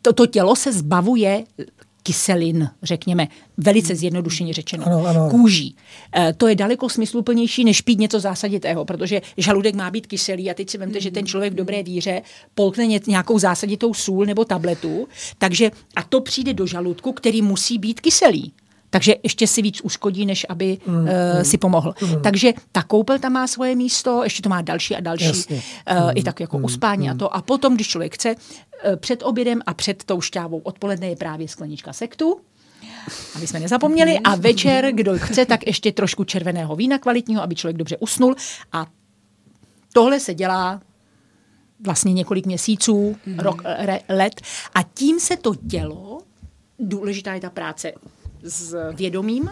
to, 0.01 0.13
to 0.13 0.25
tělo 0.27 0.55
se 0.55 0.73
zbavuje 0.73 1.43
kyselin, 2.09 2.69
řekněme, 2.83 3.27
velice 3.57 3.95
zjednodušeně 3.95 4.53
řečeno, 4.53 4.85
ano, 4.85 5.05
ano. 5.05 5.29
kůží. 5.29 5.75
E, 6.15 6.33
to 6.33 6.47
je 6.47 6.55
daleko 6.55 6.89
smysluplnější, 6.89 7.63
než 7.63 7.81
pít 7.81 7.99
něco 7.99 8.19
zásaditého, 8.19 8.85
protože 8.85 9.21
žaludek 9.37 9.75
má 9.75 9.91
být 9.91 10.07
kyselý 10.07 10.51
a 10.51 10.53
teď 10.53 10.69
si 10.69 10.77
vemte, 10.77 11.01
že 11.01 11.11
ten 11.11 11.25
člověk 11.25 11.53
v 11.53 11.55
dobré 11.55 11.83
víře 11.83 12.21
polkne 12.55 12.87
nějakou 13.07 13.39
zásaditou 13.39 13.93
sůl 13.93 14.25
nebo 14.25 14.45
tabletu, 14.45 15.07
takže 15.37 15.71
a 15.95 16.03
to 16.03 16.21
přijde 16.21 16.53
do 16.53 16.65
žaludku, 16.65 17.11
který 17.11 17.41
musí 17.41 17.77
být 17.77 18.01
kyselý. 18.01 18.51
Takže 18.89 19.15
ještě 19.23 19.47
si 19.47 19.61
víc 19.61 19.81
uškodí, 19.81 20.25
než 20.25 20.45
aby 20.49 20.77
mm, 20.85 20.95
uh, 20.95 21.01
mm, 21.03 21.09
si 21.45 21.57
pomohl. 21.57 21.93
Mm. 22.01 22.21
Takže 22.21 22.53
ta 22.71 22.83
koupel 22.83 23.19
tam 23.19 23.33
má 23.33 23.47
svoje 23.47 23.75
místo, 23.75 24.23
ještě 24.23 24.41
to 24.41 24.49
má 24.49 24.61
další 24.61 24.95
a 24.95 24.99
další, 24.99 25.25
Jasně. 25.25 25.61
uh, 25.91 26.03
mm, 26.03 26.09
i 26.15 26.23
tak 26.23 26.39
jako 26.39 26.57
mm, 26.57 26.65
uspání 26.65 27.07
mm. 27.07 27.11
a 27.11 27.15
to. 27.15 27.35
A 27.35 27.41
potom, 27.41 27.75
když 27.75 27.87
člověk 27.87 28.13
chce, 28.13 28.35
uh, 28.35 28.95
před 28.95 29.23
obědem 29.23 29.61
a 29.65 29.73
před 29.73 30.03
tou 30.03 30.21
šťávou 30.21 30.59
odpoledne 30.59 31.07
je 31.07 31.15
právě 31.15 31.47
sklenička 31.47 31.93
sektu, 31.93 32.39
aby 33.35 33.47
jsme 33.47 33.59
nezapomněli. 33.59 34.19
A 34.19 34.35
večer, 34.35 34.91
kdo 34.93 35.19
chce, 35.19 35.45
tak 35.45 35.67
ještě 35.67 35.91
trošku 35.91 36.23
červeného 36.23 36.75
vína 36.75 36.97
kvalitního, 36.97 37.41
aby 37.43 37.55
člověk 37.55 37.77
dobře 37.77 37.97
usnul. 37.97 38.35
A 38.71 38.87
tohle 39.93 40.19
se 40.19 40.33
dělá 40.33 40.81
vlastně 41.79 42.13
několik 42.13 42.45
měsíců, 42.45 43.15
mm. 43.25 43.39
rok, 43.39 43.61
re, 43.77 43.99
let. 44.09 44.41
A 44.73 44.83
tím 44.83 45.19
se 45.19 45.37
to 45.37 45.53
dělo, 45.61 46.21
důležitá 46.79 47.33
je 47.33 47.41
ta 47.41 47.49
práce 47.49 47.93
s 48.43 48.91
vědomím. 48.93 49.49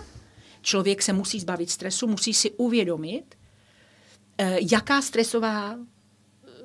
Člověk 0.62 1.02
se 1.02 1.14
musí 1.14 1.40
zbavit 1.40 1.70
stresu, 1.70 2.08
musí 2.08 2.34
si 2.34 2.52
uvědomit, 2.52 3.36
eh, 4.38 4.58
jaká 4.72 5.02
stresová 5.02 5.80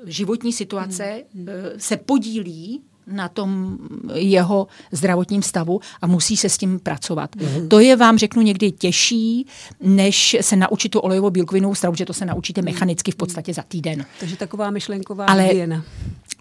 životní 0.04 0.52
situace 0.52 1.24
hmm. 1.34 1.48
eh, 1.48 1.80
se 1.80 1.96
podílí 1.96 2.84
na 3.06 3.28
tom 3.28 3.78
jeho 4.14 4.66
zdravotním 4.92 5.42
stavu 5.42 5.80
a 6.02 6.06
musí 6.06 6.36
se 6.36 6.48
s 6.48 6.58
tím 6.58 6.80
pracovat. 6.80 7.36
Mm. 7.36 7.68
To 7.68 7.80
je 7.80 7.96
vám, 7.96 8.18
řeknu, 8.18 8.42
někdy 8.42 8.72
těžší, 8.72 9.46
než 9.82 10.36
se 10.40 10.56
naučit 10.56 10.88
tu 10.88 11.00
olejovou 11.00 11.30
bílkovinovou 11.30 11.74
stravu, 11.74 11.96
že 11.96 12.06
to 12.06 12.12
se 12.12 12.24
naučíte 12.24 12.62
mechanicky 12.62 13.10
v 13.10 13.16
podstatě 13.16 13.54
za 13.54 13.62
týden. 13.62 14.04
Takže 14.20 14.36
taková 14.36 14.70
myšlenková 14.70 15.26
Ale 15.26 15.42
hygiena. 15.42 15.84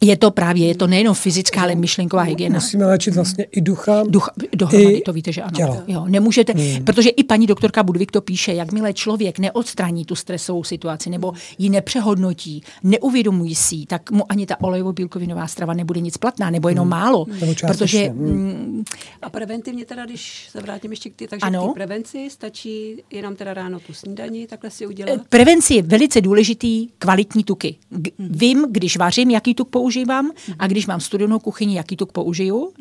Je 0.04 0.18
to 0.18 0.32
právě, 0.32 0.68
je 0.68 0.76
to 0.76 0.88
nejenom 0.88 1.16
fyzická, 1.16 1.62
ale 1.62 1.76
myšlenková 1.76 2.22
hygiena. 2.22 2.56
Musíme 2.56 2.86
léčit 2.86 3.16
vlastně 3.16 3.44
i 3.44 3.62
ducha, 3.62 4.04
Duch, 4.08 4.30
dohromady, 4.56 4.94
i 4.94 5.02
to 5.02 5.14
víte, 5.14 5.32
že 5.32 5.42
ano. 5.42 5.52
Tělo. 5.56 5.84
Jo, 5.88 6.06
nemůžete, 6.08 6.54
hmm. 6.54 6.86
protože 6.86 7.10
i 7.10 7.24
paní 7.24 7.48
doktorka 7.48 7.84
Budvik 7.84 8.12
to 8.12 8.22
píše, 8.22 8.54
jakmile 8.54 8.94
člověk 8.94 9.40
neodstraní 9.40 10.06
tu 10.06 10.16
stresovou 10.16 10.64
situaci 10.64 11.10
nebo 11.10 11.34
ji 11.58 11.70
nepřehodnotí, 11.70 12.64
neuvědomují 12.84 13.56
si, 13.56 13.86
tak 13.88 14.12
mu 14.12 14.32
ani 14.32 14.46
ta 14.46 14.56
olejovo-bílkovinová 14.62 15.48
strava 15.48 15.74
nebude 15.74 16.00
nic 16.00 16.18
platná, 16.18 16.50
nebo 16.52 16.70
jenom 16.70 16.84
hmm. 16.84 16.90
málo. 16.90 17.26
Protože, 17.68 18.00
hmm. 18.00 18.28
mm, 18.28 18.84
A 19.22 19.30
preventivně 19.30 19.86
teda, 19.86 20.06
když 20.06 20.48
se 20.52 20.62
vrátím 20.62 20.92
ještě 20.92 21.10
k 21.10 21.16
ty, 21.16 21.28
takže 21.28 21.46
ano. 21.46 21.70
k 21.70 21.74
prevenci 21.74 22.30
stačí 22.30 23.04
jenom 23.12 23.36
teda 23.36 23.54
ráno 23.54 23.80
tu 23.80 23.94
snídani, 23.94 24.48
takhle 24.48 24.70
si 24.70 24.88
udělat? 24.88 25.20
Eh, 25.22 25.24
prevenci 25.30 25.74
je 25.74 25.82
velice 25.82 26.22
důležitý 26.22 26.88
kvalitní 26.98 27.44
tuky. 27.44 27.76
G- 27.90 28.12
hmm. 28.20 28.30
Vím, 28.32 28.66
když 28.70 28.98
vařím, 28.98 29.30
jaký 29.30 29.56
tuk 29.56 29.70
používám 29.70 30.32
a 30.60 30.68
když 30.68 30.88
mám 30.88 31.00
studenou 31.00 31.40
kuchyni, 31.40 31.76
jaký 31.76 31.96
tuk 31.98 32.12
použiju. 32.12 32.72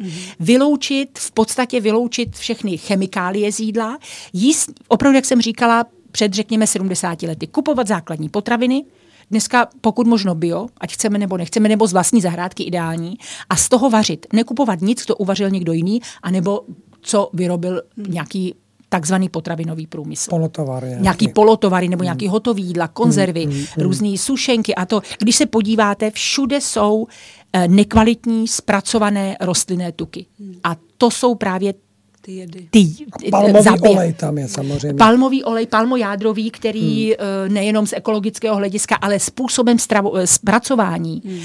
Vyloučit, 0.40 1.18
v 1.18 1.30
podstatě 1.30 1.80
vyloučit 1.80 2.36
všechny 2.36 2.78
chemikálie 2.78 3.52
z 3.52 3.60
jídla. 3.60 3.98
Jíst, 4.32 4.70
opravdu, 4.88 5.16
jak 5.16 5.24
jsem 5.24 5.40
říkala, 5.40 5.86
před 6.12 6.34
řekněme 6.34 6.66
70 6.66 7.22
lety. 7.22 7.46
Kupovat 7.46 7.86
základní 7.86 8.28
potraviny, 8.28 8.84
Dneska 9.30 9.68
pokud 9.80 10.06
možno 10.06 10.34
bio, 10.34 10.66
ať 10.80 10.92
chceme 10.92 11.18
nebo 11.18 11.36
nechceme, 11.36 11.68
nebo 11.68 11.86
z 11.86 11.92
vlastní 11.92 12.20
zahrádky 12.20 12.62
ideální, 12.62 13.18
a 13.50 13.56
z 13.56 13.68
toho 13.68 13.90
vařit. 13.90 14.26
Nekupovat 14.32 14.80
nic, 14.80 15.04
co 15.04 15.16
uvařil 15.16 15.50
někdo 15.50 15.72
jiný, 15.72 16.00
anebo 16.22 16.60
co 17.00 17.30
vyrobil 17.32 17.82
nějaký 17.96 18.54
takzvaný 18.88 19.28
potravinový 19.28 19.86
průmysl. 19.86 20.30
Polotovary. 20.30 20.86
Nějaký, 20.86 21.02
nějaký 21.02 21.28
polotovary 21.28 21.88
nebo 21.88 22.04
nějaký 22.04 22.26
mm. 22.26 22.32
hotový 22.32 22.62
jídla, 22.62 22.88
konzervy, 22.88 23.46
mm, 23.46 23.52
mm, 23.52 23.58
mm. 23.58 23.66
různé 23.76 24.18
sušenky 24.18 24.74
a 24.74 24.86
to. 24.86 25.02
Když 25.18 25.36
se 25.36 25.46
podíváte, 25.46 26.10
všude 26.10 26.60
jsou 26.60 27.06
eh, 27.52 27.68
nekvalitní 27.68 28.48
zpracované 28.48 29.36
rostlinné 29.40 29.92
tuky. 29.92 30.26
A 30.64 30.76
to 30.98 31.10
jsou 31.10 31.34
právě 31.34 31.74
ty 32.20 32.32
jedy. 32.32 32.68
Ty, 32.70 32.86
palmový 33.30 33.62
zabije. 33.62 33.96
olej 33.96 34.12
tam 34.12 34.38
je 34.38 34.48
samozřejmě. 34.48 34.98
Palmový 34.98 35.44
olej, 35.44 35.66
palmojádrový, 35.66 36.50
který 36.50 37.06
hmm. 37.06 37.14
uh, 37.46 37.52
nejenom 37.52 37.86
z 37.86 37.92
ekologického 37.92 38.56
hlediska, 38.56 38.96
ale 38.96 39.18
způsobem 39.18 39.78
stravo, 39.78 40.10
uh, 40.10 40.20
zpracování 40.24 41.22
hmm. 41.24 41.38
uh, 41.38 41.42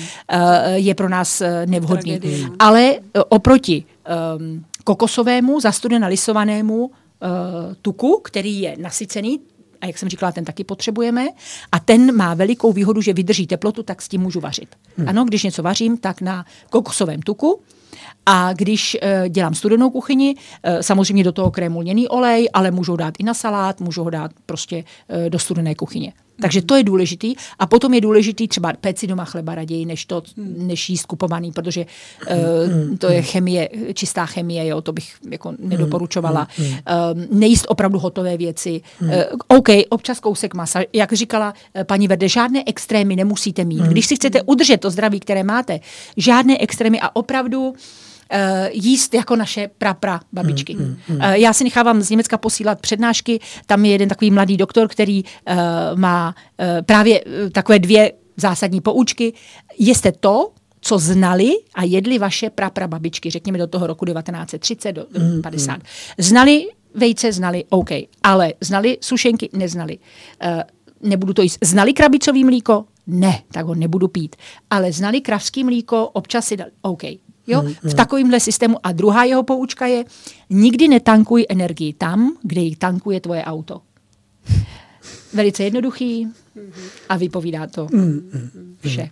je 0.73 0.95
pro 0.95 1.09
nás 1.09 1.41
uh, 1.41 1.47
nevhodný. 1.65 2.19
Tragedie. 2.19 2.49
Ale 2.59 2.93
uh, 2.93 3.21
oproti 3.29 3.83
um, 4.37 4.65
kokosovému, 4.83 5.59
zastudena 5.59 6.07
lisovanému 6.07 6.85
uh, 6.85 6.91
tuku, 7.81 8.21
který 8.23 8.61
je 8.61 8.75
nasycený, 8.79 9.39
a 9.81 9.85
jak 9.85 9.97
jsem 9.97 10.09
říkala, 10.09 10.31
ten 10.31 10.45
taky 10.45 10.63
potřebujeme. 10.63 11.27
A 11.71 11.79
ten 11.79 12.15
má 12.15 12.33
velikou 12.33 12.73
výhodu, 12.73 13.01
že 13.01 13.13
vydrží 13.13 13.47
teplotu, 13.47 13.83
tak 13.83 14.01
s 14.01 14.07
tím 14.07 14.21
můžu 14.21 14.39
vařit. 14.39 14.75
Hmm. 14.97 15.09
Ano, 15.09 15.25
když 15.25 15.43
něco 15.43 15.63
vařím, 15.63 15.97
tak 15.97 16.21
na 16.21 16.45
kokosovém 16.69 17.21
tuku. 17.21 17.59
A 18.25 18.53
když 18.53 18.97
uh, 19.03 19.27
dělám 19.27 19.53
studenou 19.53 19.89
kuchyni, 19.89 20.35
uh, 20.35 20.79
samozřejmě 20.81 21.23
do 21.23 21.31
toho 21.31 21.51
krému 21.51 21.79
lněný 21.79 22.07
olej, 22.07 22.49
ale 22.53 22.71
můžu 22.71 22.95
dát 22.95 23.13
i 23.19 23.23
na 23.23 23.33
salát, 23.33 23.81
můžu 23.81 24.03
ho 24.03 24.09
dát 24.09 24.31
prostě 24.45 24.83
uh, 25.23 25.29
do 25.29 25.39
studené 25.39 25.75
kuchyně. 25.75 26.13
Takže 26.41 26.61
to 26.61 26.75
je 26.75 26.83
důležitý. 26.83 27.35
A 27.59 27.65
potom 27.65 27.93
je 27.93 28.01
důležitý 28.01 28.47
třeba 28.47 28.73
péci 28.81 29.07
doma 29.07 29.25
chleba 29.25 29.55
raději, 29.55 29.85
než, 29.85 30.05
to, 30.05 30.21
než 30.37 30.89
jíst 30.89 31.05
kupovaný, 31.05 31.51
protože 31.51 31.85
uh, 31.85 32.97
to 32.97 33.07
je 33.07 33.21
chemie, 33.21 33.69
čistá 33.93 34.25
chemie, 34.25 34.67
jo, 34.67 34.81
to 34.81 34.93
bych 34.93 35.15
jako 35.31 35.53
nedoporučovala. 35.59 36.47
Uh, 36.59 37.39
nejíst 37.39 37.65
opravdu 37.69 37.99
hotové 37.99 38.37
věci. 38.37 38.81
Uh, 39.01 39.09
OK, 39.47 39.69
občas 39.89 40.19
kousek 40.19 40.53
masa. 40.53 40.79
Jak 40.93 41.13
říkala 41.13 41.53
uh, 41.53 41.83
paní 41.83 42.07
Verde, 42.07 42.29
žádné 42.29 42.63
extrémy 42.65 43.15
nemusíte 43.15 43.63
mít. 43.63 43.81
Když 43.81 44.05
si 44.05 44.15
chcete 44.15 44.41
udržet 44.41 44.77
to 44.77 44.89
zdraví, 44.89 45.19
které 45.19 45.43
máte, 45.43 45.79
žádné 46.17 46.57
extrémy 46.59 46.99
a 46.99 47.15
opravdu 47.15 47.69
uh, 47.69 47.75
jíst 48.71 49.13
jako 49.13 49.35
naše 49.35 49.69
prapra 49.77 50.19
babičky. 50.33 50.75
Mm, 50.75 50.83
mm, 50.83 50.97
mm. 51.09 51.15
Uh, 51.15 51.31
já 51.31 51.53
si 51.53 51.63
nechávám 51.63 52.01
z 52.01 52.09
Německa 52.09 52.37
posílat 52.37 52.81
přednášky, 52.81 53.39
tam 53.65 53.85
je 53.85 53.91
jeden 53.91 54.09
takový 54.09 54.31
mladý 54.31 54.57
doktor, 54.57 54.87
který 54.87 55.23
uh, 55.23 55.55
má 55.95 56.35
uh, 56.59 56.65
právě 56.85 57.23
uh, 57.23 57.49
takové 57.49 57.79
dvě 57.79 58.11
zásadní 58.37 58.81
poučky. 58.81 59.33
Jeste 59.79 60.11
to, 60.11 60.51
co 60.81 60.99
znali 60.99 61.51
a 61.75 61.83
jedli 61.83 62.19
vaše 62.19 62.49
prapra 62.49 62.87
babičky, 62.87 63.29
řekněme 63.29 63.57
do 63.57 63.67
toho 63.67 63.87
roku 63.87 64.05
1930, 64.05 64.91
do, 64.91 65.05
do 65.11 65.41
50. 65.41 65.73
Mm, 65.75 65.81
znali 66.17 66.67
vejce, 66.95 67.31
znali 67.31 67.63
OK, 67.69 67.89
ale 68.23 68.53
znali 68.61 68.97
sušenky, 69.01 69.49
neznali. 69.53 69.97
Uh, 70.45 70.61
nebudu 71.09 71.33
to 71.33 71.41
jíst. 71.41 71.57
Znali 71.63 71.93
krabicový 71.93 72.43
mlíko? 72.43 72.85
Ne, 73.07 73.41
tak 73.51 73.65
ho 73.65 73.75
nebudu 73.75 74.07
pít. 74.07 74.35
Ale 74.69 74.91
znali 74.91 75.21
kravský 75.21 75.63
mlíko, 75.63 76.07
občas 76.07 76.47
si 76.47 76.57
dali, 76.57 76.71
OK, 76.81 77.01
Jo? 77.47 77.61
Mm, 77.61 77.73
v 77.83 77.93
takovémhle 77.93 78.39
systému. 78.39 78.77
A 78.83 78.91
druhá 78.91 79.23
jeho 79.23 79.43
poučka 79.43 79.85
je, 79.85 80.05
nikdy 80.49 80.87
netankuj 80.87 81.45
energii 81.49 81.93
tam, 81.93 82.37
kde 82.43 82.61
ji 82.61 82.75
tankuje 82.75 83.19
tvoje 83.19 83.43
auto. 83.43 83.81
Velice 85.33 85.63
jednoduchý 85.63 86.27
a 87.09 87.17
vypovídá 87.17 87.67
to 87.67 87.87
vše. 88.79 89.09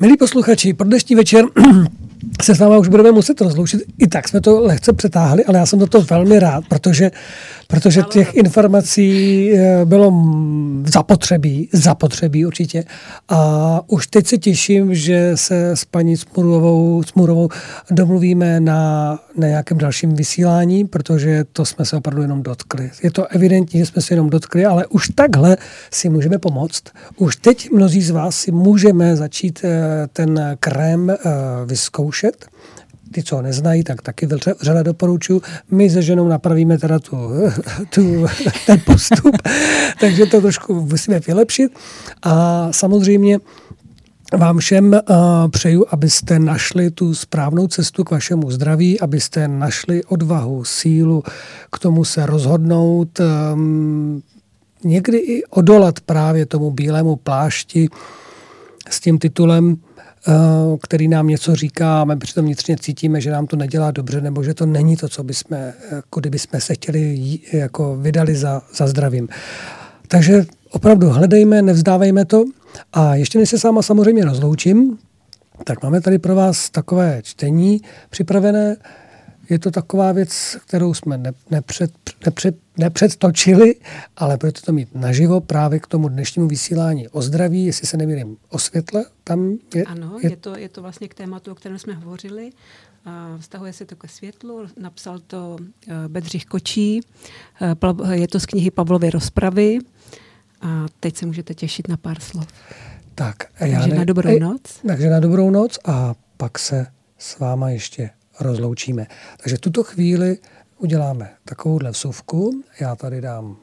Milí 0.00 0.16
posluchači, 0.16 0.74
pro 0.74 0.86
dnešní 0.86 1.16
večer 1.16 1.44
se 2.42 2.54
s 2.54 2.58
náma 2.58 2.78
už 2.78 2.88
budeme 2.88 3.12
muset 3.12 3.40
rozloučit. 3.40 3.82
I 3.98 4.06
tak 4.06 4.28
jsme 4.28 4.40
to 4.40 4.60
lehce 4.60 4.92
přetáhli, 4.92 5.44
ale 5.44 5.58
já 5.58 5.66
jsem 5.66 5.80
za 5.80 5.86
to 5.86 6.00
velmi 6.00 6.38
rád, 6.38 6.64
protože, 6.68 7.10
protože 7.70 8.02
těch 8.02 8.34
informací 8.34 9.50
eh, 9.52 9.84
bylo 9.84 10.12
zapotřebí, 10.86 11.68
zapotřebí 11.72 12.46
určitě. 12.46 12.84
A 13.28 13.80
už 13.86 14.06
teď 14.06 14.26
se 14.26 14.38
těším, 14.38 14.94
že 14.94 15.32
se 15.34 15.70
s 15.70 15.84
paní 15.84 16.16
Smurovou, 16.16 17.02
Smurovou 17.02 17.48
domluvíme 17.90 18.60
na, 18.60 19.18
na 19.36 19.48
nějakém 19.48 19.78
dalším 19.78 20.14
vysílání, 20.14 20.84
protože 20.84 21.44
to 21.52 21.64
jsme 21.64 21.84
se 21.84 21.96
opravdu 21.96 22.22
jenom 22.22 22.42
dotkli. 22.42 22.90
Je 23.02 23.10
to 23.10 23.26
evidentní, 23.26 23.80
že 23.80 23.86
jsme 23.86 24.02
se 24.02 24.14
jenom 24.14 24.30
dotkli, 24.30 24.66
ale 24.66 24.86
už 24.86 25.08
takhle 25.14 25.56
si 25.90 26.08
můžeme 26.08 26.38
pomoct. 26.38 26.82
Už 27.16 27.36
teď 27.36 27.70
mnozí 27.70 28.02
z 28.02 28.10
vás 28.10 28.36
si 28.36 28.52
můžeme 28.52 29.16
začít 29.16 29.60
eh, 29.64 30.06
ten 30.12 30.56
krém 30.60 31.10
eh, 31.10 31.16
vyzkoušet. 31.66 32.46
Ty, 33.12 33.22
co 33.22 33.36
ho 33.36 33.42
neznají, 33.42 33.84
tak 33.84 34.02
taky 34.02 34.28
vřele 34.60 34.84
doporučuji. 34.84 35.42
My 35.70 35.90
se 35.90 36.02
ženou 36.02 36.28
napravíme 36.28 36.78
teda 36.78 36.98
tu, 36.98 37.16
tu, 37.94 38.26
ten 38.66 38.80
postup, 38.86 39.36
takže 40.00 40.26
to 40.26 40.40
trošku 40.40 40.74
musíme 40.74 41.20
vylepšit. 41.20 41.72
A 42.22 42.68
samozřejmě 42.72 43.38
vám 44.38 44.58
všem 44.58 44.92
uh, 44.92 44.98
přeju, 45.50 45.86
abyste 45.90 46.38
našli 46.38 46.90
tu 46.90 47.14
správnou 47.14 47.66
cestu 47.66 48.04
k 48.04 48.10
vašemu 48.10 48.50
zdraví, 48.50 49.00
abyste 49.00 49.48
našli 49.48 50.04
odvahu, 50.04 50.64
sílu 50.64 51.22
k 51.72 51.78
tomu 51.78 52.04
se 52.04 52.26
rozhodnout, 52.26 53.20
um, 53.20 54.22
někdy 54.84 55.18
i 55.18 55.44
odolat 55.44 56.00
právě 56.00 56.46
tomu 56.46 56.70
bílému 56.70 57.16
plášti 57.16 57.88
s 58.90 59.00
tím 59.00 59.18
titulem, 59.18 59.76
který 60.82 61.08
nám 61.08 61.26
něco 61.26 61.54
říká 61.54 62.00
a 62.00 62.04
my 62.04 62.16
přitom 62.16 62.44
vnitřně 62.44 62.76
cítíme, 62.76 63.20
že 63.20 63.30
nám 63.30 63.46
to 63.46 63.56
nedělá 63.56 63.90
dobře 63.90 64.20
nebo 64.20 64.42
že 64.42 64.54
to 64.54 64.66
není 64.66 64.96
to, 64.96 65.08
co 65.08 65.24
bychom, 65.24 65.58
jako 65.90 66.20
kdybychom 66.20 66.60
se 66.60 66.74
chtěli 66.74 67.38
jako 67.52 67.96
vydali 67.96 68.36
za, 68.36 68.62
za 68.74 68.86
zdravím. 68.86 69.28
Takže 70.08 70.46
opravdu 70.70 71.08
hledejme, 71.08 71.62
nevzdávejme 71.62 72.24
to. 72.24 72.44
A 72.92 73.14
ještě 73.14 73.38
než 73.38 73.48
se 73.50 73.58
sama 73.58 73.82
samozřejmě 73.82 74.24
rozloučím, 74.24 74.98
tak 75.64 75.82
máme 75.82 76.00
tady 76.00 76.18
pro 76.18 76.34
vás 76.34 76.70
takové 76.70 77.20
čtení 77.22 77.80
připravené. 78.10 78.76
Je 79.50 79.58
to 79.58 79.70
taková 79.70 80.12
věc, 80.12 80.56
kterou 80.66 80.94
jsme 80.94 81.18
ne, 81.18 81.32
nepřed, 81.50 81.92
nepřed, 82.26 82.56
nepředtočili, 82.76 83.74
ale 84.16 84.36
budete 84.36 84.60
to 84.60 84.72
mít 84.72 84.94
naživo 84.94 85.40
právě 85.40 85.80
k 85.80 85.86
tomu 85.86 86.08
dnešnímu 86.08 86.48
vysílání 86.48 87.08
o 87.08 87.22
zdraví, 87.22 87.64
jestli 87.64 87.86
se 87.86 87.96
nemýlím 87.96 88.36
o 88.48 88.58
světle. 88.58 89.04
Tam 89.24 89.58
je, 89.74 89.84
ano, 89.84 90.18
je... 90.22 90.30
Je, 90.30 90.36
to, 90.36 90.56
je 90.56 90.68
to 90.68 90.82
vlastně 90.82 91.08
k 91.08 91.14
tématu, 91.14 91.52
o 91.52 91.54
kterém 91.54 91.78
jsme 91.78 91.94
hovořili. 91.94 92.50
A 93.04 93.36
vztahuje 93.40 93.72
se 93.72 93.86
to 93.86 93.96
ke 93.96 94.08
světlu. 94.08 94.66
Napsal 94.80 95.18
to 95.18 95.56
uh, 95.60 95.94
Bedřich 96.08 96.44
Kočí. 96.44 97.00
Uh, 98.00 98.12
je 98.12 98.28
to 98.28 98.40
z 98.40 98.46
knihy 98.46 98.70
Pavlovy 98.70 99.10
rozpravy. 99.10 99.78
A 100.60 100.86
teď 101.00 101.16
se 101.16 101.26
můžete 101.26 101.54
těšit 101.54 101.88
na 101.88 101.96
pár 101.96 102.20
slov. 102.20 102.46
Tak, 103.14 103.36
takže 103.58 103.74
já 103.74 103.86
ne, 103.86 103.94
na 103.94 104.04
dobrou 104.04 104.38
noc. 104.38 104.60
Takže 104.86 105.10
na 105.10 105.20
dobrou 105.20 105.50
noc 105.50 105.78
a 105.84 106.14
pak 106.36 106.58
se 106.58 106.86
s 107.18 107.38
váma 107.38 107.70
ještě 107.70 108.10
rozloučíme. 108.40 109.06
Takže 109.42 109.56
v 109.56 109.60
tuto 109.60 109.84
chvíli 109.84 110.38
uděláme 110.78 111.30
takovouhle 111.44 111.90
vsuvku. 111.90 112.62
Já 112.80 112.96
tady 112.96 113.20
dám 113.20 113.56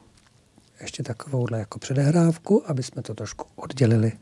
ještě 0.80 1.02
takovouhle 1.02 1.58
jako 1.58 1.78
předehrávku, 1.78 2.62
aby 2.66 2.82
jsme 2.82 3.02
to 3.02 3.14
trošku 3.14 3.46
oddělili. 3.56 4.12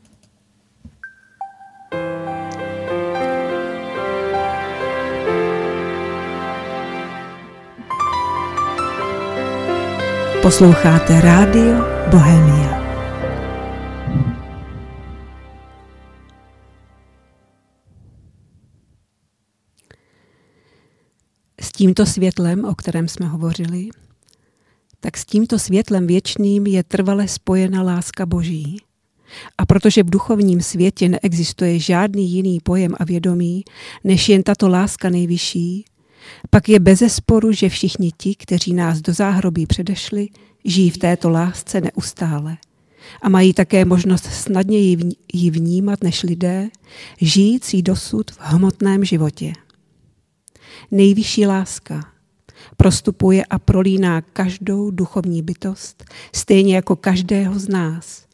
Posloucháte 10.41 11.21
rádio 11.21 11.75
Bohemia. 12.11 12.86
Tímto 21.77 22.05
světlem, 22.05 22.65
o 22.65 22.75
kterém 22.75 23.07
jsme 23.07 23.27
hovořili, 23.27 23.89
tak 24.99 25.17
s 25.17 25.25
tímto 25.25 25.59
světlem 25.59 26.07
věčným 26.07 26.67
je 26.67 26.83
trvale 26.83 27.27
spojena 27.27 27.81
láska 27.81 28.25
Boží. 28.25 28.81
A 29.57 29.65
protože 29.65 30.03
v 30.03 30.09
duchovním 30.09 30.61
světě 30.61 31.09
neexistuje 31.09 31.79
žádný 31.79 32.31
jiný 32.31 32.59
pojem 32.59 32.95
a 32.99 33.03
vědomí, 33.03 33.63
než 34.03 34.29
jen 34.29 34.43
tato 34.43 34.69
láska 34.69 35.09
nejvyšší, 35.09 35.85
pak 36.49 36.69
je 36.69 36.79
bezesporu, 36.79 37.51
že 37.51 37.69
všichni 37.69 38.11
ti, 38.17 38.35
kteří 38.35 38.73
nás 38.73 39.01
do 39.01 39.13
záhrobí 39.13 39.65
předešli, 39.65 40.27
žijí 40.65 40.89
v 40.89 40.97
této 40.97 41.29
lásce 41.29 41.81
neustále 41.81 42.57
a 43.21 43.29
mají 43.29 43.53
také 43.53 43.85
možnost 43.85 44.25
snadněji 44.25 44.97
ji 45.33 45.51
vnímat 45.51 46.03
než 46.03 46.23
lidé, 46.23 46.69
žijící 47.21 47.81
dosud 47.81 48.31
v 48.31 48.37
hmotném 48.41 49.05
životě. 49.05 49.53
Nejvyšší 50.91 51.45
láska 51.45 52.11
prostupuje 52.77 53.45
a 53.45 53.59
prolíná 53.59 54.21
každou 54.21 54.91
duchovní 54.91 55.41
bytost, 55.41 56.05
stejně 56.35 56.75
jako 56.75 56.95
každého 56.95 57.59
z 57.59 57.67
nás. 57.67 58.25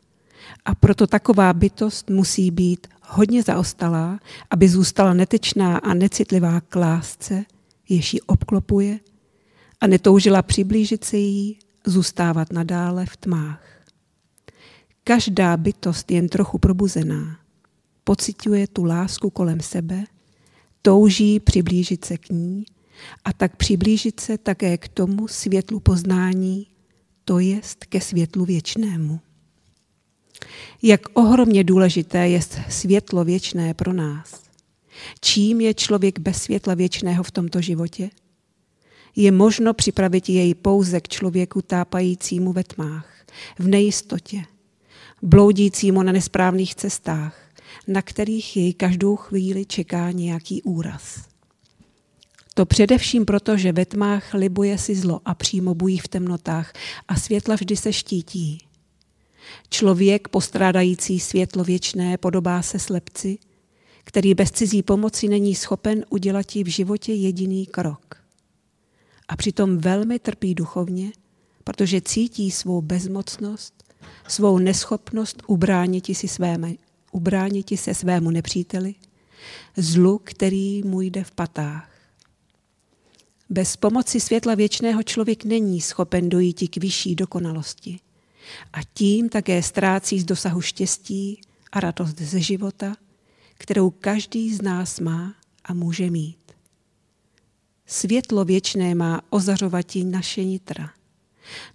A 0.65 0.75
proto 0.75 1.07
taková 1.07 1.53
bytost 1.53 2.09
musí 2.09 2.51
být 2.51 2.87
hodně 3.01 3.43
zaostalá, 3.43 4.19
aby 4.49 4.69
zůstala 4.69 5.13
netečná 5.13 5.77
a 5.77 5.93
necitlivá 5.93 6.61
k 6.61 6.75
lásce, 6.75 7.45
jež 7.89 8.13
ji 8.13 8.21
obklopuje 8.21 8.99
a 9.81 9.87
netoužila 9.87 10.41
přiblížit 10.41 11.03
se 11.03 11.17
jí, 11.17 11.59
zůstávat 11.85 12.53
nadále 12.53 13.05
v 13.05 13.17
tmách. 13.17 13.61
Každá 15.03 15.57
bytost 15.57 16.11
jen 16.11 16.29
trochu 16.29 16.57
probuzená 16.57 17.37
pociťuje 18.03 18.67
tu 18.67 18.83
lásku 18.83 19.29
kolem 19.29 19.59
sebe, 19.59 20.03
touží 20.83 21.39
přiblížit 21.39 22.05
se 22.05 22.17
k 22.17 22.29
ní 22.29 22.65
a 23.25 23.33
tak 23.33 23.55
přiblížit 23.55 24.19
se 24.19 24.37
také 24.37 24.77
k 24.77 24.87
tomu 24.87 25.27
světlu 25.27 25.79
poznání, 25.79 26.67
to 27.25 27.39
jest 27.39 27.85
ke 27.85 28.01
světlu 28.01 28.45
věčnému. 28.45 29.19
Jak 30.81 31.01
ohromně 31.13 31.63
důležité 31.63 32.29
je 32.29 32.39
světlo 32.69 33.23
věčné 33.23 33.73
pro 33.73 33.93
nás. 33.93 34.43
Čím 35.21 35.61
je 35.61 35.73
člověk 35.73 36.19
bez 36.19 36.43
světla 36.43 36.73
věčného 36.73 37.23
v 37.23 37.31
tomto 37.31 37.61
životě? 37.61 38.09
Je 39.15 39.31
možno 39.31 39.73
připravit 39.73 40.29
jej 40.29 40.53
pouze 40.53 41.01
k 41.01 41.07
člověku 41.07 41.61
tápajícímu 41.61 42.53
ve 42.53 42.63
tmách, 42.63 43.09
v 43.59 43.67
nejistotě, 43.67 44.43
bloudícímu 45.21 46.03
na 46.03 46.11
nesprávných 46.11 46.75
cestách, 46.75 47.42
na 47.87 48.01
kterých 48.01 48.57
jej 48.57 48.73
každou 48.73 49.15
chvíli 49.15 49.65
čeká 49.65 50.11
nějaký 50.11 50.61
úraz. 50.61 51.33
To 52.53 52.65
především 52.65 53.25
proto, 53.25 53.57
že 53.57 53.71
ve 53.71 53.85
tmách 53.85 54.33
libuje 54.33 54.77
si 54.77 54.95
zlo 54.95 55.21
a 55.25 55.33
přímo 55.33 55.75
bují 55.75 55.97
v 55.97 56.07
temnotách 56.07 56.73
a 57.07 57.15
světla 57.15 57.55
vždy 57.55 57.77
se 57.77 57.93
štítí. 57.93 58.57
Člověk 59.69 60.27
postrádající 60.27 61.19
světlo 61.19 61.63
věčné 61.63 62.17
podobá 62.17 62.61
se 62.61 62.79
slepci, 62.79 63.37
který 64.03 64.33
bez 64.33 64.51
cizí 64.51 64.83
pomoci 64.83 65.27
není 65.27 65.55
schopen 65.55 66.05
udělat 66.09 66.55
v 66.55 66.67
životě 66.67 67.13
jediný 67.13 67.65
krok. 67.65 68.15
A 69.27 69.35
přitom 69.35 69.77
velmi 69.77 70.19
trpí 70.19 70.55
duchovně, 70.55 71.11
protože 71.63 72.01
cítí 72.01 72.51
svou 72.51 72.81
bezmocnost, 72.81 73.83
svou 74.27 74.57
neschopnost 74.57 75.43
ubránit 75.47 76.05
si, 76.05 76.27
svému, 76.27 76.77
ubránit 77.13 77.79
se 77.79 77.93
svému 77.93 78.31
nepříteli, 78.31 78.95
zlu, 79.77 80.21
který 80.23 80.83
mu 80.83 81.01
jde 81.01 81.23
v 81.23 81.31
patách. 81.31 81.89
Bez 83.49 83.75
pomoci 83.75 84.19
světla 84.19 84.55
věčného 84.55 85.03
člověk 85.03 85.45
není 85.45 85.81
schopen 85.81 86.29
dojít 86.29 86.69
k 86.69 86.77
vyšší 86.77 87.15
dokonalosti 87.15 87.99
a 88.73 88.77
tím 88.93 89.29
také 89.29 89.63
ztrácí 89.63 90.19
z 90.19 90.25
dosahu 90.25 90.61
štěstí 90.61 91.41
a 91.71 91.79
radost 91.79 92.21
ze 92.21 92.39
života, 92.39 92.95
kterou 93.53 93.89
každý 93.89 94.55
z 94.55 94.61
nás 94.61 94.99
má 94.99 95.35
a 95.63 95.73
může 95.73 96.09
mít. 96.09 96.37
Světlo 97.85 98.45
věčné 98.45 98.95
má 98.95 99.21
ozařovati 99.29 100.03
naše 100.03 100.43
nitra. 100.43 100.89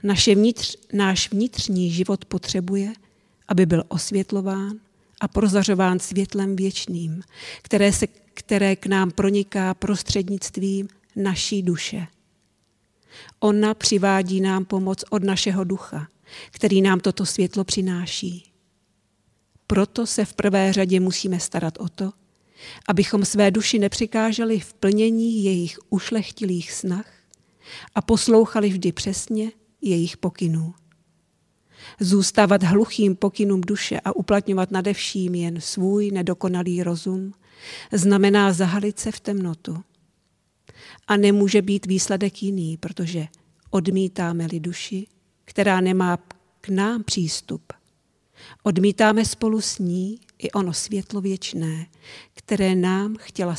Naše 0.02 0.34
vnitř, 0.34 0.76
náš 0.92 1.30
vnitřní 1.30 1.90
život 1.90 2.24
potřebuje, 2.24 2.92
aby 3.48 3.66
byl 3.66 3.84
osvětlován 3.88 4.80
a 5.20 5.28
prozařován 5.28 5.98
světlem 5.98 6.56
věčným, 6.56 7.22
které, 7.62 7.92
se, 7.92 8.06
které 8.34 8.76
k 8.76 8.86
nám 8.86 9.10
proniká 9.10 9.74
prostřednictvím 9.74 10.88
naší 11.16 11.62
duše. 11.62 12.06
Ona 13.40 13.74
přivádí 13.74 14.40
nám 14.40 14.64
pomoc 14.64 15.04
od 15.10 15.24
našeho 15.24 15.64
ducha, 15.64 16.08
který 16.50 16.82
nám 16.82 17.00
toto 17.00 17.26
světlo 17.26 17.64
přináší. 17.64 18.52
Proto 19.66 20.06
se 20.06 20.24
v 20.24 20.34
prvé 20.34 20.72
řadě 20.72 21.00
musíme 21.00 21.40
starat 21.40 21.74
o 21.78 21.88
to, 21.88 22.12
abychom 22.88 23.24
své 23.24 23.50
duši 23.50 23.78
nepřikáželi 23.78 24.60
v 24.60 24.74
plnění 24.74 25.44
jejich 25.44 25.78
ušlechtilých 25.90 26.72
snah 26.72 27.12
a 27.94 28.02
poslouchali 28.02 28.68
vždy 28.68 28.92
přesně 28.92 29.52
jejich 29.80 30.16
pokynů. 30.16 30.74
Zůstávat 32.00 32.62
hluchým 32.62 33.16
pokynům 33.16 33.60
duše 33.60 34.00
a 34.00 34.16
uplatňovat 34.16 34.70
nadevším 34.70 35.34
jen 35.34 35.60
svůj 35.60 36.10
nedokonalý 36.10 36.82
rozum 36.82 37.32
znamená 37.92 38.52
zahalit 38.52 38.98
se 38.98 39.12
v 39.12 39.20
temnotu. 39.20 39.76
A 41.08 41.16
nemůže 41.16 41.62
být 41.62 41.86
výsledek 41.86 42.42
jiný, 42.42 42.76
protože 42.76 43.26
odmítáme-li 43.70 44.60
duši, 44.60 45.06
která 45.44 45.80
nemá 45.80 46.18
k 46.60 46.68
nám 46.68 47.04
přístup. 47.04 47.72
Odmítáme 48.62 49.24
spolu 49.24 49.60
s 49.60 49.78
ní 49.78 50.20
i 50.38 50.50
ono 50.50 50.72
světlo 50.72 51.20
věčné, 51.20 51.86
které 52.34 52.74
nám 52.74 53.16
chtěla 53.18 53.56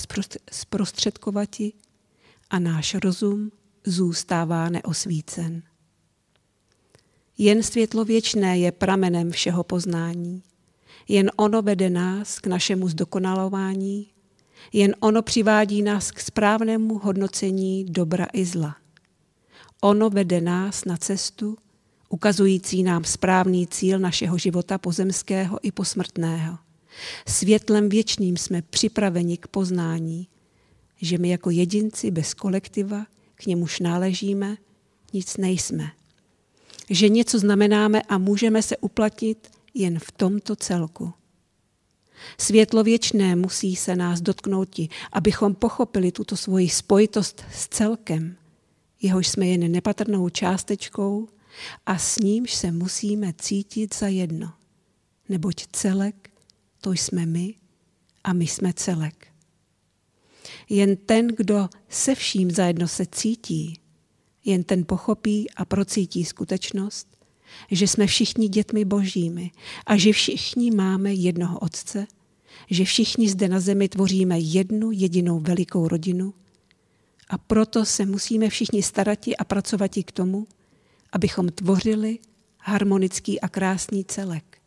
zprostředkovati 0.51 1.73
a 2.49 2.59
náš 2.59 2.95
rozum 2.95 3.51
zůstává 3.85 4.69
neosvícen. 4.69 5.63
Jen 7.41 7.63
světlo 7.63 8.05
věčné 8.05 8.59
je 8.59 8.71
pramenem 8.71 9.31
všeho 9.31 9.63
poznání. 9.63 10.43
Jen 11.07 11.31
ono 11.35 11.61
vede 11.61 11.89
nás 11.89 12.39
k 12.39 12.47
našemu 12.47 12.89
zdokonalování, 12.89 14.07
jen 14.73 14.95
ono 14.99 15.21
přivádí 15.21 15.81
nás 15.81 16.11
k 16.11 16.19
správnému 16.19 16.99
hodnocení 16.99 17.85
dobra 17.85 18.27
i 18.33 18.45
zla. 18.45 18.75
Ono 19.81 20.09
vede 20.09 20.41
nás 20.41 20.85
na 20.85 20.97
cestu, 20.97 21.57
ukazující 22.09 22.83
nám 22.83 23.03
správný 23.03 23.67
cíl 23.67 23.99
našeho 23.99 24.37
života 24.37 24.77
pozemského 24.77 25.59
i 25.61 25.71
posmrtného. 25.71 26.57
Světlem 27.27 27.89
věčným 27.89 28.37
jsme 28.37 28.61
připraveni 28.61 29.37
k 29.37 29.47
poznání, 29.47 30.27
že 31.01 31.17
my 31.17 31.29
jako 31.29 31.49
jedinci 31.49 32.11
bez 32.11 32.33
kolektiva, 32.33 33.05
k 33.35 33.45
němuž 33.45 33.79
náležíme, 33.79 34.57
nic 35.13 35.37
nejsme. 35.37 35.91
Že 36.89 37.09
něco 37.09 37.39
znamenáme 37.39 38.01
a 38.01 38.17
můžeme 38.17 38.61
se 38.61 38.77
uplatnit 38.77 39.47
jen 39.73 39.99
v 39.99 40.11
tomto 40.11 40.55
celku. 40.55 41.13
Světlo 42.37 42.83
věčné 42.83 43.35
musí 43.35 43.75
se 43.75 43.95
nás 43.95 44.21
dotknouti, 44.21 44.89
abychom 45.11 45.55
pochopili 45.55 46.11
tuto 46.11 46.37
svoji 46.37 46.69
spojitost 46.69 47.43
s 47.53 47.67
celkem, 47.67 48.35
jehož 49.01 49.27
jsme 49.27 49.47
jen 49.47 49.71
nepatrnou 49.71 50.29
částečkou 50.29 51.27
a 51.85 51.97
s 51.97 52.19
nímž 52.19 52.53
se 52.53 52.71
musíme 52.71 53.33
cítit 53.33 53.95
za 53.95 54.07
jedno. 54.07 54.53
Neboť 55.29 55.65
celek, 55.71 56.29
to 56.81 56.91
jsme 56.91 57.25
my 57.25 57.55
a 58.23 58.33
my 58.33 58.47
jsme 58.47 58.73
celek. 58.73 59.27
Jen 60.69 60.95
ten, 60.95 61.27
kdo 61.27 61.69
se 61.89 62.15
vším 62.15 62.51
zajedno 62.51 62.87
se 62.87 63.05
cítí, 63.05 63.79
jen 64.45 64.63
ten 64.63 64.85
pochopí 64.85 65.49
a 65.55 65.65
procítí 65.65 66.25
skutečnost, 66.25 67.07
že 67.71 67.87
jsme 67.87 68.07
všichni 68.07 68.47
dětmi 68.47 68.85
božími 68.85 69.51
a 69.85 69.97
že 69.97 70.13
všichni 70.13 70.71
máme 70.71 71.13
jednoho 71.13 71.59
Otce, 71.59 72.07
že 72.69 72.85
všichni 72.85 73.29
zde 73.29 73.47
na 73.47 73.59
zemi 73.59 73.89
tvoříme 73.89 74.39
jednu 74.39 74.91
jedinou 74.91 75.39
velikou 75.39 75.87
rodinu 75.87 76.33
a 77.29 77.37
proto 77.37 77.85
se 77.85 78.05
musíme 78.05 78.49
všichni 78.49 78.83
starati 78.83 79.37
a 79.37 79.43
pracovati 79.43 80.03
k 80.03 80.11
tomu, 80.11 80.47
abychom 81.11 81.49
tvořili 81.49 82.19
harmonický 82.59 83.41
a 83.41 83.47
krásný 83.47 84.05
celek, 84.05 84.57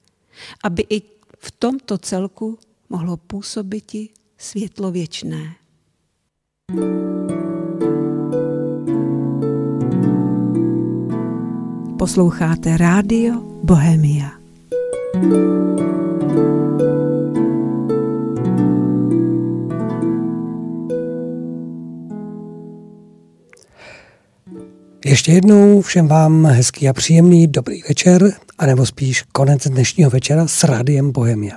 aby 0.64 0.86
i 0.90 1.02
v 1.38 1.50
tomto 1.50 1.98
celku 1.98 2.58
mohlo 2.88 3.16
působit 3.16 3.92
světlo 4.38 4.90
věčné. 4.90 5.54
Posloucháte 12.02 12.76
Rádio 12.76 13.34
Bohemia. 13.64 14.30
Ještě 25.04 25.32
jednou 25.32 25.80
všem 25.80 26.08
vám 26.08 26.46
hezký 26.46 26.88
a 26.88 26.92
příjemný 26.92 27.46
dobrý 27.46 27.82
večer, 27.88 28.32
anebo 28.58 28.86
spíš 28.86 29.22
konec 29.32 29.68
dnešního 29.68 30.10
večera 30.10 30.46
s 30.46 30.64
Rádiem 30.64 31.12
Bohemia. 31.12 31.56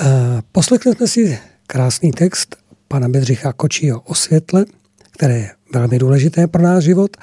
Eh, 0.00 0.06
poslechli 0.52 0.92
jsme 0.92 1.06
si 1.06 1.38
krásný 1.66 2.12
text 2.12 2.56
pana 2.88 3.08
Bedřicha 3.08 3.52
Kočího 3.52 4.00
o 4.00 4.14
světle, 4.14 4.64
které 5.10 5.38
je 5.38 5.50
velmi 5.74 5.98
důležité 5.98 6.46
pro 6.46 6.62
náš 6.62 6.84
život. 6.84 7.16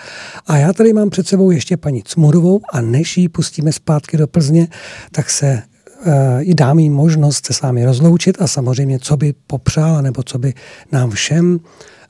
A 0.47 0.57
já 0.57 0.73
tady 0.73 0.93
mám 0.93 1.09
před 1.09 1.27
sebou 1.27 1.51
ještě 1.51 1.77
paní 1.77 2.03
Cmurovou 2.03 2.61
a 2.73 2.81
než 2.81 3.17
ji 3.17 3.29
pustíme 3.29 3.71
zpátky 3.71 4.17
do 4.17 4.27
Plzně, 4.27 4.67
tak 5.11 5.29
se 5.29 5.63
uh, 6.05 6.13
i 6.41 6.53
dám 6.53 6.79
jí 6.79 6.89
možnost 6.89 7.45
se 7.45 7.53
s 7.53 7.61
vámi 7.61 7.85
rozloučit 7.85 8.41
a 8.41 8.47
samozřejmě, 8.47 8.99
co 8.99 9.17
by 9.17 9.33
popřála 9.47 10.01
nebo 10.01 10.23
co 10.23 10.39
by 10.39 10.53
nám 10.91 11.11
všem 11.11 11.59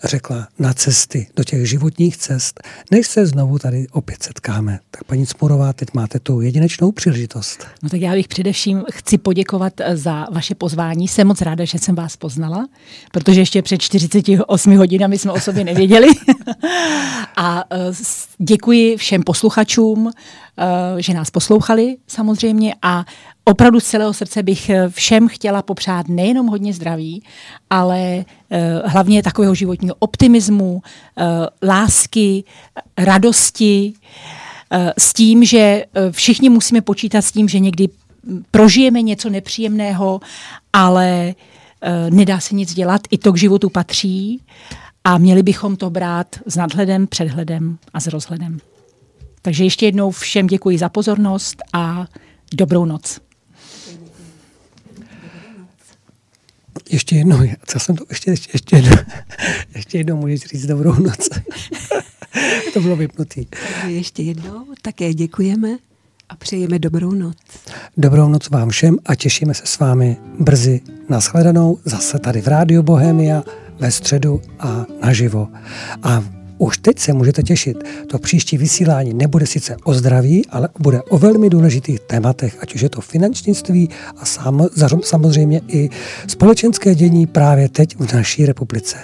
řekla 0.03 0.47
na 0.59 0.73
cesty, 0.73 1.27
do 1.35 1.43
těch 1.43 1.69
životních 1.69 2.17
cest, 2.17 2.59
než 2.91 3.07
se 3.07 3.25
znovu 3.25 3.59
tady 3.59 3.87
opět 3.91 4.23
setkáme. 4.23 4.79
Tak 4.91 5.03
paní 5.03 5.27
Cmurová, 5.27 5.73
teď 5.73 5.93
máte 5.93 6.19
tu 6.19 6.41
jedinečnou 6.41 6.91
příležitost. 6.91 7.67
No 7.83 7.89
tak 7.89 8.01
já 8.01 8.11
bych 8.11 8.27
především 8.27 8.83
chci 8.91 9.17
poděkovat 9.17 9.73
eh, 9.79 9.97
za 9.97 10.27
vaše 10.31 10.55
pozvání. 10.55 11.07
Jsem 11.07 11.27
moc 11.27 11.41
ráda, 11.41 11.65
že 11.65 11.79
jsem 11.79 11.95
vás 11.95 12.17
poznala, 12.17 12.67
protože 13.11 13.41
ještě 13.41 13.61
před 13.61 13.81
48 13.81 14.77
hodinami 14.77 15.17
jsme 15.17 15.31
o 15.31 15.39
sobě 15.39 15.63
nevěděli. 15.63 16.07
a 17.37 17.63
eh, 17.71 17.77
děkuji 18.37 18.97
všem 18.97 19.23
posluchačům, 19.23 20.11
eh, 20.57 21.01
že 21.01 21.13
nás 21.13 21.29
poslouchali 21.29 21.97
samozřejmě 22.07 22.75
a 22.81 23.05
opravdu 23.49 23.79
z 23.79 23.83
celého 23.83 24.13
srdce 24.13 24.43
bych 24.43 24.69
eh, 24.69 24.89
všem 24.89 25.27
chtěla 25.27 25.61
popřát 25.61 26.07
nejenom 26.07 26.47
hodně 26.47 26.73
zdraví, 26.73 27.23
ale 27.69 28.25
uh, 28.25 28.57
hlavně 28.85 29.23
takového 29.23 29.55
životního 29.55 29.95
optimismu, 29.99 30.73
uh, 30.73 31.23
lásky, 31.69 32.43
radosti, 32.97 33.93
s 34.97 35.13
tím, 35.13 35.45
že 35.45 35.85
všichni 36.11 36.49
musíme 36.49 36.81
počítat 36.81 37.21
s 37.21 37.31
tím, 37.31 37.49
že 37.49 37.59
někdy 37.59 37.89
prožijeme 38.51 39.01
něco 39.01 39.29
nepříjemného, 39.29 40.19
ale 40.73 41.35
nedá 42.09 42.39
se 42.39 42.55
nic 42.55 42.73
dělat, 42.73 43.01
i 43.11 43.17
to 43.17 43.33
k 43.33 43.37
životu 43.37 43.69
patří 43.69 44.41
a 45.03 45.17
měli 45.17 45.43
bychom 45.43 45.75
to 45.75 45.89
brát 45.89 46.27
s 46.45 46.55
nadhledem, 46.55 47.07
předhledem 47.07 47.77
a 47.93 47.99
s 47.99 48.07
rozhledem. 48.07 48.59
Takže 49.41 49.63
ještě 49.63 49.85
jednou 49.85 50.11
všem 50.11 50.47
děkuji 50.47 50.77
za 50.77 50.89
pozornost 50.89 51.57
a 51.73 52.05
dobrou 52.53 52.85
noc. 52.85 53.19
Ještě 56.91 57.15
jednou, 57.15 57.39
co 57.65 57.79
jsem 57.79 57.95
to, 57.95 58.05
ještě, 58.09 58.31
ještě, 58.31 58.49
ještě 58.53 58.75
jednou, 58.75 58.97
ještě 59.75 59.97
jednou 59.97 60.17
můžeš 60.17 60.39
říct 60.39 60.65
dobrou 60.65 60.93
noc. 60.93 61.29
to 62.73 62.81
bylo 62.81 62.95
vypnutý. 62.95 63.45
Takže 63.45 63.95
ještě 63.95 64.23
jednou 64.23 64.65
také 64.81 65.13
děkujeme 65.13 65.77
a 66.29 66.35
přejeme 66.35 66.79
dobrou 66.79 67.11
noc. 67.11 67.37
Dobrou 67.97 68.29
noc 68.29 68.49
vám 68.49 68.69
všem 68.69 68.97
a 69.05 69.15
těšíme 69.15 69.53
se 69.53 69.65
s 69.65 69.79
vámi 69.79 70.17
brzy 70.39 70.81
shledanou 71.19 71.79
zase 71.85 72.19
tady 72.19 72.41
v 72.41 72.47
Rádiu 72.47 72.83
Bohemia 72.83 73.43
ve 73.79 73.91
středu 73.91 74.41
a 74.59 74.85
naživo. 75.03 75.47
A 76.03 76.38
už 76.59 76.77
teď 76.77 76.99
se 76.99 77.13
můžete 77.13 77.43
těšit. 77.43 77.77
To 78.07 78.19
příští 78.19 78.57
vysílání 78.57 79.13
nebude 79.13 79.45
sice 79.47 79.75
o 79.83 79.93
zdraví, 79.93 80.45
ale 80.49 80.69
bude 80.79 81.01
o 81.01 81.17
velmi 81.17 81.49
důležitých 81.49 81.99
tématech, 81.99 82.57
ať 82.61 82.75
už 82.75 82.81
je 82.81 82.89
to 82.89 83.01
finančnictví 83.01 83.89
a 84.17 84.25
sam, 84.25 84.67
samozřejmě 85.03 85.61
i 85.67 85.89
společenské 86.27 86.95
dění 86.95 87.27
právě 87.27 87.69
teď 87.69 87.95
v 87.99 88.13
naší 88.13 88.45
republice. 88.45 88.97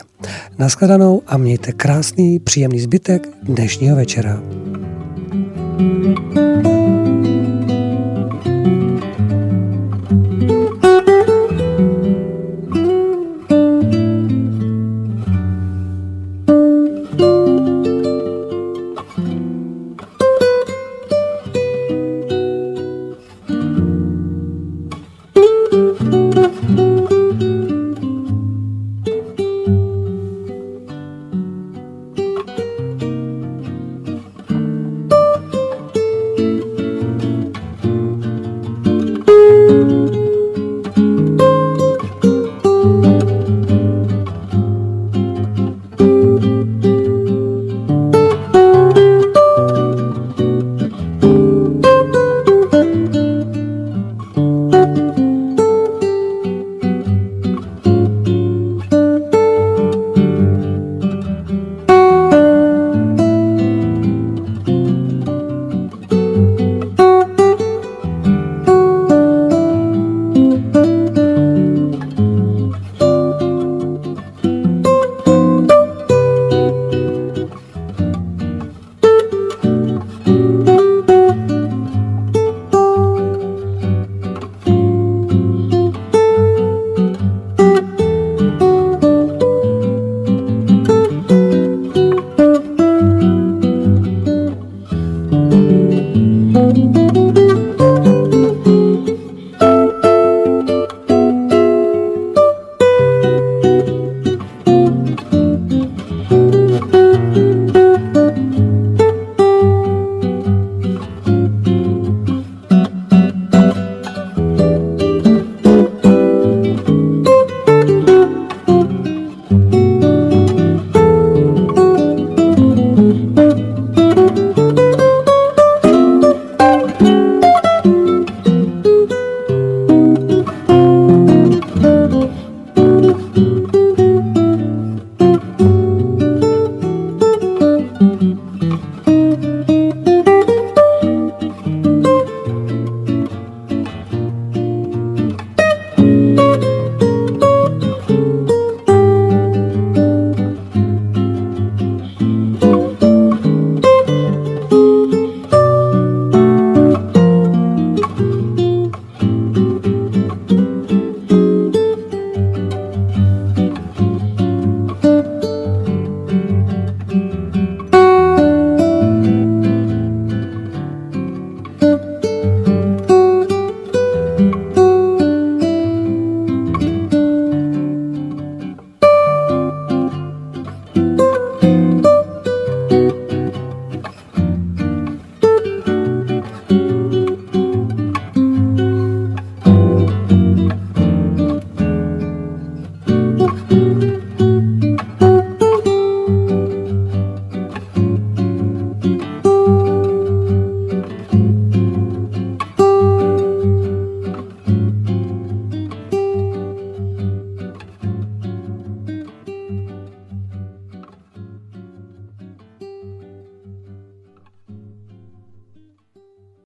Naschledanou 0.57 1.21
a 1.27 1.37
mějte 1.37 1.71
krásný, 1.71 2.39
příjemný 2.39 2.79
zbytek 2.79 3.27
dnešního 3.43 3.95
večera. 3.95 4.41
thank 5.77 6.65
you 6.65 6.74